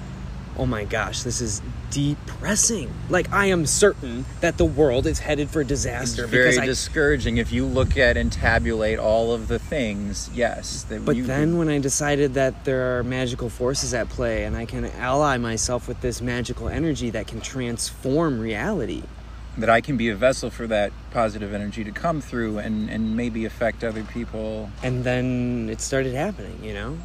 oh 0.58 0.66
my 0.66 0.84
gosh, 0.86 1.24
this 1.24 1.42
is 1.42 1.62
depressing. 1.92 2.94
Like 3.10 3.32
I 3.32 3.48
am 3.48 3.66
certain 3.66 4.26
that 4.42 4.58
the 4.58 4.66
world 4.66 5.08
is 5.08 5.20
headed 5.20 5.50
for 5.50 5.64
disaster 5.64 6.24
It's 6.24 6.32
very 6.32 6.58
I 6.58 6.66
discouraging 6.66 7.38
if 7.38 7.52
you 7.52 7.66
look 7.66 7.98
at 7.98 8.18
and 8.18 8.32
tabulate 8.32 9.00
all 9.00 9.34
of 9.34 9.48
the 9.48 9.60
things. 9.60 10.30
Yes, 10.34 10.84
that 10.84 11.06
But 11.06 11.16
you, 11.16 11.26
then 11.26 11.58
when 11.58 11.70
I 11.70 11.80
decided 11.80 12.34
that 12.36 12.66
there 12.66 12.98
are 12.98 13.04
magical 13.04 13.50
forces 13.50 13.94
at 13.94 14.10
play 14.10 14.44
and 14.44 14.56
I 14.56 14.66
can 14.66 14.86
ally 14.86 15.38
myself 15.38 15.88
with 15.88 16.02
this 16.02 16.22
magical 16.22 16.68
energy 16.70 17.10
that 17.12 17.28
can 17.28 17.42
transform 17.42 18.40
reality. 18.40 19.04
that 19.58 19.70
I 19.70 19.82
can 19.82 19.98
be 19.98 20.10
a 20.10 20.16
vessel 20.16 20.50
for 20.52 20.68
that 20.68 20.92
positive 21.12 21.52
energy 21.54 21.84
to 21.84 21.92
come 21.92 22.22
through 22.22 22.60
and 22.60 22.90
and 22.90 23.16
maybe 23.18 23.46
affect 23.46 23.84
other 23.84 24.04
people. 24.04 24.70
And 24.84 25.04
then 25.04 25.68
it 25.72 25.82
started 25.82 26.14
happening, 26.14 26.64
you 26.64 26.74
know? 26.74 26.98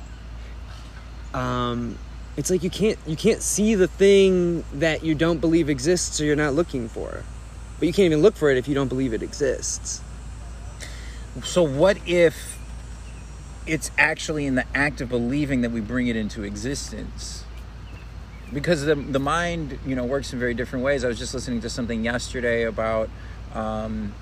Um 1.39 1.99
it's 2.37 2.51
like 2.51 2.63
you 2.63 2.71
can't 2.71 2.99
you 3.07 3.17
can't 3.17 3.43
see 3.43 3.75
the 3.75 3.89
thing 3.89 4.65
that 4.75 5.05
you 5.05 5.15
don't 5.15 5.39
believe 5.39 5.69
exists 5.69 6.21
or 6.21 6.25
you're 6.25 6.37
not 6.37 6.55
looking 6.55 6.89
for. 6.89 7.25
But 7.79 7.87
you 7.89 7.93
can't 7.93 8.07
even 8.07 8.23
look 8.23 8.37
for 8.37 8.51
it 8.51 8.57
if 8.57 8.69
you 8.69 8.75
don't 8.75 8.89
believe 8.89 9.13
it 9.13 9.23
exists. 9.23 10.01
So 11.43 11.63
what 11.63 11.99
if 12.07 12.59
it's 13.67 13.91
actually 13.99 14.47
in 14.47 14.55
the 14.55 14.65
act 14.75 15.01
of 15.01 15.09
believing 15.09 15.61
that 15.63 15.71
we 15.71 15.81
bring 15.81 16.07
it 16.09 16.17
into 16.17 16.43
existence? 16.43 17.45
Because 18.53 18.85
the 18.85 18.95
the 18.95 19.21
mind, 19.21 19.79
you 19.87 19.95
know, 19.95 20.05
works 20.05 20.33
in 20.33 20.39
very 20.39 20.55
different 20.55 20.85
ways. 20.85 21.05
I 21.05 21.09
was 21.09 21.19
just 21.19 21.35
listening 21.35 21.61
to 21.63 21.71
something 21.71 22.05
yesterday 22.05 22.65
about 22.65 23.11
um, 23.55 24.15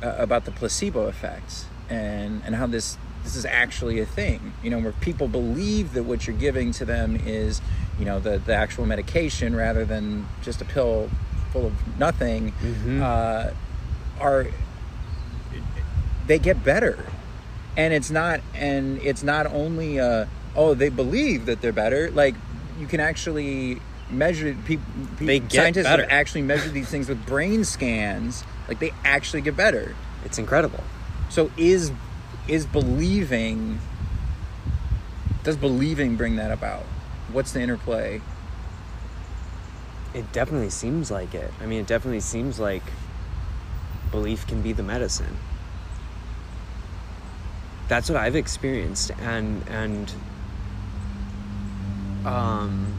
about 0.00 0.46
the 0.46 0.52
placebo 0.52 1.06
effect 1.06 1.66
and 1.90 2.42
and 2.46 2.54
how 2.54 2.66
this 2.66 2.96
this 3.24 3.36
is 3.36 3.44
actually 3.44 4.00
a 4.00 4.06
thing. 4.06 4.52
You 4.62 4.70
know, 4.70 4.78
where 4.80 4.92
people 4.92 5.28
believe 5.28 5.92
that 5.94 6.02
what 6.04 6.26
you're 6.26 6.36
giving 6.36 6.72
to 6.72 6.84
them 6.84 7.16
is, 7.24 7.60
you 7.98 8.04
know, 8.04 8.18
the 8.20 8.38
the 8.38 8.54
actual 8.54 8.86
medication 8.86 9.54
rather 9.56 9.84
than 9.84 10.26
just 10.42 10.60
a 10.60 10.64
pill 10.64 11.08
full 11.52 11.66
of 11.66 11.98
nothing. 11.98 12.52
Uh, 13.02 13.52
are 14.20 14.46
they 16.26 16.38
get 16.38 16.62
better 16.64 17.04
and 17.76 17.92
it's 17.92 18.10
not 18.10 18.40
and 18.54 18.98
it's 19.02 19.22
not 19.22 19.46
only 19.46 19.98
uh 19.98 20.26
oh 20.54 20.74
they 20.74 20.88
believe 20.88 21.46
that 21.46 21.60
they're 21.60 21.72
better 21.72 22.10
like 22.12 22.34
you 22.78 22.86
can 22.86 23.00
actually 23.00 23.80
measure 24.10 24.54
people 24.66 24.84
get 25.18 25.50
scientists 25.52 25.84
better. 25.84 26.02
have 26.02 26.10
actually 26.12 26.42
measured 26.42 26.72
these 26.72 26.88
things 26.88 27.08
with 27.08 27.24
brain 27.26 27.64
scans 27.64 28.44
like 28.68 28.78
they 28.78 28.92
actually 29.04 29.40
get 29.40 29.56
better 29.56 29.94
It's 30.24 30.38
incredible. 30.38 30.84
so 31.30 31.50
is 31.56 31.90
is 32.48 32.66
believing 32.66 33.78
does 35.44 35.56
believing 35.56 36.16
bring 36.16 36.36
that 36.36 36.50
about 36.52 36.84
what's 37.32 37.52
the 37.52 37.60
interplay 37.60 38.20
It 40.14 40.30
definitely 40.32 40.70
seems 40.70 41.10
like 41.10 41.34
it. 41.34 41.52
I 41.60 41.66
mean, 41.66 41.80
it 41.80 41.86
definitely 41.86 42.20
seems 42.20 42.60
like 42.60 42.82
belief 44.10 44.46
can 44.46 44.60
be 44.60 44.72
the 44.72 44.82
medicine. 44.82 45.38
That's 47.88 48.08
what 48.08 48.18
I've 48.18 48.36
experienced, 48.36 49.10
and 49.20 49.66
and 49.68 50.12
um, 52.24 52.94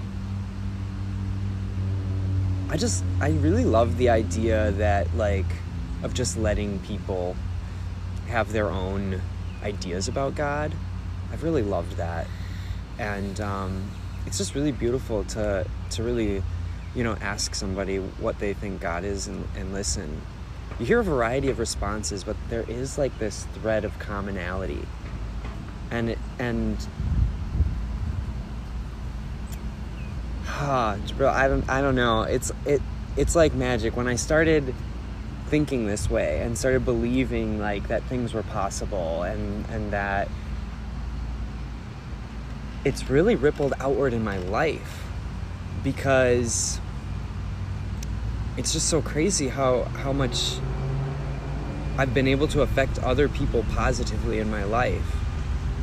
I 2.70 2.78
just 2.78 3.04
I 3.22 3.30
really 3.30 3.66
love 3.66 3.98
the 3.98 4.10
idea 4.10 4.72
that 4.74 5.16
like 5.16 5.46
of 6.02 6.14
just 6.14 6.38
letting 6.38 6.80
people 6.80 7.36
have 8.28 8.52
their 8.52 8.70
own 8.72 9.22
ideas 9.64 10.08
about 10.08 10.36
God. 10.36 10.74
I've 11.32 11.44
really 11.44 11.64
loved 11.64 11.98
that, 11.98 12.28
and 13.00 13.40
um, 13.42 13.90
it's 14.26 14.38
just 14.38 14.56
really 14.56 14.72
beautiful 14.72 15.24
to 15.26 15.66
to 15.92 16.04
really, 16.04 16.44
you 16.96 17.04
know, 17.04 17.16
ask 17.22 17.56
somebody 17.56 17.98
what 17.98 18.40
they 18.40 18.54
think 18.54 18.82
God 18.82 19.04
is 19.04 19.28
and, 19.28 19.48
and 19.56 19.74
listen. 19.74 20.22
You 20.80 20.86
hear 20.86 21.00
a 21.00 21.04
variety 21.04 21.50
of 21.50 21.60
responses, 21.60 22.24
but 22.24 22.36
there 22.50 22.66
is 22.70 22.98
like 22.98 23.18
this 23.20 23.46
thread 23.56 23.86
of 23.86 23.98
commonality, 24.00 24.86
and 25.92 26.12
it, 26.12 26.20
and 26.40 26.78
ah, 30.48 30.98
bro, 31.18 31.30
I 31.32 31.48
don't 31.48 31.68
I 31.70 31.82
don't 31.82 31.96
know. 31.96 32.24
It's 32.24 32.52
it 32.66 32.82
it's 33.18 33.36
like 33.36 33.54
magic. 33.54 33.96
When 33.96 34.08
I 34.08 34.16
started 34.16 34.74
thinking 35.48 35.86
this 35.86 36.10
way 36.10 36.42
and 36.42 36.58
started 36.58 36.86
believing 36.86 37.60
like 37.60 37.88
that 37.88 38.04
things 38.04 38.34
were 38.34 38.44
possible 38.44 39.24
and 39.24 39.66
and 39.68 39.92
that 39.92 40.28
it's 42.86 43.10
really 43.10 43.36
rippled 43.36 43.74
outward 43.80 44.14
in 44.14 44.24
my 44.24 44.38
life 44.38 45.06
because 45.84 46.80
it's 48.58 48.74
just 48.74 48.88
so 48.88 49.02
crazy 49.02 49.50
how 49.50 49.84
how 49.84 50.14
much 50.14 50.56
I've 51.98 52.14
been 52.14 52.28
able 52.28 52.48
to 52.50 52.62
affect 52.62 52.98
other 53.00 53.30
people 53.30 53.64
positively 53.74 54.40
in 54.40 54.50
my 54.50 54.64
life 54.64 55.16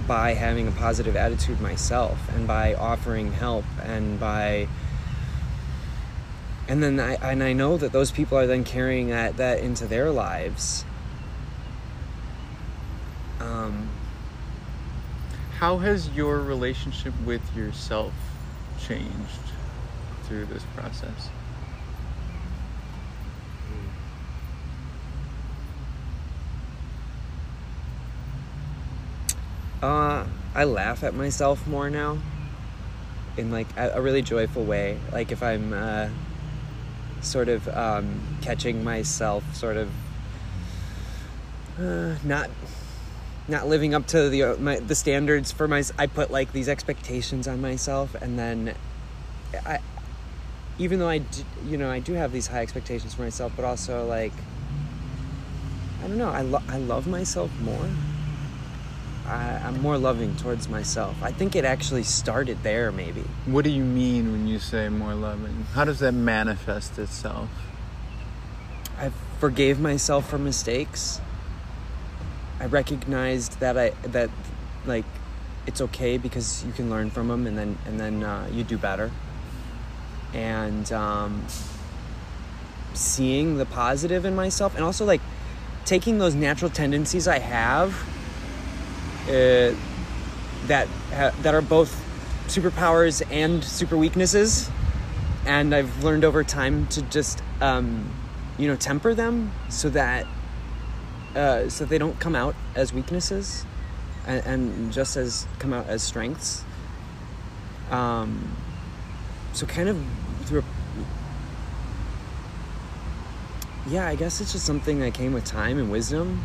by 0.08 0.34
having 0.34 0.66
a 0.66 0.72
positive 0.72 1.14
attitude 1.14 1.60
myself 1.60 2.18
and 2.34 2.46
by 2.46 2.74
offering 2.74 3.32
help 3.32 3.64
and 3.84 4.18
by 4.18 4.66
and 6.70 6.80
then 6.80 7.00
I 7.00 7.14
and 7.32 7.42
I 7.42 7.52
know 7.52 7.76
that 7.78 7.90
those 7.90 8.12
people 8.12 8.38
are 8.38 8.46
then 8.46 8.62
carrying 8.62 9.08
that 9.08 9.38
that 9.38 9.58
into 9.58 9.88
their 9.88 10.12
lives. 10.12 10.84
Um, 13.40 13.88
How 15.58 15.78
has 15.78 16.08
your 16.10 16.38
relationship 16.38 17.12
with 17.26 17.42
yourself 17.56 18.12
changed 18.80 19.10
through 20.22 20.44
this 20.44 20.62
process? 20.76 21.30
uh, 29.82 30.24
I 30.54 30.62
laugh 30.62 31.02
at 31.02 31.14
myself 31.14 31.66
more 31.66 31.90
now, 31.90 32.18
in 33.36 33.50
like 33.50 33.66
a, 33.76 33.94
a 33.94 34.00
really 34.00 34.22
joyful 34.22 34.62
way. 34.62 35.00
Like 35.10 35.32
if 35.32 35.42
I'm 35.42 35.72
uh, 35.72 36.10
sort 37.20 37.48
of 37.48 37.68
um, 37.68 38.20
catching 38.42 38.82
myself, 38.84 39.54
sort 39.54 39.76
of 39.76 39.90
uh, 41.78 42.14
not 42.24 42.50
not 43.48 43.66
living 43.66 43.94
up 43.94 44.06
to 44.06 44.28
the 44.28 44.42
uh, 44.42 44.56
my, 44.56 44.78
the 44.78 44.94
standards 44.94 45.50
for 45.50 45.66
my 45.66 45.82
I 45.98 46.06
put 46.06 46.30
like 46.30 46.52
these 46.52 46.68
expectations 46.68 47.48
on 47.48 47.60
myself 47.60 48.14
and 48.20 48.38
then 48.38 48.74
I 49.66 49.78
even 50.78 50.98
though 50.98 51.08
I 51.08 51.18
do, 51.18 51.44
you 51.66 51.76
know 51.76 51.90
I 51.90 51.98
do 51.98 52.14
have 52.14 52.32
these 52.32 52.46
high 52.46 52.60
expectations 52.60 53.14
for 53.14 53.22
myself 53.22 53.52
but 53.56 53.64
also 53.64 54.06
like 54.06 54.32
I 56.02 56.06
don't 56.06 56.18
know 56.18 56.30
I 56.30 56.42
lo- 56.42 56.62
I 56.68 56.76
love 56.76 57.06
myself 57.06 57.50
more 57.60 57.88
I, 59.30 59.62
I'm 59.64 59.80
more 59.80 59.96
loving 59.96 60.34
towards 60.36 60.68
myself 60.68 61.16
I 61.22 61.30
think 61.30 61.54
it 61.54 61.64
actually 61.64 62.02
started 62.02 62.62
there 62.62 62.90
maybe 62.90 63.22
What 63.46 63.64
do 63.64 63.70
you 63.70 63.84
mean 63.84 64.32
when 64.32 64.46
you 64.48 64.58
say 64.58 64.88
more 64.88 65.14
loving? 65.14 65.66
How 65.72 65.84
does 65.84 66.00
that 66.00 66.12
manifest 66.12 66.98
itself? 66.98 67.48
I 68.98 69.10
forgave 69.38 69.80
myself 69.80 70.28
for 70.28 70.36
mistakes. 70.36 71.20
I 72.60 72.66
recognized 72.66 73.58
that 73.60 73.78
I 73.78 73.90
that 74.02 74.28
like 74.84 75.06
it's 75.66 75.80
okay 75.80 76.18
because 76.18 76.64
you 76.66 76.72
can 76.72 76.90
learn 76.90 77.10
from 77.10 77.28
them 77.28 77.46
and 77.46 77.56
then 77.56 77.78
and 77.86 77.98
then 77.98 78.22
uh, 78.22 78.48
you 78.52 78.62
do 78.64 78.76
better. 78.76 79.10
And 80.34 80.92
um, 80.92 81.46
seeing 82.92 83.56
the 83.56 83.64
positive 83.64 84.26
in 84.26 84.34
myself 84.34 84.74
and 84.74 84.84
also 84.84 85.06
like 85.06 85.22
taking 85.86 86.18
those 86.18 86.34
natural 86.34 86.70
tendencies 86.70 87.26
I 87.26 87.38
have 87.38 87.96
uh, 89.28 89.74
that 90.66 90.88
ha- 91.12 91.34
that 91.42 91.54
are 91.54 91.62
both 91.62 92.06
superpowers 92.48 93.22
and 93.30 93.62
super 93.62 93.96
weaknesses 93.96 94.70
and 95.46 95.74
I've 95.74 96.04
learned 96.04 96.24
over 96.24 96.44
time 96.44 96.86
to 96.88 97.02
just 97.02 97.42
um, 97.60 98.10
you 98.58 98.68
know 98.68 98.76
temper 98.76 99.14
them 99.14 99.52
so 99.68 99.88
that 99.90 100.26
uh, 101.34 101.68
so 101.68 101.84
they 101.84 101.98
don't 101.98 102.18
come 102.20 102.34
out 102.34 102.54
as 102.74 102.92
weaknesses 102.92 103.64
and, 104.26 104.46
and 104.46 104.92
just 104.92 105.16
as 105.16 105.46
come 105.58 105.72
out 105.72 105.86
as 105.86 106.02
strengths. 106.02 106.64
Um, 107.90 108.56
so 109.52 109.66
kind 109.66 109.88
of 109.88 110.04
through 110.44 110.64
yeah, 113.88 114.06
I 114.06 114.14
guess 114.14 114.40
it's 114.40 114.52
just 114.52 114.66
something 114.66 115.00
that 115.00 115.14
came 115.14 115.32
with 115.32 115.44
time 115.44 115.78
and 115.78 115.90
wisdom 115.90 116.44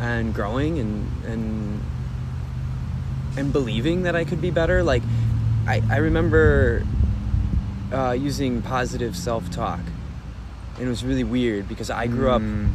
and 0.00 0.34
growing 0.34 0.78
and 0.78 1.24
and 1.24 1.80
and 3.36 3.52
believing 3.52 4.02
that 4.02 4.14
I 4.14 4.24
could 4.24 4.40
be 4.40 4.50
better. 4.50 4.82
Like 4.82 5.02
I, 5.66 5.82
I 5.90 5.96
remember 5.98 6.86
uh, 7.92 8.12
using 8.12 8.62
positive 8.62 9.16
self-talk 9.16 9.80
and 10.76 10.86
it 10.86 10.88
was 10.88 11.04
really 11.04 11.24
weird 11.24 11.68
because 11.68 11.90
I 11.90 12.06
grew 12.06 12.30
up 12.30 12.42
Mm. 12.42 12.74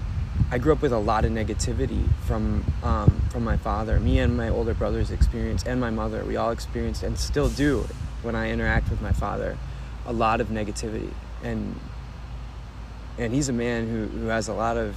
I 0.51 0.57
grew 0.57 0.71
up 0.71 0.81
with 0.81 0.93
a 0.93 0.97
lot 0.97 1.25
of 1.25 1.31
negativity 1.31 2.07
from 2.25 2.63
um, 2.81 3.21
from 3.29 3.43
my 3.43 3.57
father. 3.57 3.99
Me 3.99 4.19
and 4.19 4.35
my 4.35 4.49
older 4.49 4.73
brothers 4.73 5.11
experienced, 5.11 5.67
and 5.67 5.79
my 5.79 5.89
mother. 5.89 6.23
We 6.23 6.37
all 6.37 6.51
experienced, 6.51 7.03
and 7.03 7.19
still 7.19 7.49
do, 7.49 7.87
when 8.23 8.35
I 8.35 8.49
interact 8.49 8.89
with 8.89 9.01
my 9.01 9.11
father, 9.11 9.57
a 10.07 10.13
lot 10.13 10.41
of 10.41 10.47
negativity. 10.47 11.11
And 11.43 11.79
and 13.17 13.33
he's 13.33 13.49
a 13.49 13.53
man 13.53 13.87
who, 13.87 14.05
who 14.05 14.27
has 14.27 14.47
a 14.47 14.53
lot 14.53 14.77
of 14.77 14.95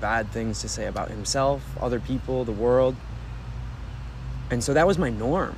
bad 0.00 0.30
things 0.30 0.60
to 0.60 0.68
say 0.68 0.86
about 0.86 1.10
himself, 1.10 1.62
other 1.80 2.00
people, 2.00 2.44
the 2.44 2.52
world. 2.52 2.96
And 4.50 4.62
so 4.62 4.74
that 4.74 4.86
was 4.86 4.98
my 4.98 5.10
norm. 5.10 5.56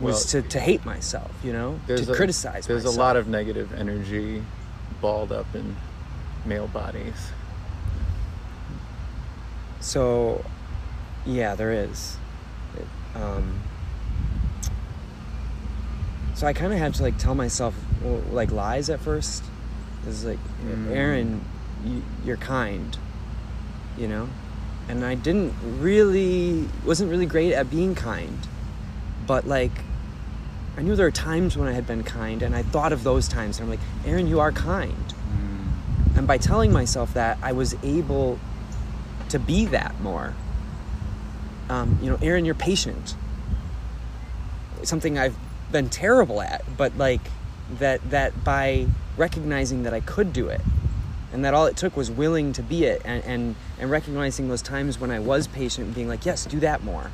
Was 0.00 0.32
Well, 0.34 0.42
to, 0.42 0.48
to 0.48 0.60
hate 0.60 0.84
myself, 0.84 1.30
you 1.44 1.52
know, 1.52 1.78
to 1.86 2.10
a, 2.10 2.14
criticize. 2.14 2.66
There's 2.66 2.84
myself. 2.84 2.96
a 2.96 2.98
lot 2.98 3.16
of 3.16 3.28
negative 3.28 3.72
energy 3.74 4.42
balled 5.00 5.30
up 5.32 5.46
in 5.54 5.76
male 6.44 6.68
bodies. 6.68 7.32
So, 9.80 10.44
yeah, 11.26 11.54
there 11.54 11.72
is. 11.72 12.16
It, 12.76 12.86
um, 13.16 13.60
so 16.34 16.46
I 16.46 16.52
kind 16.52 16.72
of 16.72 16.78
had 16.78 16.94
to 16.94 17.02
like 17.02 17.18
tell 17.18 17.34
myself 17.34 17.74
well, 18.02 18.22
like 18.30 18.50
lies 18.50 18.88
at 18.90 19.00
first. 19.00 19.44
It's 20.06 20.24
like, 20.24 20.38
Mm. 20.64 20.90
Aaron, 20.90 21.44
you, 21.84 22.02
you're 22.24 22.36
kind, 22.36 22.96
you 24.00 24.08
know, 24.08 24.28
and 24.88 25.04
I 25.04 25.14
didn't 25.14 25.54
really 25.78 26.66
wasn't 26.84 27.10
really 27.10 27.26
great 27.26 27.52
at 27.52 27.70
being 27.70 27.94
kind, 27.94 28.38
but 29.26 29.46
like. 29.46 29.72
I 30.76 30.82
knew 30.82 30.94
there 30.96 31.04
were 31.04 31.10
times 31.10 31.58
when 31.58 31.68
I 31.68 31.72
had 31.72 31.86
been 31.86 32.04
kind, 32.04 32.42
and 32.42 32.54
I 32.54 32.62
thought 32.62 32.92
of 32.92 33.02
those 33.02 33.28
times, 33.28 33.58
and 33.58 33.64
I'm 33.64 33.70
like, 33.70 33.86
Aaron, 34.06 34.28
you 34.28 34.40
are 34.40 34.52
kind. 34.52 35.14
And 36.16 36.26
by 36.26 36.38
telling 36.38 36.72
myself 36.72 37.14
that, 37.14 37.38
I 37.42 37.52
was 37.52 37.74
able 37.82 38.38
to 39.30 39.38
be 39.38 39.64
that 39.66 39.98
more. 40.00 40.34
Um, 41.68 41.98
you 42.02 42.10
know, 42.10 42.18
Aaron, 42.20 42.44
you're 42.44 42.54
patient. 42.54 43.14
Something 44.82 45.18
I've 45.18 45.36
been 45.70 45.88
terrible 45.88 46.42
at, 46.42 46.62
but 46.76 46.96
like 46.98 47.20
that 47.78 48.10
that 48.10 48.44
by 48.44 48.86
recognizing 49.16 49.84
that 49.84 49.94
I 49.94 50.00
could 50.00 50.32
do 50.32 50.48
it, 50.48 50.60
and 51.32 51.44
that 51.44 51.54
all 51.54 51.66
it 51.66 51.76
took 51.76 51.96
was 51.96 52.10
willing 52.10 52.52
to 52.54 52.62
be 52.62 52.84
it, 52.84 53.02
and 53.04 53.22
and, 53.24 53.54
and 53.78 53.90
recognizing 53.90 54.48
those 54.48 54.62
times 54.62 54.98
when 55.00 55.10
I 55.10 55.18
was 55.18 55.46
patient, 55.46 55.86
and 55.86 55.94
being 55.94 56.08
like, 56.08 56.24
yes, 56.26 56.44
do 56.46 56.60
that 56.60 56.82
more, 56.84 57.10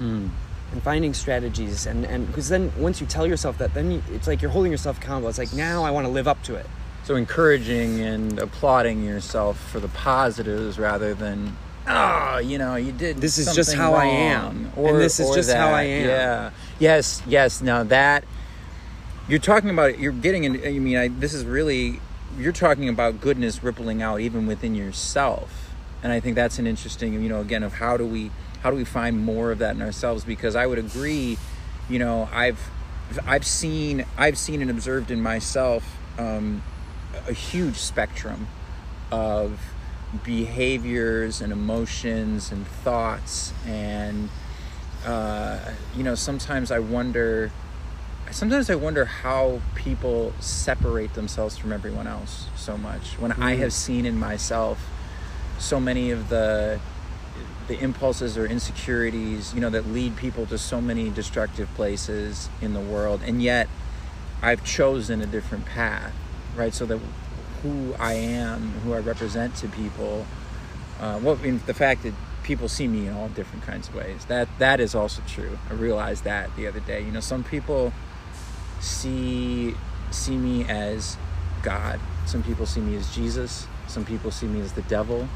Mm. 0.00 0.28
and 0.72 0.82
finding 0.82 1.14
strategies, 1.14 1.86
and 1.86 2.04
and 2.04 2.26
because 2.26 2.48
then 2.48 2.72
once 2.78 3.00
you 3.00 3.06
tell 3.06 3.26
yourself 3.26 3.58
that, 3.58 3.72
then 3.74 3.90
you, 3.90 4.02
it's 4.12 4.26
like 4.26 4.42
you're 4.42 4.50
holding 4.50 4.70
yourself 4.72 4.98
accountable. 4.98 5.28
It's 5.28 5.38
like 5.38 5.52
now 5.52 5.84
I 5.84 5.90
want 5.90 6.06
to 6.06 6.12
live 6.12 6.28
up 6.28 6.42
to 6.44 6.54
it. 6.54 6.66
So 7.04 7.14
encouraging 7.14 8.00
and 8.00 8.38
applauding 8.38 9.04
yourself 9.04 9.60
for 9.70 9.78
the 9.80 9.88
positives 9.88 10.76
rather 10.78 11.14
than 11.14 11.56
oh, 11.88 12.38
you 12.38 12.58
know, 12.58 12.74
you 12.74 12.90
did. 12.90 13.18
This 13.18 13.38
is 13.38 13.54
just 13.54 13.74
how 13.74 13.94
I 13.94 14.04
wrong," 14.06 14.16
am. 14.16 14.72
And 14.76 15.00
this 15.00 15.20
is 15.20 15.30
or 15.30 15.34
just 15.36 15.52
how 15.52 15.68
I 15.68 15.82
am. 15.82 16.08
Yeah. 16.08 16.50
Yes. 16.80 17.22
Yes. 17.26 17.62
Now 17.62 17.84
that 17.84 18.24
you're 19.28 19.38
talking 19.38 19.70
about, 19.70 19.90
it, 19.90 19.98
you're 20.00 20.12
getting 20.12 20.44
in. 20.44 20.66
I 20.66 20.78
mean, 20.80 20.96
I, 20.96 21.08
this 21.08 21.32
is 21.32 21.44
really 21.44 22.00
you're 22.38 22.52
talking 22.52 22.88
about 22.88 23.20
goodness 23.20 23.62
rippling 23.62 24.02
out 24.02 24.20
even 24.20 24.46
within 24.46 24.74
yourself, 24.74 25.72
and 26.02 26.12
I 26.12 26.20
think 26.20 26.34
that's 26.34 26.58
an 26.58 26.66
interesting. 26.66 27.14
You 27.14 27.28
know, 27.28 27.40
again, 27.40 27.62
of 27.62 27.74
how 27.74 27.96
do 27.96 28.06
we 28.06 28.30
how 28.62 28.70
do 28.70 28.76
we 28.76 28.84
find 28.84 29.18
more 29.18 29.52
of 29.52 29.58
that 29.58 29.74
in 29.74 29.82
ourselves? 29.82 30.24
Because 30.24 30.56
I 30.56 30.66
would 30.66 30.78
agree 30.78 31.38
you 31.88 31.98
know, 31.98 32.28
I've 32.32 32.70
I've 33.26 33.46
seen 33.46 34.04
I've 34.16 34.38
seen 34.38 34.60
and 34.60 34.70
observed 34.70 35.10
in 35.10 35.20
myself 35.20 35.96
um, 36.18 36.62
a 37.28 37.32
huge 37.32 37.76
spectrum 37.76 38.48
of 39.12 39.60
behaviors 40.24 41.40
and 41.40 41.52
emotions 41.52 42.50
and 42.50 42.66
thoughts 42.66 43.52
and 43.66 44.28
uh, 45.04 45.58
you 45.94 46.02
know 46.02 46.14
sometimes 46.14 46.70
I 46.70 46.78
wonder 46.78 47.52
sometimes 48.30 48.68
I 48.70 48.74
wonder 48.74 49.04
how 49.04 49.60
people 49.74 50.32
separate 50.40 51.14
themselves 51.14 51.56
from 51.56 51.72
everyone 51.72 52.06
else 52.06 52.48
so 52.56 52.76
much 52.76 53.18
when 53.18 53.32
I 53.32 53.56
have 53.56 53.72
seen 53.72 54.06
in 54.06 54.18
myself 54.18 54.88
so 55.58 55.80
many 55.80 56.10
of 56.10 56.28
the 56.28 56.80
the 57.68 57.78
impulses 57.80 58.38
or 58.38 58.46
insecurities 58.46 59.54
you 59.54 59.60
know 59.60 59.70
that 59.70 59.86
lead 59.88 60.16
people 60.16 60.46
to 60.46 60.58
so 60.58 60.80
many 60.80 61.10
destructive 61.10 61.68
places 61.74 62.48
in 62.60 62.74
the 62.74 62.80
world 62.80 63.20
and 63.24 63.42
yet 63.42 63.68
I've 64.42 64.64
chosen 64.64 65.20
a 65.20 65.26
different 65.26 65.66
path 65.66 66.12
right? 66.56 66.74
So 66.74 66.86
that 66.86 67.00
who 67.62 67.94
I 67.98 68.14
am 68.14 68.72
who 68.80 68.92
I 68.94 68.98
represent 68.98 69.56
to 69.56 69.68
people 69.68 70.26
uh, 71.00 71.18
what 71.18 71.40
I 71.40 71.42
mean, 71.42 71.60
the 71.66 71.74
fact 71.74 72.02
that 72.04 72.14
people 72.42 72.68
see 72.68 72.86
me 72.86 73.08
in 73.08 73.12
all 73.12 73.28
different 73.28 73.64
kinds 73.64 73.88
of 73.88 73.94
ways 73.94 74.24
that 74.26 74.48
that 74.58 74.80
is 74.80 74.94
also 74.94 75.22
true. 75.26 75.58
I 75.68 75.74
realized 75.74 76.24
that 76.24 76.54
the 76.56 76.66
other 76.66 76.80
day. 76.80 77.02
You 77.02 77.12
know 77.12 77.20
some 77.20 77.44
people 77.44 77.92
see 78.80 79.74
see 80.10 80.36
me 80.36 80.64
as 80.68 81.16
God 81.62 81.98
some 82.26 82.42
people 82.42 82.66
see 82.66 82.80
me 82.80 82.96
as 82.96 83.14
Jesus 83.14 83.66
some 83.86 84.04
people 84.04 84.30
see 84.30 84.46
me 84.46 84.60
as 84.60 84.72
the 84.72 84.82
devil 84.82 85.28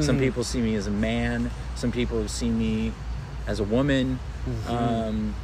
some 0.00 0.16
people 0.18 0.44
see 0.44 0.62
me 0.62 0.76
as 0.76 0.86
a 0.86 0.90
man. 0.90 1.50
Some 1.74 1.92
people 1.92 2.26
see 2.26 2.48
me 2.48 2.92
as 3.46 3.60
a 3.60 3.64
woman. 3.64 4.18
Um, 4.66 5.34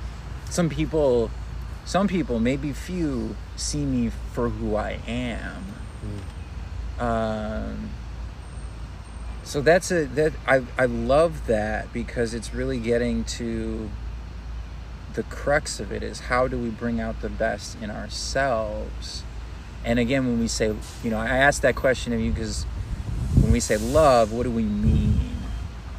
some 0.48 0.70
people, 0.70 1.30
some 1.84 2.08
people, 2.08 2.40
maybe 2.40 2.72
few, 2.72 3.36
see 3.56 3.84
me 3.84 4.10
for 4.32 4.48
who 4.48 4.76
I 4.76 4.98
am. 5.06 5.64
Um, 6.98 7.90
so 9.42 9.60
that's 9.60 9.90
a 9.90 10.04
that 10.06 10.32
I 10.46 10.62
I 10.78 10.86
love 10.86 11.46
that 11.46 11.92
because 11.92 12.32
it's 12.32 12.54
really 12.54 12.78
getting 12.78 13.24
to 13.24 13.90
the 15.14 15.22
crux 15.24 15.80
of 15.80 15.92
it 15.92 16.02
is 16.02 16.20
how 16.20 16.48
do 16.48 16.58
we 16.58 16.68
bring 16.68 17.00
out 17.00 17.20
the 17.20 17.28
best 17.28 17.76
in 17.80 17.90
ourselves. 17.90 19.22
And 19.84 19.98
again, 19.98 20.26
when 20.26 20.38
we 20.40 20.48
say, 20.48 20.74
you 21.02 21.10
know, 21.10 21.18
I 21.18 21.28
asked 21.28 21.62
that 21.62 21.74
question 21.74 22.12
of 22.12 22.20
you 22.20 22.30
because 22.32 22.64
when 23.40 23.52
we 23.52 23.60
say 23.60 23.76
love, 23.76 24.32
what 24.32 24.42
do 24.44 24.50
we 24.50 24.62
mean? 24.64 25.36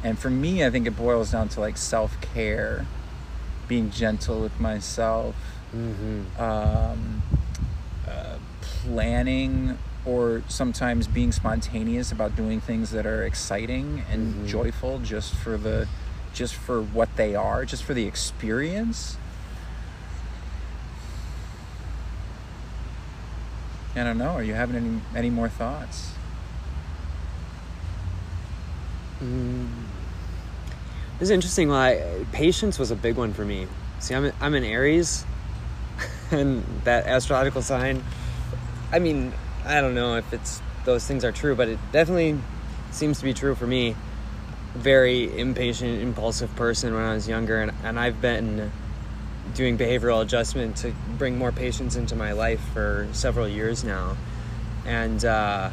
And 0.04 0.18
for 0.18 0.30
me, 0.30 0.64
I 0.64 0.70
think 0.70 0.86
it 0.86 0.96
boils 0.96 1.32
down 1.32 1.48
to 1.50 1.60
like 1.60 1.76
self 1.76 2.20
care, 2.20 2.86
being 3.68 3.90
gentle 3.90 4.40
with 4.40 4.58
myself, 4.60 5.34
um, 6.38 7.22
uh, 8.08 8.36
planning, 8.60 9.78
or 10.04 10.42
sometimes 10.48 11.06
being 11.06 11.30
spontaneous 11.32 12.10
about 12.10 12.34
doing 12.34 12.60
things 12.60 12.90
that 12.90 13.06
are 13.06 13.22
exciting 13.24 14.02
and 14.10 14.46
joyful 14.48 14.98
just 14.98 15.34
for 15.34 15.56
the 15.56 15.86
just 16.32 16.54
for 16.54 16.82
what 16.82 17.14
they 17.16 17.34
are, 17.34 17.64
just 17.64 17.84
for 17.84 17.94
the 17.94 18.06
experience. 18.06 19.16
I 23.94 24.04
don't 24.04 24.18
know. 24.18 24.30
Are 24.30 24.42
you 24.42 24.54
having 24.54 24.76
any 24.76 25.00
any 25.14 25.30
more 25.30 25.48
thoughts? 25.48 26.12
Mm. 29.22 29.68
This 31.18 31.26
is 31.28 31.30
interesting. 31.30 31.68
Like 31.68 32.32
patience 32.32 32.78
was 32.78 32.90
a 32.90 32.96
big 32.96 33.16
one 33.16 33.32
for 33.32 33.44
me. 33.44 33.66
See, 33.98 34.14
I'm 34.14 34.32
I'm 34.40 34.54
an 34.54 34.64
Aries, 34.64 35.24
and 36.30 36.64
that 36.84 37.06
astrological 37.06 37.62
sign. 37.62 38.02
I 38.90 38.98
mean, 38.98 39.32
I 39.64 39.80
don't 39.80 39.94
know 39.94 40.16
if 40.16 40.32
it's 40.32 40.62
those 40.84 41.06
things 41.06 41.24
are 41.24 41.32
true, 41.32 41.54
but 41.54 41.68
it 41.68 41.78
definitely 41.92 42.38
seems 42.90 43.18
to 43.18 43.24
be 43.24 43.34
true 43.34 43.54
for 43.54 43.66
me. 43.66 43.94
Very 44.74 45.38
impatient, 45.38 46.00
impulsive 46.00 46.54
person 46.56 46.94
when 46.94 47.02
I 47.02 47.14
was 47.14 47.28
younger, 47.28 47.60
and 47.60 47.72
and 47.84 48.00
I've 48.00 48.20
been 48.20 48.72
doing 49.54 49.76
behavioral 49.76 50.22
adjustment 50.22 50.76
to 50.78 50.94
bring 51.18 51.36
more 51.36 51.52
patience 51.52 51.94
into 51.94 52.16
my 52.16 52.32
life 52.32 52.60
for 52.72 53.06
several 53.12 53.46
years 53.46 53.84
now, 53.84 54.16
and 54.86 55.22
uh, 55.24 55.70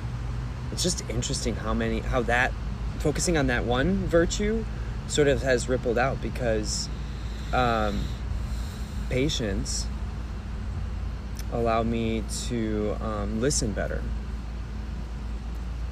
it's 0.71 0.83
just 0.83 1.07
interesting 1.09 1.55
how 1.55 1.73
many 1.73 1.99
how 1.99 2.21
that 2.23 2.51
focusing 2.99 3.37
on 3.37 3.47
that 3.47 3.63
one 3.63 4.05
virtue 4.07 4.65
sort 5.07 5.27
of 5.27 5.41
has 5.41 5.69
rippled 5.69 5.97
out 5.97 6.21
because 6.21 6.89
um, 7.53 8.03
patience 9.09 9.87
allowed 11.51 11.87
me 11.87 12.23
to 12.47 12.95
um, 13.01 13.41
listen 13.41 13.71
better. 13.71 14.01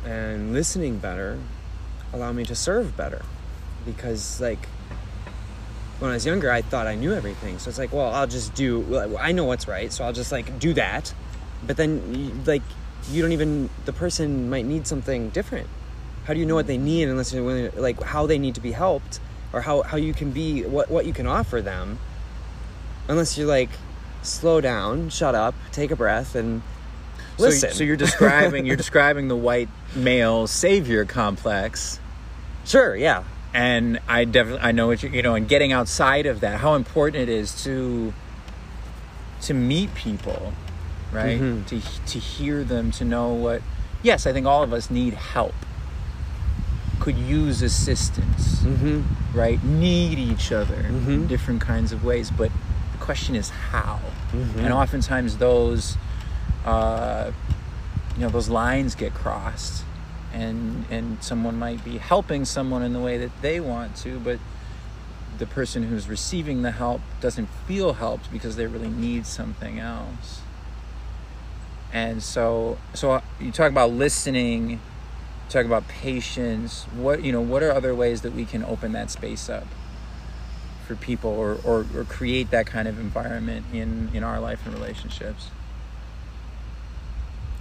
And 0.05 0.53
listening 0.53 0.99
better 0.99 1.39
allowed 2.13 2.35
me 2.35 2.45
to 2.45 2.55
serve 2.55 2.95
better. 2.97 3.23
Because 3.85 4.41
like 4.41 4.65
when 5.99 6.11
i 6.11 6.13
was 6.13 6.27
younger 6.27 6.51
i 6.51 6.61
thought 6.61 6.87
i 6.87 6.95
knew 6.95 7.13
everything. 7.13 7.59
So 7.59 7.69
it's 7.69 7.79
like 7.79 7.91
well 7.93 8.13
i'll 8.13 8.27
just 8.27 8.53
do 8.53 9.15
i 9.19 9.31
know 9.31 9.45
what's 9.45 9.67
right 9.67 9.91
so 9.91 10.03
i'll 10.03 10.13
just 10.13 10.31
like 10.31 10.59
do 10.59 10.73
that. 10.73 11.13
But 11.65 11.77
then 11.77 12.43
like 12.45 12.61
you 13.11 13.21
don't 13.21 13.31
even 13.31 13.69
the 13.85 13.93
person 13.93 14.49
might 14.49 14.65
need 14.65 14.87
something 14.87 15.29
different. 15.29 15.67
How 16.25 16.33
do 16.33 16.39
you 16.39 16.45
know 16.45 16.55
what 16.55 16.67
they 16.67 16.77
need 16.77 17.07
unless 17.07 17.33
you're 17.33 17.43
willing 17.43 17.71
to, 17.71 17.81
like 17.81 18.01
how 18.03 18.25
they 18.27 18.37
need 18.37 18.55
to 18.55 18.61
be 18.61 18.73
helped 18.73 19.19
or 19.53 19.61
how, 19.61 19.81
how 19.83 19.95
you 19.95 20.13
can 20.13 20.31
be 20.31 20.63
what, 20.63 20.89
what 20.91 21.05
you 21.05 21.13
can 21.13 21.25
offer 21.25 21.61
them? 21.61 21.99
Unless 23.07 23.37
you're 23.37 23.47
like 23.47 23.69
slow 24.23 24.59
down 24.59 25.09
shut 25.09 25.35
up 25.35 25.55
take 25.71 25.89
a 25.89 25.95
breath 25.95 26.35
and 26.35 26.61
listen. 27.37 27.69
So, 27.69 27.77
so 27.77 27.83
you're 27.83 27.95
describing 28.07 28.65
you're 28.65 28.75
describing 28.75 29.27
the 29.27 29.35
white 29.35 29.69
male 29.95 30.47
savior 30.47 31.05
complex, 31.05 31.99
sure 32.65 32.95
yeah 32.95 33.23
and 33.53 33.99
I 34.07 34.25
definitely 34.25 34.61
I 34.61 34.71
know 34.71 34.87
what 34.87 35.01
you 35.01 35.09
you 35.09 35.21
know, 35.23 35.35
and 35.35 35.47
getting 35.47 35.71
outside 35.71 36.25
of 36.25 36.41
that, 36.41 36.59
how 36.59 36.75
important 36.75 37.23
it 37.23 37.29
is 37.29 37.63
to 37.63 38.13
to 39.41 39.53
meet 39.53 39.93
people, 39.95 40.53
right? 41.11 41.39
Mhm. 41.39 41.65
To 41.67 41.81
to 42.13 42.19
hear 42.19 42.63
them, 42.63 42.91
to 42.91 43.05
know 43.05 43.29
what. 43.29 43.61
Yes, 44.03 44.27
I 44.27 44.33
think 44.33 44.45
all 44.45 44.63
of 44.63 44.73
us 44.73 44.91
need 44.91 45.13
help. 45.15 45.55
Could 46.99 47.17
use 47.17 47.61
assistance, 47.61 48.59
mm-hmm. 48.63 49.01
right? 49.37 49.63
Need 49.63 50.19
each 50.19 50.51
other 50.51 50.75
in 50.75 51.05
Mhm. 51.05 51.27
different 51.27 51.61
kinds 51.61 51.91
of 51.91 52.03
ways, 52.03 52.29
but 52.29 52.51
the 52.91 52.97
question 52.99 53.35
is 53.35 53.49
how. 53.71 53.99
Mhm. 54.33 54.65
And 54.65 54.73
oftentimes 54.73 55.37
those, 55.37 55.97
uh, 56.65 57.31
you 58.17 58.23
know, 58.23 58.29
those 58.29 58.49
lines 58.49 58.95
get 58.95 59.13
crossed, 59.13 59.83
and 60.33 60.85
and 60.89 61.23
someone 61.23 61.57
might 61.59 61.85
be 61.85 61.99
helping 61.99 62.45
someone 62.45 62.81
in 62.81 62.93
the 62.93 62.99
way 62.99 63.17
that 63.19 63.31
they 63.41 63.59
want 63.59 63.95
to, 63.97 64.19
but 64.19 64.39
the 65.37 65.45
person 65.45 65.83
who's 65.83 66.09
receiving 66.09 66.63
the 66.63 66.71
help 66.71 67.01
doesn't 67.21 67.45
feel 67.67 67.93
helped 67.93 68.31
because 68.31 68.55
they 68.55 68.65
really 68.65 68.89
need 68.89 69.27
something 69.27 69.79
else. 69.79 70.41
And 71.93 72.23
so, 72.23 72.79
so 72.95 73.11
uh, 73.11 73.21
you 73.39 73.51
talk 73.51 73.71
about 73.71 73.91
listening, 73.91 74.81
talk 75.49 75.65
about 75.65 75.87
patience. 75.87 76.85
What 76.95 77.23
you 77.23 77.31
know, 77.31 77.41
what 77.41 77.61
are 77.61 77.71
other 77.71 77.93
ways 77.93 78.21
that 78.21 78.33
we 78.33 78.45
can 78.45 78.63
open 78.63 78.93
that 78.93 79.11
space 79.11 79.47
up 79.47 79.67
for 80.87 80.95
people, 80.95 81.29
or 81.29 81.59
or, 81.63 81.85
or 81.95 82.03
create 82.03 82.49
that 82.49 82.65
kind 82.65 82.87
of 82.87 82.99
environment 82.99 83.67
in 83.71 84.09
in 84.13 84.23
our 84.23 84.39
life 84.39 84.65
and 84.65 84.73
relationships? 84.73 85.51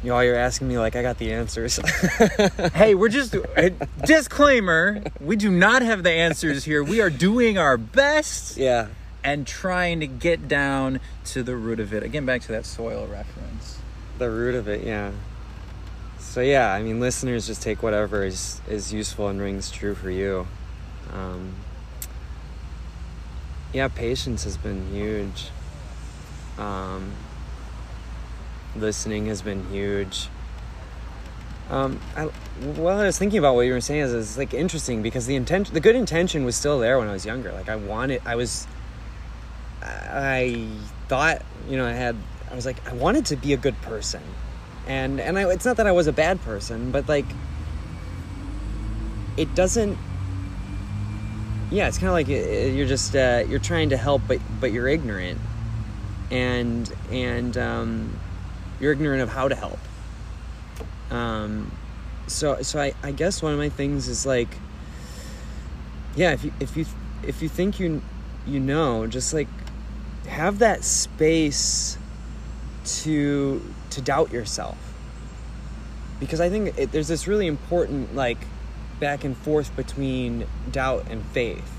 You 0.04 0.12
all 0.12 0.22
you're 0.22 0.36
asking 0.36 0.68
me 0.68 0.78
like 0.78 0.94
i 0.94 1.02
got 1.02 1.18
the 1.18 1.32
answers 1.32 1.76
hey, 2.74 2.94
we're 2.94 3.08
just 3.08 3.34
a 3.34 3.70
disclaimer. 4.04 5.02
We 5.20 5.36
do 5.36 5.50
not 5.50 5.82
have 5.82 6.02
the 6.02 6.10
answers 6.10 6.64
here. 6.64 6.82
We 6.84 7.00
are 7.00 7.10
doing 7.10 7.58
our 7.58 7.76
best 7.76 8.56
yeah 8.56 8.88
and 9.24 9.46
trying 9.46 10.00
to 10.00 10.06
get 10.06 10.46
down 10.48 11.00
to 11.26 11.42
the 11.42 11.56
root 11.56 11.80
of 11.80 11.92
it. 11.92 12.04
Again, 12.04 12.24
back 12.24 12.42
to 12.42 12.52
that 12.52 12.64
soil 12.64 13.06
reference. 13.08 13.78
the 14.18 14.30
root 14.30 14.54
of 14.54 14.68
it 14.68 14.84
yeah 14.84 15.10
so 16.18 16.40
yeah 16.40 16.72
i 16.72 16.82
mean 16.82 17.00
listeners 17.00 17.46
just 17.46 17.62
take 17.62 17.82
whatever 17.82 18.24
is 18.24 18.60
is 18.68 18.92
useful 18.92 19.28
and 19.28 19.40
rings 19.40 19.70
true 19.70 19.94
for 19.94 20.10
you 20.10 20.46
um, 21.12 21.54
yeah 23.72 23.88
patience 23.88 24.44
has 24.44 24.56
been 24.56 24.90
huge 24.92 25.48
um, 26.58 27.12
listening 28.80 29.26
has 29.26 29.42
been 29.42 29.68
huge 29.70 30.28
um, 31.68 32.00
I, 32.14 32.24
while 32.76 32.98
I 32.98 33.06
was 33.06 33.18
thinking 33.18 33.38
about 33.38 33.54
what 33.56 33.62
you 33.62 33.72
were 33.72 33.80
saying 33.80 34.02
is, 34.02 34.12
is 34.12 34.38
like 34.38 34.54
interesting 34.54 35.02
because 35.02 35.26
the 35.26 35.34
intention, 35.34 35.74
the 35.74 35.80
good 35.80 35.96
intention 35.96 36.44
was 36.44 36.54
still 36.54 36.78
there 36.78 36.98
when 36.98 37.08
I 37.08 37.12
was 37.12 37.26
younger. 37.26 37.52
Like 37.52 37.68
I 37.68 37.76
wanted, 37.76 38.22
I 38.24 38.36
was, 38.36 38.66
I 39.82 40.68
thought, 41.08 41.42
you 41.68 41.76
know, 41.76 41.86
I 41.86 41.92
had, 41.92 42.16
I 42.50 42.54
was 42.54 42.66
like, 42.66 42.86
I 42.88 42.92
wanted 42.94 43.26
to 43.26 43.36
be 43.36 43.52
a 43.52 43.56
good 43.56 43.80
person, 43.82 44.22
and 44.86 45.20
and 45.20 45.36
I, 45.36 45.50
it's 45.50 45.64
not 45.64 45.78
that 45.78 45.88
I 45.88 45.92
was 45.92 46.06
a 46.06 46.12
bad 46.12 46.40
person, 46.42 46.92
but 46.92 47.08
like, 47.08 47.26
it 49.36 49.52
doesn't. 49.56 49.98
yeah, 51.72 51.88
it's 51.88 51.98
kind 51.98 52.08
of 52.08 52.14
like 52.14 52.28
uh, 52.28 52.32
you're 52.32 52.86
just 52.86 53.16
uh, 53.16 53.42
you're 53.48 53.58
trying 53.58 53.88
to 53.88 53.96
help, 53.96 54.22
but 54.28 54.38
but 54.60 54.70
you're 54.70 54.86
ignorant, 54.86 55.40
and 56.30 56.92
and 57.10 57.58
um, 57.58 58.20
you're 58.80 58.92
ignorant 58.92 59.22
of 59.22 59.28
how 59.28 59.48
to 59.48 59.54
help. 59.54 59.78
Um, 61.10 61.70
so 62.26 62.62
so 62.62 62.80
I, 62.80 62.94
I 63.02 63.12
guess 63.12 63.42
one 63.42 63.52
of 63.52 63.58
my 63.58 63.68
things 63.68 64.08
is 64.08 64.26
like, 64.26 64.48
yeah, 66.14 66.32
if 66.32 66.44
you 66.44 66.52
if 66.60 66.76
you 66.76 66.86
if 67.22 67.42
you 67.42 67.48
think 67.48 67.78
you 67.80 68.02
you 68.46 68.60
know, 68.60 69.06
just 69.06 69.34
like 69.34 69.48
have 70.26 70.58
that 70.60 70.84
space 70.84 71.98
to 72.84 73.62
to 73.90 74.00
doubt 74.00 74.32
yourself. 74.32 74.78
Because 76.20 76.40
I 76.40 76.48
think 76.48 76.78
it, 76.78 76.92
there's 76.92 77.08
this 77.08 77.26
really 77.26 77.46
important 77.46 78.14
like 78.14 78.38
back 79.00 79.24
and 79.24 79.36
forth 79.36 79.74
between 79.76 80.46
doubt 80.70 81.06
and 81.10 81.24
faith. 81.26 81.72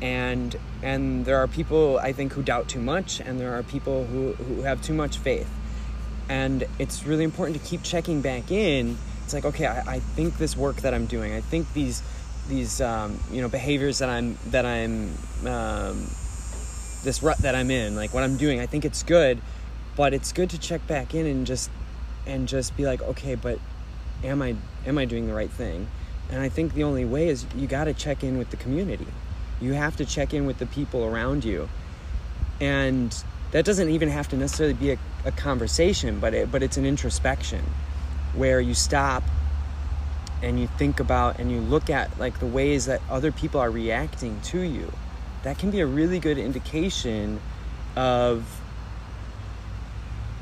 And 0.00 0.56
and 0.82 1.24
there 1.24 1.38
are 1.38 1.46
people 1.46 1.98
I 1.98 2.12
think 2.12 2.32
who 2.32 2.42
doubt 2.42 2.68
too 2.68 2.80
much 2.80 3.20
and 3.20 3.38
there 3.38 3.54
are 3.54 3.62
people 3.62 4.04
who 4.06 4.32
who 4.32 4.62
have 4.62 4.82
too 4.82 4.94
much 4.94 5.18
faith 5.18 5.48
and 6.28 6.64
it's 6.78 7.04
really 7.06 7.24
important 7.24 7.60
to 7.60 7.68
keep 7.68 7.82
checking 7.82 8.20
back 8.20 8.50
in. 8.50 8.96
It's 9.24 9.34
like 9.34 9.44
okay 9.44 9.66
I, 9.66 9.94
I 9.94 9.98
think 9.98 10.38
this 10.38 10.56
work 10.56 10.76
that 10.76 10.94
I'm 10.94 11.06
doing 11.06 11.32
I 11.32 11.40
think 11.40 11.72
these 11.72 12.02
these 12.48 12.80
um, 12.80 13.18
you 13.30 13.40
know 13.40 13.48
behaviors 13.48 13.98
that 13.98 14.08
I'm 14.08 14.36
that 14.46 14.66
I'm 14.66 15.14
um, 15.46 15.96
this 17.04 17.20
rut 17.22 17.38
that 17.38 17.54
I'm 17.54 17.70
in 17.70 17.94
like 17.94 18.12
what 18.12 18.24
I'm 18.24 18.36
doing 18.36 18.60
I 18.60 18.66
think 18.66 18.84
it's 18.84 19.02
good 19.02 19.40
but 19.96 20.12
it's 20.12 20.32
good 20.32 20.50
to 20.50 20.58
check 20.58 20.86
back 20.86 21.14
in 21.14 21.26
and 21.26 21.46
just 21.46 21.70
and 22.26 22.48
just 22.48 22.76
be 22.76 22.84
like 22.84 23.02
okay 23.02 23.36
but 23.36 23.58
am 24.24 24.42
I 24.42 24.56
am 24.86 24.98
I 24.98 25.04
doing 25.04 25.26
the 25.26 25.34
right 25.34 25.50
thing? 25.50 25.88
And 26.30 26.40
I 26.40 26.48
think 26.48 26.74
the 26.74 26.84
only 26.84 27.04
way 27.04 27.28
is 27.28 27.46
you 27.56 27.66
got 27.66 27.84
to 27.84 27.94
check 27.94 28.24
in 28.24 28.38
with 28.38 28.50
the 28.50 28.56
community. 28.56 29.06
You 29.60 29.74
have 29.74 29.96
to 29.96 30.04
check 30.04 30.32
in 30.34 30.46
with 30.46 30.58
the 30.58 30.66
people 30.66 31.04
around 31.04 31.44
you. 31.44 31.68
And 32.60 33.14
that 33.52 33.64
doesn't 33.64 33.88
even 33.90 34.08
have 34.08 34.28
to 34.28 34.36
necessarily 34.36 34.74
be 34.74 34.90
a, 34.92 34.98
a 35.24 35.32
conversation 35.32 36.20
but 36.20 36.34
it, 36.34 36.50
but 36.50 36.62
it's 36.62 36.76
an 36.76 36.84
introspection 36.84 37.64
where 38.34 38.60
you 38.60 38.74
stop 38.74 39.22
and 40.42 40.58
you 40.58 40.66
think 40.66 41.00
about 41.00 41.38
and 41.38 41.50
you 41.50 41.60
look 41.60 41.88
at 41.88 42.18
like 42.18 42.38
the 42.40 42.46
ways 42.46 42.86
that 42.86 43.00
other 43.08 43.30
people 43.30 43.60
are 43.60 43.70
reacting 43.70 44.40
to 44.40 44.60
you. 44.60 44.92
That 45.44 45.58
can 45.58 45.70
be 45.70 45.80
a 45.80 45.86
really 45.86 46.18
good 46.18 46.38
indication 46.38 47.40
of 47.96 48.60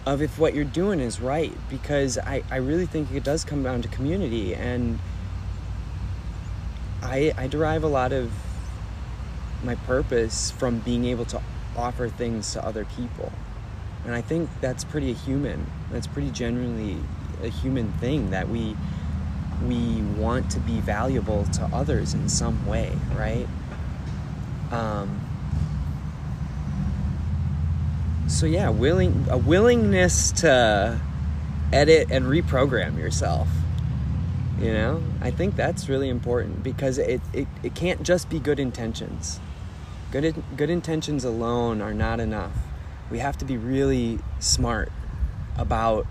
of 0.07 0.23
if 0.23 0.39
what 0.39 0.55
you're 0.55 0.65
doing 0.65 0.99
is 0.99 1.21
right 1.21 1.53
because 1.69 2.17
I, 2.17 2.43
I 2.51 2.57
really 2.57 2.87
think 2.87 3.13
it 3.13 3.23
does 3.23 3.45
come 3.45 3.63
down 3.63 3.83
to 3.83 3.89
community 3.89 4.55
and 4.55 4.99
I 7.03 7.33
I 7.37 7.47
derive 7.49 7.85
a 7.85 7.89
lot 7.89 8.13
of 8.13 8.33
my 9.63 9.75
purpose 9.75 10.51
from 10.51 10.79
being 10.79 11.05
able 11.05 11.27
to 11.27 11.43
offer 11.81 12.09
things 12.09 12.53
to 12.53 12.65
other 12.65 12.85
people. 12.85 13.33
And 14.05 14.15
I 14.15 14.21
think 14.21 14.49
that's 14.61 14.85
pretty 14.85 15.13
human. 15.13 15.67
That's 15.91 16.07
pretty 16.07 16.31
genuinely 16.31 16.99
a 17.43 17.49
human 17.49 17.93
thing 17.95 18.31
that 18.31 18.49
we 18.49 18.77
we 19.67 20.01
want 20.17 20.51
to 20.51 20.61
be 20.61 20.81
valuable 20.81 21.45
to 21.45 21.65
others 21.73 22.15
in 22.15 22.29
some 22.29 22.67
way, 22.67 22.97
right? 23.15 23.47
Um, 24.71 25.21
so 28.27 28.47
yeah, 28.47 28.71
willing 28.71 29.27
a 29.29 29.37
willingness 29.37 30.33
to 30.33 30.99
edit 31.73 32.11
and 32.11 32.25
reprogram 32.25 32.97
yourself. 32.99 33.49
You 34.59 34.73
know, 34.73 35.03
I 35.21 35.31
think 35.31 35.57
that's 35.57 35.89
really 35.89 36.09
important 36.09 36.63
because 36.63 36.99
it, 36.99 37.21
it, 37.33 37.49
it 37.63 37.75
can't 37.75 38.03
just 38.03 38.29
be 38.29 38.39
good 38.39 38.61
intentions. 38.61 39.41
Good 40.11 40.25
in, 40.25 40.45
good 40.57 40.71
intentions 40.71 41.25
alone 41.25 41.81
are 41.81 41.95
not 41.95 42.21
enough. 42.21 42.53
We 43.11 43.19
have 43.19 43.39
to 43.39 43.45
be 43.45 43.57
really 43.57 44.19
smart 44.39 44.91
about 45.57 46.07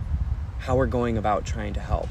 how 0.59 0.75
we're 0.75 0.85
going 0.85 1.17
about 1.17 1.45
trying 1.45 1.73
to 1.73 1.79
help. 1.79 2.09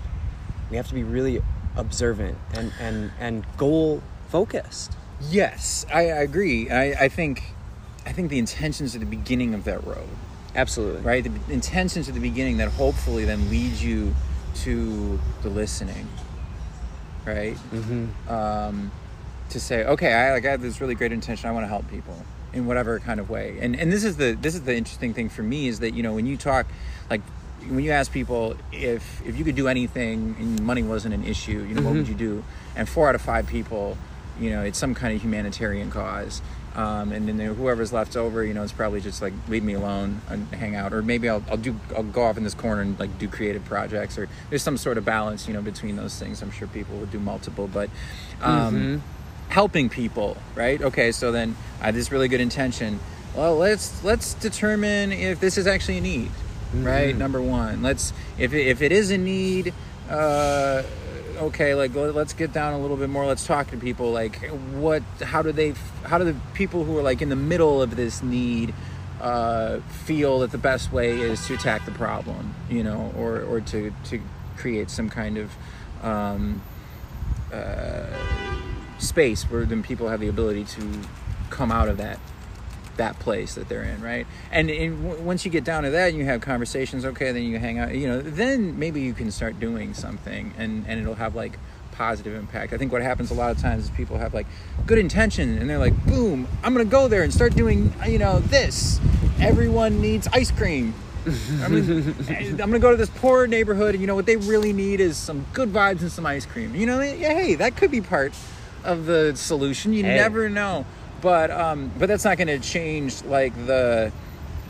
We 0.70 0.76
have 0.76 0.88
to 0.88 0.94
be 0.94 1.02
really 1.02 1.42
observant 1.76 2.38
and, 2.54 2.72
and, 2.80 3.12
and 3.18 3.46
goal 3.56 4.02
focused. 4.28 4.96
Yes, 5.20 5.86
I, 5.92 6.10
I 6.10 6.22
agree. 6.22 6.70
I, 6.70 7.04
I 7.04 7.08
think 7.08 7.42
I 8.06 8.12
think 8.12 8.30
the 8.30 8.38
intentions 8.38 8.94
at 8.94 9.00
the 9.00 9.06
beginning 9.06 9.52
of 9.52 9.64
that 9.64 9.86
road, 9.86 10.08
Absolutely. 10.54 11.02
right? 11.02 11.22
The 11.22 11.52
intentions 11.52 12.08
at 12.08 12.14
the 12.14 12.20
beginning 12.20 12.56
that 12.56 12.70
hopefully 12.70 13.26
then 13.26 13.50
lead 13.50 13.74
you 13.74 14.14
to 14.62 15.20
the 15.42 15.50
listening, 15.50 16.08
right? 17.26 17.56
Mm-hmm. 17.70 18.32
Um, 18.32 18.90
to 19.50 19.60
say, 19.60 19.84
okay, 19.84 20.12
I 20.12 20.32
like 20.32 20.44
I 20.46 20.50
have 20.50 20.62
this 20.62 20.80
really 20.80 20.94
great 20.94 21.12
intention. 21.12 21.48
I 21.48 21.52
want 21.52 21.64
to 21.64 21.68
help 21.68 21.88
people 21.90 22.14
in 22.52 22.66
whatever 22.66 22.98
kind 23.00 23.20
of 23.20 23.28
way. 23.30 23.58
And 23.60 23.74
and 23.78 23.92
this 23.92 24.04
is 24.04 24.16
the 24.16 24.32
this 24.40 24.54
is 24.54 24.62
the 24.62 24.74
interesting 24.76 25.14
thing 25.14 25.28
for 25.28 25.42
me 25.42 25.68
is 25.68 25.80
that 25.80 25.92
you 25.94 26.02
know 26.02 26.14
when 26.14 26.26
you 26.26 26.36
talk, 26.36 26.66
like 27.10 27.22
when 27.68 27.80
you 27.84 27.90
ask 27.90 28.12
people 28.12 28.56
if 28.72 29.20
if 29.26 29.36
you 29.38 29.44
could 29.44 29.56
do 29.56 29.68
anything 29.68 30.36
and 30.38 30.62
money 30.62 30.82
wasn't 30.82 31.14
an 31.14 31.24
issue, 31.24 31.64
you 31.68 31.74
know, 31.74 31.82
what 31.82 31.94
would 31.94 32.06
Mhm. 32.06 32.08
you 32.10 32.14
do? 32.14 32.44
And 32.76 32.88
four 32.88 33.08
out 33.08 33.14
of 33.14 33.20
five 33.20 33.46
people, 33.46 33.96
you 34.40 34.50
know, 34.50 34.62
it's 34.62 34.78
some 34.78 34.94
kind 34.94 35.14
of 35.14 35.22
humanitarian 35.22 35.90
cause. 35.90 36.40
Um, 36.76 37.10
and 37.10 37.28
then 37.28 37.40
whoever's 37.40 37.92
left 37.92 38.16
over, 38.16 38.44
you 38.44 38.54
know, 38.54 38.62
it's 38.62 38.70
probably 38.72 39.00
just 39.00 39.20
like 39.20 39.32
leave 39.48 39.64
me 39.64 39.72
alone 39.74 40.20
and 40.28 40.46
hang 40.54 40.76
out, 40.76 40.92
or 40.92 41.02
maybe 41.02 41.28
I'll, 41.28 41.42
I'll 41.50 41.56
do 41.56 41.74
I'll 41.96 42.04
go 42.04 42.22
off 42.22 42.36
in 42.36 42.44
this 42.44 42.54
corner 42.54 42.82
and 42.82 42.96
like 43.00 43.18
do 43.18 43.26
creative 43.26 43.64
projects, 43.64 44.16
or 44.16 44.28
there's 44.48 44.62
some 44.62 44.76
sort 44.76 44.96
of 44.96 45.04
balance, 45.04 45.48
you 45.48 45.54
know, 45.54 45.62
between 45.62 45.96
those 45.96 46.16
things. 46.20 46.40
I'm 46.40 46.52
sure 46.52 46.68
people 46.68 46.96
would 46.98 47.10
do 47.10 47.18
multiple, 47.18 47.66
but 47.66 47.90
um, 48.42 48.74
Mhm. 48.74 49.00
Helping 49.48 49.88
people, 49.88 50.36
right? 50.54 50.80
Okay, 50.80 51.12
so 51.12 51.32
then 51.32 51.56
I 51.80 51.86
have 51.86 51.94
this 51.94 52.10
really 52.12 52.28
good 52.28 52.40
intention. 52.40 53.00
Well, 53.34 53.56
let's 53.56 54.02
let's 54.04 54.34
determine 54.34 55.12
if 55.12 55.40
this 55.40 55.58
is 55.58 55.66
actually 55.66 55.98
a 55.98 56.00
need, 56.00 56.30
right? 56.74 57.14
Mhm. 57.14 57.18
Number 57.18 57.40
one, 57.40 57.82
let's 57.82 58.12
if 58.38 58.52
it, 58.52 58.66
if 58.66 58.82
it 58.82 58.90
is 58.92 59.10
a 59.10 59.18
need, 59.18 59.72
uh, 60.10 60.82
okay, 61.38 61.74
like 61.74 61.94
let- 61.94 62.14
let's 62.14 62.32
get 62.32 62.52
down 62.52 62.74
a 62.74 62.78
little 62.78 62.96
bit 62.96 63.10
more. 63.10 63.26
Let's 63.26 63.46
talk 63.46 63.70
to 63.70 63.76
people. 63.76 64.10
Like, 64.12 64.36
what? 64.74 65.02
How 65.22 65.42
do 65.42 65.52
they? 65.52 65.74
How 66.04 66.18
do 66.18 66.24
the 66.24 66.36
people 66.54 66.84
who 66.84 66.98
are 66.98 67.02
like 67.02 67.22
in 67.22 67.28
the 67.28 67.36
middle 67.36 67.80
of 67.82 67.96
this 67.96 68.22
need? 68.22 68.74
Uh, 69.20 69.80
feel 70.04 70.38
that 70.38 70.52
the 70.52 70.58
best 70.58 70.92
way 70.92 71.10
is 71.18 71.44
to 71.48 71.54
attack 71.54 71.84
the 71.84 71.90
problem, 71.90 72.54
you 72.70 72.84
know, 72.84 73.12
or, 73.18 73.40
or 73.42 73.60
to, 73.60 73.92
to 74.04 74.20
create 74.56 74.88
some 74.90 75.10
kind 75.10 75.36
of 75.36 75.50
um, 76.04 76.62
uh, 77.52 78.04
space 78.98 79.44
where 79.44 79.64
then 79.64 79.82
people 79.82 80.08
have 80.08 80.20
the 80.20 80.28
ability 80.28 80.64
to 80.64 81.00
come 81.50 81.72
out 81.72 81.88
of 81.88 81.96
that 81.98 82.18
that 82.98 83.18
place 83.20 83.54
that 83.54 83.68
they're 83.68 83.84
in, 83.84 84.02
right? 84.02 84.26
And, 84.50 84.68
and 84.68 85.02
w- 85.04 85.22
once 85.22 85.44
you 85.44 85.50
get 85.50 85.64
down 85.64 85.84
to 85.84 85.90
that, 85.90 86.10
and 86.10 86.18
you 86.18 86.24
have 86.24 86.40
conversations. 86.40 87.04
Okay, 87.04 87.32
then 87.32 87.44
you 87.44 87.58
hang 87.58 87.78
out. 87.78 87.94
You 87.94 88.08
know, 88.08 88.20
then 88.20 88.78
maybe 88.78 89.00
you 89.00 89.14
can 89.14 89.30
start 89.30 89.58
doing 89.58 89.94
something, 89.94 90.52
and 90.58 90.84
and 90.86 91.00
it'll 91.00 91.14
have 91.14 91.34
like 91.34 91.58
positive 91.92 92.34
impact. 92.34 92.72
I 92.72 92.76
think 92.76 92.92
what 92.92 93.02
happens 93.02 93.30
a 93.30 93.34
lot 93.34 93.50
of 93.50 93.58
times 93.58 93.84
is 93.84 93.90
people 93.90 94.18
have 94.18 94.34
like 94.34 94.46
good 94.86 94.98
intention, 94.98 95.58
and 95.58 95.70
they're 95.70 95.78
like, 95.78 95.96
boom, 96.06 96.46
I'm 96.62 96.74
gonna 96.74 96.84
go 96.84 97.08
there 97.08 97.22
and 97.22 97.32
start 97.32 97.54
doing 97.54 97.92
you 98.06 98.18
know 98.18 98.40
this. 98.40 99.00
Everyone 99.40 100.00
needs 100.02 100.28
ice 100.28 100.50
cream. 100.50 100.94
I 101.62 101.68
mean, 101.68 102.14
I'm 102.28 102.56
gonna 102.56 102.78
go 102.78 102.90
to 102.90 102.96
this 102.96 103.10
poor 103.10 103.46
neighborhood, 103.46 103.94
and 103.94 104.00
you 104.00 104.06
know 104.06 104.14
what 104.14 104.26
they 104.26 104.36
really 104.36 104.72
need 104.72 105.00
is 105.00 105.16
some 105.16 105.46
good 105.52 105.72
vibes 105.72 106.00
and 106.00 106.10
some 106.10 106.26
ice 106.26 106.46
cream. 106.46 106.74
You 106.74 106.86
know, 106.86 107.00
yeah, 107.00 107.32
hey, 107.32 107.54
that 107.54 107.76
could 107.76 107.90
be 107.90 108.00
part 108.00 108.34
of 108.84 109.06
the 109.06 109.34
solution. 109.36 109.92
You 109.92 110.04
Hey. 110.04 110.14
never 110.16 110.48
know, 110.48 110.84
but 111.20 111.50
um, 111.50 111.90
but 111.98 112.06
that's 112.08 112.24
not 112.24 112.38
gonna 112.38 112.58
change 112.58 113.22
like 113.24 113.54
the, 113.66 114.12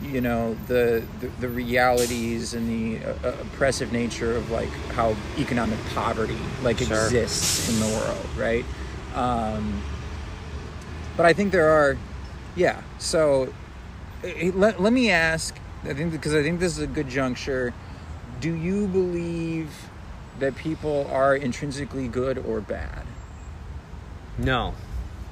you 0.03 0.21
know, 0.21 0.55
the 0.67 1.03
the, 1.21 1.27
the 1.39 1.49
realities 1.49 2.53
and 2.53 2.67
the 2.69 3.05
uh, 3.05 3.31
oppressive 3.41 3.91
nature 3.91 4.35
of 4.35 4.49
like 4.51 4.69
how 4.93 5.15
economic 5.37 5.79
poverty 5.93 6.37
like 6.63 6.79
Sure. 6.79 7.05
exists 7.05 7.69
in 7.69 7.79
the 7.79 7.95
world, 7.97 8.25
right? 8.37 8.65
Um, 9.15 9.81
but 11.17 11.25
I 11.25 11.33
think 11.33 11.51
there 11.51 11.69
are, 11.69 11.97
yeah. 12.55 12.81
So 12.97 13.51
eh, 14.23 14.51
let, 14.53 14.81
let 14.81 14.93
me 14.93 15.09
ask 15.11 15.55
i 15.85 15.93
think 15.93 16.11
because 16.11 16.33
i 16.35 16.43
think 16.43 16.59
this 16.59 16.73
is 16.73 16.83
a 16.83 16.87
good 16.87 17.07
juncture 17.07 17.73
do 18.41 18.53
you 18.53 18.85
believe 18.87 19.71
that 20.39 20.53
people 20.57 21.07
are 21.09 21.33
intrinsically 21.33 22.09
good 22.09 22.37
or 22.37 22.59
bad 22.59 23.05
No. 24.39 24.73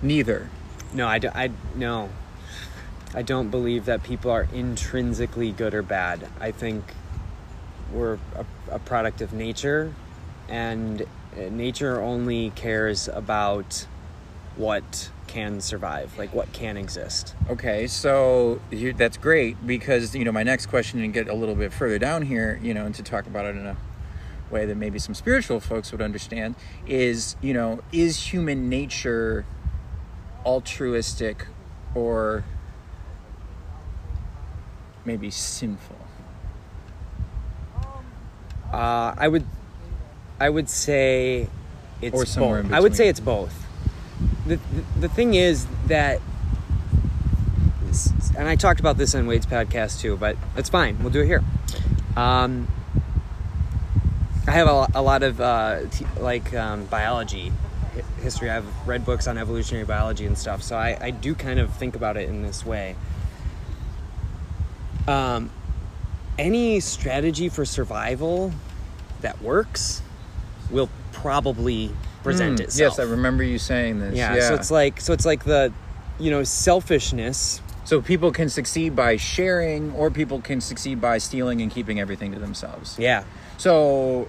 neither 0.02 0.50
No, 0.94 1.08
I, 1.08 1.20
do, 1.20 1.30
I 1.34 1.52
no. 1.76 2.10
I 3.14 3.22
don't 3.22 3.50
believe 3.50 3.86
that 3.86 4.04
people 4.04 4.32
are 4.32 4.48
intrinsically 4.54 5.52
good 5.52 5.74
or 5.74 5.82
bad. 5.82 6.28
I 6.40 6.52
think 6.52 6.84
we're 7.92 8.20
a, 8.36 8.46
a 8.72 8.80
product 8.80 9.22
of 9.22 9.34
nature, 9.34 9.94
and 10.50 11.02
uh, 11.02 11.50
nature 11.50 12.02
only 12.02 12.52
cares 12.52 13.08
about 13.08 13.88
what 14.56 15.10
can 15.28 15.62
survive, 15.62 16.18
like 16.18 16.34
what 16.34 16.52
can 16.54 16.78
exist. 16.78 17.36
okay 17.50 17.86
so 17.88 18.60
you, 18.72 18.94
that's 18.94 19.18
great 19.18 19.56
because 19.68 20.16
you 20.16 20.24
know 20.24 20.32
my 20.32 20.44
next 20.44 20.68
question 20.68 21.02
and 21.02 21.14
get 21.14 21.28
a 21.28 21.34
little 21.34 21.56
bit 21.56 21.72
further 21.74 22.00
down 22.00 22.22
here 22.24 22.60
you 22.64 22.74
know 22.74 22.86
and 22.86 22.96
to 22.96 23.04
talk 23.04 23.28
about 23.28 23.46
it 23.46 23.56
in 23.56 23.66
a 23.66 23.76
way 24.52 24.66
that 24.66 24.76
maybe 24.76 25.00
some 25.00 25.14
spiritual 25.14 25.60
folks 25.60 25.92
would 25.92 26.02
understand 26.02 26.56
is 26.88 27.36
you 27.42 27.54
know 27.54 27.80
is 27.92 28.32
human 28.32 28.70
nature 28.70 29.46
altruistic 30.46 31.48
or 31.96 32.44
maybe 35.06 35.32
sinful? 35.32 35.96
Uh, 38.72 39.16
I 39.18 39.28
would, 39.28 39.46
I 40.40 40.50
would 40.50 40.70
say, 40.70 41.48
it's 42.02 42.14
Or 42.14 42.26
somewhere 42.26 42.64
both. 42.64 42.74
I 42.74 42.80
would 42.80 42.96
say 42.96 43.08
it's 43.08 43.20
both. 43.20 43.66
The, 44.46 44.58
the 44.58 45.02
the 45.02 45.10
thing 45.10 45.34
is 45.34 45.66
that, 45.88 46.22
and 48.38 48.48
I 48.48 48.56
talked 48.56 48.80
about 48.80 48.98
this 48.98 49.16
on 49.16 49.26
Wade's 49.26 49.46
podcast 49.46 50.02
too, 50.02 50.18
but 50.18 50.38
it's 50.56 50.70
fine. 50.70 51.00
We'll 51.00 51.12
do 51.12 51.22
it 51.22 51.28
here. 51.28 51.44
Um, 52.16 52.68
I 54.48 54.52
have 54.52 54.68
a, 54.68 54.88
a 54.96 55.02
lot 55.02 55.24
of 55.24 55.42
uh, 55.42 55.82
t- 55.92 56.06
like 56.20 56.54
um, 56.54 56.86
biology 56.86 57.52
hi- 57.94 58.02
history. 58.22 58.50
I've 58.50 58.66
read 58.88 59.06
books 59.06 59.28
on 59.28 59.38
evolutionary 59.38 59.86
biology 59.86 60.26
and 60.26 60.38
stuff, 60.38 60.64
so 60.64 60.78
I, 60.78 60.98
I 61.00 61.12
do 61.12 61.36
kind 61.36 61.60
of 61.60 61.74
think 61.74 61.96
about 61.96 62.16
it 62.16 62.30
in 62.30 62.44
this 62.44 62.66
way. 62.66 62.96
Um, 65.08 65.50
any 66.38 66.80
strategy 66.80 67.50
for 67.50 67.66
survival 67.66 68.54
that 69.22 69.42
works 69.42 70.02
will 70.70 70.90
probably 71.12 71.92
present 72.24 72.60
Hmm, 72.60 72.66
itself. 72.66 72.94
Yes, 72.98 73.00
I 73.00 73.04
remember 73.10 73.44
you 73.44 73.58
saying 73.58 74.00
this. 74.00 74.16
Yeah, 74.16 74.40
so 74.50 74.56
it's 74.56 74.72
like 74.72 75.02
so 75.02 75.14
it's 75.14 75.26
like 75.26 75.44
the 75.44 75.74
you 76.20 76.32
know 76.32 76.44
selfishness. 76.44 77.62
So 77.84 78.02
people 78.02 78.32
can 78.32 78.50
succeed 78.50 78.96
by 78.96 79.16
sharing, 79.16 79.94
or 79.94 80.12
people 80.12 80.42
can 80.42 80.60
succeed 80.60 81.00
by 81.00 81.20
stealing 81.20 81.62
and 81.62 81.72
keeping 81.72 82.00
everything 82.02 82.34
to 82.34 82.40
themselves. 82.40 83.00
Yeah. 83.00 83.24
So, 83.58 84.28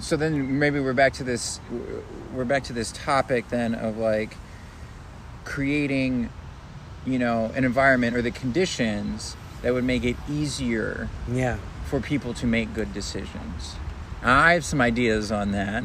so 0.00 0.16
then 0.16 0.58
maybe 0.58 0.80
we're 0.80 0.92
back 0.92 1.12
to 1.14 1.24
this. 1.24 1.60
We're 2.34 2.44
back 2.44 2.64
to 2.64 2.72
this 2.72 2.92
topic 2.92 3.48
then 3.50 3.74
of 3.74 3.96
like 3.98 4.36
creating, 5.44 6.30
you 7.06 7.18
know, 7.18 7.50
an 7.54 7.64
environment 7.64 8.16
or 8.16 8.22
the 8.22 8.30
conditions 8.30 9.36
that 9.62 9.72
would 9.72 9.84
make 9.84 10.04
it 10.04 10.16
easier 10.30 11.08
Yeah. 11.32 11.56
for 11.86 12.00
people 12.00 12.34
to 12.34 12.46
make 12.46 12.74
good 12.74 12.92
decisions. 12.92 13.76
I 14.22 14.52
have 14.54 14.64
some 14.64 14.80
ideas 14.80 15.30
on 15.30 15.52
that, 15.52 15.84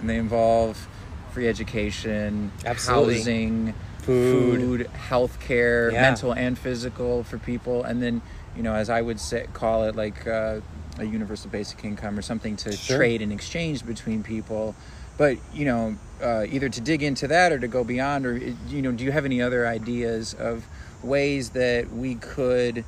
and 0.00 0.08
they 0.10 0.16
involve 0.16 0.86
free 1.32 1.48
education, 1.48 2.52
Absolutely. 2.64 3.16
housing, 3.18 3.74
Food. 4.02 4.60
food, 4.60 4.90
healthcare, 5.08 5.92
Yeah. 5.92 6.02
mental 6.02 6.32
and 6.32 6.58
physical 6.58 7.22
for 7.24 7.38
people, 7.38 7.82
and 7.84 8.02
then 8.02 8.20
you 8.56 8.64
know, 8.64 8.74
as 8.74 8.90
I 8.90 9.00
would 9.00 9.20
say, 9.20 9.46
call 9.52 9.84
it 9.84 9.94
like 9.94 10.26
uh, 10.26 10.56
a 10.98 11.04
universal 11.04 11.50
basic 11.50 11.84
income 11.84 12.18
or 12.18 12.22
something 12.22 12.56
to 12.56 12.72
Sure. 12.76 12.98
trade 12.98 13.22
and 13.22 13.32
exchange 13.32 13.86
between 13.86 14.22
people. 14.22 14.74
But 15.16 15.38
you 15.52 15.64
know, 15.64 15.96
uh, 16.22 16.46
either 16.48 16.68
to 16.68 16.80
dig 16.80 17.02
into 17.02 17.28
that 17.28 17.52
or 17.52 17.58
to 17.58 17.68
go 17.68 17.84
beyond, 17.84 18.26
or 18.26 18.36
you 18.36 18.82
know, 18.82 18.92
do 18.92 19.04
you 19.04 19.12
have 19.12 19.24
any 19.24 19.40
other 19.42 19.66
ideas 19.66 20.34
of 20.34 20.66
ways 21.02 21.50
that 21.50 21.90
we 21.92 22.14
could 22.14 22.84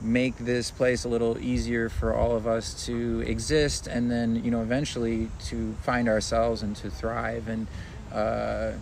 make 0.00 0.36
this 0.38 0.70
place 0.70 1.04
a 1.04 1.08
little 1.08 1.38
easier 1.38 1.88
for 1.88 2.12
all 2.14 2.34
of 2.34 2.44
us 2.46 2.86
to 2.86 3.20
exist 3.20 3.86
and 3.86 4.10
then 4.10 4.42
you 4.44 4.50
know 4.50 4.60
eventually 4.60 5.30
to 5.38 5.74
find 5.74 6.08
ourselves 6.08 6.60
and 6.60 6.74
to 6.74 6.90
thrive 6.90 7.46
and 7.46 7.68
uh, 8.12 8.72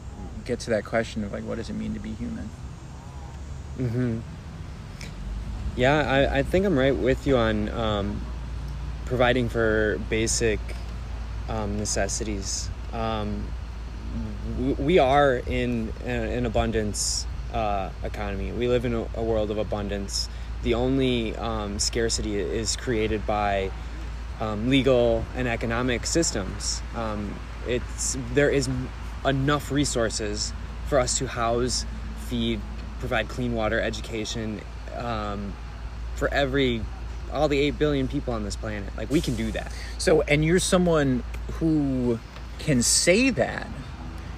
get 0.47 0.59
to 0.59 0.71
that 0.71 0.83
question 0.83 1.23
of 1.23 1.31
like 1.31 1.45
what 1.45 1.57
does 1.59 1.69
it 1.69 1.75
mean 1.75 1.93
to 1.93 2.01
be 2.01 2.11
human 2.13 2.49
Mm-hmm. 3.79 4.19
Yeah, 5.77 6.11
I, 6.11 6.39
I 6.39 6.43
think 6.43 6.67
I'm 6.67 6.79
right 6.79 6.95
with 6.95 7.27
you 7.27 7.37
on 7.37 7.69
um, 7.71 8.21
providing 9.11 9.49
for 9.49 9.99
basic 10.09 10.61
um, 11.49 11.77
necessities. 11.79 12.71
Um, 12.93 13.45
we, 14.57 14.73
we 14.75 14.99
are 15.01 15.43
in 15.49 15.93
an 16.05 16.47
abundance 16.47 17.27
uh, 17.53 17.91
economy. 18.05 18.53
We 18.53 18.69
live 18.69 18.85
in 18.85 18.95
a, 18.95 19.05
a 19.17 19.23
world 19.25 19.51
of 19.51 19.59
abundance. 19.59 20.29
The 20.63 20.75
only 20.75 21.35
um, 21.35 21.81
scarcity 21.81 22.39
is 22.39 22.77
created 22.77 23.27
by 23.27 23.73
um, 24.39 24.71
legal 24.71 25.25
and 25.35 25.49
economic 25.49 26.07
systems. 26.07 26.81
Um, 26.95 27.35
it's 27.67 28.17
there 28.33 28.49
is 28.49 28.69
enough 29.27 29.73
resources 29.73 30.53
for 30.87 31.01
us 31.01 31.19
to 31.19 31.27
house, 31.27 31.85
feed, 32.29 32.61
provide 33.01 33.27
clean 33.27 33.55
water, 33.55 33.81
education 33.81 34.61
um, 34.97 35.53
for 36.15 36.33
every 36.33 36.83
all 37.33 37.49
the 37.49 37.59
eight 37.59 37.78
billion 37.78 38.09
people 38.09 38.35
on 38.35 38.45
this 38.45 38.57
planet. 38.57 38.91
Like 38.97 39.11
we 39.11 39.20
can 39.20 39.35
do 39.37 39.51
that. 39.53 39.72
so 39.99 40.22
and 40.22 40.45
you're 40.45 40.59
someone 40.59 41.22
who 41.55 42.18
can 42.59 42.83
say 42.83 43.31
that 43.31 43.66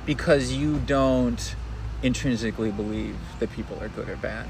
because 0.06 0.52
you 0.52 0.78
don't 0.86 1.54
intrinsically 2.02 2.70
believe 2.70 3.16
that 3.38 3.50
people 3.52 3.78
are 3.80 3.88
good 3.88 4.08
or 4.08 4.16
bad 4.16 4.48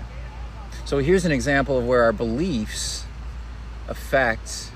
so 0.86 0.98
here's 0.98 1.24
an 1.24 1.32
example 1.32 1.78
of 1.78 1.86
where 1.86 2.02
our 2.02 2.12
beliefs 2.12 3.04
affect 3.88 4.70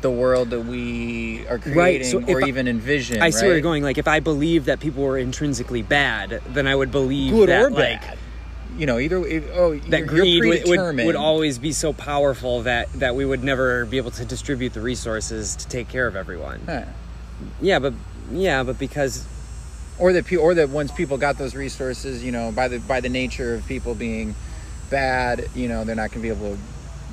the 0.00 0.10
world 0.10 0.50
that 0.50 0.60
we 0.60 1.46
are 1.48 1.58
creating 1.58 1.76
Right, 1.78 2.04
so 2.06 2.22
or 2.22 2.42
I- 2.44 2.48
even 2.48 2.66
envision 2.68 3.20
I 3.20 3.30
see 3.30 3.44
where 3.46 3.54
you're 3.54 3.60
going. 3.62 3.82
Like 3.82 3.98
if 3.98 4.08
I 4.08 4.20
believe 4.20 4.64
that 4.64 4.80
people 4.80 5.02
were 5.02 5.18
intrinsically 5.18 5.82
bad, 5.82 6.40
then 6.48 6.66
I 6.66 6.74
would 6.74 6.90
believe 6.90 7.32
good 7.32 7.48
that 7.50 7.62
or 7.64 7.70
like 7.70 8.00
bad. 8.00 8.18
You 8.76 8.86
know, 8.86 8.98
either 8.98 9.24
if, 9.26 9.44
oh, 9.54 9.76
that 9.76 10.06
greed 10.06 10.44
would, 10.44 10.62
would, 10.66 11.06
would 11.06 11.16
always 11.16 11.58
be 11.58 11.72
so 11.72 11.92
powerful 11.92 12.62
that 12.62 12.92
that 12.94 13.14
we 13.14 13.24
would 13.24 13.44
never 13.44 13.84
be 13.86 13.96
able 13.96 14.10
to 14.12 14.24
distribute 14.24 14.72
the 14.72 14.80
resources 14.80 15.56
to 15.56 15.68
take 15.68 15.88
care 15.88 16.06
of 16.06 16.16
everyone. 16.16 16.60
Huh. 16.66 16.84
Yeah, 17.60 17.78
but 17.78 17.94
yeah, 18.30 18.62
but 18.62 18.78
because 18.78 19.26
or 19.98 20.12
that 20.12 20.32
or 20.32 20.54
that 20.54 20.70
once 20.70 20.90
people 20.92 21.18
got 21.18 21.38
those 21.38 21.54
resources, 21.54 22.24
you 22.24 22.32
know, 22.32 22.52
by 22.52 22.68
the 22.68 22.80
by 22.80 23.00
the 23.00 23.08
nature 23.08 23.54
of 23.54 23.66
people 23.66 23.94
being 23.94 24.34
bad, 24.88 25.48
you 25.54 25.68
know, 25.68 25.84
they're 25.84 25.94
not 25.94 26.10
going 26.10 26.22
to 26.22 26.22
be 26.22 26.28
able 26.28 26.56
to. 26.56 26.62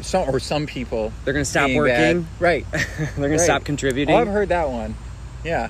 Some 0.03 0.29
or 0.29 0.39
some 0.39 0.67
people 0.67 1.11
they're 1.25 1.33
gonna 1.33 1.43
stop 1.43 1.65
being 1.65 1.83
bad- 1.83 2.17
working, 2.17 2.27
right? 2.39 2.65
they're 2.71 3.09
gonna 3.15 3.29
right. 3.29 3.39
stop 3.39 3.63
contributing. 3.63 4.13
Oh, 4.13 4.19
I've 4.19 4.27
heard 4.27 4.49
that 4.49 4.69
one. 4.69 4.95
Yeah, 5.43 5.69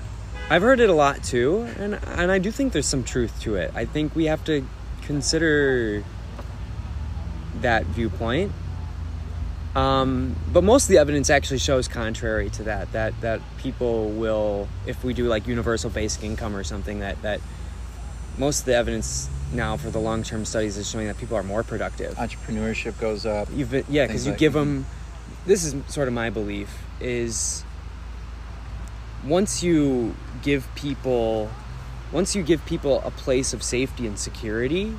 I've 0.50 0.62
heard 0.62 0.82
it 0.82 0.90
a 0.90 0.94
lot 0.94 1.24
too, 1.24 1.66
and 1.80 1.94
and 1.96 2.30
I 2.30 2.38
do 2.38 2.52
think 2.52 2.74
there's 2.74 2.88
some 2.88 3.06
truth 3.06 3.42
to 3.44 3.56
it. 3.56 3.72
I 3.74 3.86
think 3.86 4.16
we 4.16 4.26
have 4.26 4.44
to 4.44 4.66
consider 5.08 6.04
that 7.62 7.86
viewpoint. 7.86 8.52
Um, 9.76 10.36
but 10.52 10.64
most 10.64 10.84
of 10.84 10.90
the 10.90 10.98
evidence 10.98 11.30
actually 11.30 11.60
shows 11.60 11.88
contrary 11.88 12.50
to 12.52 12.64
that. 12.64 12.92
That 12.92 13.20
that 13.22 13.42
people 13.58 14.10
will, 14.10 14.68
if 14.86 15.04
we 15.04 15.14
do 15.14 15.28
like 15.28 15.48
universal 15.48 15.90
basic 15.90 16.24
income 16.24 16.56
or 16.56 16.64
something, 16.64 17.00
that 17.00 17.22
that 17.22 17.40
most 18.38 18.60
of 18.62 18.66
the 18.66 18.76
evidence 18.76 19.30
now 19.54 19.78
for 19.78 19.90
the 19.90 20.00
long 20.00 20.24
term 20.24 20.46
studies 20.46 20.78
is 20.78 20.90
showing 20.90 21.08
that 21.08 21.18
people 21.18 21.38
are 21.38 21.44
more 21.44 21.64
productive. 21.64 22.16
entrepreneurship 22.16 23.00
goes 23.00 23.26
up. 23.26 23.48
You've 23.54 23.72
been, 23.72 23.86
yeah, 23.90 24.06
because 24.08 24.26
you 24.26 24.32
like- 24.32 24.40
give 24.40 24.54
them. 24.54 24.86
This 25.46 25.64
is 25.64 25.76
sort 25.88 26.08
of 26.08 26.14
my 26.14 26.30
belief 26.30 26.70
is 27.00 27.64
once 29.26 29.64
you 29.64 30.16
give 30.42 30.68
people, 30.76 31.50
once 32.12 32.36
you 32.36 32.44
give 32.44 32.66
people 32.66 33.02
a 33.04 33.12
place 33.12 33.54
of 33.54 33.62
safety 33.62 34.08
and 34.08 34.18
security, 34.18 34.94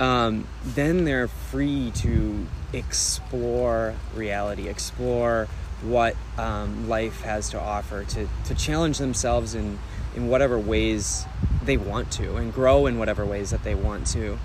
um, 0.00 0.46
then 0.64 1.04
they're 1.04 1.28
free 1.28 1.90
to 1.96 2.46
explore 2.72 3.94
reality, 4.14 4.68
explore 4.68 5.48
what 5.82 6.16
um, 6.36 6.88
life 6.88 7.20
has 7.22 7.50
to 7.50 7.60
offer, 7.60 8.04
to 8.04 8.28
to 8.44 8.54
challenge 8.54 8.98
themselves 8.98 9.54
in 9.54 9.78
in 10.16 10.28
whatever 10.28 10.58
ways 10.58 11.24
they 11.64 11.76
want 11.76 12.10
to, 12.12 12.36
and 12.36 12.52
grow 12.52 12.86
in 12.86 12.98
whatever 12.98 13.24
ways 13.24 13.50
that 13.50 13.62
they 13.64 13.74
want 13.74 14.06
to. 14.08 14.38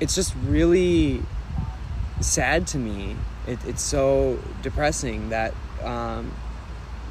It's 0.00 0.14
just 0.14 0.34
really 0.44 1.22
sad 2.20 2.66
to 2.68 2.78
me. 2.78 3.16
It, 3.46 3.58
it's 3.66 3.82
so 3.82 4.38
depressing 4.62 5.30
that 5.30 5.54
um, 5.82 6.32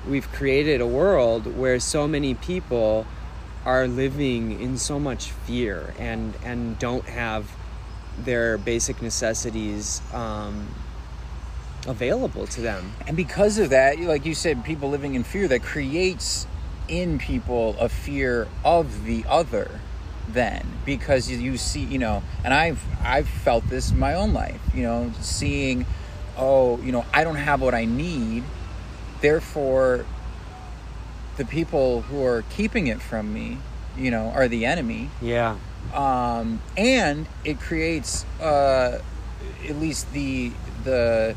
we've 0.08 0.32
created 0.32 0.82
a 0.82 0.88
world 0.88 1.58
where 1.58 1.80
so 1.80 2.08
many 2.08 2.34
people 2.36 3.08
are 3.66 3.88
living 3.88 4.60
in 4.62 4.78
so 4.78 5.00
much 5.00 5.32
fear 5.32 5.94
and 5.98 6.34
and 6.44 6.78
don't 6.80 7.06
have 7.06 7.50
their 8.18 8.58
basic 8.58 9.02
necessities 9.02 10.02
um, 10.14 10.74
available 11.88 12.48
to 12.48 12.62
them. 12.62 12.94
And 13.08 13.18
because 13.18 13.58
of 13.58 13.72
that, 13.72 14.00
like 14.00 14.26
you 14.26 14.34
said, 14.34 14.64
people 14.64 14.90
living 14.90 15.16
in 15.16 15.24
fear 15.24 15.48
that 15.50 15.64
creates 15.64 16.48
in 16.88 17.18
people 17.18 17.76
a 17.80 17.90
fear 17.90 18.48
of 18.64 19.06
the 19.06 19.26
other 19.28 19.80
then 20.30 20.66
because 20.86 21.30
you, 21.30 21.58
see 21.58 21.82
you 21.82 22.00
know 22.00 22.24
and 22.44 22.54
i've 22.54 22.82
i've 23.04 23.28
felt 23.28 23.68
this 23.70 23.92
in 23.92 24.00
my 24.00 24.14
own 24.14 24.34
life 24.34 24.60
you 24.74 24.82
know 24.82 25.12
seeing 25.22 25.86
oh 26.38 26.80
you 26.82 26.92
know 26.92 27.06
i 27.14 27.24
don't 27.24 27.36
have 27.36 27.62
what 27.62 27.74
i 27.74 27.86
need 27.86 28.44
therefore 29.22 30.06
the 31.38 31.46
people 31.46 32.02
who 32.04 32.24
are 32.24 32.44
keeping 32.50 32.88
it 32.88 33.02
from 33.02 33.34
me 33.34 33.58
you 33.98 34.12
know 34.12 34.32
are 34.36 34.48
the 34.48 34.66
enemy 34.66 35.10
Yeah. 35.22 35.56
um, 35.94 36.62
and 36.78 37.28
it 37.44 37.60
creates 37.60 38.26
uh, 38.42 39.00
at 39.68 39.76
least 39.78 40.12
the 40.14 40.52
the 40.84 41.36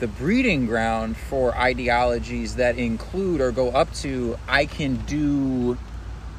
the 0.00 0.06
breeding 0.08 0.66
ground 0.66 1.16
for 1.16 1.56
ideologies 1.56 2.56
that 2.56 2.76
include 2.78 3.40
or 3.40 3.52
go 3.52 3.70
up 3.70 3.92
to 3.94 4.36
I 4.48 4.66
can 4.66 4.96
do 5.06 5.78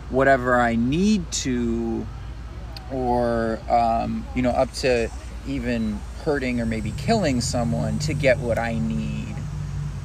whatever 0.10 0.56
I 0.60 0.76
need 0.76 1.32
to 1.44 2.06
or 2.92 3.60
um, 3.70 4.26
you 4.36 4.42
know 4.42 4.52
up 4.52 4.72
to 4.74 5.10
even 5.48 6.00
hurting 6.24 6.60
or 6.60 6.66
maybe 6.66 6.92
killing 6.98 7.40
someone 7.42 8.00
to 8.00 8.14
get 8.14 8.40
what 8.40 8.58
I 8.58 8.78
need. 8.80 9.36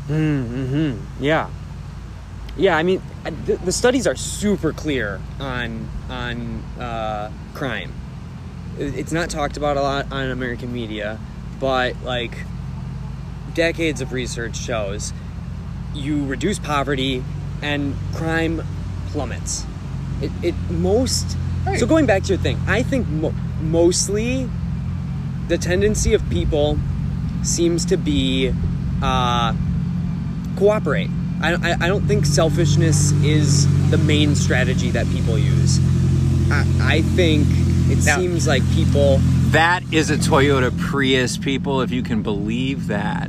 Mm-hmm. 0.09 1.23
Yeah. 1.23 1.49
Yeah, 2.61 2.77
I 2.77 2.83
mean, 2.83 3.01
the, 3.47 3.57
the 3.57 3.73
studies 3.73 4.07
are 4.07 4.15
super 4.17 4.75
clear 4.75 5.19
on 5.41 5.89
on 6.11 6.63
uh, 6.79 7.31
crime. 7.55 7.95
It's 8.79 9.13
not 9.13 9.31
talked 9.31 9.57
about 9.57 9.79
a 9.79 9.81
lot 9.81 10.13
on 10.13 10.31
American 10.31 10.71
media, 10.71 11.19
but 11.59 11.97
like 12.03 12.37
decades 13.55 14.03
of 14.03 14.13
research 14.13 14.57
shows 14.57 15.13
you 15.95 16.25
reduce 16.27 16.59
poverty 16.59 17.25
and 17.63 17.97
crime 18.15 18.63
plummets. 19.09 19.65
It, 20.21 20.31
it 20.43 20.55
most 20.71 21.37
Right. 21.67 21.79
so 21.79 21.87
going 21.87 22.07
back 22.07 22.23
to 22.25 22.29
your 22.31 22.39
thing, 22.39 22.59
I 22.67 22.83
think 22.83 23.07
mo- 23.09 23.35
mostly 23.61 24.49
the 25.49 25.59
tendency 25.59 26.15
of 26.15 26.29
people 26.31 26.79
seems 27.43 27.85
to 27.87 27.97
be 27.97 28.53
uh, 29.03 29.55
cooperate. 30.57 31.11
I, 31.43 31.55
I, 31.55 31.77
I 31.81 31.89
don't 31.89 32.07
think 32.07 32.27
selfishness 32.27 33.13
is 33.23 33.67
the 33.91 33.99
main 33.99 34.35
strategy 34.35 34.91
that 34.91 35.07
people 35.09 35.39
use. 35.39 35.79
I, 36.51 36.67
I 36.81 37.03
think 37.03 37.47
it 37.91 38.05
Now- 38.05 38.17
seems 38.17 38.47
like 38.47 38.63
people. 38.73 39.19
That 39.51 39.83
is 39.93 40.11
a 40.11 40.17
Toyota 40.17 40.77
Prius, 40.79 41.37
people, 41.37 41.81
if 41.81 41.91
you 41.91 42.03
can 42.03 42.23
believe 42.23 42.87
that. 42.87 43.29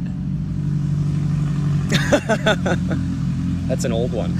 That's 3.68 3.86
an 3.86 3.92
old 3.92 4.14
one. 4.14 4.38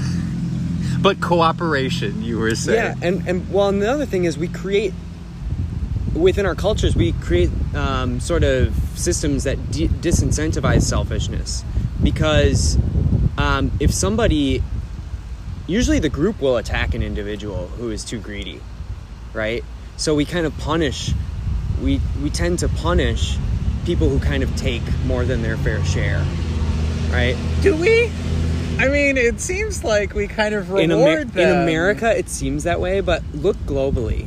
But 1.00 1.20
cooperation, 1.20 2.22
you 2.22 2.38
were 2.38 2.54
saying. 2.54 2.78
Yeah, 3.00 3.06
and 3.08 3.26
and 3.26 3.50
well, 3.52 3.68
and 3.68 3.82
the 3.82 3.90
other 3.90 4.06
thing 4.06 4.24
is 4.24 4.38
we 4.38 4.46
create 4.48 4.94
within 6.14 6.44
our 6.46 6.54
cultures 6.54 6.94
we 6.94 7.12
create 7.14 7.50
um, 7.74 8.20
sort 8.20 8.44
of 8.44 8.74
systems 8.94 9.44
that 9.44 9.70
de- 9.72 9.88
disincentivize 9.88 10.82
selfishness 10.82 11.64
because 12.02 12.76
um, 13.38 13.70
if 13.80 13.92
somebody 13.92 14.62
usually 15.66 15.98
the 15.98 16.08
group 16.08 16.40
will 16.40 16.56
attack 16.56 16.94
an 16.94 17.02
individual 17.02 17.68
who 17.78 17.90
is 17.90 18.04
too 18.04 18.18
greedy 18.18 18.60
right 19.32 19.64
so 19.96 20.14
we 20.14 20.24
kind 20.24 20.44
of 20.46 20.56
punish 20.58 21.12
we 21.82 22.00
we 22.22 22.30
tend 22.30 22.58
to 22.58 22.68
punish 22.68 23.36
people 23.84 24.08
who 24.08 24.18
kind 24.20 24.42
of 24.42 24.54
take 24.56 24.82
more 25.06 25.24
than 25.24 25.42
their 25.42 25.56
fair 25.56 25.84
share 25.84 26.24
right 27.10 27.36
Do 27.62 27.76
we? 27.76 28.10
I 28.78 28.88
mean, 28.88 29.16
it 29.18 29.38
seems 29.38 29.84
like 29.84 30.14
we 30.14 30.26
kind 30.26 30.54
of 30.54 30.70
reward 30.70 30.82
in, 30.84 30.90
Amer- 30.90 31.40
in. 31.40 31.62
America, 31.62 32.16
it 32.16 32.28
seems 32.30 32.64
that 32.64 32.80
way, 32.80 33.00
but 33.00 33.22
look 33.34 33.56
globally, 33.58 34.26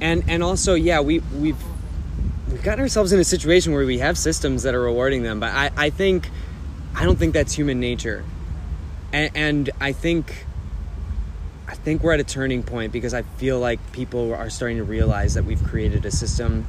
and 0.00 0.24
and 0.28 0.42
also, 0.42 0.74
yeah, 0.74 1.00
we 1.00 1.20
we've 1.38 1.56
we've 2.50 2.62
gotten 2.64 2.80
ourselves 2.80 3.12
in 3.12 3.20
a 3.20 3.24
situation 3.24 3.72
where 3.72 3.86
we 3.86 3.98
have 3.98 4.18
systems 4.18 4.64
that 4.64 4.74
are 4.74 4.80
rewarding 4.82 5.22
them, 5.22 5.38
but 5.38 5.50
I 5.52 5.70
I 5.76 5.90
think 5.90 6.28
I 6.96 7.04
don't 7.04 7.18
think 7.18 7.34
that's 7.34 7.52
human 7.52 7.80
nature, 7.80 8.24
and, 9.12 9.30
and 9.34 9.70
I 9.80 9.92
think 9.92 10.46
I 11.66 11.74
think 11.74 12.02
we're 12.02 12.12
at 12.12 12.20
a 12.20 12.24
turning 12.24 12.62
point 12.62 12.92
because 12.92 13.14
I 13.14 13.22
feel 13.22 13.58
like 13.58 13.80
people 13.92 14.32
are 14.34 14.50
starting 14.50 14.76
to 14.76 14.84
realize 14.84 15.34
that 15.34 15.44
we've 15.44 15.62
created 15.62 16.04
a 16.04 16.10
system 16.10 16.66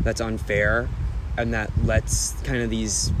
that's 0.00 0.20
unfair 0.20 0.88
and 1.36 1.52
that 1.52 1.70
lets 1.84 2.32
kind 2.42 2.62
of 2.62 2.70
these 2.70 3.12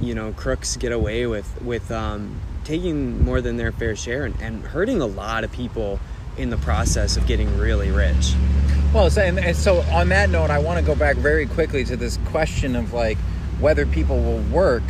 you 0.00 0.14
know 0.14 0.32
crooks 0.32 0.76
get 0.76 0.92
away 0.92 1.26
with 1.26 1.60
with 1.62 1.90
um, 1.90 2.40
taking 2.64 3.24
more 3.24 3.40
than 3.40 3.56
their 3.56 3.72
fair 3.72 3.94
share 3.94 4.24
and, 4.24 4.40
and 4.40 4.64
hurting 4.64 5.00
a 5.00 5.06
lot 5.06 5.44
of 5.44 5.52
people 5.52 6.00
in 6.36 6.50
the 6.50 6.56
process 6.58 7.16
of 7.16 7.26
getting 7.26 7.58
really 7.58 7.90
rich. 7.90 8.34
Well, 8.94 9.10
so, 9.10 9.22
and, 9.22 9.38
and 9.38 9.56
so 9.56 9.82
on 9.92 10.08
that 10.08 10.30
note, 10.30 10.50
I 10.50 10.58
want 10.58 10.80
to 10.80 10.84
go 10.84 10.94
back 10.94 11.16
very 11.16 11.46
quickly 11.46 11.84
to 11.84 11.96
this 11.96 12.18
question 12.26 12.74
of 12.74 12.92
like 12.92 13.18
whether 13.60 13.86
people 13.86 14.20
will 14.20 14.42
work 14.44 14.82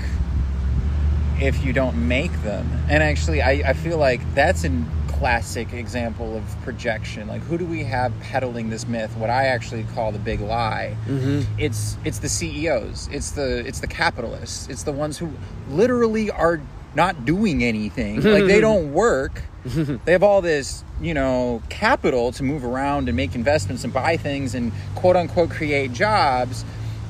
if 1.40 1.64
you 1.64 1.72
don't 1.72 2.08
make 2.08 2.32
them. 2.42 2.68
And 2.88 3.02
actually, 3.02 3.42
I, 3.42 3.70
I 3.70 3.72
feel 3.72 3.98
like 3.98 4.20
that's 4.34 4.64
a 4.64 4.84
classic 5.08 5.72
example 5.72 6.36
of 6.36 6.44
projection. 6.62 7.28
Like, 7.28 7.42
who 7.42 7.58
do 7.58 7.66
we 7.66 7.84
have 7.84 8.12
peddling 8.20 8.70
this 8.70 8.86
myth? 8.86 9.14
What 9.16 9.30
I 9.30 9.46
actually 9.46 9.84
call 9.94 10.12
the 10.12 10.18
big 10.18 10.40
lie. 10.40 10.96
mm-hmm. 11.06 11.42
It's 11.58 11.96
it's 12.04 12.18
the 12.18 12.28
CEOs. 12.28 13.08
It's 13.12 13.32
the 13.32 13.58
it's 13.66 13.80
the 13.80 13.86
capitalists. 13.86 14.68
It's 14.68 14.82
the 14.82 14.92
ones 14.92 15.18
who 15.18 15.30
literally 15.68 16.30
are 16.30 16.60
not 16.94 17.24
doing 17.24 17.62
anything. 17.62 18.20
like 18.22 18.46
they 18.46 18.60
don't 18.60 18.92
work. 18.92 19.42
they 19.64 20.12
have 20.12 20.22
all 20.22 20.40
this, 20.40 20.84
you 21.02 21.12
know, 21.12 21.62
capital 21.68 22.32
to 22.32 22.42
move 22.42 22.64
around 22.64 23.08
and 23.08 23.16
make 23.16 23.34
investments 23.34 23.84
and 23.84 23.92
buy 23.92 24.16
things 24.16 24.54
and 24.54 24.72
quote 24.94 25.16
unquote 25.16 25.50
create 25.50 25.92
jobs, 25.92 26.64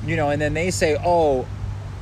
you 0.05 0.17
know, 0.17 0.29
and 0.29 0.41
then 0.41 0.53
they 0.53 0.69
say, 0.69 0.97
"Oh, 1.03 1.47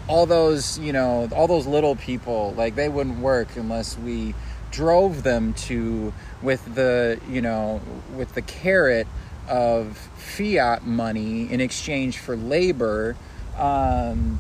all 0.09 0.25
those, 0.25 0.77
you 0.79 0.91
know, 0.91 1.29
all 1.33 1.47
those 1.47 1.67
little 1.67 1.95
people, 1.95 2.53
like 2.57 2.75
they 2.75 2.89
wouldn't 2.89 3.19
work 3.19 3.55
unless 3.55 3.97
we 3.97 4.33
drove 4.71 5.23
them 5.23 5.53
to 5.53 6.11
with 6.41 6.75
the, 6.75 7.19
you 7.29 7.41
know, 7.41 7.79
with 8.15 8.33
the 8.33 8.41
carrot 8.41 9.07
of 9.47 9.97
fiat 10.17 10.85
money 10.85 11.51
in 11.51 11.61
exchange 11.61 12.17
for 12.17 12.35
labor." 12.35 13.15
Um, 13.57 14.39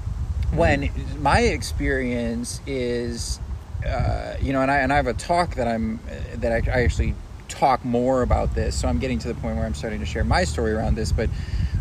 when 0.53 0.89
my 1.19 1.41
experience 1.41 2.61
is 2.65 3.39
uh, 3.85 4.35
you 4.41 4.51
know 4.53 4.61
and 4.61 4.71
I, 4.71 4.77
and 4.77 4.91
I 4.91 4.95
have 4.97 5.07
a 5.07 5.13
talk 5.13 5.55
that 5.55 5.67
I'm 5.67 5.99
that 6.35 6.51
I, 6.51 6.71
I 6.71 6.83
actually 6.83 7.15
talk 7.47 7.83
more 7.85 8.21
about 8.21 8.55
this 8.55 8.79
so 8.79 8.87
I'm 8.87 8.99
getting 8.99 9.19
to 9.19 9.27
the 9.27 9.35
point 9.35 9.57
where 9.57 9.65
I'm 9.65 9.73
starting 9.73 9.99
to 9.99 10.05
share 10.05 10.23
my 10.23 10.43
story 10.43 10.73
around 10.73 10.95
this 10.95 11.11
but 11.11 11.29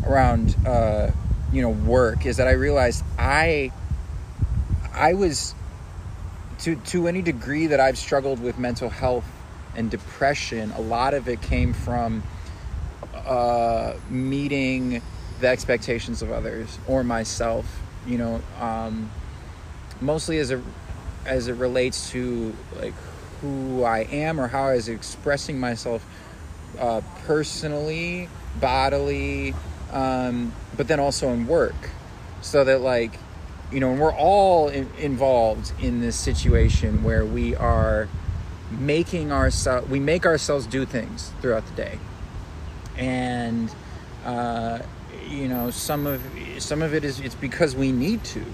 around 0.07 0.55
uh, 0.66 1.11
you 1.53 1.62
know 1.62 1.70
work 1.70 2.26
is 2.26 2.36
that 2.36 2.49
I 2.49 2.53
realized 2.53 3.05
I 3.18 3.72
I 4.92 5.14
was 5.14 5.55
to 6.61 6.76
to 6.76 7.09
any 7.09 7.22
degree 7.22 7.68
that 7.68 7.80
I've 7.80 7.99
struggled 7.99 8.40
with 8.40 8.59
mental 8.59 8.90
health 8.90 9.26
and 9.74 9.90
depression 9.90 10.72
a 10.72 10.80
lot 10.80 11.14
of 11.14 11.28
it 11.28 11.40
came 11.40 11.72
from 11.72 12.22
uh, 13.14 13.94
meeting 14.09 15.03
the 15.40 15.49
expectations 15.49 16.22
of 16.22 16.32
others 16.32 16.78
or 16.86 17.05
myself 17.05 17.80
you 18.07 18.18
know 18.18 18.42
um, 18.61 19.11
mostly 20.01 20.38
as 20.38 20.51
a 20.51 20.62
as 21.24 21.49
it 21.49 21.55
relates 21.55 22.11
to 22.11 22.55
like 22.80 22.94
who 23.40 23.84
I 23.84 24.01
am 24.01 24.40
or 24.40 24.49
how 24.49 24.64
I 24.64 24.74
was 24.74 24.88
expressing 24.88 25.61
myself 25.61 26.05
uh, 26.78 27.01
personally 27.24 28.29
bodily 28.61 29.54
um, 29.93 30.53
but 30.77 30.89
then 30.89 31.01
also 31.01 31.31
in 31.31 31.47
work. 31.47 31.91
So 32.41 32.65
that 32.65 32.81
like 32.81 33.13
you 33.73 33.81
know 33.81 33.91
and 33.91 34.01
we're 34.01 34.15
all 34.15 34.69
in, 34.69 34.89
involved 34.99 35.73
in 35.81 36.01
this 36.01 36.17
situation 36.17 37.03
where 37.03 37.25
we 37.25 37.55
are 37.55 38.09
making 38.71 39.33
ourselves 39.33 39.89
we 39.89 39.99
make 39.99 40.27
ourselves 40.27 40.67
do 40.67 40.85
things 40.85 41.33
throughout 41.41 41.67
the 41.67 41.75
day. 41.75 41.99
And 42.97 43.73
uh, 44.25 44.81
you 45.29 45.49
know 45.49 45.71
some 45.71 46.07
of 46.07 46.23
some 46.59 46.83
of 46.83 46.95
it 46.95 47.05
is 47.05 47.21
it's 47.21 47.35
because 47.35 47.75
we 47.75 47.93
need 47.93 48.25
to. 48.25 48.45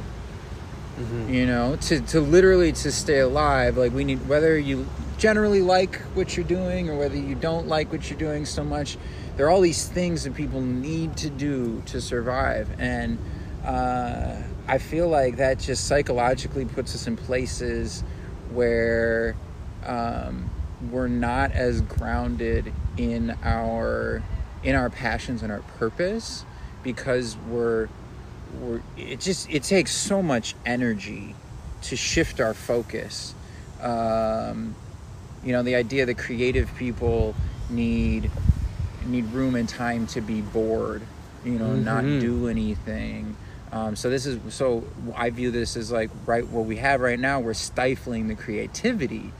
You 1.28 1.46
know 1.46 1.74
to, 1.74 2.00
to 2.00 2.20
literally 2.20 2.70
to 2.70 2.92
stay 2.92 3.18
alive 3.18 3.76
like 3.76 3.92
we 3.92 4.04
need 4.04 4.28
whether 4.28 4.56
you 4.56 4.86
generally 5.18 5.60
like 5.60 5.96
what 6.14 6.36
you're 6.36 6.46
doing 6.46 6.88
or 6.88 6.96
whether 6.96 7.16
you 7.16 7.34
don't 7.34 7.66
like 7.66 7.90
what 7.90 8.08
you're 8.08 8.18
doing 8.18 8.46
so 8.46 8.62
much 8.62 8.96
there 9.36 9.46
are 9.46 9.50
all 9.50 9.60
these 9.60 9.88
things 9.88 10.24
that 10.24 10.34
people 10.34 10.60
need 10.60 11.16
to 11.16 11.30
do 11.30 11.82
to 11.86 12.00
survive 12.00 12.68
and 12.78 13.18
uh, 13.64 14.36
i 14.68 14.78
feel 14.78 15.08
like 15.08 15.36
that 15.36 15.58
just 15.58 15.86
psychologically 15.86 16.64
puts 16.64 16.94
us 16.94 17.06
in 17.06 17.16
places 17.16 18.04
where 18.50 19.36
um, 19.86 20.48
we're 20.90 21.08
not 21.08 21.52
as 21.52 21.80
grounded 21.82 22.72
in 22.96 23.36
our 23.42 24.22
in 24.62 24.74
our 24.74 24.90
passions 24.90 25.42
and 25.42 25.52
our 25.52 25.60
purpose 25.78 26.44
because 26.82 27.36
we're 27.48 27.88
we're 28.60 28.80
it 28.96 29.20
just 29.20 29.50
it 29.50 29.62
takes 29.62 29.92
so 29.92 30.22
much 30.22 30.54
energy 30.64 31.34
to 31.82 31.96
shift 31.96 32.40
our 32.40 32.54
focus. 32.54 33.34
Um, 33.80 34.74
you 35.44 35.52
know 35.52 35.62
the 35.62 35.74
idea 35.74 36.06
that 36.06 36.16
creative 36.16 36.74
people 36.76 37.34
need 37.68 38.30
need 39.06 39.24
room 39.32 39.54
and 39.54 39.68
time 39.68 40.06
to 40.08 40.20
be 40.20 40.40
bored 40.40 41.02
you 41.44 41.58
know 41.58 41.74
not 41.74 42.04
Mhm. 42.04 42.20
do 42.20 42.48
anything. 42.48 43.36
Um, 43.72 43.96
so 43.96 44.08
this 44.08 44.24
is 44.24 44.38
so 44.54 44.84
i 45.16 45.30
view 45.30 45.50
this 45.50 45.76
as 45.76 45.90
like 45.90 46.08
right 46.26 46.46
what 46.48 46.64
we 46.64 46.76
have 46.76 47.00
right 47.00 47.18
now 47.18 47.40
we're 47.40 47.54
stifling 47.54 48.28
the 48.28 48.34
creativity 48.36 49.32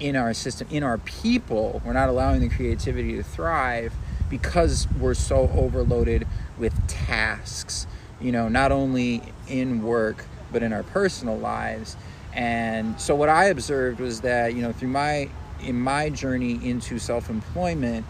in 0.00 0.16
our 0.16 0.34
system 0.34 0.66
in 0.70 0.82
our 0.82 0.98
people. 0.98 1.80
We're 1.84 1.92
not 1.94 2.08
allowing 2.08 2.40
the 2.40 2.48
creativity 2.48 3.16
to 3.16 3.22
thrive 3.22 3.94
because 4.28 4.86
we're 5.00 5.14
so 5.14 5.50
overloaded 5.56 6.26
with 6.58 6.74
tasks 6.88 7.86
you 8.20 8.32
know 8.32 8.48
not 8.48 8.72
only 8.72 9.22
in 9.48 9.82
work 9.82 10.24
but 10.52 10.62
in 10.62 10.72
our 10.72 10.82
personal 10.82 11.38
lives. 11.38 11.96
And 12.34 13.00
so 13.00 13.14
what 13.14 13.28
i 13.30 13.44
observed 13.46 14.00
was 14.00 14.20
that 14.22 14.52
you 14.54 14.62
know 14.62 14.72
through 14.72 14.88
my 14.88 15.28
in 15.62 15.80
my 15.80 16.10
journey 16.10 16.60
into 16.62 16.98
self-employment 16.98 18.04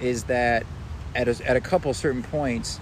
is 0.00 0.24
that 0.24 0.66
at 1.14 1.28
a, 1.28 1.48
at 1.48 1.56
a 1.56 1.60
couple 1.60 1.92
certain 1.94 2.22
points, 2.22 2.80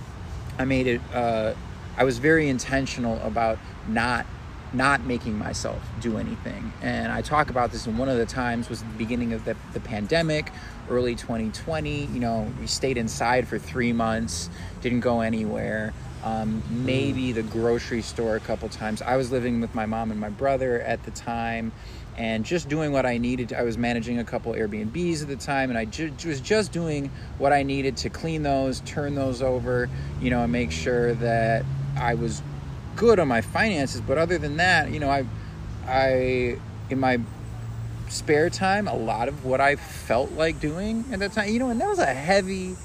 I 0.59 0.65
made 0.65 0.86
it. 0.86 1.01
Uh, 1.12 1.55
I 1.97 2.05
was 2.05 2.19
very 2.19 2.49
intentional 2.49 3.20
about 3.23 3.59
not 3.89 4.27
not 4.73 5.05
making 5.05 5.39
myself 5.39 5.81
do 6.01 6.19
anything. 6.19 6.73
And 6.82 7.12
I 7.12 7.23
talk 7.23 7.49
about 7.49 7.70
this, 7.70 7.86
and 7.86 7.97
one 7.97 8.09
of 8.09 8.19
the 8.19 8.27
times 8.27 8.69
was 8.69 8.82
the 8.82 8.89
beginning 8.99 9.32
of 9.32 9.45
the, 9.45 9.57
the 9.73 9.78
pandemic, 9.78 10.51
early 10.91 11.15
2020. 11.15 12.07
You 12.07 12.20
know, 12.20 12.53
we 12.61 12.66
stayed 12.66 12.99
inside 12.99 13.47
for 13.47 13.57
three 13.59 13.93
months, 13.93 14.51
didn't 14.82 15.01
go 15.01 15.20
anywhere. 15.20 15.95
Um, 16.24 16.62
maybe 16.70 17.32
the 17.32 17.43
grocery 17.43 18.03
store 18.03 18.35
a 18.35 18.41
couple 18.41 18.69
times. 18.69 19.01
I 19.03 19.16
was 19.16 19.31
living 19.31 19.61
with 19.61 19.74
my 19.74 19.86
mom 19.86 20.11
and 20.11 20.19
my 20.19 20.31
brother 20.31 20.81
at 20.81 21.05
the 21.05 21.11
time 21.11 21.70
and 22.16 22.45
just 22.45 22.69
doing 22.69 22.93
what 22.93 23.07
I 23.07 23.19
needed. 23.19 23.53
I 23.53 23.62
was 23.62 23.77
managing 23.77 24.19
a 24.19 24.24
couple 24.24 24.53
Airbnbs 24.53 25.23
at 25.23 25.28
the 25.28 25.36
time, 25.36 25.70
and 25.70 25.78
I 25.78 25.85
ju- 25.85 26.12
was 26.24 26.41
just 26.41 26.73
doing 26.73 27.11
what 27.39 27.53
I 27.53 27.62
needed 27.62 27.97
to 27.99 28.11
clean 28.11 28.43
those, 28.43 28.81
turn 28.81 29.15
those 29.15 29.43
over, 29.43 29.89
you 30.20 30.31
know, 30.31 30.43
and 30.43 30.53
make 30.53 30.70
sure 30.70 31.15
that 31.15 31.65
I 31.99 32.15
was 32.15 32.43
good 32.97 33.19
on 33.19 33.28
my 33.28 33.41
finances. 33.41 34.01
But 34.01 34.19
other 34.19 34.39
than 34.39 34.59
that, 34.59 34.91
you 34.91 35.01
know, 35.01 35.11
I, 35.11 35.27
I, 35.86 36.59
in 36.91 37.01
my 37.01 37.19
spare 38.09 38.51
time, 38.51 38.86
a 38.86 38.95
lot 38.95 39.28
of 39.28 39.45
what 39.45 39.61
I 39.61 39.77
felt 39.77 40.32
like 40.32 40.61
doing 40.61 41.05
at 41.11 41.19
that 41.19 41.32
time, 41.32 41.49
you 41.49 41.59
know, 41.59 41.70
and 41.70 41.81
that 41.81 41.89
was 41.89 41.99
a 41.99 42.07
heavy 42.07 42.77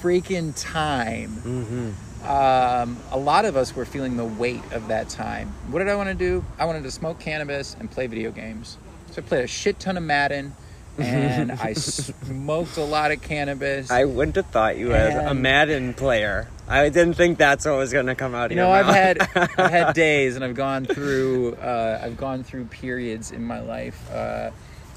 freaking 0.00 0.52
time. 0.56 1.30
Mm-hmm. 1.30 1.90
Um, 2.26 2.96
a 3.10 3.18
lot 3.18 3.44
of 3.44 3.56
us 3.56 3.74
were 3.74 3.84
feeling 3.84 4.16
the 4.16 4.24
weight 4.24 4.62
of 4.72 4.88
that 4.88 5.08
time. 5.08 5.48
What 5.70 5.78
did 5.80 5.88
I 5.88 5.94
want 5.94 6.08
to 6.08 6.14
do? 6.14 6.44
I 6.58 6.64
wanted 6.64 6.82
to 6.84 6.90
smoke 6.90 7.20
cannabis 7.20 7.76
and 7.78 7.90
play 7.90 8.06
video 8.06 8.30
games. 8.30 8.78
So 9.12 9.22
I 9.22 9.24
played 9.24 9.44
a 9.44 9.46
shit 9.46 9.78
ton 9.78 9.96
of 9.96 10.02
Madden 10.02 10.54
and 10.98 11.52
I 11.52 11.72
smoked 11.74 12.76
a 12.76 12.84
lot 12.84 13.12
of 13.12 13.22
cannabis. 13.22 13.90
I 13.90 14.04
wouldn't 14.04 14.36
have 14.36 14.46
thought 14.46 14.76
you 14.76 14.92
as 14.92 15.14
a 15.14 15.34
Madden 15.34 15.94
player. 15.94 16.48
I 16.68 16.88
didn't 16.88 17.14
think 17.14 17.38
that's 17.38 17.64
what 17.64 17.76
was 17.76 17.92
going 17.92 18.06
to 18.06 18.14
come 18.16 18.34
out 18.34 18.46
of 18.46 18.50
you 18.52 18.56
know, 18.56 18.70
I've 18.72 18.86
had 18.86 19.20
I've 19.36 19.70
had 19.70 19.92
days 19.94 20.34
and 20.36 20.44
I've 20.44 20.56
gone 20.56 20.84
through 20.84 21.54
uh, 21.56 22.00
I've 22.02 22.16
gone 22.16 22.42
through 22.42 22.64
periods 22.66 23.30
in 23.30 23.44
my 23.44 23.60
life. 23.60 24.10
Uh, 24.10 24.50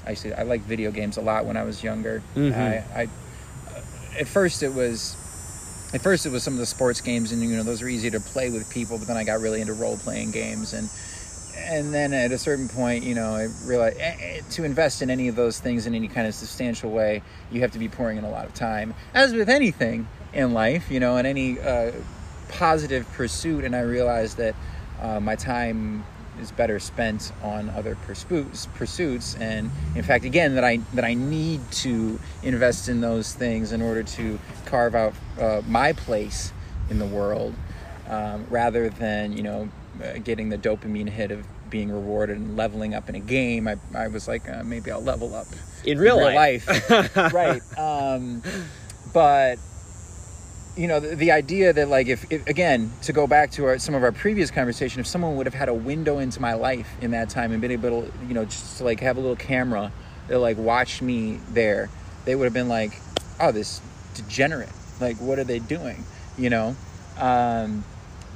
actually, 0.06 0.34
I 0.34 0.42
liked 0.42 0.64
video 0.64 0.90
games 0.90 1.16
a 1.16 1.20
lot 1.20 1.44
when 1.44 1.56
I 1.56 1.62
was 1.62 1.84
younger. 1.84 2.22
Mhm. 2.34 2.56
I, 2.56 3.02
I 3.02 3.08
at 4.18 4.26
first 4.26 4.62
it 4.64 4.74
was 4.74 5.16
at 5.92 6.00
first 6.00 6.26
it 6.26 6.30
was 6.30 6.42
some 6.42 6.54
of 6.54 6.60
the 6.60 6.66
sports 6.66 7.00
games 7.00 7.32
and 7.32 7.42
you 7.42 7.56
know 7.56 7.62
those 7.62 7.82
are 7.82 7.88
easy 7.88 8.10
to 8.10 8.20
play 8.20 8.50
with 8.50 8.68
people 8.70 8.98
but 8.98 9.06
then 9.06 9.16
i 9.16 9.24
got 9.24 9.40
really 9.40 9.60
into 9.60 9.72
role 9.72 9.96
playing 9.96 10.30
games. 10.30 10.72
And 10.72 10.88
and 11.56 11.92
then 11.92 12.14
at 12.14 12.32
a 12.32 12.38
certain 12.38 12.68
point 12.68 13.04
you 13.04 13.14
know 13.14 13.34
i 13.34 13.48
realized 13.64 13.98
eh, 14.00 14.16
eh, 14.18 14.40
to 14.50 14.64
invest 14.64 15.02
in 15.02 15.10
any 15.10 15.28
of 15.28 15.36
those 15.36 15.60
things 15.60 15.86
in 15.86 15.94
any 15.94 16.08
kind 16.08 16.26
of 16.26 16.34
substantial 16.34 16.90
way 16.90 17.22
you 17.50 17.60
have 17.60 17.70
to 17.72 17.78
be 17.78 17.88
pouring 17.88 18.18
in 18.18 18.24
a 18.24 18.30
lot 18.30 18.46
of 18.46 18.54
time. 18.54 18.94
As 19.14 19.34
with 19.34 19.48
anything 19.48 20.08
in 20.32 20.52
life 20.52 20.90
you 20.90 21.00
know 21.00 21.16
in 21.16 21.26
any 21.26 21.60
uh, 21.60 21.92
positive 22.48 23.10
pursuit 23.12 23.64
and 23.64 23.76
i 23.76 23.80
realized 23.80 24.36
that 24.36 24.54
uh, 25.00 25.20
my 25.20 25.34
time 25.34 26.04
is 26.40 26.50
better 26.52 26.78
spent 26.78 27.32
on 27.42 27.70
other 27.70 27.96
pursuits 28.06 28.66
pursuits. 28.74 29.36
And 29.36 29.70
in 29.94 30.02
fact 30.02 30.24
again 30.24 30.54
that 30.54 30.64
i 30.64 30.76
that 30.94 31.04
i 31.04 31.14
need 31.14 31.60
to 31.70 32.18
invest 32.42 32.88
in 32.88 33.00
those 33.00 33.34
things 33.34 33.72
in 33.72 33.82
order 33.82 34.02
to 34.02 34.38
carve 34.64 34.94
out 34.94 35.14
uh, 35.40 35.62
my 35.66 35.92
place 35.92 36.52
in 36.88 36.98
the 36.98 37.06
world 37.06 37.54
um, 38.08 38.46
rather 38.50 38.88
than 38.88 39.32
you 39.32 39.42
know 39.42 39.68
uh, 40.02 40.18
getting 40.18 40.48
the 40.48 40.58
dopamine 40.58 41.08
hit 41.08 41.30
of 41.30 41.46
being 41.70 41.90
rewarded 41.90 42.36
and 42.36 42.56
leveling 42.56 42.94
up 42.94 43.08
in 43.08 43.14
a 43.14 43.20
game. 43.20 43.68
I, 43.68 43.76
I 43.94 44.08
was 44.08 44.26
like 44.26 44.48
uh, 44.48 44.62
maybe 44.64 44.90
i'll 44.90 45.02
level 45.02 45.34
up 45.34 45.46
in 45.84 45.98
real, 45.98 46.16
life. 46.16 46.68
right 47.32 47.62
um, 47.78 48.42
but 49.12 49.58
you 50.76 50.86
know 50.86 51.00
the, 51.00 51.16
the 51.16 51.30
idea 51.32 51.72
that 51.72 51.88
like 51.88 52.06
if, 52.06 52.30
if 52.30 52.46
again 52.46 52.92
to 53.02 53.12
go 53.12 53.26
back 53.26 53.50
to 53.52 53.64
our, 53.66 53.78
some 53.78 53.94
of 53.94 54.02
our 54.02 54.12
previous 54.12 54.50
conversation 54.50 55.00
if 55.00 55.06
someone 55.06 55.36
would 55.36 55.46
have 55.46 55.54
had 55.54 55.68
a 55.68 55.74
window 55.74 56.18
into 56.18 56.40
my 56.40 56.54
life 56.54 56.88
in 57.00 57.10
that 57.10 57.28
time 57.28 57.52
and 57.52 57.60
been 57.60 57.70
able 57.72 58.02
to 58.02 58.12
you 58.26 58.34
know 58.34 58.44
just 58.44 58.78
to 58.78 58.84
like 58.84 59.00
have 59.00 59.16
a 59.16 59.20
little 59.20 59.36
camera 59.36 59.92
that 60.28 60.38
like 60.38 60.56
watched 60.56 61.02
me 61.02 61.38
there 61.50 61.90
they 62.24 62.34
would 62.34 62.44
have 62.44 62.54
been 62.54 62.68
like 62.68 63.00
oh 63.40 63.50
this 63.52 63.80
degenerate 64.14 64.68
like 65.00 65.16
what 65.16 65.38
are 65.38 65.44
they 65.44 65.58
doing 65.58 66.04
you 66.38 66.50
know 66.50 66.76
um, 67.18 67.84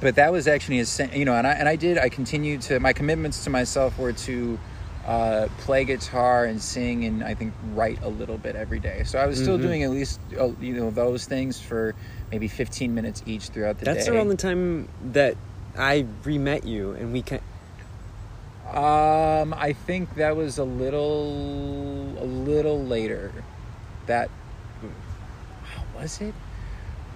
but 0.01 0.15
that 0.15 0.31
was 0.31 0.47
actually 0.47 0.79
a 0.79 0.85
you 1.15 1.25
know 1.25 1.33
and 1.33 1.47
I, 1.47 1.53
and 1.53 1.67
I 1.69 1.75
did 1.75 1.97
i 1.97 2.09
continued 2.09 2.61
to 2.63 2.79
my 2.79 2.93
commitments 2.93 3.43
to 3.45 3.49
myself 3.49 3.97
were 3.97 4.13
to 4.13 4.59
uh, 5.05 5.47
play 5.59 5.85
guitar 5.85 6.45
and 6.45 6.59
sing 6.59 7.05
and 7.05 7.23
I 7.23 7.35
think 7.35 7.53
write 7.73 7.99
a 8.01 8.09
little 8.09 8.39
bit 8.39 8.55
every 8.55 8.79
day. 8.79 9.03
So 9.05 9.19
I 9.19 9.27
was 9.27 9.39
still 9.39 9.59
Mhm. 9.59 9.61
doing 9.61 9.83
at 9.83 9.91
least 9.91 10.19
uh, 10.39 10.49
you 10.59 10.73
know 10.73 10.89
those 10.89 11.25
things 11.25 11.59
for 11.59 11.93
maybe 12.31 12.47
15 12.47 12.93
minutes 12.93 13.23
each 13.25 13.49
throughout 13.49 13.79
the 13.79 13.85
That's 13.85 13.97
day. 13.99 14.03
That's 14.05 14.09
around 14.09 14.29
the 14.29 14.35
time 14.37 14.87
that 15.11 15.35
I 15.77 16.05
re-met 16.23 16.65
you, 16.65 16.91
and 16.93 17.13
we 17.13 17.21
can. 17.21 17.39
um, 18.73 19.53
I 19.53 19.73
think 19.85 20.15
that 20.15 20.35
was 20.35 20.57
a 20.57 20.63
little 20.63 22.17
a 22.19 22.25
little 22.25 22.83
later. 22.83 23.31
That 24.07 24.29
was 25.97 26.19
it? 26.21 26.33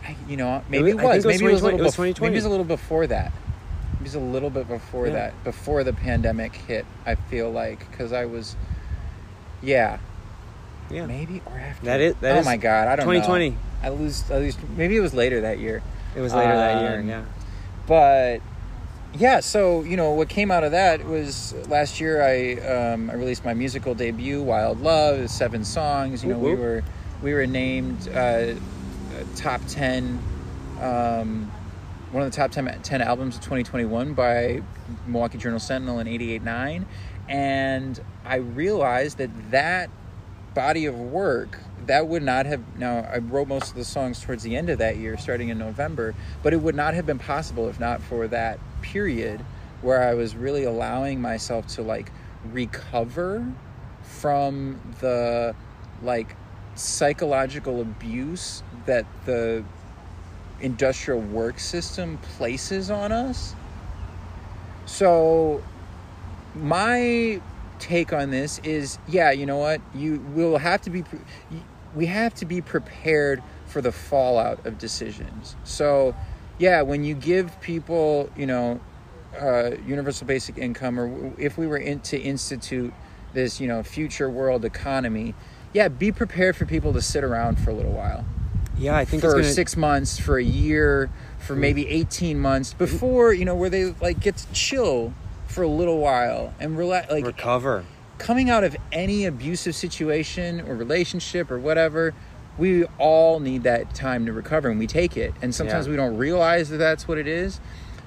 I, 0.03 0.15
you 0.27 0.37
know, 0.37 0.63
maybe 0.69 0.91
it 0.91 0.95
was- 0.95 1.03
I 1.05 1.15
was. 1.17 1.25
think 1.25 1.25
it 1.25 1.27
was 1.27 1.41
maybe 1.41 1.45
it 1.49 1.53
was 1.53 1.61
a 1.61 1.65
little. 1.65 1.79
it 1.79 1.83
was 1.83 1.95
bef- 1.95 2.21
maybe 2.21 2.33
it 2.33 2.37
was 2.37 2.45
a 2.45 2.49
little 2.49 2.65
before 2.65 3.07
that. 3.07 3.31
Maybe 3.93 4.01
it 4.01 4.03
was 4.03 4.15
a 4.15 4.19
little 4.19 4.49
bit 4.49 4.67
before 4.67 5.07
Yeah. 5.07 5.13
that. 5.13 5.43
Before 5.43 5.83
the 5.83 5.93
pandemic 5.93 6.55
hit, 6.55 6.85
I 7.05 7.15
feel 7.15 7.51
like 7.51 7.79
because 7.91 8.13
I 8.13 8.25
was, 8.25 8.55
yeah, 9.61 9.97
Yeah. 10.89 11.05
maybe 11.05 11.41
or 11.45 11.57
after. 11.57 11.85
That 11.85 11.99
is- 12.01 12.15
that 12.21 12.35
oh 12.35 12.39
is 12.39 12.45
my 12.45 12.57
god, 12.57 12.87
I 12.87 12.95
don't 12.95 13.05
2020. 13.05 13.49
know. 13.51 13.55
I 13.83 13.89
lose. 13.89 14.29
At 14.31 14.41
least 14.41 14.59
maybe 14.75 14.95
it 14.97 15.01
was 15.01 15.13
later 15.13 15.41
that 15.41 15.59
year. 15.59 15.81
It 16.15 16.21
was 16.21 16.33
later 16.33 16.55
that 16.55 16.81
year. 16.81 16.99
Um, 16.99 17.07
Yeah. 17.09 17.21
but 17.87 18.41
yeah 19.17 19.39
so 19.39 19.81
you 19.81 19.97
know 19.97 20.11
what 20.11 20.29
came 20.29 20.51
out 20.51 20.63
of 20.63 20.71
that 20.73 21.03
was 21.03 21.55
last 21.67 21.99
year 21.99 22.21
i 22.21 22.53
um, 22.61 23.09
i 23.09 23.13
released 23.15 23.43
my 23.43 23.55
musical 23.55 23.95
debut 23.95 24.39
wild 24.39 24.79
love 24.81 25.27
seven 25.31 25.65
songs 25.65 26.23
you 26.23 26.29
know 26.31 26.37
we 26.37 26.53
were 26.53 26.83
we 27.23 27.33
were 27.33 27.47
named 27.47 28.07
uh, 28.09 28.53
top 29.35 29.61
10 29.67 30.19
um, 30.79 31.51
one 32.11 32.21
of 32.23 32.29
the 32.31 32.35
top 32.35 32.51
10, 32.51 32.81
10 32.83 33.01
albums 33.01 33.35
of 33.35 33.41
2021 33.41 34.13
by 34.13 34.61
milwaukee 35.07 35.39
journal 35.39 35.59
sentinel 35.59 35.97
and 35.97 36.07
88.9 36.07 36.85
and 37.27 37.99
i 38.25 38.35
realized 38.35 39.17
that 39.17 39.31
that 39.49 39.89
body 40.53 40.85
of 40.85 40.99
work 40.99 41.59
that 41.85 42.07
would 42.07 42.23
not 42.23 42.45
have 42.45 42.61
now 42.77 42.99
i 43.11 43.17
wrote 43.17 43.47
most 43.47 43.69
of 43.69 43.75
the 43.75 43.85
songs 43.85 44.21
towards 44.21 44.43
the 44.43 44.55
end 44.55 44.69
of 44.69 44.79
that 44.79 44.97
year 44.97 45.17
starting 45.17 45.49
in 45.49 45.57
november 45.57 46.13
but 46.43 46.53
it 46.53 46.57
would 46.57 46.75
not 46.75 46.93
have 46.93 47.05
been 47.05 47.19
possible 47.19 47.67
if 47.69 47.79
not 47.79 48.01
for 48.01 48.27
that 48.27 48.59
period 48.81 49.39
where 49.81 50.01
i 50.01 50.13
was 50.13 50.35
really 50.35 50.63
allowing 50.63 51.21
myself 51.21 51.67
to 51.67 51.81
like 51.81 52.11
recover 52.51 53.45
from 54.03 54.79
the 54.99 55.55
like 56.01 56.35
psychological 56.75 57.81
abuse 57.81 58.63
that 58.85 59.05
the 59.25 59.63
industrial 60.61 61.21
work 61.21 61.59
system 61.59 62.17
places 62.37 62.89
on 62.89 63.11
us. 63.11 63.55
So 64.85 65.61
my 66.55 67.41
take 67.79 68.13
on 68.13 68.29
this 68.31 68.59
is 68.59 68.99
yeah 69.07 69.31
you 69.31 69.45
know 69.45 69.57
what? 69.57 69.81
You 69.93 70.19
will 70.33 70.57
have 70.57 70.81
to 70.81 70.89
be 70.89 71.03
pre- 71.03 71.19
we 71.95 72.05
have 72.05 72.33
to 72.35 72.45
be 72.45 72.61
prepared 72.61 73.41
for 73.65 73.81
the 73.81 73.91
fallout 73.91 74.65
of 74.65 74.77
decisions. 74.77 75.55
So 75.63 76.15
yeah 76.57 76.81
when 76.81 77.03
you 77.03 77.15
give 77.15 77.59
people 77.61 78.29
you 78.35 78.45
know 78.45 78.79
uh, 79.39 79.71
universal 79.85 80.27
basic 80.27 80.57
income 80.57 80.99
or 80.99 81.33
if 81.37 81.57
we 81.57 81.67
were 81.67 81.77
in, 81.77 81.99
to 82.01 82.19
institute 82.19 82.93
this 83.33 83.61
you 83.61 83.67
know 83.67 83.83
future 83.83 84.29
world 84.29 84.65
economy 84.65 85.35
yeah 85.73 85.87
be 85.87 86.11
prepared 86.11 86.55
for 86.55 86.65
people 86.65 86.93
to 86.93 87.01
sit 87.01 87.23
around 87.23 87.59
for 87.59 87.69
a 87.71 87.73
little 87.73 87.93
while. 87.93 88.25
Yeah, 88.77 88.95
I 88.95 89.03
think 89.03 89.21
for 89.21 89.33
gonna, 89.33 89.43
six 89.43 89.75
months, 89.75 90.17
for 90.17 90.37
a 90.37 90.43
year, 90.43 91.09
for 91.37 91.55
maybe 91.55 91.87
eighteen 91.89 92.39
months 92.39 92.73
before 92.73 93.33
you 93.33 93.43
know 93.45 93.55
where 93.55 93.69
they 93.69 93.85
like 94.01 94.19
get 94.21 94.37
to 94.37 94.53
chill 94.53 95.13
for 95.49 95.63
a 95.63 95.67
little 95.67 95.97
while 95.97 96.53
and 96.59 96.77
relax. 96.77 97.11
Like 97.11 97.25
recover. 97.25 97.83
coming 98.17 98.49
out 98.49 98.63
of 98.63 98.75
any 98.91 99.25
abusive 99.25 99.75
situation 99.75 100.61
or 100.61 100.75
relationship 100.75 101.49
or 101.51 101.59
whatever, 101.59 102.13
we 102.57 102.83
all 102.97 103.39
need 103.39 103.63
that 103.63 103.93
time 103.95 104.25
to 104.25 104.33
recover 104.33 104.69
and 104.69 104.77
we 104.79 104.87
take 104.87 105.17
it. 105.17 105.33
And 105.41 105.53
sometimes 105.55 105.87
Yeah. 105.87 105.91
we 105.91 105.97
don't 105.97 106.17
realize 106.17 106.69
that 106.69 106.77
that's 106.77 107.07
what 107.07 107.17
it 107.17 107.27
is. 107.27 107.59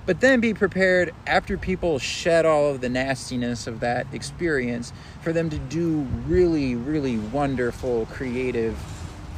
But 0.05 0.21
then 0.21 0.41
be 0.41 0.53
prepared 0.53 1.15
after 1.27 1.57
people 1.57 1.99
shed 1.99 2.45
all 2.45 2.69
of 2.71 2.81
the 2.81 2.89
nastiness 2.89 3.67
of 3.67 3.81
that 3.81 4.07
experience 4.13 4.93
for 5.21 5.33
them 5.33 5.49
to 5.51 5.59
do 5.59 6.07
really, 6.27 6.75
really 6.75 7.19
wonderful, 7.19 8.07
creative 8.07 8.77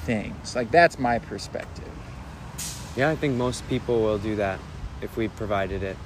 things. 0.04 0.56
Like 0.56 0.70
that's 0.70 0.98
my 0.98 1.18
perspective. 1.18 1.88
Yeah, 2.96 3.10
I 3.10 3.16
think 3.16 3.36
most 3.36 3.68
people 3.68 4.00
will 4.00 4.18
do 4.18 4.36
that 4.36 4.58
if 5.02 5.16
we 5.16 5.28
provided 5.28 5.82
it. 5.82 5.96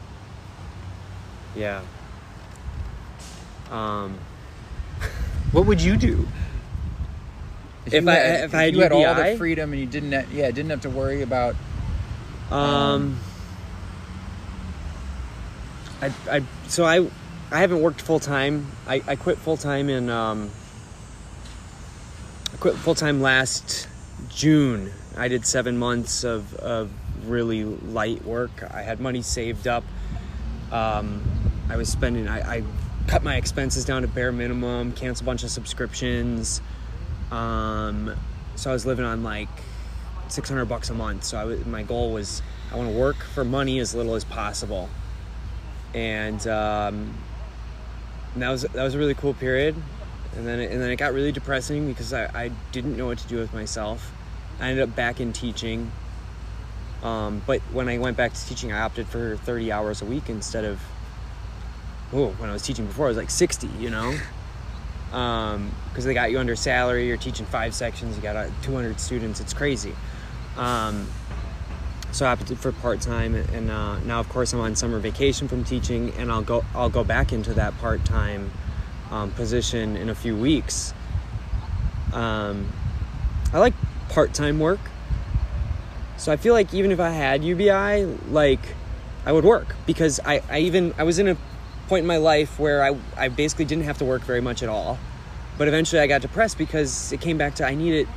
Yeah. 1.56 1.82
Um, 3.70 4.18
What 5.52 5.66
would 5.66 5.80
you 5.80 5.96
do 5.96 6.28
If 7.86 7.92
you 7.94 8.08
I- 8.08 8.14
had, 8.14 8.44
if 8.44 8.54
I 8.54 8.62
had 8.64 8.74
you 8.74 8.82
had 8.82 8.92
all 8.92 9.14
the 9.14 9.34
freedom 9.36 9.72
and 9.72 9.80
you 9.80 9.86
didn't 9.86 10.12
ha- 10.12 10.28
yeah 10.32 10.50
didn't 10.50 10.70
have 10.70 10.82
to 10.82 10.90
worry 10.90 11.22
about 11.22 11.54
Um, 12.50 13.18
I, 16.00 16.12
I, 16.30 16.42
so 16.68 16.84
I, 16.84 17.06
I 17.50 17.58
haven't 17.60 17.80
worked 17.82 18.00
full 18.00 18.20
time. 18.20 18.66
I, 18.86 19.02
I 19.06 19.16
quit 19.16 19.36
full 19.38 19.56
time 19.56 19.88
in, 19.90 20.08
um, 20.08 20.50
I 22.52 22.56
quit 22.58 22.74
full 22.76 22.94
time 22.94 23.20
last 23.20 23.88
June. 24.28 24.92
I 25.16 25.28
did 25.28 25.44
seven 25.44 25.76
months 25.76 26.24
of, 26.24 26.54
of 26.54 26.90
really 27.26 27.64
light 27.64 28.24
work. 28.24 28.62
I 28.70 28.82
had 28.82 29.00
money 29.00 29.22
saved 29.22 29.66
up. 29.66 29.82
Um, 30.70 31.22
I 31.68 31.76
was 31.76 31.88
spending, 31.88 32.28
I, 32.28 32.56
I 32.56 32.62
cut 33.06 33.22
my 33.22 33.36
expenses 33.36 33.84
down 33.84 34.02
to 34.02 34.08
bare 34.08 34.32
minimum, 34.32 34.92
canceled 34.92 35.24
a 35.24 35.26
bunch 35.26 35.44
of 35.44 35.50
subscriptions. 35.50 36.60
Um, 37.30 38.14
so 38.56 38.70
I 38.70 38.72
was 38.72 38.86
living 38.86 39.04
on 39.04 39.22
like 39.22 39.48
600 40.28 40.64
bucks 40.66 40.90
a 40.90 40.94
month. 40.94 41.24
So 41.24 41.58
my 41.66 41.82
goal 41.82 42.12
was 42.12 42.42
I 42.72 42.76
want 42.76 42.90
to 42.90 42.98
work 42.98 43.16
for 43.16 43.44
money 43.44 43.78
as 43.78 43.94
little 43.94 44.14
as 44.14 44.24
possible. 44.24 44.88
And, 45.94 46.46
um, 46.46 47.14
and 48.34 48.42
that 48.42 48.50
was 48.50 48.62
that 48.62 48.82
was 48.82 48.94
a 48.94 48.98
really 48.98 49.14
cool 49.14 49.34
period. 49.34 49.74
And 50.36 50.46
then 50.46 50.60
it, 50.60 50.70
and 50.70 50.80
then 50.80 50.90
it 50.90 50.96
got 50.96 51.12
really 51.12 51.32
depressing 51.32 51.88
because 51.88 52.12
I, 52.12 52.26
I 52.26 52.50
didn't 52.72 52.96
know 52.96 53.06
what 53.06 53.18
to 53.18 53.28
do 53.28 53.38
with 53.38 53.52
myself. 53.52 54.12
I 54.60 54.68
ended 54.68 54.88
up 54.88 54.94
back 54.94 55.20
in 55.20 55.32
teaching. 55.32 55.90
Um, 57.02 57.42
but 57.46 57.60
when 57.72 57.88
I 57.88 57.98
went 57.98 58.16
back 58.16 58.34
to 58.34 58.46
teaching, 58.46 58.72
I 58.72 58.80
opted 58.80 59.06
for 59.06 59.36
30 59.36 59.72
hours 59.72 60.02
a 60.02 60.04
week 60.04 60.28
instead 60.28 60.64
of 60.64 60.80
oh, 62.12 62.30
when 62.38 62.50
I 62.50 62.52
was 62.52 62.62
teaching 62.62 62.86
before, 62.86 63.06
I 63.06 63.08
was 63.08 63.16
like 63.16 63.30
60, 63.30 63.68
you 63.78 63.90
know? 63.90 64.14
Because 65.10 66.04
they 66.04 66.14
got 66.14 66.30
you 66.30 66.38
under 66.38 66.56
salary, 66.56 67.06
you're 67.06 67.16
teaching 67.16 67.46
five 67.46 67.74
sections, 67.74 68.16
you 68.16 68.22
got 68.22 68.36
uh, 68.36 68.50
200 68.62 69.00
students, 69.00 69.40
it's 69.40 69.54
crazy. 69.54 69.94
Um, 70.56 71.06
so 72.10 72.26
I 72.26 72.32
opted 72.32 72.58
for 72.58 72.72
part 72.72 73.00
time, 73.00 73.34
and 73.34 73.70
uh, 73.70 73.98
now, 74.00 74.20
of 74.20 74.28
course, 74.28 74.52
I'm 74.52 74.60
on 74.60 74.74
summer 74.74 74.98
vacation 74.98 75.46
from 75.46 75.64
teaching, 75.64 76.12
and 76.14 76.32
I'll 76.32 76.42
go 76.42 76.64
I'll 76.74 76.88
go 76.88 77.04
back 77.04 77.32
into 77.32 77.52
that 77.54 77.76
part 77.78 78.04
time 78.04 78.50
um, 79.10 79.30
position 79.32 79.96
in 79.96 80.08
a 80.08 80.14
few 80.14 80.34
weeks. 80.34 80.94
Um, 82.12 82.72
I 83.52 83.58
like 83.58 83.74
part 84.08 84.32
time 84.32 84.58
work, 84.58 84.80
so 86.16 86.32
I 86.32 86.36
feel 86.36 86.54
like 86.54 86.72
even 86.72 86.92
if 86.92 86.98
I 86.98 87.10
had 87.10 87.44
UBI, 87.44 88.06
like 88.30 88.60
I 89.26 89.32
would 89.32 89.44
work 89.44 89.76
because 89.86 90.18
I, 90.24 90.42
I 90.48 90.60
even 90.60 90.94
I 90.96 91.02
was 91.02 91.18
in 91.18 91.28
a 91.28 91.36
point 91.88 92.02
in 92.02 92.06
my 92.06 92.18
life 92.18 92.58
where 92.58 92.82
I 92.82 92.96
I 93.16 93.28
basically 93.28 93.64
didn't 93.64 93.84
have 93.84 93.98
to 93.98 94.04
work 94.04 94.22
very 94.22 94.40
much 94.40 94.62
at 94.62 94.68
all, 94.68 94.98
but 95.56 95.68
eventually 95.68 96.00
I 96.00 96.06
got 96.06 96.22
depressed 96.22 96.58
because 96.58 97.12
it 97.12 97.20
came 97.20 97.38
back 97.38 97.56
to 97.56 97.66
I 97.66 97.74
need 97.74 97.94
it. 97.94 98.08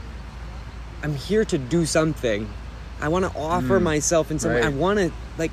I'm 1.04 1.16
here 1.16 1.46
to 1.46 1.58
do 1.58 1.86
something. 1.86 2.48
I 3.00 3.08
want 3.08 3.26
to 3.26 3.40
offer 3.40 3.80
myself 3.80 4.30
in 4.30 4.38
some. 4.38 4.52
way. 4.52 4.62
I 4.62 4.70
want 4.70 5.00
to 5.00 5.12
like 5.38 5.52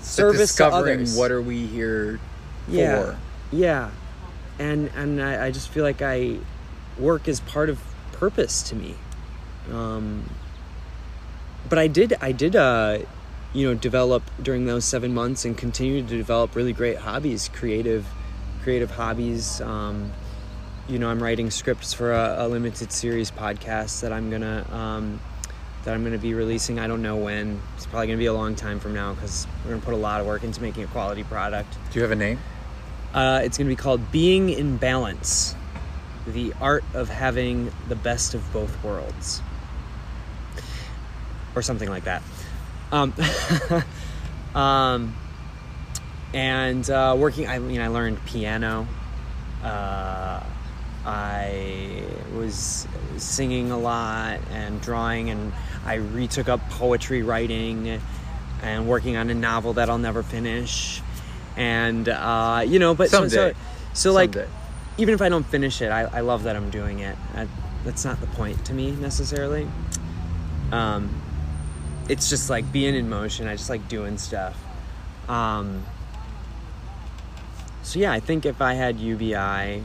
service 0.00 0.38
to 0.38 0.44
discovering 0.44 1.00
others. 1.00 1.16
what 1.16 1.30
are 1.30 1.42
we 1.42 1.66
here 1.66 2.18
yeah, 2.68 3.02
for. 3.02 3.18
yeah, 3.52 3.90
and 4.58 4.90
and 4.96 5.22
I, 5.22 5.46
I 5.46 5.50
just 5.50 5.68
feel 5.68 5.84
like 5.84 6.00
I 6.00 6.38
work 6.98 7.28
is 7.28 7.40
part 7.40 7.68
of 7.68 7.80
purpose 8.12 8.62
to 8.70 8.74
me. 8.74 8.94
Um, 9.70 10.28
but 11.68 11.78
I 11.78 11.86
did 11.86 12.14
I 12.20 12.32
did 12.32 12.56
uh, 12.56 13.00
you 13.52 13.68
know 13.68 13.74
develop 13.74 14.22
during 14.42 14.66
those 14.66 14.84
seven 14.84 15.12
months 15.12 15.44
and 15.44 15.56
continue 15.56 16.02
to 16.02 16.16
develop 16.16 16.54
really 16.54 16.72
great 16.72 16.98
hobbies, 16.98 17.48
creative 17.48 18.06
creative 18.62 18.90
hobbies. 18.90 19.60
Um, 19.60 20.12
you 20.88 20.98
know, 20.98 21.08
I'm 21.08 21.22
writing 21.22 21.50
scripts 21.50 21.92
for 21.92 22.12
a, 22.12 22.46
a 22.46 22.48
limited 22.48 22.92
series 22.92 23.30
podcast 23.30 24.00
that 24.00 24.12
I'm 24.12 24.30
gonna 24.30 24.66
um, 24.72 25.20
that 25.84 25.94
I'm 25.94 26.04
gonna 26.04 26.18
be 26.18 26.34
releasing. 26.34 26.78
I 26.78 26.86
don't 26.86 27.02
know 27.02 27.16
when. 27.16 27.60
It's 27.76 27.86
probably 27.86 28.08
gonna 28.08 28.18
be 28.18 28.26
a 28.26 28.34
long 28.34 28.54
time 28.54 28.80
from 28.80 28.94
now 28.94 29.14
because 29.14 29.46
we're 29.64 29.70
gonna 29.70 29.82
put 29.82 29.94
a 29.94 29.98
lot 29.98 30.20
of 30.20 30.26
work 30.26 30.44
into 30.44 30.60
making 30.62 30.84
a 30.84 30.88
quality 30.88 31.24
product. 31.24 31.76
Do 31.90 31.98
you 31.98 32.02
have 32.02 32.12
a 32.12 32.16
name? 32.16 32.38
Uh, 33.12 33.40
it's 33.42 33.56
to 33.56 33.64
be 33.64 33.74
called 33.74 34.12
Being 34.12 34.50
in 34.50 34.76
Balance 34.76 35.56
The 36.28 36.52
Art 36.60 36.84
of 36.94 37.08
Having 37.08 37.72
the 37.88 37.96
Best 37.96 38.34
of 38.34 38.52
Both 38.52 38.82
Worlds. 38.84 39.42
Or 41.56 41.62
something 41.62 41.88
like 41.88 42.04
that. 42.04 42.22
Um, 42.92 43.14
um, 44.54 45.14
and 46.32 46.88
uh, 46.88 47.16
working, 47.18 47.48
I 47.48 47.58
mean, 47.58 47.80
I 47.80 47.88
learned 47.88 48.24
piano. 48.26 48.86
Uh, 49.62 50.42
I 51.04 52.02
was 52.34 52.86
singing 53.16 53.70
a 53.70 53.78
lot 53.78 54.40
and 54.50 54.80
drawing, 54.80 55.30
and 55.30 55.52
I 55.84 55.94
retook 55.94 56.48
up 56.48 56.60
poetry 56.70 57.22
writing 57.22 58.00
and 58.62 58.88
working 58.88 59.16
on 59.16 59.30
a 59.30 59.34
novel 59.34 59.74
that 59.74 59.88
I'll 59.88 59.98
never 59.98 60.22
finish. 60.22 61.02
And, 61.56 62.08
uh, 62.08 62.64
you 62.66 62.78
know, 62.78 62.94
but 62.94 63.10
so, 63.10 63.28
so, 63.28 63.52
so 63.92 64.12
like, 64.12 64.34
Someday. 64.34 64.50
even 64.98 65.14
if 65.14 65.22
I 65.22 65.28
don't 65.28 65.46
finish 65.46 65.82
it, 65.82 65.90
I, 65.90 66.02
I 66.02 66.20
love 66.20 66.44
that 66.44 66.56
I'm 66.56 66.70
doing 66.70 67.00
it. 67.00 67.16
I, 67.34 67.48
that's 67.84 68.04
not 68.04 68.20
the 68.20 68.26
point 68.28 68.64
to 68.66 68.74
me 68.74 68.92
necessarily. 68.92 69.66
Um, 70.70 71.19
it's 72.10 72.28
just 72.28 72.50
like 72.50 72.70
being 72.72 72.94
in 72.96 73.08
motion. 73.08 73.46
I 73.46 73.54
just 73.54 73.70
like 73.70 73.88
doing 73.88 74.18
stuff. 74.18 74.56
Um, 75.28 75.84
so 77.82 77.98
yeah, 78.00 78.12
I 78.12 78.20
think 78.20 78.44
if 78.44 78.60
I 78.60 78.74
had 78.74 78.98
UBI, 78.98 79.82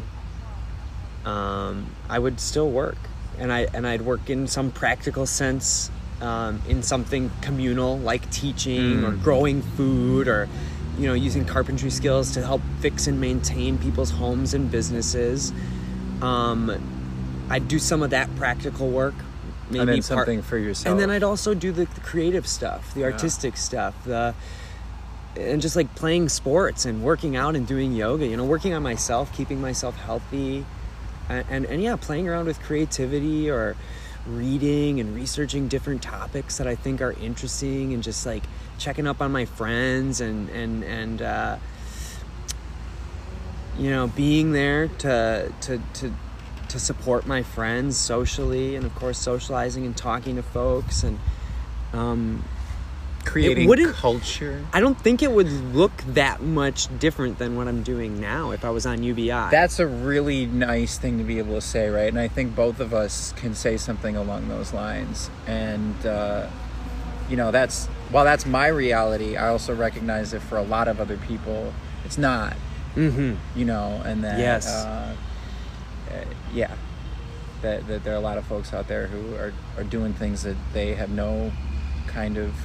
um, 1.23 1.85
I 2.09 2.17
would 2.19 2.39
still 2.39 2.69
work, 2.69 2.97
and 3.37 3.51
I 3.53 3.67
and 3.73 3.85
I'd 3.87 4.01
work 4.01 4.29
in 4.29 4.47
some 4.47 4.71
practical 4.71 5.25
sense, 5.25 5.89
um, 6.21 6.61
in 6.67 6.81
something 6.83 7.29
communal 7.41 7.97
like 7.99 8.29
teaching 8.31 9.03
or 9.03 9.11
Mm. 9.13 9.23
growing 9.23 9.61
food 9.61 10.27
or, 10.27 10.47
you 10.97 11.07
know, 11.07 11.13
using 11.13 11.45
carpentry 11.45 11.89
skills 11.89 12.31
to 12.31 12.41
help 12.43 12.61
fix 12.79 13.05
and 13.07 13.19
maintain 13.19 13.77
people's 13.77 14.11
homes 14.11 14.53
and 14.53 14.71
businesses. 14.71 15.51
Um, 16.21 16.71
I'd 17.49 17.67
do 17.67 17.77
some 17.79 18.01
of 18.01 18.09
that 18.11 18.33
practical 18.37 18.89
work, 18.89 19.13
maybe 19.69 19.79
and 19.79 19.89
then 19.89 19.95
part- 19.95 20.03
something 20.03 20.41
for 20.41 20.57
yourself. 20.57 20.91
and 20.91 20.99
then 20.99 21.09
I'd 21.09 21.23
also 21.23 21.53
do 21.53 21.71
the, 21.71 21.85
the 21.85 22.01
creative 22.01 22.47
stuff, 22.47 22.93
the 22.93 23.03
artistic 23.03 23.57
stuff, 23.57 23.95
the 24.03 24.35
and 25.37 25.61
just 25.61 25.75
like 25.75 25.93
playing 25.95 26.29
sports 26.29 26.85
and 26.85 27.03
working 27.03 27.35
out 27.35 27.55
and 27.55 27.67
doing 27.67 27.93
yoga. 27.93 28.25
You 28.25 28.37
know, 28.37 28.45
working 28.45 28.73
on 28.73 28.83
myself, 28.83 29.35
keeping 29.35 29.59
myself 29.59 29.95
healthy, 29.97 30.65
and 31.29 31.45
and, 31.49 31.65
and 31.65 31.81
yeah, 31.81 31.95
playing 31.95 32.27
around 32.27 32.45
with 32.45 32.61
creativity 32.61 33.49
or 33.49 33.75
reading 34.25 34.99
and 34.99 35.15
researching 35.15 35.67
different 35.67 36.01
topics 36.01 36.57
that 36.57 36.67
I 36.67 36.75
think 36.75 37.01
are 37.01 37.13
interesting, 37.13 37.93
and 37.93 38.01
just 38.01 38.25
like 38.25 38.43
checking 38.77 39.07
up 39.07 39.21
on 39.21 39.31
my 39.31 39.45
friends 39.45 40.21
and 40.21 40.49
and 40.49 40.83
and. 40.83 41.21
Uh, 41.21 41.57
you 43.77 43.89
know, 43.89 44.07
being 44.07 44.53
there 44.53 44.87
to 44.87 45.51
to 45.61 45.81
to 45.95 46.13
to 46.69 46.79
support 46.79 47.25
my 47.27 47.43
friends 47.43 47.97
socially, 47.97 48.75
and 48.75 48.85
of 48.85 48.95
course 48.95 49.17
socializing 49.17 49.85
and 49.85 49.95
talking 49.95 50.35
to 50.35 50.43
folks, 50.43 51.03
and 51.03 51.19
um, 51.93 52.43
creating 53.25 53.69
culture. 53.93 54.65
I 54.71 54.79
don't 54.79 54.99
think 54.99 55.21
it 55.21 55.31
would 55.31 55.51
look 55.75 55.91
that 56.09 56.41
much 56.41 56.87
different 56.99 57.37
than 57.37 57.55
what 57.55 57.67
I'm 57.67 57.83
doing 57.83 58.21
now 58.21 58.51
if 58.51 58.63
I 58.63 58.69
was 58.69 58.85
on 58.85 59.03
UBI. 59.03 59.49
That's 59.51 59.79
a 59.79 59.87
really 59.87 60.45
nice 60.45 60.97
thing 60.97 61.17
to 61.17 61.23
be 61.23 61.39
able 61.39 61.55
to 61.55 61.61
say, 61.61 61.89
right? 61.89 62.07
And 62.07 62.19
I 62.19 62.27
think 62.27 62.55
both 62.55 62.79
of 62.79 62.93
us 62.93 63.33
can 63.33 63.55
say 63.55 63.77
something 63.77 64.15
along 64.15 64.47
those 64.47 64.73
lines. 64.73 65.29
And, 65.47 66.05
uh, 66.05 66.47
you 67.29 67.35
know, 67.35 67.51
that's, 67.51 67.87
while 68.11 68.23
that's 68.23 68.45
my 68.45 68.67
reality, 68.67 69.35
I 69.35 69.49
also 69.49 69.75
recognize 69.75 70.31
that 70.31 70.41
for 70.41 70.57
a 70.57 70.63
lot 70.63 70.87
of 70.87 71.01
other 71.01 71.17
people, 71.17 71.73
it's 72.05 72.17
not, 72.17 72.55
mm-hmm. 72.95 73.35
you 73.57 73.65
know, 73.65 74.01
and 74.05 74.23
that, 74.23 74.39
Yes. 74.39 74.67
uh, 74.67 75.15
yeah, 76.55 76.73
that, 77.61 77.85
that 77.87 78.03
there 78.03 78.13
are 78.13 78.17
a 78.17 78.21
lot 78.21 78.37
of 78.37 78.45
folks 78.45 78.73
out 78.73 78.87
there 78.87 79.07
who 79.07 79.35
are, 79.35 79.53
are 79.77 79.83
doing 79.83 80.13
things 80.13 80.43
that 80.43 80.55
they 80.73 80.95
have 80.95 81.09
no 81.09 81.51
kind 82.07 82.37
of 82.37 82.55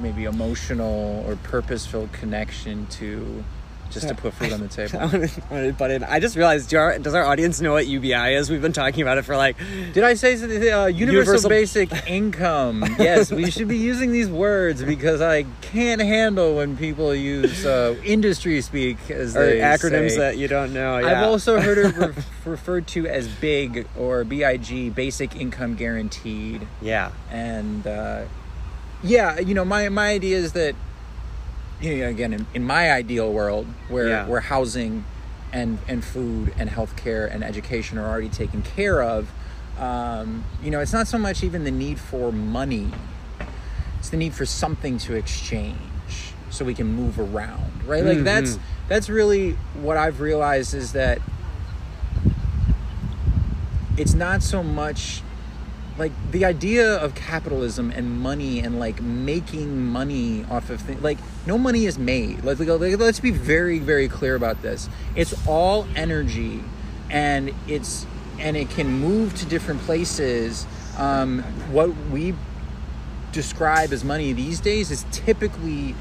maybe 0.00 0.24
emotional 0.24 1.24
or 1.26 1.36
purpose-filled 1.36 2.12
connection 2.12 2.86
to 2.86 3.44
just 3.90 4.08
to 4.08 4.14
put 4.14 4.34
food 4.34 4.52
on 4.52 4.60
the 4.60 4.68
table. 4.68 4.98
I 5.00 5.06
want 5.06 5.30
to 5.50 5.74
butt 5.78 5.90
in. 5.90 6.04
I 6.04 6.20
just 6.20 6.36
realized, 6.36 6.68
do 6.70 6.78
our, 6.78 6.98
does 6.98 7.14
our 7.14 7.24
audience 7.24 7.60
know 7.60 7.72
what 7.72 7.86
UBI 7.86 8.34
is? 8.34 8.50
We've 8.50 8.60
been 8.62 8.72
talking 8.72 9.02
about 9.02 9.18
it 9.18 9.22
for 9.22 9.36
like, 9.36 9.56
Did 9.92 10.04
I 10.04 10.14
say 10.14 10.34
uh, 10.34 10.86
universal, 10.86 10.98
Universal- 10.98 11.48
basic 11.50 11.92
income? 12.08 12.82
yes, 12.98 13.30
we 13.32 13.50
should 13.50 13.68
be 13.68 13.78
using 13.78 14.12
these 14.12 14.28
words 14.28 14.82
because 14.82 15.20
I 15.20 15.44
can't 15.62 16.00
handle 16.00 16.56
when 16.56 16.76
people 16.76 17.14
use 17.14 17.64
uh, 17.64 17.96
industry 18.04 18.60
speak 18.60 19.10
as 19.10 19.36
or 19.36 19.40
acronyms 19.40 20.10
say. 20.10 20.18
that 20.18 20.36
you 20.38 20.48
don't 20.48 20.72
know. 20.72 20.98
Yeah. 20.98 21.06
I've 21.06 21.26
also 21.28 21.60
heard 21.60 21.78
it 21.78 21.96
re- 21.96 22.14
referred 22.44 22.86
to 22.88 23.06
as 23.06 23.28
BIG 23.28 23.86
or 23.98 24.24
BIG, 24.24 24.94
Basic 24.94 25.36
Income 25.36 25.76
Guaranteed, 25.76 26.66
yeah. 26.82 27.12
and 27.30 27.86
uh, 27.86 28.24
yeah, 29.02 29.38
you 29.38 29.54
know, 29.54 29.64
my 29.64 29.88
my 29.88 30.08
idea 30.10 30.36
is 30.36 30.52
that 30.52 30.74
you 31.80 31.98
know, 31.98 32.08
again, 32.08 32.32
in, 32.32 32.46
in 32.54 32.64
my 32.64 32.90
ideal 32.90 33.32
world, 33.32 33.66
where 33.88 34.08
Yeah. 34.08 34.26
where 34.26 34.40
housing 34.40 35.04
and 35.52 35.78
and 35.88 36.04
food 36.04 36.52
and 36.58 36.70
healthcare 36.70 37.32
and 37.32 37.44
education 37.44 37.98
are 37.98 38.08
already 38.08 38.28
taken 38.28 38.62
care 38.62 39.02
of, 39.02 39.28
Um, 39.78 40.44
you 40.62 40.70
know, 40.70 40.80
it's 40.80 40.92
not 40.94 41.06
so 41.06 41.18
much 41.18 41.44
even 41.44 41.64
the 41.64 41.70
need 41.70 41.98
for 42.00 42.32
money; 42.32 42.92
it's 43.98 44.08
the 44.08 44.16
need 44.16 44.32
for 44.32 44.46
something 44.46 44.96
to 45.00 45.14
exchange 45.14 46.32
so 46.48 46.64
we 46.64 46.72
can 46.74 46.86
move 46.86 47.18
around, 47.20 47.82
right? 47.86 48.02
Like 48.02 48.24
that's 48.24 48.58
that's 48.88 49.08
really 49.10 49.52
what 49.74 49.96
I've 49.98 50.20
realized 50.20 50.72
is 50.74 50.92
that 50.92 51.18
it's 53.96 54.14
not 54.14 54.42
so 54.42 54.62
much 54.62 55.22
like 55.98 56.12
the 56.30 56.44
idea 56.44 56.96
of 56.96 57.14
capitalism 57.14 57.90
and 57.90 58.20
money 58.20 58.60
and 58.60 58.78
like 58.78 59.00
making 59.00 59.86
money 59.86 60.44
off 60.50 60.68
of 60.70 60.80
things 60.80 61.02
like 61.02 61.18
no 61.46 61.56
money 61.56 61.86
is 61.86 61.98
made. 61.98 62.44
Let's, 62.44 62.60
like, 62.60 62.98
let's 62.98 63.20
be 63.20 63.30
very 63.30 63.78
very 63.78 64.08
clear 64.08 64.34
about 64.34 64.62
this. 64.62 64.88
It's 65.14 65.34
all 65.46 65.86
energy 65.96 66.62
and 67.10 67.54
it's 67.66 68.06
and 68.38 68.56
it 68.56 68.68
can 68.70 68.88
move 68.88 69.34
to 69.36 69.46
different 69.46 69.80
places. 69.82 70.66
Um, 70.98 71.42
what 71.72 71.94
we 72.10 72.34
describe 73.32 73.92
as 73.92 74.04
money 74.04 74.32
these 74.32 74.60
days 74.60 74.90
is 74.90 75.04
typically 75.10 75.94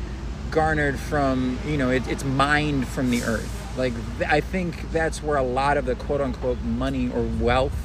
garnered 0.51 0.99
from 0.99 1.57
you 1.65 1.77
know 1.77 1.89
it, 1.89 2.07
it's 2.07 2.23
mined 2.23 2.87
from 2.87 3.11
the 3.11 3.23
earth. 3.23 3.51
Like 3.77 3.93
i 4.25 4.39
think 4.39 4.89
that's 4.93 5.21
where 5.21 5.35
a 5.35 5.43
lot 5.43 5.75
of 5.75 5.85
the 5.85 5.95
quote 5.95 6.21
unquote 6.21 6.61
money 6.61 7.09
or 7.09 7.21
wealth 7.41 7.84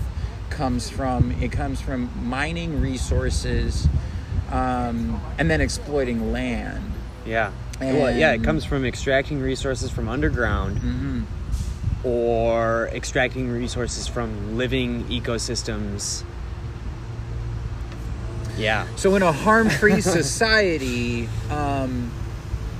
comes 0.50 0.90
from 0.90 1.32
it 1.42 1.52
comes 1.52 1.80
from 1.80 2.10
mining 2.28 2.80
resources 2.80 3.88
um, 4.50 5.20
and 5.38 5.50
then 5.50 5.60
exploiting 5.60 6.32
land 6.32 6.92
Yeah. 7.80 7.94
well, 7.94 8.14
yeah, 8.14 8.32
it 8.32 8.42
comes 8.42 8.64
from 8.64 8.84
extracting 8.84 9.40
resources 9.40 9.90
from 9.90 10.08
underground 10.08 10.76
mm-hmm. 10.78 12.06
or 12.06 12.88
extracting 12.92 13.50
resources 13.50 14.06
from 14.06 14.56
living 14.56 15.04
ecosystems. 15.04 16.24
Yeah. 18.58 18.86
So 18.96 19.14
in 19.14 19.22
a 19.22 19.32
harm-free 19.32 20.00
society, 20.18 21.28
um, 21.50 22.10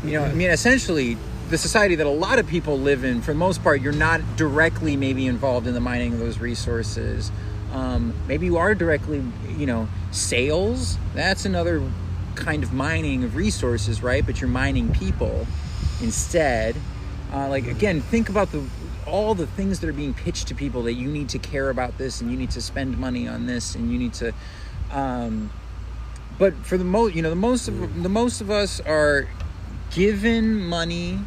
you 0.04 0.12
know, 0.12 0.24
I 0.24 0.32
mean, 0.32 0.50
essentially, 0.50 1.16
the 1.48 1.58
society 1.58 1.94
that 1.96 2.06
a 2.06 2.10
lot 2.10 2.38
of 2.38 2.46
people 2.46 2.78
live 2.78 3.04
in, 3.04 3.22
for 3.22 3.32
the 3.32 3.38
most 3.38 3.62
part, 3.62 3.80
you're 3.80 3.92
not 3.92 4.20
directly 4.36 4.96
maybe 4.96 5.26
involved 5.26 5.66
in 5.66 5.74
the 5.74 5.80
mining 5.80 6.14
of 6.14 6.18
those 6.18 6.38
resources. 6.38 7.30
Um, 7.72 8.14
maybe 8.26 8.46
you 8.46 8.56
are 8.56 8.74
directly, 8.74 9.22
you 9.56 9.66
know, 9.66 9.88
sales. 10.10 10.98
That's 11.14 11.44
another 11.44 11.82
kind 12.34 12.62
of 12.62 12.72
mining 12.72 13.24
of 13.24 13.36
resources, 13.36 14.02
right? 14.02 14.24
But 14.24 14.40
you're 14.40 14.50
mining 14.50 14.92
people 14.92 15.46
instead. 16.00 16.76
Uh, 17.32 17.48
like 17.48 17.66
again, 17.66 18.00
think 18.00 18.28
about 18.28 18.50
the 18.52 18.64
all 19.06 19.34
the 19.34 19.46
things 19.46 19.80
that 19.80 19.88
are 19.88 19.94
being 19.94 20.14
pitched 20.14 20.48
to 20.48 20.54
people 20.54 20.82
that 20.84 20.94
you 20.94 21.10
need 21.10 21.28
to 21.28 21.38
care 21.38 21.70
about 21.70 21.98
this 21.98 22.20
and 22.20 22.30
you 22.30 22.36
need 22.36 22.50
to 22.50 22.60
spend 22.60 22.98
money 22.98 23.26
on 23.26 23.46
this 23.46 23.74
and 23.74 23.90
you 23.92 23.98
need 23.98 24.14
to. 24.14 24.32
Um, 24.92 25.50
but 26.38 26.54
for 26.64 26.76
the 26.76 26.84
most, 26.84 27.14
you 27.14 27.22
know, 27.22 27.30
the 27.30 27.36
most 27.36 27.68
of 27.68 28.02
the 28.02 28.08
most 28.08 28.40
of 28.40 28.50
us 28.50 28.80
are 28.80 29.28
given 29.90 30.64
money. 30.64 31.18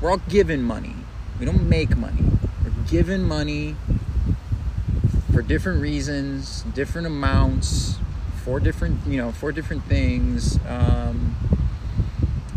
We're 0.00 0.10
all 0.10 0.22
given 0.28 0.62
money. 0.62 0.96
We 1.38 1.46
don't 1.46 1.68
make 1.68 1.96
money. 1.96 2.24
We're 2.64 2.84
given 2.88 3.24
money 3.24 3.76
for 5.34 5.42
different 5.42 5.82
reasons, 5.82 6.62
different 6.74 7.08
amounts, 7.08 7.96
for 8.44 8.60
different, 8.60 9.04
you 9.04 9.16
know, 9.16 9.32
for 9.32 9.50
different 9.50 9.82
things. 9.84 10.60
Um, 10.68 11.34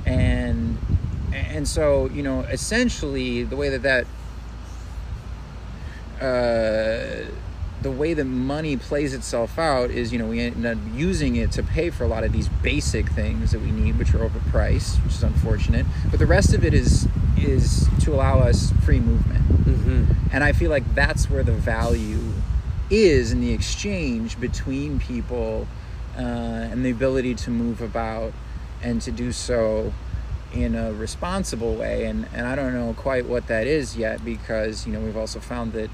and 0.05 0.77
and 1.33 1.67
so, 1.67 2.07
you 2.09 2.21
know, 2.21 2.41
essentially, 2.41 3.43
the 3.43 3.55
way 3.55 3.75
that 3.75 3.81
that 3.81 4.05
uh, 6.21 7.25
the 7.81 7.91
way 7.91 8.13
that 8.13 8.25
money 8.25 8.77
plays 8.77 9.15
itself 9.15 9.57
out 9.57 9.89
is, 9.89 10.13
you 10.13 10.19
know, 10.19 10.27
we 10.27 10.39
end 10.39 10.65
up 10.65 10.77
using 10.93 11.35
it 11.35 11.51
to 11.53 11.63
pay 11.63 11.89
for 11.89 12.03
a 12.03 12.07
lot 12.07 12.23
of 12.23 12.31
these 12.31 12.47
basic 12.47 13.09
things 13.09 13.51
that 13.53 13.59
we 13.59 13.71
need, 13.71 13.97
which 13.97 14.13
are 14.13 14.19
overpriced, 14.19 15.03
which 15.03 15.15
is 15.15 15.23
unfortunate. 15.23 15.85
But 16.11 16.19
the 16.19 16.27
rest 16.27 16.53
of 16.53 16.63
it 16.63 16.75
is 16.75 17.07
is 17.37 17.87
to 18.01 18.13
allow 18.13 18.39
us 18.39 18.71
free 18.83 18.99
movement. 18.99 19.47
Mm-hmm. 19.63 20.13
And 20.31 20.43
I 20.43 20.53
feel 20.53 20.69
like 20.69 20.93
that's 20.93 21.27
where 21.29 21.43
the 21.43 21.53
value 21.53 22.26
is 22.89 23.31
in 23.31 23.41
the 23.41 23.51
exchange 23.51 24.39
between 24.39 24.99
people 24.99 25.67
uh, 26.17 26.21
and 26.21 26.83
the 26.85 26.89
ability 26.89 27.35
to 27.35 27.49
move 27.49 27.81
about 27.81 28.33
and 28.81 29.01
to 29.01 29.11
do 29.11 29.31
so 29.31 29.93
in 30.53 30.75
a 30.75 30.93
responsible 30.93 31.75
way. 31.75 32.05
And, 32.05 32.27
and 32.33 32.47
I 32.47 32.55
don't 32.55 32.73
know 32.73 32.93
quite 32.93 33.25
what 33.25 33.47
that 33.47 33.67
is 33.67 33.97
yet 33.97 34.23
because, 34.23 34.87
you 34.87 34.93
know, 34.93 34.99
we've 34.99 35.17
also 35.17 35.39
found 35.39 35.73
that, 35.73 35.89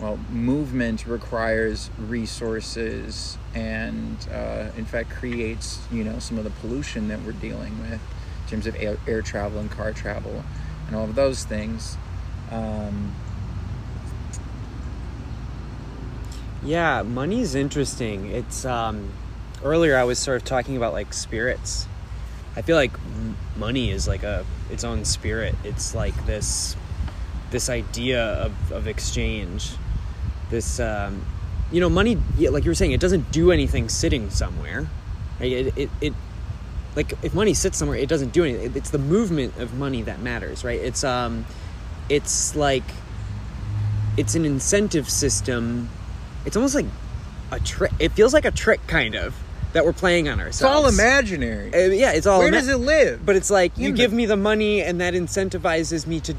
well, 0.00 0.18
movement 0.30 1.06
requires 1.06 1.90
resources 1.98 3.36
and, 3.54 4.16
uh, 4.32 4.68
in 4.76 4.84
fact, 4.84 5.10
creates, 5.10 5.80
you 5.90 6.04
know, 6.04 6.18
some 6.18 6.38
of 6.38 6.44
the 6.44 6.50
pollution 6.50 7.08
that 7.08 7.22
we're 7.22 7.32
dealing 7.32 7.78
with 7.80 8.00
in 8.44 8.50
terms 8.50 8.66
of 8.66 8.76
air, 8.76 8.96
air 9.06 9.22
travel 9.22 9.58
and 9.58 9.70
car 9.70 9.92
travel 9.92 10.44
and 10.86 10.96
all 10.96 11.04
of 11.04 11.14
those 11.14 11.44
things. 11.44 11.96
Um, 12.50 13.14
Yeah, 16.62 17.02
money's 17.02 17.54
interesting. 17.54 18.30
It's 18.30 18.64
um 18.64 19.10
earlier 19.64 19.96
I 19.96 20.04
was 20.04 20.18
sort 20.18 20.36
of 20.36 20.44
talking 20.44 20.76
about 20.76 20.92
like 20.92 21.12
spirits. 21.12 21.86
I 22.56 22.62
feel 22.62 22.76
like 22.76 22.92
money 23.56 23.90
is 23.90 24.06
like 24.06 24.22
a 24.22 24.44
its 24.70 24.84
own 24.84 25.04
spirit. 25.04 25.54
It's 25.64 25.94
like 25.94 26.26
this 26.26 26.76
this 27.50 27.68
idea 27.68 28.22
of, 28.22 28.72
of 28.72 28.86
exchange. 28.86 29.72
This 30.50 30.80
um 30.80 31.24
you 31.72 31.80
know, 31.80 31.88
money 31.88 32.18
like 32.38 32.64
you 32.64 32.70
were 32.70 32.74
saying, 32.74 32.92
it 32.92 33.00
doesn't 33.00 33.30
do 33.32 33.52
anything 33.52 33.88
sitting 33.88 34.28
somewhere. 34.28 34.88
Right? 35.38 35.52
It, 35.52 35.78
it 35.78 35.90
it 36.00 36.14
like 36.94 37.14
if 37.22 37.32
money 37.32 37.54
sits 37.54 37.78
somewhere, 37.78 37.96
it 37.96 38.08
doesn't 38.08 38.32
do 38.34 38.44
anything. 38.44 38.72
It's 38.74 38.90
the 38.90 38.98
movement 38.98 39.56
of 39.56 39.74
money 39.74 40.02
that 40.02 40.20
matters, 40.20 40.62
right? 40.62 40.80
It's 40.80 41.04
um 41.04 41.46
it's 42.10 42.54
like 42.54 42.84
it's 44.18 44.34
an 44.34 44.44
incentive 44.44 45.08
system 45.08 45.88
it's 46.44 46.56
almost 46.56 46.74
like 46.74 46.86
a 47.52 47.60
trick. 47.60 47.92
It 47.98 48.12
feels 48.12 48.32
like 48.32 48.44
a 48.44 48.50
trick, 48.50 48.86
kind 48.86 49.14
of, 49.14 49.34
that 49.72 49.84
we're 49.84 49.92
playing 49.92 50.28
on 50.28 50.40
ourselves. 50.40 50.56
It's 50.60 50.62
all 50.64 50.86
imaginary. 51.06 51.72
Uh, 51.74 51.78
yeah, 51.92 52.12
it's 52.12 52.26
all. 52.26 52.40
Imaginary. 52.40 52.40
Where 52.40 52.48
ima- 52.48 52.56
does 52.60 52.68
it 52.68 52.76
live? 53.16 53.26
But 53.26 53.36
it's 53.36 53.50
like 53.50 53.76
you 53.76 53.88
In 53.90 53.94
give 53.94 54.10
the- 54.12 54.16
me 54.16 54.26
the 54.26 54.36
money, 54.36 54.82
and 54.82 55.00
that 55.00 55.14
incentivizes 55.14 56.06
me 56.06 56.20
to 56.20 56.34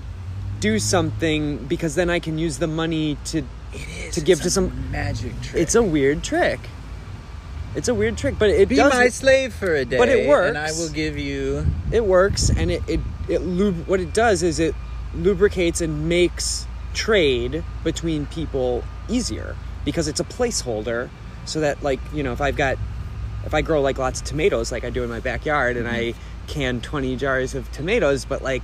do 0.59 0.77
something 0.79 1.57
because 1.65 1.95
then 1.95 2.09
I 2.09 2.19
can 2.19 2.37
use 2.37 2.57
the 2.59 2.67
money 2.67 3.17
to. 3.25 3.39
it 3.39 3.45
is. 4.07 4.15
to 4.15 4.21
give 4.21 4.39
It's 4.39 4.41
to 4.43 4.47
a 4.47 4.51
some- 4.51 4.91
magic 4.91 5.39
trick. 5.41 5.61
It's 5.61 5.75
a 5.75 5.81
weird 5.83 6.23
trick. 6.23 6.59
It's 7.73 7.87
a 7.87 7.93
weird 7.93 8.17
trick, 8.17 8.35
but 8.37 8.49
it 8.49 8.67
be 8.67 8.75
does. 8.75 8.91
my 8.93 9.07
slave 9.07 9.53
for 9.53 9.73
a 9.73 9.85
day, 9.85 9.97
but 9.97 10.09
it 10.09 10.27
works. 10.27 10.49
and 10.49 10.57
I 10.57 10.63
works. 10.65 10.77
will 10.79 10.89
give 10.89 11.17
you. 11.17 11.65
it 11.91 12.05
works, 12.05 12.49
and 12.49 12.69
it 12.69 12.83
it 12.87 12.99
it 13.29 13.41
lub- 13.43 13.87
What 13.87 14.01
it 14.01 14.13
does 14.13 14.43
is 14.43 14.59
it 14.59 14.75
lubricates 15.15 15.79
and 15.79 16.09
makes 16.09 16.67
trade 16.93 17.63
between 17.85 18.25
people 18.25 18.83
easier 19.07 19.55
because 19.85 20.07
it's 20.07 20.19
a 20.19 20.23
placeholder, 20.23 21.09
so 21.45 21.61
that 21.61 21.81
like 21.83 21.99
you 22.13 22.23
know 22.23 22.33
if 22.33 22.41
I've 22.41 22.55
got 22.55 22.77
if 23.45 23.53
I 23.53 23.61
grow 23.61 23.81
like 23.81 23.97
lots 23.97 24.21
of 24.21 24.27
tomatoes 24.27 24.71
like 24.71 24.83
I 24.83 24.89
do 24.89 25.03
in 25.03 25.09
my 25.09 25.19
backyard 25.19 25.77
and 25.77 25.87
I 25.87 26.11
mm-hmm. 26.11 26.47
can 26.47 26.81
20 26.81 27.15
jars 27.15 27.55
of 27.55 27.71
tomatoes 27.71 28.25
but 28.25 28.41
like 28.41 28.63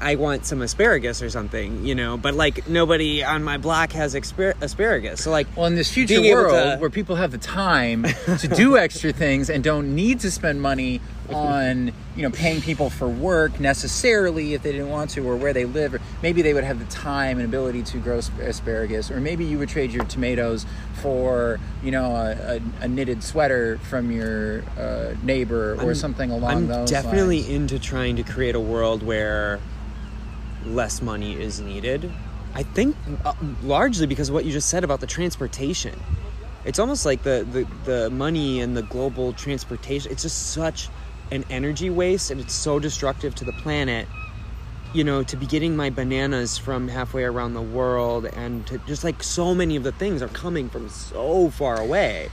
I 0.00 0.16
want 0.16 0.44
some 0.44 0.60
asparagus 0.60 1.22
or 1.22 1.30
something, 1.30 1.86
you 1.86 1.94
know, 1.94 2.18
but 2.18 2.34
like 2.34 2.68
nobody 2.68 3.24
on 3.24 3.42
my 3.42 3.56
block 3.56 3.92
has 3.92 4.14
aspar- 4.14 4.54
asparagus. 4.60 5.22
So 5.22 5.30
like 5.30 5.46
Well, 5.56 5.66
in 5.66 5.74
this 5.74 5.90
future 5.90 6.20
world 6.20 6.74
to- 6.74 6.76
where 6.78 6.90
people 6.90 7.16
have 7.16 7.32
the 7.32 7.38
time 7.38 8.04
to 8.38 8.48
do 8.48 8.76
extra 8.78 9.12
things 9.12 9.48
and 9.48 9.64
don't 9.64 9.94
need 9.94 10.20
to 10.20 10.30
spend 10.30 10.60
money 10.60 11.00
on, 11.30 11.92
you 12.16 12.22
know, 12.22 12.30
paying 12.30 12.60
people 12.60 12.90
for 12.90 13.08
work 13.08 13.58
necessarily 13.60 14.54
if 14.54 14.62
they 14.62 14.72
didn't 14.72 14.88
want 14.90 15.10
to, 15.10 15.20
or 15.26 15.36
where 15.36 15.52
they 15.52 15.64
live, 15.64 15.94
or 15.94 16.00
maybe 16.22 16.42
they 16.42 16.54
would 16.54 16.64
have 16.64 16.78
the 16.78 16.84
time 16.86 17.38
and 17.38 17.46
ability 17.46 17.82
to 17.82 17.98
grow 17.98 18.18
asparagus, 18.40 19.10
or 19.10 19.20
maybe 19.20 19.44
you 19.44 19.58
would 19.58 19.68
trade 19.68 19.90
your 19.92 20.04
tomatoes 20.04 20.66
for, 21.02 21.60
you 21.82 21.90
know, 21.90 22.16
a, 22.16 22.56
a, 22.56 22.84
a 22.84 22.88
knitted 22.88 23.22
sweater 23.22 23.78
from 23.78 24.10
your 24.10 24.62
uh, 24.78 25.14
neighbor 25.22 25.74
or 25.74 25.80
I'm- 25.86 25.94
something 25.94 26.30
along 26.30 26.50
I'm 26.50 26.66
those 26.68 26.90
definitely 26.90 27.42
lines. 27.42 27.50
into 27.52 27.78
trying 27.78 28.16
to 28.16 28.22
create 28.22 28.54
a 28.54 28.60
world 28.60 29.02
where 29.02 29.60
less 30.64 31.00
money 31.02 31.40
is 31.40 31.60
needed. 31.60 32.10
I 32.54 32.62
think 32.62 32.96
uh, 33.24 33.34
largely 33.62 34.06
because 34.06 34.30
of 34.30 34.34
what 34.34 34.44
you 34.44 34.52
just 34.52 34.68
said 34.68 34.82
about 34.84 35.00
the 35.00 35.06
transportation. 35.06 35.98
It's 36.64 36.80
almost 36.80 37.06
like 37.06 37.22
the, 37.22 37.46
the, 37.52 37.66
the 37.84 38.10
money 38.10 38.60
and 38.60 38.76
the 38.76 38.82
global 38.82 39.32
transportation, 39.34 40.10
it's 40.10 40.22
just 40.22 40.50
such 40.50 40.88
an 41.30 41.44
energy 41.50 41.90
waste 41.90 42.30
and 42.30 42.40
it's 42.40 42.54
so 42.54 42.78
destructive 42.78 43.34
to 43.36 43.44
the 43.44 43.52
planet. 43.52 44.06
You 44.92 45.04
know, 45.04 45.22
to 45.24 45.36
be 45.36 45.46
getting 45.46 45.76
my 45.76 45.90
bananas 45.90 46.56
from 46.56 46.88
halfway 46.88 47.24
around 47.24 47.54
the 47.54 47.60
world 47.60 48.24
and 48.24 48.66
to 48.68 48.78
just 48.86 49.04
like 49.04 49.22
so 49.22 49.54
many 49.54 49.76
of 49.76 49.82
the 49.82 49.92
things 49.92 50.22
are 50.22 50.28
coming 50.28 50.70
from 50.70 50.88
so 50.88 51.50
far 51.50 51.78
away. 51.78 52.30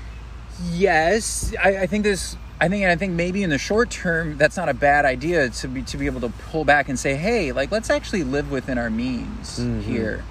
Yes, 0.72 1.54
I, 1.62 1.78
I 1.80 1.88
think 1.88 2.04
this. 2.04 2.38
I 2.62 2.70
think 2.70 2.86
I 2.86 2.96
think 2.96 3.14
maybe 3.14 3.44
in 3.44 3.50
the 3.50 3.58
short 3.58 3.90
term 3.90 4.38
that's 4.38 4.56
not 4.56 4.70
a 4.70 4.74
bad 4.74 5.04
idea 5.04 5.50
to 5.50 5.68
be 5.68 5.82
to 5.82 5.98
be 5.98 6.06
able 6.06 6.22
to 6.22 6.30
pull 6.30 6.64
back 6.64 6.88
and 6.88 6.98
say, 6.98 7.16
hey, 7.16 7.52
like 7.52 7.72
let's 7.72 7.90
actually 7.90 8.24
live 8.24 8.52
within 8.52 8.78
our 8.78 8.90
means 8.90 9.60
mm-hmm. 9.60 9.82
here. 9.82 10.24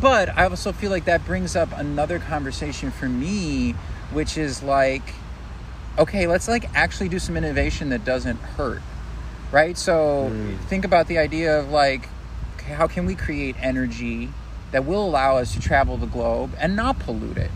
but 0.00 0.36
I 0.36 0.46
also 0.46 0.72
feel 0.72 0.90
like 0.90 1.04
that 1.04 1.24
brings 1.24 1.54
up 1.54 1.68
another 1.76 2.18
conversation 2.18 2.90
for 2.90 3.08
me, 3.08 3.72
which 4.12 4.36
is 4.36 4.62
like, 4.62 5.14
okay, 5.98 6.26
let's 6.26 6.48
like 6.48 6.68
actually 6.74 7.08
do 7.08 7.18
some 7.18 7.36
innovation 7.36 7.90
that 7.90 8.04
doesn't 8.04 8.36
hurt, 8.36 8.82
right? 9.50 9.76
So 9.76 10.30
think 10.68 10.84
about 10.84 11.06
the 11.08 11.18
idea 11.18 11.58
of 11.58 11.70
like, 11.70 12.08
okay, 12.56 12.74
how 12.74 12.86
can 12.86 13.06
we 13.06 13.14
create 13.14 13.56
energy 13.60 14.30
that 14.72 14.84
will 14.84 15.04
allow 15.04 15.36
us 15.36 15.54
to 15.54 15.60
travel 15.60 15.96
the 15.96 16.06
globe 16.06 16.52
and 16.58 16.76
not 16.76 16.98
pollute 16.98 17.38
it? 17.38 17.50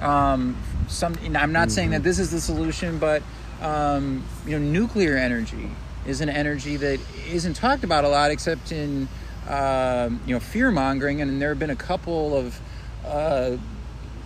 Um, 0.00 0.56
some, 0.88 1.16
I'm 1.34 1.52
not 1.52 1.70
saying 1.70 1.90
that 1.90 2.02
this 2.02 2.18
is 2.18 2.30
the 2.30 2.40
solution, 2.40 2.98
but 2.98 3.22
um, 3.60 4.24
you 4.46 4.58
know, 4.58 4.64
nuclear 4.64 5.16
energy 5.16 5.70
is 6.06 6.20
an 6.20 6.28
energy 6.28 6.76
that 6.76 7.00
isn't 7.28 7.54
talked 7.54 7.84
about 7.84 8.04
a 8.04 8.08
lot, 8.08 8.30
except 8.30 8.72
in 8.72 9.08
um, 9.48 10.20
you 10.26 10.34
know 10.34 10.40
fear 10.40 10.70
mongering. 10.70 11.20
And 11.20 11.40
there 11.40 11.48
have 11.50 11.58
been 11.58 11.70
a 11.70 11.76
couple 11.76 12.36
of 12.36 12.60
uh, 13.04 13.56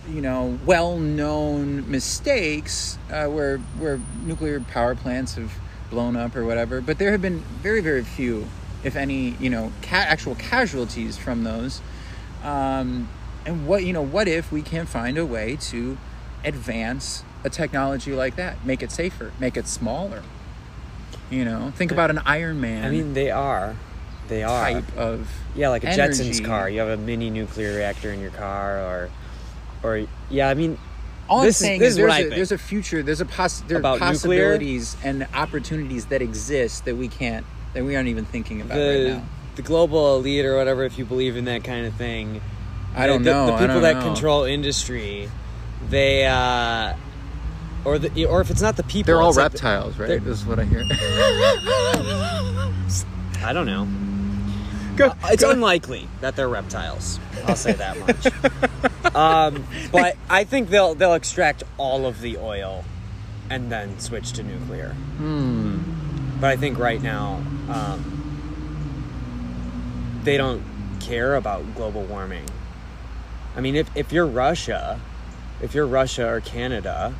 you 0.09 0.21
know 0.21 0.57
well-known 0.65 1.89
mistakes 1.89 2.97
uh, 3.11 3.25
where 3.25 3.57
where 3.77 3.99
nuclear 4.23 4.59
power 4.59 4.95
plants 4.95 5.35
have 5.35 5.53
blown 5.89 6.15
up 6.15 6.35
or 6.35 6.45
whatever. 6.45 6.81
But 6.81 6.97
there 6.97 7.11
have 7.11 7.21
been 7.21 7.39
very 7.61 7.81
very 7.81 8.03
few, 8.03 8.47
if 8.83 8.95
any, 8.95 9.35
you 9.39 9.49
know, 9.49 9.71
ca- 9.81 10.05
actual 10.07 10.35
casualties 10.35 11.17
from 11.17 11.43
those. 11.43 11.81
Um, 12.43 13.09
and 13.45 13.67
what 13.67 13.83
you 13.83 13.93
know, 13.93 14.01
what 14.01 14.27
if 14.27 14.51
we 14.51 14.61
can 14.61 14.85
find 14.85 15.17
a 15.17 15.25
way 15.25 15.57
to 15.61 15.97
advance 16.43 17.23
a 17.43 17.49
technology 17.49 18.13
like 18.13 18.35
that, 18.35 18.65
make 18.65 18.81
it 18.81 18.91
safer, 18.91 19.31
make 19.39 19.57
it 19.57 19.67
smaller? 19.67 20.23
You 21.29 21.45
know, 21.45 21.71
think 21.75 21.91
about 21.91 22.09
an 22.09 22.19
Iron 22.25 22.59
Man 22.59 22.83
I 22.83 22.89
mean, 22.89 23.13
they 23.13 23.31
are. 23.31 23.75
They 24.27 24.43
are. 24.43 24.63
type 24.63 24.97
of 24.97 25.29
Yeah, 25.55 25.69
like 25.69 25.83
a 25.83 25.89
energy. 25.89 26.23
Jetsons 26.29 26.45
car. 26.45 26.69
You 26.69 26.79
have 26.79 26.89
a 26.89 26.97
mini 26.97 27.29
nuclear 27.29 27.75
reactor 27.75 28.11
in 28.11 28.19
your 28.21 28.31
car, 28.31 28.79
or, 28.79 29.09
or 29.83 30.05
yeah. 30.29 30.49
I 30.49 30.53
mean, 30.53 30.77
All 31.29 31.41
This 31.43 31.57
is- 31.57 31.61
I'm 31.63 31.67
saying 31.67 31.79
this 31.79 31.89
is, 31.91 31.97
is 31.97 32.01
what 32.01 32.07
there's, 32.07 32.13
I 32.13 32.17
a, 32.19 32.23
think. 32.23 32.35
there's 32.35 32.51
a 32.51 32.57
future, 32.57 33.03
there's 33.03 33.21
a 33.21 33.25
poss- 33.25 33.61
there 33.61 33.77
are 33.77 33.79
About 33.79 33.93
nuclear? 34.01 34.09
possibilities 34.11 34.97
and 35.03 35.27
opportunities 35.33 36.05
that 36.07 36.21
exist 36.21 36.83
that 36.85 36.97
we 36.97 37.07
can't, 37.07 37.45
that 37.73 37.85
we 37.85 37.95
aren't 37.95 38.09
even 38.09 38.25
thinking 38.25 38.59
about 38.61 38.75
right 38.77 38.83
the 39.03 39.09
now. 39.15 39.23
the 39.55 39.61
global 39.61 40.17
elite 40.17 40.45
or 40.45 40.57
whatever, 40.57 40.83
if 40.83 40.97
you 40.99 41.05
believe 41.05 41.37
in 41.37 41.45
that 41.45 41.63
kind 41.63 41.85
of 41.85 41.93
thing. 41.93 42.41
I 42.95 43.07
don't 43.07 43.23
the, 43.23 43.31
know. 43.31 43.45
The 43.47 43.53
I 43.53 43.59
people 43.59 43.73
don't 43.75 43.81
that 43.83 43.95
know. 43.97 44.01
control 44.13 44.43
industry, 44.43 45.29
they 45.89 46.25
uh, 46.25 46.95
or 47.85 47.97
the 47.97 48.25
or 48.25 48.41
if 48.41 48.49
it's 48.49 48.61
not 48.61 48.75
the 48.75 48.83
people, 48.83 49.05
They're 49.07 49.21
all 49.21 49.29
it's 49.29 49.37
like 49.37 49.51
the- 49.53 49.55
reptiles, 49.57 49.97
right? 49.97 50.21
This 50.21 50.39
is 50.41 50.45
what 50.45 50.59
I 50.59 50.65
hear. 50.65 50.83
I 53.43 53.53
don't 53.53 53.65
know. 53.65 53.87
Go- 54.95 55.07
Uh, 55.09 55.15
it's 55.31 55.43
go- 55.43 55.51
unlikely 55.51 56.07
that 56.21 56.35
they're 56.35 56.49
reptiles. 56.49 57.19
I'll 57.45 57.55
say 57.55 57.73
that 57.73 57.97
much. 57.99 59.15
um, 59.15 59.65
but 59.91 60.15
I 60.29 60.43
think 60.43 60.69
they'll 60.69 60.95
they'll 60.95 61.13
extract 61.13 61.63
all 61.77 62.05
of 62.05 62.21
the 62.21 62.37
oil 62.37 62.83
and 63.49 63.71
then 63.71 63.99
switch 63.99 64.33
to 64.33 64.43
nuclear. 64.43 64.89
Hmm. 65.17 65.79
But 66.39 66.49
I 66.51 66.57
think 66.57 66.77
right 66.79 67.01
now 67.01 67.41
um, 67.69 68.07
they 70.23 70.37
don't 70.37 70.63
care 70.99 71.35
about 71.35 71.75
global 71.75 72.03
warming. 72.03 72.45
I 73.55 73.61
mean, 73.61 73.75
if 73.75 73.89
if 73.95 74.11
you're 74.11 74.27
Russia, 74.27 74.99
if 75.61 75.73
you're 75.73 75.87
Russia 75.87 76.27
or 76.27 76.41
Canada, 76.41 77.13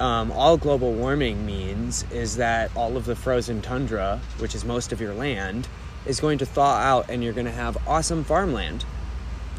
um, 0.00 0.32
all 0.32 0.56
global 0.56 0.92
warming 0.92 1.46
means 1.46 2.04
is 2.10 2.36
that 2.36 2.70
all 2.76 2.96
of 2.96 3.04
the 3.04 3.16
frozen 3.16 3.62
tundra, 3.62 4.20
which 4.38 4.54
is 4.54 4.64
most 4.64 4.92
of 4.92 5.00
your 5.00 5.14
land, 5.14 5.68
is 6.06 6.20
going 6.20 6.38
to 6.38 6.46
thaw 6.46 6.76
out, 6.76 7.10
and 7.10 7.22
you're 7.24 7.32
going 7.32 7.46
to 7.46 7.52
have 7.52 7.76
awesome 7.86 8.24
farmland. 8.24 8.84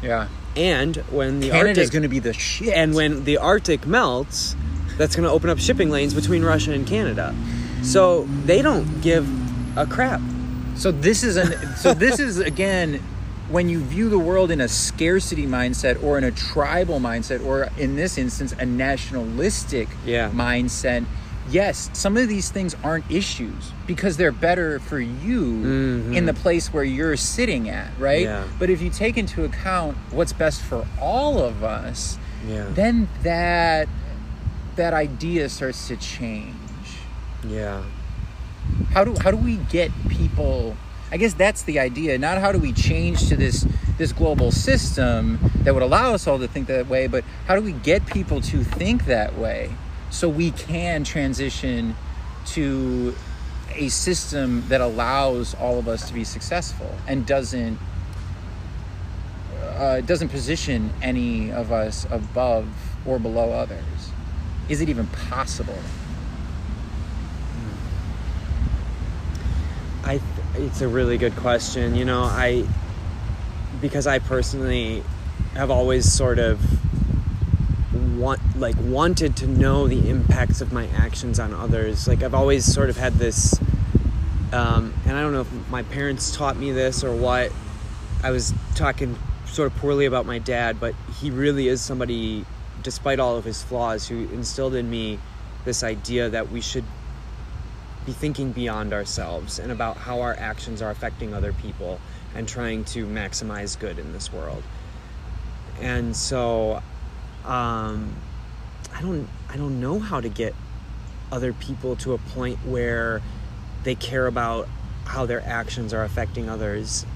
Yeah. 0.02 0.28
And 0.56 0.96
when 1.10 1.40
the 1.40 1.50
Canada's 1.50 1.68
Arctic 1.68 1.84
is 1.84 1.90
going 1.90 2.02
to 2.02 2.08
be 2.08 2.18
the 2.18 2.32
shit. 2.32 2.72
and 2.74 2.94
when 2.94 3.24
the 3.24 3.38
Arctic 3.38 3.86
melts, 3.86 4.56
that's 4.96 5.14
going 5.14 5.26
to 5.26 5.30
open 5.32 5.50
up 5.50 5.58
shipping 5.58 5.90
lanes 5.90 6.14
between 6.14 6.44
Russia 6.44 6.72
and 6.72 6.86
Canada. 6.86 7.34
So 7.82 8.24
they 8.44 8.62
don't 8.62 9.00
give 9.00 9.28
a 9.78 9.86
crap. 9.86 10.20
So 10.76 10.90
this 10.92 11.22
is 11.22 11.36
an 11.36 11.76
so 11.76 11.94
this 11.94 12.18
is 12.18 12.38
again 12.38 13.00
when 13.48 13.68
you 13.68 13.80
view 13.80 14.08
the 14.10 14.18
world 14.18 14.50
in 14.50 14.60
a 14.60 14.68
scarcity 14.68 15.46
mindset 15.46 16.02
or 16.02 16.18
in 16.18 16.24
a 16.24 16.30
tribal 16.30 17.00
mindset 17.00 17.44
or 17.44 17.68
in 17.78 17.96
this 17.96 18.18
instance 18.18 18.52
a 18.58 18.66
nationalistic 18.66 19.88
Yeah. 20.04 20.30
mindset. 20.30 21.04
Yes, 21.50 21.88
some 21.92 22.16
of 22.16 22.28
these 22.28 22.50
things 22.50 22.76
aren't 22.84 23.10
issues 23.10 23.72
because 23.86 24.16
they're 24.16 24.32
better 24.32 24.80
for 24.80 25.00
you 25.00 25.42
Mhm. 26.10 26.14
in 26.16 26.26
the 26.26 26.34
place 26.34 26.72
where 26.72 26.84
you're 26.84 27.16
sitting 27.16 27.68
at, 27.70 27.88
right? 27.98 28.22
Yeah. 28.24 28.44
But 28.58 28.70
if 28.70 28.82
you 28.82 28.90
take 28.90 29.16
into 29.16 29.44
account 29.44 29.96
what's 30.10 30.32
best 30.32 30.60
for 30.62 30.86
all 31.00 31.38
of 31.38 31.62
us, 31.64 32.18
Yeah. 32.48 32.64
then 32.74 33.08
that 33.22 33.88
that 34.76 34.94
idea 34.94 35.48
starts 35.48 35.88
to 35.88 35.96
change 35.96 36.54
Yeah. 37.48 37.80
how 38.94 39.02
do 39.04 39.16
how 39.20 39.30
do 39.32 39.36
we 39.36 39.56
get 39.70 39.90
people 40.08 40.76
i 41.10 41.16
guess 41.16 41.32
that's 41.32 41.62
the 41.62 41.80
idea 41.80 42.16
not 42.16 42.38
how 42.38 42.52
do 42.52 42.58
we 42.60 42.72
change 42.72 43.28
to 43.28 43.34
this 43.36 43.66
this 43.98 44.12
global 44.12 44.52
system 44.52 45.38
that 45.64 45.74
would 45.74 45.82
allow 45.82 46.14
us 46.14 46.28
all 46.28 46.38
to 46.38 46.46
think 46.46 46.68
that 46.68 46.86
way 46.88 47.08
but 47.08 47.24
how 47.48 47.56
do 47.56 47.60
we 47.62 47.72
get 47.72 48.06
people 48.06 48.40
to 48.40 48.62
think 48.62 49.06
that 49.06 49.36
way 49.36 49.70
so 50.10 50.28
we 50.28 50.50
can 50.50 51.04
transition 51.04 51.94
to 52.46 53.14
a 53.74 53.88
system 53.88 54.66
that 54.68 54.80
allows 54.80 55.54
all 55.54 55.78
of 55.78 55.88
us 55.88 56.08
to 56.08 56.14
be 56.14 56.24
successful 56.24 56.94
and 57.06 57.26
doesn't 57.26 57.78
uh, 59.76 60.00
doesn't 60.00 60.30
position 60.30 60.92
any 61.02 61.52
of 61.52 61.70
us 61.70 62.06
above 62.10 62.66
or 63.06 63.18
below 63.18 63.52
others 63.52 64.10
is 64.68 64.80
it 64.80 64.88
even 64.88 65.06
possible 65.28 65.78
I 70.08 70.12
th- 70.12 70.66
it's 70.66 70.80
a 70.80 70.88
really 70.88 71.18
good 71.18 71.36
question. 71.36 71.94
You 71.94 72.06
know, 72.06 72.22
I 72.22 72.66
because 73.82 74.06
I 74.06 74.20
personally 74.20 75.02
have 75.52 75.70
always 75.70 76.10
sort 76.10 76.38
of 76.38 76.58
want 78.18 78.40
like 78.58 78.76
wanted 78.78 79.36
to 79.36 79.46
know 79.46 79.86
the 79.86 80.08
impacts 80.08 80.60
of 80.60 80.72
my 80.72 80.86
actions 80.88 81.38
on 81.38 81.54
others. 81.54 82.08
Like 82.08 82.22
I've 82.22 82.34
always 82.34 82.64
sort 82.64 82.90
of 82.90 82.96
had 82.96 83.14
this 83.14 83.58
um, 84.52 84.94
and 85.04 85.16
I 85.16 85.22
don't 85.22 85.32
know 85.32 85.42
if 85.42 85.68
my 85.70 85.82
parents 85.82 86.34
taught 86.34 86.56
me 86.56 86.72
this 86.72 87.04
or 87.04 87.14
what. 87.14 87.52
I 88.22 88.30
was 88.30 88.54
talking 88.74 89.16
sort 89.46 89.70
of 89.70 89.78
poorly 89.78 90.06
about 90.06 90.26
my 90.26 90.38
dad, 90.38 90.80
but 90.80 90.94
he 91.20 91.30
really 91.30 91.68
is 91.68 91.80
somebody, 91.80 92.44
despite 92.82 93.20
all 93.20 93.36
of 93.36 93.44
his 93.44 93.62
flaws, 93.62 94.08
who 94.08 94.28
instilled 94.30 94.74
in 94.74 94.88
me 94.88 95.18
this 95.64 95.82
idea 95.82 96.30
that 96.30 96.50
we 96.50 96.60
should 96.60 96.84
be 98.06 98.12
thinking 98.12 98.52
beyond 98.52 98.92
ourselves 98.94 99.58
and 99.58 99.70
about 99.70 99.98
how 99.98 100.20
our 100.22 100.34
actions 100.38 100.80
are 100.80 100.90
affecting 100.90 101.34
other 101.34 101.52
people 101.52 102.00
and 102.34 102.48
trying 102.48 102.84
to 102.84 103.06
maximize 103.06 103.78
good 103.78 103.98
in 103.98 104.12
this 104.12 104.32
world. 104.32 104.62
And 105.80 106.16
so 106.16 106.82
um, 107.48 108.14
I 108.94 109.00
don't 109.02 109.28
I 109.48 109.56
don't 109.56 109.80
know 109.80 109.98
how 109.98 110.20
to 110.20 110.28
get 110.28 110.54
other 111.32 111.52
people 111.52 111.96
to 111.96 112.12
a 112.14 112.18
point 112.18 112.58
where 112.64 113.20
they 113.84 113.94
care 113.94 114.26
about 114.26 114.68
how 115.04 115.26
their 115.26 115.42
actions 115.46 115.92
are 115.94 116.04
affecting 116.04 116.48
others. 116.48 117.06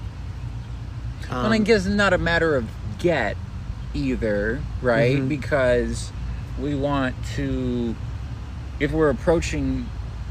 Well, 1.29 1.45
I 1.51 1.57
Um, 1.57 1.63
guess 1.63 1.85
it's 1.85 1.95
not 1.95 2.13
a 2.13 2.17
matter 2.17 2.55
of 2.55 2.65
get 2.99 3.37
either, 3.93 4.61
right? 4.81 5.19
Mhm. 5.19 5.29
Because 5.29 6.11
we 6.59 6.75
want 6.75 7.15
to, 7.35 7.95
if 8.79 8.91
we're 8.91 9.09
approaching, 9.09 9.87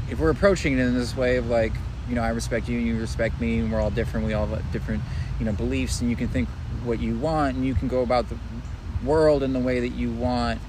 if 0.09 0.19
we're 0.19 0.29
approaching 0.29 0.73
it 0.73 0.79
in 0.81 0.93
this 0.93 1.15
way 1.15 1.37
of 1.37 1.49
like, 1.49 1.73
you 2.09 2.15
know, 2.15 2.21
I 2.21 2.29
respect 2.29 2.67
you, 2.67 2.77
and 2.77 2.87
you 2.87 2.99
respect 2.99 3.39
me, 3.39 3.59
and 3.59 3.71
we're 3.71 3.79
all 3.79 3.89
different. 3.91 4.25
We 4.25 4.33
all 4.33 4.47
have 4.47 4.71
different, 4.73 5.01
you 5.39 5.45
know, 5.45 5.53
beliefs, 5.53 6.01
and 6.01 6.09
you 6.09 6.15
can 6.17 6.27
think 6.27 6.49
what 6.83 6.99
you 6.99 7.15
want, 7.15 7.55
and 7.55 7.65
you 7.65 7.73
can 7.75 7.87
go 7.87 8.01
about 8.01 8.27
the 8.29 8.35
world 9.05 9.43
in 9.43 9.53
the 9.53 9.59
way 9.59 9.79
that 9.81 9.93
you 9.93 10.11
want. 10.11 10.59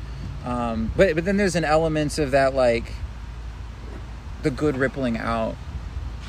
Um, 0.45 0.93
but 0.97 1.15
but 1.15 1.25
then 1.25 1.37
there's 1.37 1.57
an 1.57 1.65
element 1.65 2.19
of 2.19 2.33
that 2.33 2.55
like 2.55 2.93
the 4.43 4.51
good 4.51 4.77
rippling 4.77 5.17
out 5.17 5.57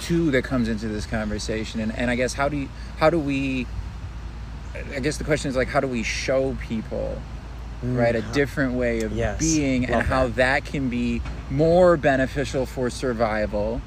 too 0.01 0.31
that 0.31 0.43
comes 0.43 0.67
into 0.69 0.87
this 0.87 1.05
conversation, 1.05 1.79
and 1.81 1.93
and 1.95 2.09
I 2.09 2.15
guess 2.15 2.33
how 2.33 2.47
do 2.49 2.57
you, 2.57 2.69
how 2.97 3.09
do 3.09 3.19
we 3.19 3.67
I 4.95 4.99
guess 4.99 5.17
the 5.17 5.23
question 5.23 5.49
is 5.49 5.55
like, 5.55 5.69
how 5.69 5.79
do 5.79 5.87
we 5.87 6.03
show 6.03 6.55
people, 6.61 7.21
right, 7.81 8.15
a 8.15 8.21
different 8.21 8.73
way 8.73 9.01
of 9.01 9.13
Yes, 9.13 9.39
being, 9.39 9.85
and 9.85 10.01
how 10.05 10.27
that. 10.27 10.35
that 10.35 10.65
can 10.65 10.89
be 10.89 11.21
more 11.49 11.95
beneficial 11.97 12.65
for 12.65 12.89
survival 12.89 13.81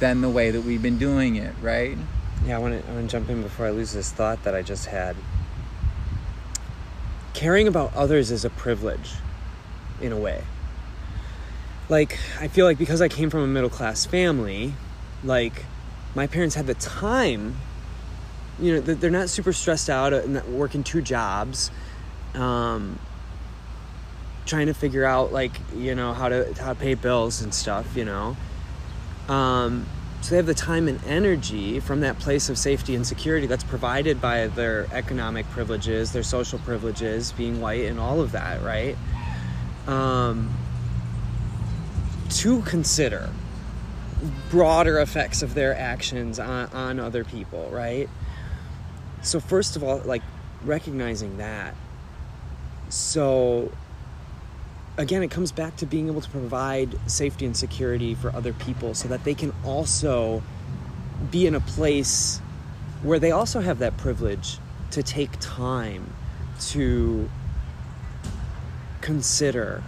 than 0.00 0.20
the 0.20 0.30
way 0.30 0.50
that 0.50 0.62
we've 0.62 0.82
been 0.82 0.98
doing 0.98 1.36
it, 1.36 1.54
right? 1.60 1.96
Yeah, 2.46 2.56
I 2.56 2.58
want 2.58 2.82
to 2.82 2.90
I 2.90 2.94
want 2.94 3.08
to 3.08 3.12
jump 3.12 3.28
in 3.30 3.42
before 3.42 3.66
I 3.66 3.70
lose 3.70 3.92
this 3.92 4.10
thought 4.10 4.42
that 4.44 4.54
I 4.54 4.62
just 4.62 4.86
had. 4.86 5.16
Caring 7.34 7.68
about 7.68 7.94
others 7.94 8.30
is 8.30 8.44
a 8.44 8.50
privilege 8.50 9.12
in 10.00 10.12
a 10.12 10.18
way. 10.18 10.42
Like, 11.88 12.18
I 12.40 12.48
feel 12.48 12.66
like 12.66 12.78
because 12.78 13.00
I 13.00 13.08
came 13.08 13.30
from 13.30 13.40
a 13.40 13.46
middle 13.46 13.70
class 13.70 14.06
family, 14.06 14.74
like 15.24 15.64
my 16.14 16.26
parents 16.26 16.54
had 16.54 16.66
the 16.66 16.74
time 16.74 17.56
you 18.58 18.74
know 18.74 18.80
th- 18.80 18.98
they're 18.98 19.10
not 19.10 19.28
super 19.28 19.52
stressed 19.52 19.88
out 19.88 20.12
and 20.12 20.42
working 20.44 20.82
two 20.82 21.00
jobs 21.00 21.70
um, 22.34 22.98
trying 24.46 24.66
to 24.66 24.74
figure 24.74 25.04
out 25.04 25.32
like 25.32 25.52
you 25.76 25.94
know 25.94 26.12
how 26.12 26.28
to 26.28 26.52
how 26.60 26.72
to 26.72 26.78
pay 26.78 26.94
bills 26.94 27.42
and 27.42 27.54
stuff 27.54 27.96
you 27.96 28.04
know 28.04 28.36
um, 29.28 29.86
so 30.22 30.30
they 30.30 30.36
have 30.36 30.46
the 30.46 30.54
time 30.54 30.86
and 30.86 31.02
energy 31.04 31.80
from 31.80 32.00
that 32.00 32.16
place 32.20 32.48
of 32.48 32.56
safety 32.56 32.94
and 32.94 33.04
security 33.04 33.48
that's 33.48 33.64
provided 33.64 34.20
by 34.20 34.46
their 34.46 34.86
economic 34.92 35.48
privileges 35.50 36.12
their 36.12 36.22
social 36.22 36.60
privileges 36.60 37.32
being 37.32 37.60
white 37.60 37.84
and 37.86 37.98
all 37.98 38.20
of 38.20 38.32
that 38.32 38.62
right? 38.62 38.96
Um, 39.88 40.54
to 42.30 42.62
consider 42.62 43.30
broader 44.48 45.00
effects 45.00 45.42
of 45.42 45.54
their 45.54 45.76
actions 45.76 46.38
on, 46.38 46.68
on 46.72 47.00
other 47.00 47.24
people 47.24 47.68
right? 47.72 48.08
So 49.22 49.40
first 49.40 49.74
of 49.74 49.82
all 49.82 49.98
like 50.04 50.22
recognizing 50.64 51.38
that. 51.38 51.74
So 52.90 53.72
again 54.96 55.22
it 55.22 55.30
comes 55.30 55.52
back 55.52 55.76
to 55.76 55.86
being 55.86 56.08
able 56.08 56.20
to 56.20 56.30
provide 56.30 56.94
safety 57.10 57.46
and 57.46 57.56
security 57.56 58.14
for 58.14 58.34
other 58.34 58.52
people 58.52 58.94
so 58.94 59.08
that 59.08 59.24
they 59.24 59.34
can 59.34 59.52
also 59.64 60.42
be 61.30 61.46
in 61.46 61.54
a 61.54 61.60
place 61.60 62.38
where 63.02 63.18
they 63.18 63.30
also 63.30 63.60
have 63.60 63.78
that 63.78 63.96
privilege 63.96 64.58
to 64.90 65.02
take 65.02 65.30
time 65.40 66.12
to 66.60 67.28
consider 69.00 69.82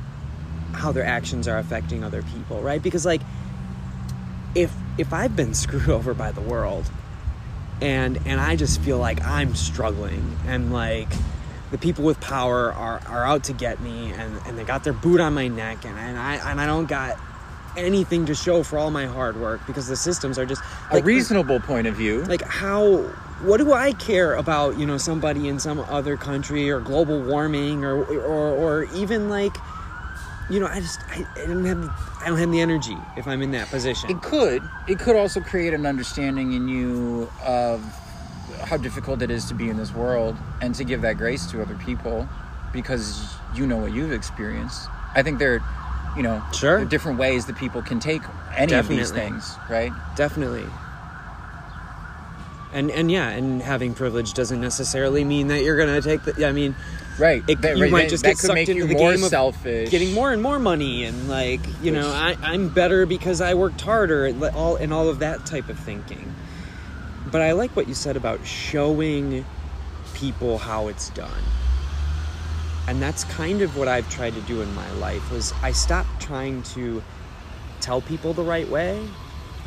how 0.73 0.91
their 0.91 1.05
actions 1.05 1.47
are 1.47 1.59
affecting 1.59 2.03
other 2.03 2.23
people 2.23 2.61
right? 2.63 2.83
Because 2.83 3.05
like 3.05 3.21
if 4.55 4.73
if 4.99 5.13
i've 5.13 5.35
been 5.35 5.55
screwed 5.65 5.89
over 5.89 6.15
by 6.15 6.33
the 6.33 6.41
world 6.41 6.91
and 7.81 8.19
and 8.25 8.41
i 8.41 8.55
just 8.57 8.81
feel 8.81 8.99
like 8.99 9.21
i'm 9.25 9.55
struggling 9.55 10.37
and 10.47 10.73
like 10.73 11.09
the 11.75 11.79
people 11.79 12.05
with 12.05 12.21
power 12.21 12.73
are, 12.73 13.01
are 13.09 13.27
out 13.27 13.43
to 13.43 13.53
get 13.53 13.81
me 13.81 14.13
and, 14.13 14.41
and 14.47 14.57
they 14.57 14.63
got 14.63 14.85
their 14.85 14.93
boot 14.93 15.19
on 15.19 15.35
my 15.35 15.49
neck 15.49 15.85
and, 15.85 15.99
and 15.99 16.17
I 16.17 16.37
and 16.49 16.61
I 16.61 16.67
don't 16.67 16.87
got 16.87 17.19
anything 17.77 18.27
to 18.27 18.35
show 18.37 18.63
for 18.63 18.79
all 18.79 18.93
my 18.93 19.07
hard 19.07 19.41
work 19.41 19.61
because 19.67 19.89
the 19.89 19.97
systems 19.97 20.39
are 20.39 20.47
just 20.47 20.63
a 20.93 21.03
reasonable 21.03 21.59
point 21.59 21.89
of 21.89 21.97
view. 21.97 22.23
like 22.27 22.43
how 22.43 22.99
what 23.43 23.57
do 23.57 23.73
I 23.73 23.91
care 23.95 24.35
about 24.35 24.79
you 24.79 24.87
know 24.87 24.99
somebody 24.99 25.49
in 25.49 25.59
some 25.59 25.81
other 25.81 26.17
country 26.17 26.71
or 26.71 26.79
global 26.79 27.21
warming 27.21 27.85
or 27.85 28.05
or, 28.05 28.53
or 28.53 28.85
even 28.95 29.29
like 29.29 29.57
you 30.49 30.61
know 30.61 30.69
I 30.69 30.79
just 30.79 31.01
I, 31.09 31.27
I 31.35 31.47
don't 31.47 31.65
have 31.65 31.91
I 32.21 32.29
don't 32.29 32.39
have 32.39 32.53
the 32.53 32.61
energy 32.61 32.97
if 33.17 33.27
I'm 33.27 33.43
in 33.43 33.51
that 33.51 33.67
position. 33.67 34.11
It 34.11 34.23
could. 34.23 34.63
It 34.87 35.01
could 35.01 35.17
also 35.17 35.41
create 35.41 35.75
an 35.75 35.87
understanding 35.87 36.53
in 36.53 36.69
you 36.69 37.29
of 37.45 37.83
how 38.69 38.77
difficult 38.77 39.23
it 39.23 39.31
is 39.31 39.45
to 39.47 39.55
be 39.55 39.69
in 39.69 39.77
this 39.77 39.93
world 39.95 40.37
and 40.61 40.75
to 40.75 40.85
give 40.85 41.03
that 41.03 41.17
grace 41.19 41.47
to 41.53 41.63
other 41.63 41.75
people 41.77 42.29
because 42.73 43.35
you 43.55 43.67
know 43.67 43.77
what 43.77 43.93
you've 43.93 44.13
experienced. 44.13 44.89
I 45.15 45.23
think 45.23 45.39
there, 45.39 45.61
you 46.17 46.23
know, 46.23 46.43
Sure. 46.53 46.77
there 46.79 46.87
are 46.87 46.89
different 46.89 47.19
ways 47.19 47.47
that 47.47 47.57
people 47.57 47.83
can 47.83 48.01
take 48.01 48.23
any 48.57 48.73
of 48.75 48.89
these 48.89 49.11
things, 49.11 49.57
right? 49.71 49.93
definitely 50.17 50.65
and 52.73 52.91
and 52.91 53.09
yeah 53.11 53.29
and 53.29 53.63
having 53.63 53.95
privilege 53.95 54.35
doesn't 54.35 54.61
necessarily 54.61 55.23
mean 55.23 55.47
that 55.49 55.63
you're 55.63 55.77
gonna 55.77 56.01
take 56.03 56.23
the 56.25 56.45
i 56.47 56.51
mean 56.53 56.75
Right. 57.17 57.45
it, 57.47 57.61
That- 57.61 57.77
you 57.77 57.85
right, 57.85 57.93
might 57.93 58.09
just 58.09 58.25
that 58.25 58.31
get 58.31 58.39
could 58.39 58.47
sucked 58.49 58.69
into 58.69 58.89
the 58.89 58.95
more 58.95 59.13
game 59.13 59.23
of 59.23 59.31
selfish. 59.31 59.89
getting 59.91 60.13
more 60.15 60.33
and 60.33 60.43
more 60.43 60.59
money 60.59 61.05
and 61.05 61.29
like 61.29 61.61
you 61.81 61.93
know 61.93 62.09
I, 62.09 62.37
i'm 62.43 62.69
better 62.71 63.07
because 63.07 63.41
i 63.41 63.55
worked 63.55 63.81
harder 63.81 64.27
and 64.27 64.43
all 64.43 64.75
and 64.75 64.93
all 64.93 65.09
of 65.09 65.21
that 65.21 65.47
type 65.47 65.69
of 65.69 65.79
thinking 65.79 66.35
but 67.35 67.43
i 67.43 67.51
like 67.51 67.75
what 67.75 67.89
you 67.89 67.95
said 67.95 68.17
about 68.17 68.47
showing 68.47 69.45
people 70.15 70.57
how 70.57 70.87
it's 70.87 71.11
done. 71.11 71.43
And 72.87 73.03
that's 73.03 73.25
kind 73.25 73.61
of 73.61 73.77
what 73.77 73.89
i've 73.89 74.09
tried 74.09 74.35
to 74.35 74.41
do 74.43 74.63
in 74.63 74.73
my 74.75 74.89
life 74.93 75.33
was 75.33 75.53
i 75.61 75.73
stopped 75.73 76.23
trying 76.23 76.63
to 76.75 77.03
tell 77.81 78.01
people 78.01 78.35
the 78.35 78.45
right 78.45 78.69
way 78.69 79.05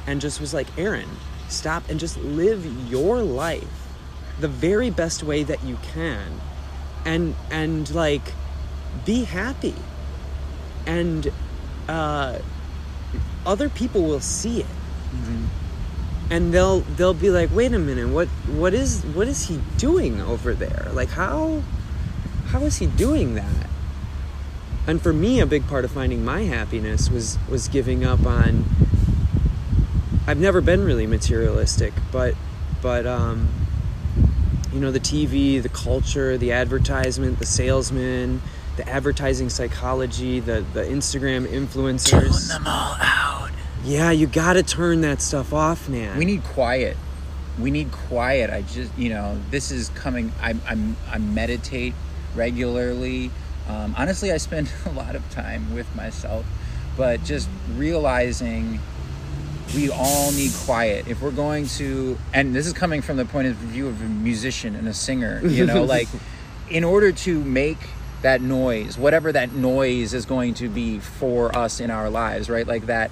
and 0.07 0.21
just 0.21 0.39
was 0.39 0.53
like 0.53 0.67
aaron 0.77 1.09
stop 1.49 1.89
and 1.89 1.99
just 1.99 2.17
live 2.19 2.65
your 2.89 3.21
life 3.21 3.87
the 4.39 4.47
very 4.47 4.89
best 4.89 5.23
way 5.23 5.43
that 5.43 5.63
you 5.63 5.77
can. 5.93 6.39
And 7.05 7.35
and 7.51 7.93
like 7.93 8.33
be 9.05 9.23
happy. 9.23 9.75
And 10.85 11.31
uh 11.87 12.39
other 13.45 13.69
people 13.69 14.03
will 14.03 14.19
see 14.19 14.61
it 14.61 14.65
and 16.29 16.53
they'll 16.53 16.81
they'll 16.81 17.13
be 17.13 17.29
like 17.29 17.49
wait 17.53 17.73
a 17.73 17.79
minute 17.79 18.09
what 18.09 18.27
what 18.47 18.73
is 18.73 19.03
what 19.13 19.27
is 19.27 19.47
he 19.47 19.59
doing 19.77 20.21
over 20.21 20.53
there? 20.53 20.89
Like 20.93 21.09
how 21.09 21.61
how 22.47 22.61
is 22.61 22.77
he 22.77 22.87
doing 22.87 23.35
that? 23.35 23.67
And 24.85 25.01
for 25.01 25.13
me 25.13 25.39
a 25.39 25.45
big 25.45 25.67
part 25.67 25.85
of 25.85 25.91
finding 25.91 26.23
my 26.23 26.41
happiness 26.43 27.09
was 27.09 27.37
was 27.49 27.67
giving 27.67 28.03
up 28.03 28.25
on 28.25 28.65
I've 30.25 30.39
never 30.39 30.61
been 30.61 30.83
really 30.83 31.07
materialistic 31.07 31.93
but 32.11 32.35
but 32.81 33.05
um 33.05 33.49
you 34.73 34.79
know 34.79 34.91
the 34.91 34.99
TV 34.99 35.61
the 35.61 35.69
culture 35.69 36.37
the 36.37 36.51
advertisement 36.51 37.39
the 37.39 37.45
salesman 37.45 38.41
the 38.77 38.87
advertising 38.87 39.49
psychology 39.49 40.39
the 40.39 40.63
the 40.73 40.83
Instagram 40.83 41.45
influencers. 41.47 42.49
Them 42.49 42.67
all 42.67 42.95
out. 42.99 43.51
Yeah 43.83 44.11
you 44.11 44.27
got 44.27 44.53
to 44.53 44.63
turn 44.63 45.01
that 45.01 45.21
stuff 45.21 45.53
off 45.53 45.87
man 45.89 46.17
We 46.17 46.25
need 46.25 46.43
quiet. 46.43 46.97
We 47.59 47.71
need 47.71 47.91
quiet. 47.91 48.51
I 48.51 48.61
just, 48.61 48.95
you 48.97 49.09
know, 49.09 49.39
this 49.49 49.71
is 49.71 49.89
coming. 49.89 50.31
I, 50.39 50.53
I'm, 50.67 50.95
I 51.09 51.17
meditate 51.17 51.95
regularly. 52.35 53.31
Um, 53.67 53.95
honestly, 53.97 54.31
I 54.31 54.37
spend 54.37 54.71
a 54.85 54.91
lot 54.91 55.15
of 55.15 55.27
time 55.31 55.73
with 55.73 55.93
myself, 55.95 56.45
but 56.95 57.23
just 57.23 57.49
realizing 57.75 58.79
we 59.75 59.89
all 59.89 60.31
need 60.31 60.51
quiet 60.53 61.07
if 61.07 61.21
we're 61.21 61.31
going 61.31 61.65
to. 61.67 62.17
And 62.31 62.55
this 62.55 62.67
is 62.67 62.73
coming 62.73 63.01
from 63.01 63.17
the 63.17 63.25
point 63.25 63.47
of 63.47 63.55
view 63.55 63.87
of 63.87 63.99
a 64.01 64.05
musician 64.05 64.75
and 64.75 64.87
a 64.87 64.93
singer. 64.93 65.41
You 65.45 65.65
know, 65.65 65.83
like 65.97 66.07
in 66.69 66.83
order 66.83 67.11
to 67.11 67.43
make 67.43 67.79
that 68.21 68.41
noise, 68.41 68.97
whatever 68.97 69.31
that 69.31 69.53
noise 69.53 70.13
is 70.13 70.25
going 70.25 70.53
to 70.55 70.69
be 70.69 70.99
for 70.99 71.55
us 71.55 71.79
in 71.79 71.89
our 71.89 72.09
lives, 72.09 72.49
right? 72.49 72.67
Like 72.67 72.85
that 72.85 73.09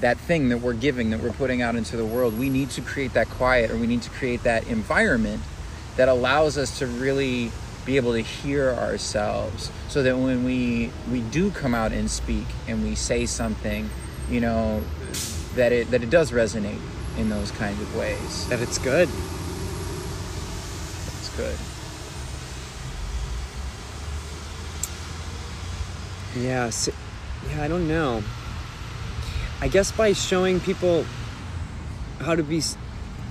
that 0.00 0.18
thing 0.18 0.50
that 0.50 0.58
we're 0.58 0.74
giving 0.74 1.10
that 1.10 1.20
we're 1.20 1.32
putting 1.32 1.62
out 1.62 1.74
into 1.76 1.96
the 1.96 2.04
world. 2.04 2.38
We 2.38 2.48
need 2.48 2.70
to 2.70 2.80
create 2.80 3.14
that 3.14 3.28
quiet 3.28 3.70
or 3.70 3.76
we 3.76 3.86
need 3.86 4.02
to 4.02 4.10
create 4.10 4.42
that 4.42 4.66
environment 4.66 5.42
that 5.96 6.08
allows 6.08 6.58
us 6.58 6.78
to 6.80 6.86
really 6.86 7.50
be 7.84 7.96
able 7.96 8.12
to 8.12 8.20
hear 8.20 8.70
ourselves 8.70 9.70
so 9.88 10.02
that 10.02 10.18
when 10.18 10.44
we 10.44 10.90
we 11.10 11.20
do 11.20 11.50
come 11.50 11.74
out 11.74 11.92
and 11.92 12.10
speak 12.10 12.46
and 12.66 12.82
we 12.82 12.94
say 12.94 13.24
something 13.26 13.88
you 14.28 14.40
know 14.40 14.82
that 15.54 15.72
it 15.72 15.90
that 15.90 16.02
it 16.02 16.10
does 16.10 16.32
resonate 16.32 16.80
in 17.16 17.28
those 17.28 17.50
kinds 17.50 17.80
of 17.80 17.96
ways. 17.96 18.48
That 18.48 18.60
it's 18.60 18.78
good. 18.78 19.08
It's 21.18 21.36
good. 21.36 21.56
Yeah, 26.36 26.66
s 26.66 26.90
yeah, 27.50 27.62
I 27.62 27.68
don't 27.68 27.88
know. 27.88 28.22
I 29.60 29.68
guess 29.68 29.90
by 29.92 30.12
showing 30.12 30.60
people 30.60 31.04
how 32.20 32.34
to 32.34 32.42
be 32.42 32.62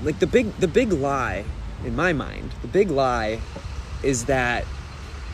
like 0.04 0.20
the 0.20 0.28
big 0.28 0.52
the 0.58 0.68
big 0.68 0.92
lie 0.92 1.46
in 1.84 1.96
my 1.96 2.14
mind, 2.14 2.52
the 2.62 2.68
big 2.68 2.90
lie 2.90 3.40
is 4.04 4.26
that 4.26 4.66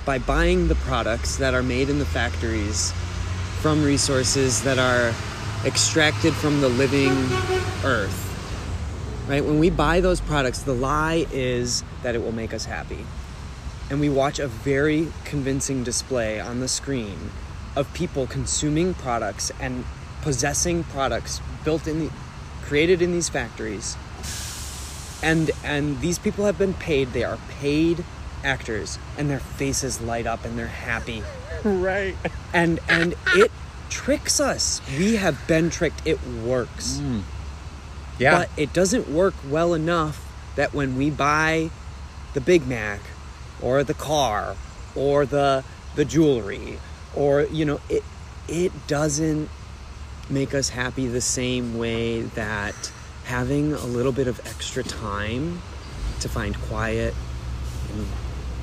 by 0.05 0.17
buying 0.19 0.67
the 0.67 0.75
products 0.75 1.37
that 1.37 1.53
are 1.53 1.63
made 1.63 1.89
in 1.89 1.99
the 1.99 2.05
factories 2.05 2.91
from 3.61 3.83
resources 3.83 4.63
that 4.63 4.79
are 4.79 5.13
extracted 5.65 6.33
from 6.33 6.61
the 6.61 6.69
living 6.69 7.11
earth. 7.85 8.27
Right? 9.29 9.45
When 9.45 9.59
we 9.59 9.69
buy 9.69 10.01
those 10.01 10.19
products, 10.19 10.63
the 10.63 10.73
lie 10.73 11.25
is 11.31 11.83
that 12.03 12.15
it 12.15 12.23
will 12.23 12.31
make 12.31 12.53
us 12.53 12.65
happy 12.65 13.05
and 13.91 13.99
we 13.99 14.07
watch 14.07 14.39
a 14.39 14.47
very 14.47 15.11
convincing 15.25 15.83
display 15.83 16.39
on 16.39 16.61
the 16.61 16.67
screen 16.69 17.29
of 17.75 17.93
people 17.93 18.25
consuming 18.25 18.93
products 18.93 19.51
and 19.59 19.83
possessing 20.21 20.83
products 20.85 21.41
built 21.63 21.87
in 21.87 21.99
the 21.99 22.11
created 22.63 23.01
in 23.01 23.11
these 23.11 23.29
factories. 23.29 23.97
And 25.21 25.51
and 25.63 25.99
these 25.99 26.17
people 26.17 26.45
have 26.45 26.57
been 26.57 26.73
paid 26.73 27.13
they 27.13 27.23
are 27.23 27.37
paid 27.59 28.03
actors 28.43 28.97
and 29.17 29.29
their 29.29 29.39
faces 29.39 30.01
light 30.01 30.25
up 30.25 30.45
and 30.45 30.57
they're 30.57 30.67
happy. 30.67 31.23
Right. 31.63 32.15
And 32.53 32.79
and 32.87 33.15
it 33.35 33.51
tricks 33.89 34.39
us. 34.39 34.81
We 34.97 35.17
have 35.17 35.47
been 35.47 35.69
tricked. 35.69 36.01
It 36.05 36.25
works. 36.25 36.99
Hmm. 36.99 37.19
Yeah 38.17 38.37
but 38.39 38.49
it 38.57 38.73
doesn't 38.73 39.09
work 39.09 39.33
well 39.49 39.73
enough 39.73 40.25
that 40.55 40.73
when 40.73 40.95
we 40.95 41.09
buy 41.09 41.69
the 42.33 42.41
Big 42.41 42.67
Mac 42.67 42.99
or 43.61 43.83
the 43.83 43.93
car 43.93 44.55
or 44.95 45.25
the 45.25 45.63
the 45.95 46.05
jewelry 46.05 46.79
or 47.15 47.43
you 47.43 47.65
know 47.65 47.79
it 47.89 48.03
it 48.47 48.71
doesn't 48.87 49.49
make 50.31 50.53
us 50.53 50.69
happy 50.69 51.07
the 51.07 51.21
same 51.21 51.77
way 51.77 52.21
that 52.21 52.91
having 53.25 53.73
a 53.73 53.85
little 53.85 54.11
bit 54.11 54.27
of 54.27 54.39
extra 54.47 54.83
time 54.83 55.61
to 56.19 56.29
find 56.29 56.57
quiet 56.61 57.13
and 57.93 58.05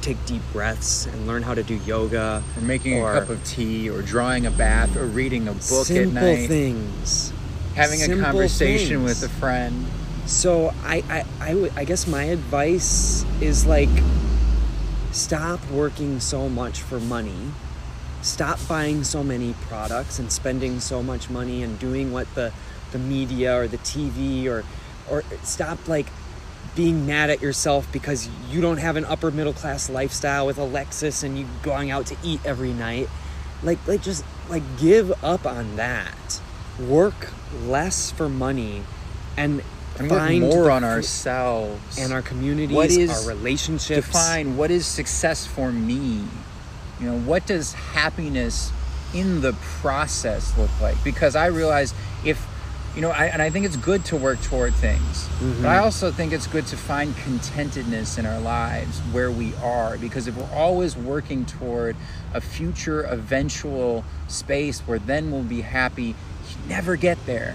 take 0.00 0.24
deep 0.26 0.42
breaths 0.52 1.06
and 1.06 1.26
learn 1.26 1.42
how 1.42 1.54
to 1.54 1.62
do 1.62 1.74
yoga 1.74 2.42
or 2.56 2.62
making 2.62 2.98
or 2.98 3.14
a 3.14 3.20
cup 3.20 3.30
of 3.30 3.44
tea 3.44 3.90
or 3.90 4.00
drawing 4.02 4.46
a 4.46 4.50
bath 4.50 4.96
or 4.96 5.06
reading 5.06 5.48
a 5.48 5.52
book 5.52 5.86
simple 5.86 6.18
at 6.18 6.24
night 6.24 6.48
things 6.48 7.32
having 7.74 8.02
a 8.02 8.22
conversation 8.22 9.04
things. 9.04 9.20
with 9.20 9.30
a 9.30 9.34
friend 9.34 9.86
So 10.26 10.72
I, 10.82 11.02
I, 11.08 11.24
I, 11.40 11.70
I 11.76 11.84
guess 11.84 12.06
my 12.06 12.24
advice 12.24 13.24
is 13.40 13.66
like 13.66 13.88
stop 15.10 15.60
working 15.70 16.20
so 16.20 16.48
much 16.48 16.82
for 16.82 17.00
money. 17.00 17.50
Stop 18.28 18.58
buying 18.68 19.04
so 19.04 19.24
many 19.24 19.54
products 19.68 20.18
and 20.18 20.30
spending 20.30 20.80
so 20.80 21.02
much 21.02 21.30
money 21.30 21.62
and 21.62 21.78
doing 21.78 22.12
what 22.12 22.32
the, 22.34 22.52
the 22.92 22.98
media 22.98 23.58
or 23.58 23.66
the 23.66 23.78
TV 23.78 24.44
or 24.46 24.64
or 25.10 25.24
stop 25.42 25.88
like 25.88 26.06
being 26.76 27.06
mad 27.06 27.30
at 27.30 27.40
yourself 27.40 27.90
because 27.90 28.28
you 28.50 28.60
don't 28.60 28.76
have 28.76 28.96
an 28.96 29.06
upper 29.06 29.30
middle 29.30 29.54
class 29.54 29.88
lifestyle 29.88 30.46
with 30.46 30.58
a 30.58 30.60
Lexus 30.60 31.24
and 31.24 31.38
you 31.38 31.46
going 31.62 31.90
out 31.90 32.04
to 32.06 32.16
eat 32.22 32.38
every 32.44 32.74
night. 32.74 33.08
Like 33.62 33.78
like 33.88 34.02
just 34.02 34.24
like 34.50 34.62
give 34.78 35.10
up 35.24 35.46
on 35.46 35.76
that. 35.76 36.40
Work 36.78 37.32
less 37.64 38.10
for 38.10 38.28
money 38.28 38.82
and 39.38 39.62
find 39.96 40.42
more 40.42 40.70
on 40.70 40.84
ourselves 40.84 41.98
and 41.98 42.12
our 42.12 42.22
communities, 42.22 42.76
What 42.76 42.90
is- 42.90 43.10
our 43.10 43.26
relationships. 43.34 44.06
define 44.06 44.58
what 44.58 44.70
is 44.70 44.84
success 44.86 45.46
for 45.46 45.72
me 45.72 46.24
you 47.00 47.06
know 47.06 47.18
what 47.20 47.46
does 47.46 47.72
happiness 47.72 48.72
in 49.14 49.40
the 49.40 49.54
process 49.80 50.56
look 50.58 50.70
like? 50.80 51.02
Because 51.04 51.36
i 51.36 51.46
realize 51.46 51.94
if 52.24 52.46
you 52.94 53.02
know 53.02 53.10
I, 53.10 53.26
and 53.26 53.40
i 53.40 53.50
think 53.50 53.64
it's 53.64 53.76
good 53.76 54.04
to 54.06 54.16
work 54.16 54.42
toward 54.42 54.74
things 54.74 55.28
but 55.38 55.68
i 55.68 55.76
mm-hmm. 55.76 55.84
also 55.84 56.10
think 56.10 56.32
it's 56.32 56.46
good 56.46 56.66
to 56.68 56.76
find 56.76 57.14
contentedness 57.14 58.18
in 58.18 58.26
our 58.26 58.40
lives 58.40 58.98
where 59.12 59.30
we 59.30 59.54
are 59.56 59.98
because 59.98 60.26
if 60.26 60.36
we're 60.36 60.52
always 60.52 60.96
working 60.96 61.44
toward 61.44 61.96
a 62.34 62.40
future 62.40 63.02
eventual 63.02 64.04
space 64.26 64.80
where 64.80 64.98
then 64.98 65.30
we'll 65.30 65.42
be 65.42 65.60
happy 65.60 66.06
you 66.06 66.14
never 66.68 66.96
get 66.96 67.24
there 67.26 67.54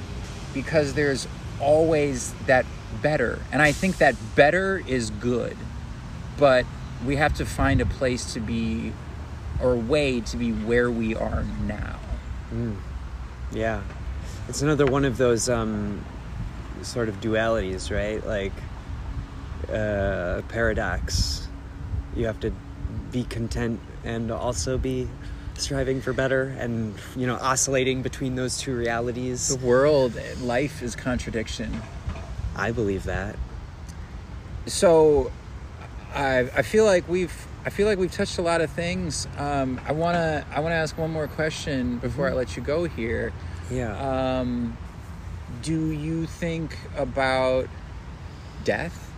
because 0.53 0.93
there's 0.93 1.27
always 1.59 2.33
that 2.45 2.65
better. 3.01 3.39
And 3.51 3.61
i 3.61 3.71
think 3.71 3.97
that 3.97 4.15
better 4.35 4.81
is 4.87 5.09
good 5.09 5.57
but 6.37 6.65
we 7.05 7.17
have 7.17 7.33
to 7.33 7.45
find 7.45 7.81
a 7.81 7.85
place 7.85 8.33
to 8.33 8.39
be 8.39 8.93
or 9.63 9.75
way 9.75 10.21
to 10.21 10.37
be 10.37 10.51
where 10.51 10.91
we 10.91 11.15
are 11.15 11.43
now 11.65 11.99
Yeah. 13.51 13.81
It's 14.47 14.61
another 14.61 14.85
one 14.85 15.05
of 15.05 15.17
those 15.17 15.49
um, 15.49 16.03
sort 16.81 17.09
of 17.09 17.19
dualities, 17.21 17.91
right? 17.91 18.25
Like 18.25 18.51
uh, 19.69 20.41
paradox. 20.49 21.47
You 22.15 22.25
have 22.27 22.39
to 22.41 22.53
be 23.11 23.23
content 23.23 23.79
and 24.03 24.31
also 24.31 24.77
be 24.77 25.07
striving 25.55 26.01
for 26.01 26.13
better 26.13 26.55
and, 26.59 26.95
you 27.15 27.27
know, 27.27 27.35
oscillating 27.35 28.01
between 28.01 28.35
those 28.35 28.57
two 28.57 28.75
realities. 28.75 29.55
the 29.55 29.65
world 29.65 30.19
life 30.41 30.81
is 30.81 30.95
contradiction 30.95 31.81
I 32.55 32.71
believe 32.71 33.03
that. 33.05 33.35
so 34.67 35.31
i 36.13 36.39
i 36.55 36.61
feel 36.61 36.85
like 36.85 37.07
we've 37.07 37.47
i 37.65 37.69
feel 37.69 37.87
like 37.87 37.97
we've 37.97 38.11
touched 38.11 38.37
a 38.37 38.41
lot 38.41 38.61
of 38.61 38.69
things. 38.71 39.27
Um 39.37 39.79
i 39.85 39.91
want 39.91 40.15
to 40.15 40.45
i 40.51 40.59
want 40.59 40.71
to 40.71 40.77
ask 40.77 40.97
one 40.97 41.11
more 41.11 41.27
question 41.27 41.97
before 41.97 42.29
i 42.29 42.33
let 42.33 42.55
you 42.55 42.63
go 42.63 42.85
here. 42.85 43.33
Yeah. 43.71 44.39
um 44.39 44.77
do 45.61 45.91
you 45.91 46.25
think 46.25 46.77
about 46.97 47.67
death? 48.63 49.11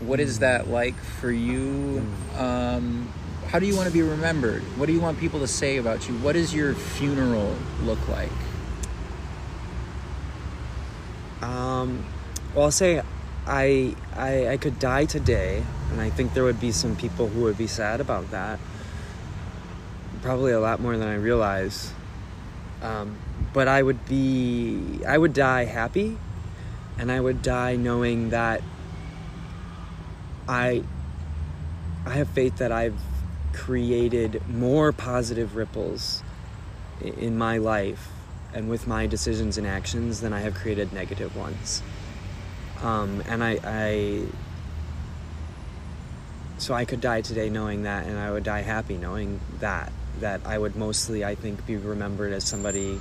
What 0.00 0.20
is 0.20 0.40
that 0.40 0.68
like 0.68 0.96
for 0.96 1.30
you? 1.30 2.04
Um 2.38 3.12
how 3.48 3.60
do 3.60 3.66
you 3.66 3.76
want 3.76 3.86
to 3.86 3.92
be 3.92 4.02
remembered? 4.02 4.62
What 4.76 4.86
do 4.86 4.92
you 4.92 5.00
want 5.00 5.18
people 5.20 5.38
to 5.40 5.46
say 5.46 5.76
about 5.76 6.08
you? 6.08 6.14
What 6.18 6.32
does 6.32 6.52
your 6.52 6.74
funeral 6.74 7.54
look 7.82 8.08
like? 8.08 8.28
Um, 11.42 12.04
well, 12.54 12.64
I'll 12.64 12.70
say 12.72 13.02
I, 13.46 13.94
I 14.14 14.48
I 14.48 14.56
could 14.56 14.78
die 14.78 15.04
today, 15.04 15.62
and 15.90 16.00
I 16.00 16.10
think 16.10 16.34
there 16.34 16.44
would 16.44 16.60
be 16.60 16.72
some 16.72 16.96
people 16.96 17.28
who 17.28 17.42
would 17.42 17.56
be 17.56 17.68
sad 17.68 18.00
about 18.00 18.30
that. 18.32 18.58
Probably 20.22 20.52
a 20.52 20.60
lot 20.60 20.80
more 20.80 20.96
than 20.96 21.06
I 21.06 21.14
realize. 21.14 21.92
Um, 22.82 23.16
but 23.52 23.68
I 23.68 23.82
would 23.82 24.06
be 24.06 25.00
I 25.06 25.16
would 25.16 25.32
die 25.32 25.64
happy, 25.64 26.18
and 26.98 27.12
I 27.12 27.20
would 27.20 27.42
die 27.42 27.76
knowing 27.76 28.30
that 28.30 28.62
I 30.48 30.82
I 32.04 32.10
have 32.10 32.28
faith 32.28 32.56
that 32.58 32.72
I've 32.72 33.00
created 33.52 34.42
more 34.48 34.92
positive 34.92 35.56
ripples 35.56 36.22
in 37.00 37.38
my 37.38 37.58
life 37.58 38.08
and 38.52 38.68
with 38.68 38.86
my 38.86 39.06
decisions 39.06 39.58
and 39.58 39.66
actions 39.66 40.20
than 40.20 40.32
I 40.32 40.40
have 40.40 40.54
created 40.54 40.92
negative 40.92 41.36
ones. 41.36 41.82
Um, 42.82 43.22
and 43.26 43.42
I, 43.42 43.58
I, 43.64 44.22
so 46.58 46.74
I 46.74 46.84
could 46.84 47.00
die 47.00 47.20
today 47.20 47.50
knowing 47.50 47.84
that, 47.84 48.06
and 48.06 48.18
I 48.18 48.30
would 48.30 48.44
die 48.44 48.62
happy 48.62 48.96
knowing 48.96 49.40
that. 49.60 49.92
That 50.20 50.40
I 50.46 50.56
would 50.56 50.76
mostly, 50.76 51.24
I 51.24 51.34
think, 51.34 51.66
be 51.66 51.76
remembered 51.76 52.32
as 52.32 52.44
somebody 52.44 52.98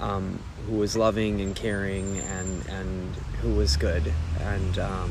um, 0.00 0.40
who 0.66 0.76
was 0.76 0.96
loving 0.96 1.40
and 1.40 1.54
caring 1.54 2.18
and 2.18 2.66
and 2.66 3.14
who 3.40 3.54
was 3.54 3.76
good, 3.76 4.12
and 4.40 4.78
um, 4.80 5.10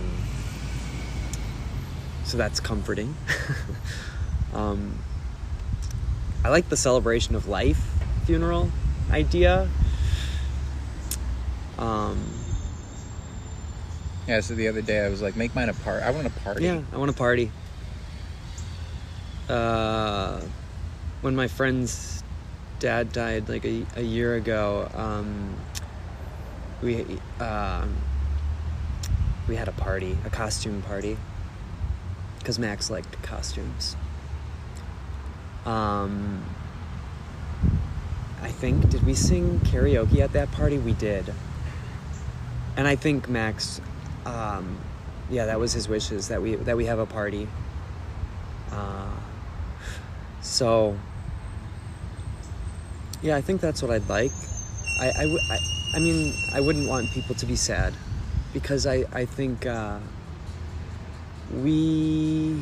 so 2.25 2.37
that's 2.37 2.59
comforting. 2.59 3.15
um, 4.53 4.99
I 6.43 6.49
like 6.49 6.67
the 6.67 6.75
celebration 6.75 7.35
of 7.35 7.47
life 7.47 7.81
funeral 8.25 8.71
idea. 9.11 9.69
Um, 11.77 12.23
Yeah, 14.27 14.39
so 14.41 14.53
the 14.53 14.67
other 14.67 14.81
day 14.81 15.05
I 15.05 15.09
was 15.09 15.21
like, 15.21 15.35
make 15.35 15.53
mine 15.55 15.69
a 15.69 15.73
part. 15.73 16.03
I 16.03 16.11
want 16.11 16.27
a 16.27 16.29
party. 16.29 16.63
yeah, 16.63 16.81
I 16.93 16.97
want 16.97 17.11
to 17.11 17.17
party. 17.17 17.51
Uh, 19.49 20.39
when 21.21 21.35
my 21.35 21.47
friend's 21.47 22.23
dad 22.79 23.11
died 23.11 23.49
like 23.49 23.65
a, 23.65 23.85
a 23.95 24.01
year 24.01 24.35
ago, 24.35 24.89
um, 24.95 25.55
we 26.81 27.05
um, 27.39 27.95
we 29.47 29.55
had 29.55 29.67
a 29.67 29.73
party, 29.73 30.17
a 30.25 30.29
costume 30.29 30.81
party, 30.83 31.17
because 32.39 32.57
Max 32.57 32.89
liked 32.89 33.21
costumes. 33.23 33.95
Um, 35.65 36.43
I 38.41 38.47
think 38.49 38.89
did 38.89 39.03
we 39.03 39.13
sing 39.13 39.59
karaoke 39.59 40.19
at 40.19 40.33
that 40.33 40.51
party? 40.51 40.77
We 40.77 40.93
did. 40.93 41.33
And 42.75 42.87
I 42.87 42.95
think 42.95 43.29
Max, 43.29 43.81
um, 44.25 44.77
yeah, 45.29 45.45
that 45.45 45.59
was 45.59 45.73
his 45.73 45.87
wishes 45.87 46.27
that 46.27 46.41
we 46.41 46.55
that 46.55 46.75
we 46.77 46.85
have 46.85 46.99
a 46.99 47.05
party. 47.05 47.47
Uh, 48.71 49.09
so, 50.41 50.97
yeah, 53.21 53.35
I 53.35 53.41
think 53.41 53.61
that's 53.61 53.81
what 53.81 53.91
I'd 53.91 54.07
like. 54.09 54.31
I, 54.99 55.09
I, 55.09 55.21
w- 55.23 55.39
I, 55.49 55.57
I 55.95 55.99
mean, 55.99 56.33
I 56.53 56.61
wouldn't 56.61 56.87
want 56.87 57.09
people 57.11 57.35
to 57.35 57.45
be 57.45 57.55
sad 57.55 57.93
because 58.53 58.87
I, 58.87 59.05
I 59.13 59.25
think 59.25 59.65
uh, 59.65 59.99
we, 61.53 62.59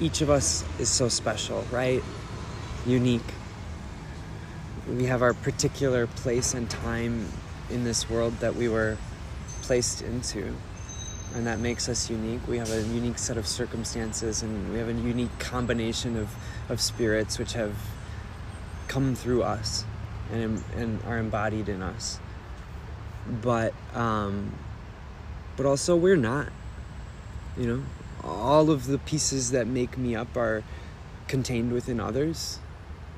each 0.00 0.20
of 0.20 0.30
us 0.30 0.64
is 0.78 0.88
so 0.88 1.08
special, 1.08 1.64
right? 1.70 2.02
Unique. 2.86 3.22
We 4.88 5.04
have 5.04 5.22
our 5.22 5.34
particular 5.34 6.06
place 6.06 6.54
and 6.54 6.68
time 6.68 7.28
in 7.70 7.84
this 7.84 8.08
world 8.08 8.34
that 8.40 8.54
we 8.54 8.68
were 8.68 8.96
placed 9.62 10.02
into. 10.02 10.54
And 11.34 11.46
that 11.46 11.58
makes 11.58 11.88
us 11.88 12.08
unique. 12.10 12.46
We 12.48 12.58
have 12.58 12.70
a 12.70 12.82
unique 12.82 13.18
set 13.18 13.36
of 13.36 13.46
circumstances 13.46 14.42
and 14.42 14.72
we 14.72 14.78
have 14.78 14.88
a 14.88 14.92
unique 14.92 15.38
combination 15.38 16.16
of, 16.16 16.34
of 16.68 16.80
spirits 16.80 17.38
which 17.38 17.52
have 17.52 17.76
come 18.88 19.14
through 19.14 19.42
us 19.42 19.84
and, 20.32 20.62
and 20.74 21.00
are 21.04 21.18
embodied 21.18 21.68
in 21.68 21.82
us. 21.82 22.18
But, 23.42 23.74
um, 23.94 24.54
but 25.56 25.66
also 25.66 25.96
we're 25.96 26.16
not. 26.16 26.48
You 27.56 27.66
know, 27.66 27.82
all 28.24 28.70
of 28.70 28.86
the 28.86 28.98
pieces 28.98 29.50
that 29.50 29.66
make 29.66 29.98
me 29.98 30.14
up 30.14 30.36
are 30.36 30.62
contained 31.26 31.72
within 31.72 32.00
others. 32.00 32.58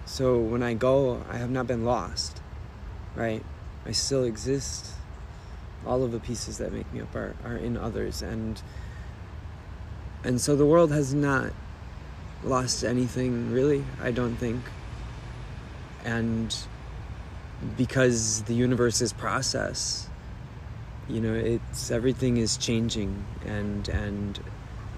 So 0.05 0.39
when 0.39 0.62
I 0.62 0.74
go, 0.74 1.23
I 1.31 1.37
have 1.37 1.51
not 1.51 1.66
been 1.66 1.85
lost, 1.85 2.41
right? 3.15 3.45
I 3.87 3.93
still 3.93 4.24
exist. 4.24 4.95
All 5.86 6.02
of 6.02 6.12
the 6.12 6.20
pieces 6.20 6.59
that 6.59 6.73
make 6.73 6.93
me 6.93 7.01
up 7.01 7.15
are, 7.15 7.35
are 7.44 7.57
in 7.57 7.77
others, 7.77 8.23
and 8.23 8.61
and 10.23 10.40
so 10.40 10.55
the 10.55 10.66
world 10.66 10.93
has 10.93 11.15
not 11.15 11.52
lost 12.44 12.85
anything 12.85 13.51
really. 13.51 13.85
I 14.01 14.11
don't 14.11 14.36
think, 14.36 14.61
and 16.05 16.55
because 17.77 18.43
the 18.43 18.55
universe 18.55 19.01
is 19.01 19.12
process, 19.12 20.09
you 21.09 21.20
know, 21.20 21.35
it's 21.35 21.90
everything 21.90 22.36
is 22.36 22.57
changing, 22.57 23.24
and 23.47 23.89
and 23.89 24.39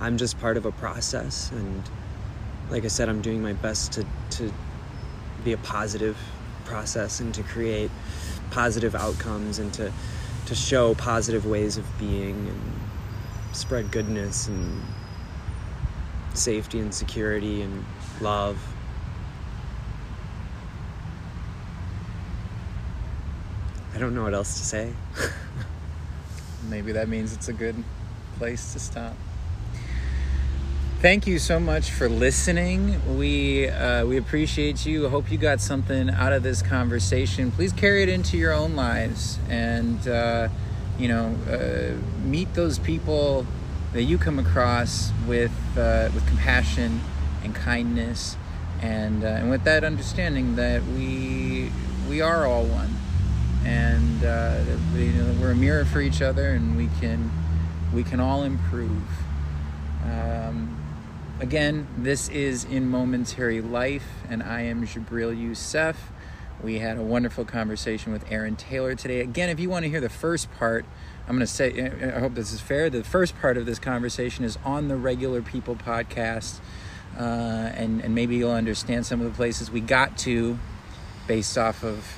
I'm 0.01 0.19
just 0.19 0.39
part 0.41 0.57
of 0.57 0.67
a 0.67 0.73
process, 0.73 1.51
and 1.53 1.83
like 2.71 2.85
I 2.85 2.89
said, 2.89 3.09
I'm 3.09 3.23
doing 3.23 3.43
my 3.43 3.53
best 3.53 3.93
to 3.93 4.07
to 4.31 4.53
be 5.45 5.53
a 5.53 5.59
positive 5.59 6.17
process 6.65 7.21
and 7.21 7.35
to 7.35 7.43
create 7.43 7.91
positive 8.51 8.95
outcomes 8.95 9.59
and 9.59 9.73
to 9.75 9.93
to 10.53 10.59
show 10.59 10.95
positive 10.97 11.47
ways 11.47 11.79
of 11.79 11.99
being 11.99 12.47
and 12.47 13.57
spread 13.57 13.91
goodness 13.91 14.49
and 14.49 14.83
safety 16.35 16.79
and 16.79 16.95
security 16.95 17.63
and 17.63 17.83
love. 18.21 18.63
I 23.95 23.99
don't 23.99 24.15
know 24.15 24.23
what 24.23 24.35
else 24.35 24.59
to 24.59 24.65
say. 24.65 24.93
Maybe 26.69 26.93
that 26.93 27.09
means 27.09 27.33
it's 27.33 27.49
a 27.49 27.55
good 27.55 27.83
place 28.37 28.75
to 28.75 28.79
stop. 28.79 29.17
Thank 31.03 31.27
you 31.27 31.41
so 31.41 31.59
much 31.59 31.91
for 31.91 32.09
listening. 32.09 33.19
We 33.19 33.69
uh, 33.69 34.07
we 34.07 34.19
appreciate 34.19 34.87
you. 34.87 35.09
Hope 35.09 35.33
you 35.33 35.37
got 35.37 35.61
something 35.61 36.09
out 36.09 36.33
of 36.33 36.45
this 36.45 36.63
conversation. 36.63 37.51
Please 37.51 37.73
carry 37.73 38.05
it 38.05 38.09
into 38.09 38.37
your 38.37 38.53
own 38.53 38.77
lives, 38.77 39.41
and 39.49 40.07
uh, 40.07 40.47
you 41.01 41.09
know, 41.09 41.35
uh, 41.51 42.25
meet 42.25 42.55
those 42.55 42.79
people 42.79 43.45
that 43.95 44.05
you 44.05 44.17
come 44.17 44.39
across 44.39 45.11
with 45.27 45.51
uh, 45.77 46.09
with 46.15 46.25
compassion 46.29 47.01
and 47.43 47.53
kindness, 47.53 48.37
and 48.81 49.25
uh, 49.25 49.27
and 49.27 49.51
with 49.51 49.65
that 49.65 49.83
understanding 49.83 50.55
that 50.55 50.85
we 50.85 51.73
we 52.09 52.21
are 52.21 52.47
all 52.47 52.65
one, 52.65 52.97
and 53.65 54.23
uh, 54.23 54.61
you 54.95 55.11
know, 55.15 55.35
we're 55.41 55.51
a 55.51 55.57
mirror 55.57 55.85
for 55.85 56.01
each 56.01 56.23
other, 56.23 56.51
and 56.53 56.77
we 56.77 56.89
can 57.01 57.29
we 57.93 58.05
can 58.05 58.21
all 58.21 58.45
improve. 58.45 59.03
Um, 60.05 60.82
again, 61.41 61.87
this 61.99 62.29
is 62.29 62.65
in 62.65 62.89
momentary 62.89 63.61
life, 63.61 64.07
and 64.29 64.43
I 64.43 64.63
am 64.63 64.87
Jabril 64.87 65.39
Youssef. 65.39 66.13
We 66.63 66.79
had 66.79 66.97
a 66.97 67.03
wonderful 67.03 67.45
conversation 67.45 68.13
with 68.13 68.31
Aaron 68.31 68.57
Taylor 68.57 68.95
today. 68.95 69.21
Again, 69.21 69.49
if 69.49 69.59
you 69.59 69.69
want 69.69 69.85
to 69.85 69.91
hear 69.91 70.01
the 70.01 70.09
first 70.09 70.53
part, 70.55 70.85
I'm 71.27 71.35
going 71.35 71.41
to 71.41 71.47
say, 71.47 71.91
I 72.15 72.21
hope 72.21 72.35
this 72.35 72.53
is 72.53 72.61
fair. 72.61 72.91
The 72.91 73.03
first 73.03 73.39
part 73.41 73.57
of 73.57 73.67
this 73.67 73.79
conversation 73.79 74.45
is 74.45 74.59
on 74.65 74.89
the 74.89 74.97
Regular 74.97 75.43
People 75.43 75.75
podcast, 75.75 76.61
uh, 77.19 77.23
and, 77.23 78.01
and 78.01 78.15
maybe 78.15 78.37
you'll 78.37 78.53
understand 78.53 79.07
some 79.07 79.21
of 79.21 79.27
the 79.27 79.37
places 79.37 79.71
we 79.71 79.81
got 79.81 80.17
to 80.19 80.59
based 81.27 81.59
off 81.59 81.83
of 81.83 82.17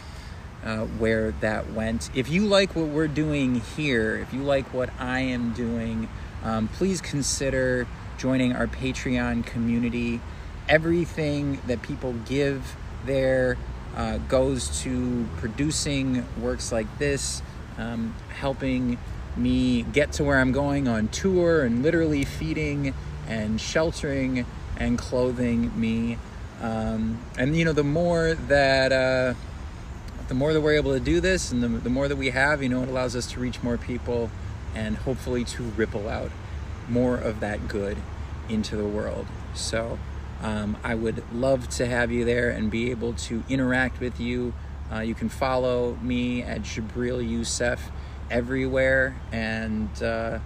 uh, 0.65 0.85
where 0.85 1.33
that 1.41 1.73
went. 1.73 2.11
If 2.15 2.29
you 2.29 2.47
like 2.47 2.75
what 2.75 2.89
we're 2.89 3.09
doing 3.09 3.61
here, 3.77 4.17
if 4.17 4.33
you 4.33 4.43
like 4.43 4.73
what 4.73 4.91
I 4.99 5.21
am 5.21 5.53
doing, 5.53 6.09
um, 6.43 6.69
please 6.69 7.01
consider 7.01 7.87
joining 8.19 8.55
our 8.55 8.67
Patreon 8.67 9.45
community. 9.47 10.21
Everything 10.69 11.61
that 11.67 11.83
people 11.83 12.15
give 12.27 12.77
there 13.05 13.57
uh, 13.97 14.19
goes 14.19 14.83
to 14.83 15.27
producing 15.37 16.27
works 16.41 16.73
like 16.73 16.99
this, 16.99 17.43
um, 17.79 18.15
helping 18.29 18.99
me 19.37 19.83
get 19.83 20.13
to 20.13 20.25
where 20.25 20.39
I'm 20.39 20.53
going 20.53 20.89
on 20.89 21.09
tour, 21.09 21.65
and 21.65 21.83
literally 21.83 22.25
feeding 22.25 22.95
and 23.29 23.61
sheltering 23.61 24.47
and 24.77 24.99
clothing 24.99 25.79
me. 25.79 26.19
Um, 26.61 27.21
and 27.39 27.57
you 27.57 27.65
know, 27.65 27.73
the 27.73 27.85
more 27.85 28.35
that 28.35 28.93
uh, 28.93 29.35
the 30.29 30.35
more 30.35 30.53
that 30.53 30.61
we're 30.61 30.77
able 30.77 30.93
to 30.93 31.01
do 31.01 31.21
this, 31.21 31.53
and 31.53 31.63
the, 31.63 31.69
the 31.69 31.91
more 31.91 32.09
that 32.09 32.17
we 32.17 32.31
have, 32.31 32.63
you 32.63 32.69
know, 32.69 32.83
it 32.83 32.89
allows 32.89 33.15
us 33.15 33.27
to 33.33 33.41
reach 33.41 33.63
more 33.63 33.77
people 33.77 34.31
and 34.75 34.97
hopefully 34.97 35.45
to 35.45 35.63
ripple 35.63 36.09
out 36.09 36.31
more 36.89 37.17
of 37.17 37.41
that 37.41 37.69
good 37.69 37.97
into 38.49 38.77
the 38.77 38.87
world. 38.87 39.27
So 39.55 39.99
um, 40.43 40.77
I 40.85 40.95
would 40.95 41.25
love 41.33 41.69
to 41.71 41.87
have 41.87 42.11
you 42.11 42.25
there 42.25 42.51
and 42.51 42.71
be 42.71 42.91
able 42.91 43.15
to 43.15 43.43
interact 43.49 44.01
with 44.01 44.21
you. 44.21 44.55
Uh, 44.93 45.01
you 45.01 45.15
can 45.15 45.29
follow 45.29 45.97
me 46.03 46.43
at 46.43 46.63
Jabril 46.63 47.27
Youssef 47.27 47.91
everywhere 48.31 49.17
and 49.33 49.91
uh, 50.03 50.39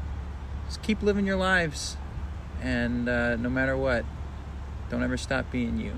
just 0.66 0.82
keep 0.82 1.02
living 1.02 1.26
your 1.26 1.36
lives. 1.36 1.96
And 2.60 3.08
uh, 3.08 3.36
no 3.36 3.48
matter 3.48 3.76
what, 3.76 4.04
don't 4.90 5.02
ever 5.02 5.16
stop 5.16 5.50
being 5.50 5.78
you. 5.78 5.92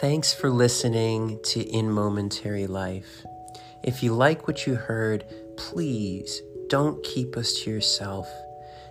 Thanks 0.00 0.32
for 0.32 0.48
listening 0.48 1.40
to 1.42 1.60
In 1.60 1.90
Momentary 1.90 2.68
Life. 2.68 3.26
If 3.82 4.00
you 4.00 4.14
like 4.14 4.46
what 4.46 4.64
you 4.64 4.76
heard, 4.76 5.24
please 5.56 6.40
don't 6.68 7.02
keep 7.02 7.36
us 7.36 7.54
to 7.54 7.70
yourself. 7.70 8.28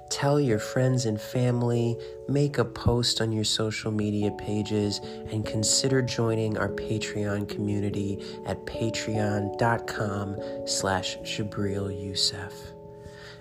Tell 0.10 0.38
your 0.38 0.60
friends 0.60 1.06
and 1.06 1.20
family, 1.20 1.98
make 2.28 2.58
a 2.58 2.66
post 2.66 3.22
on 3.22 3.32
your 3.32 3.46
social 3.46 3.90
media 3.90 4.32
pages, 4.32 5.00
and 5.32 5.46
consider 5.46 6.02
joining 6.02 6.58
our 6.58 6.68
Patreon 6.68 7.48
community 7.48 8.22
at 8.46 8.66
patreon.com 8.66 10.38
slash 10.66 11.18
Jabril 11.20 12.04
Youssef. 12.04 12.54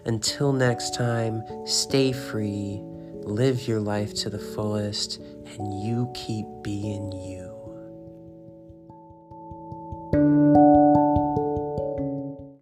Until 0.05 0.53
next 0.53 0.95
time, 0.95 1.43
stay 1.67 2.13
free, 2.13 2.79
live 3.25 3.67
your 3.67 3.81
life 3.81 4.15
to 4.15 4.31
the 4.31 4.39
fullest, 4.39 5.19
and 5.19 5.83
you 5.83 6.09
keep 6.15 6.47
being 6.63 7.11
you. 7.11 7.46
Thank 10.17 10.57
you. 10.57 10.86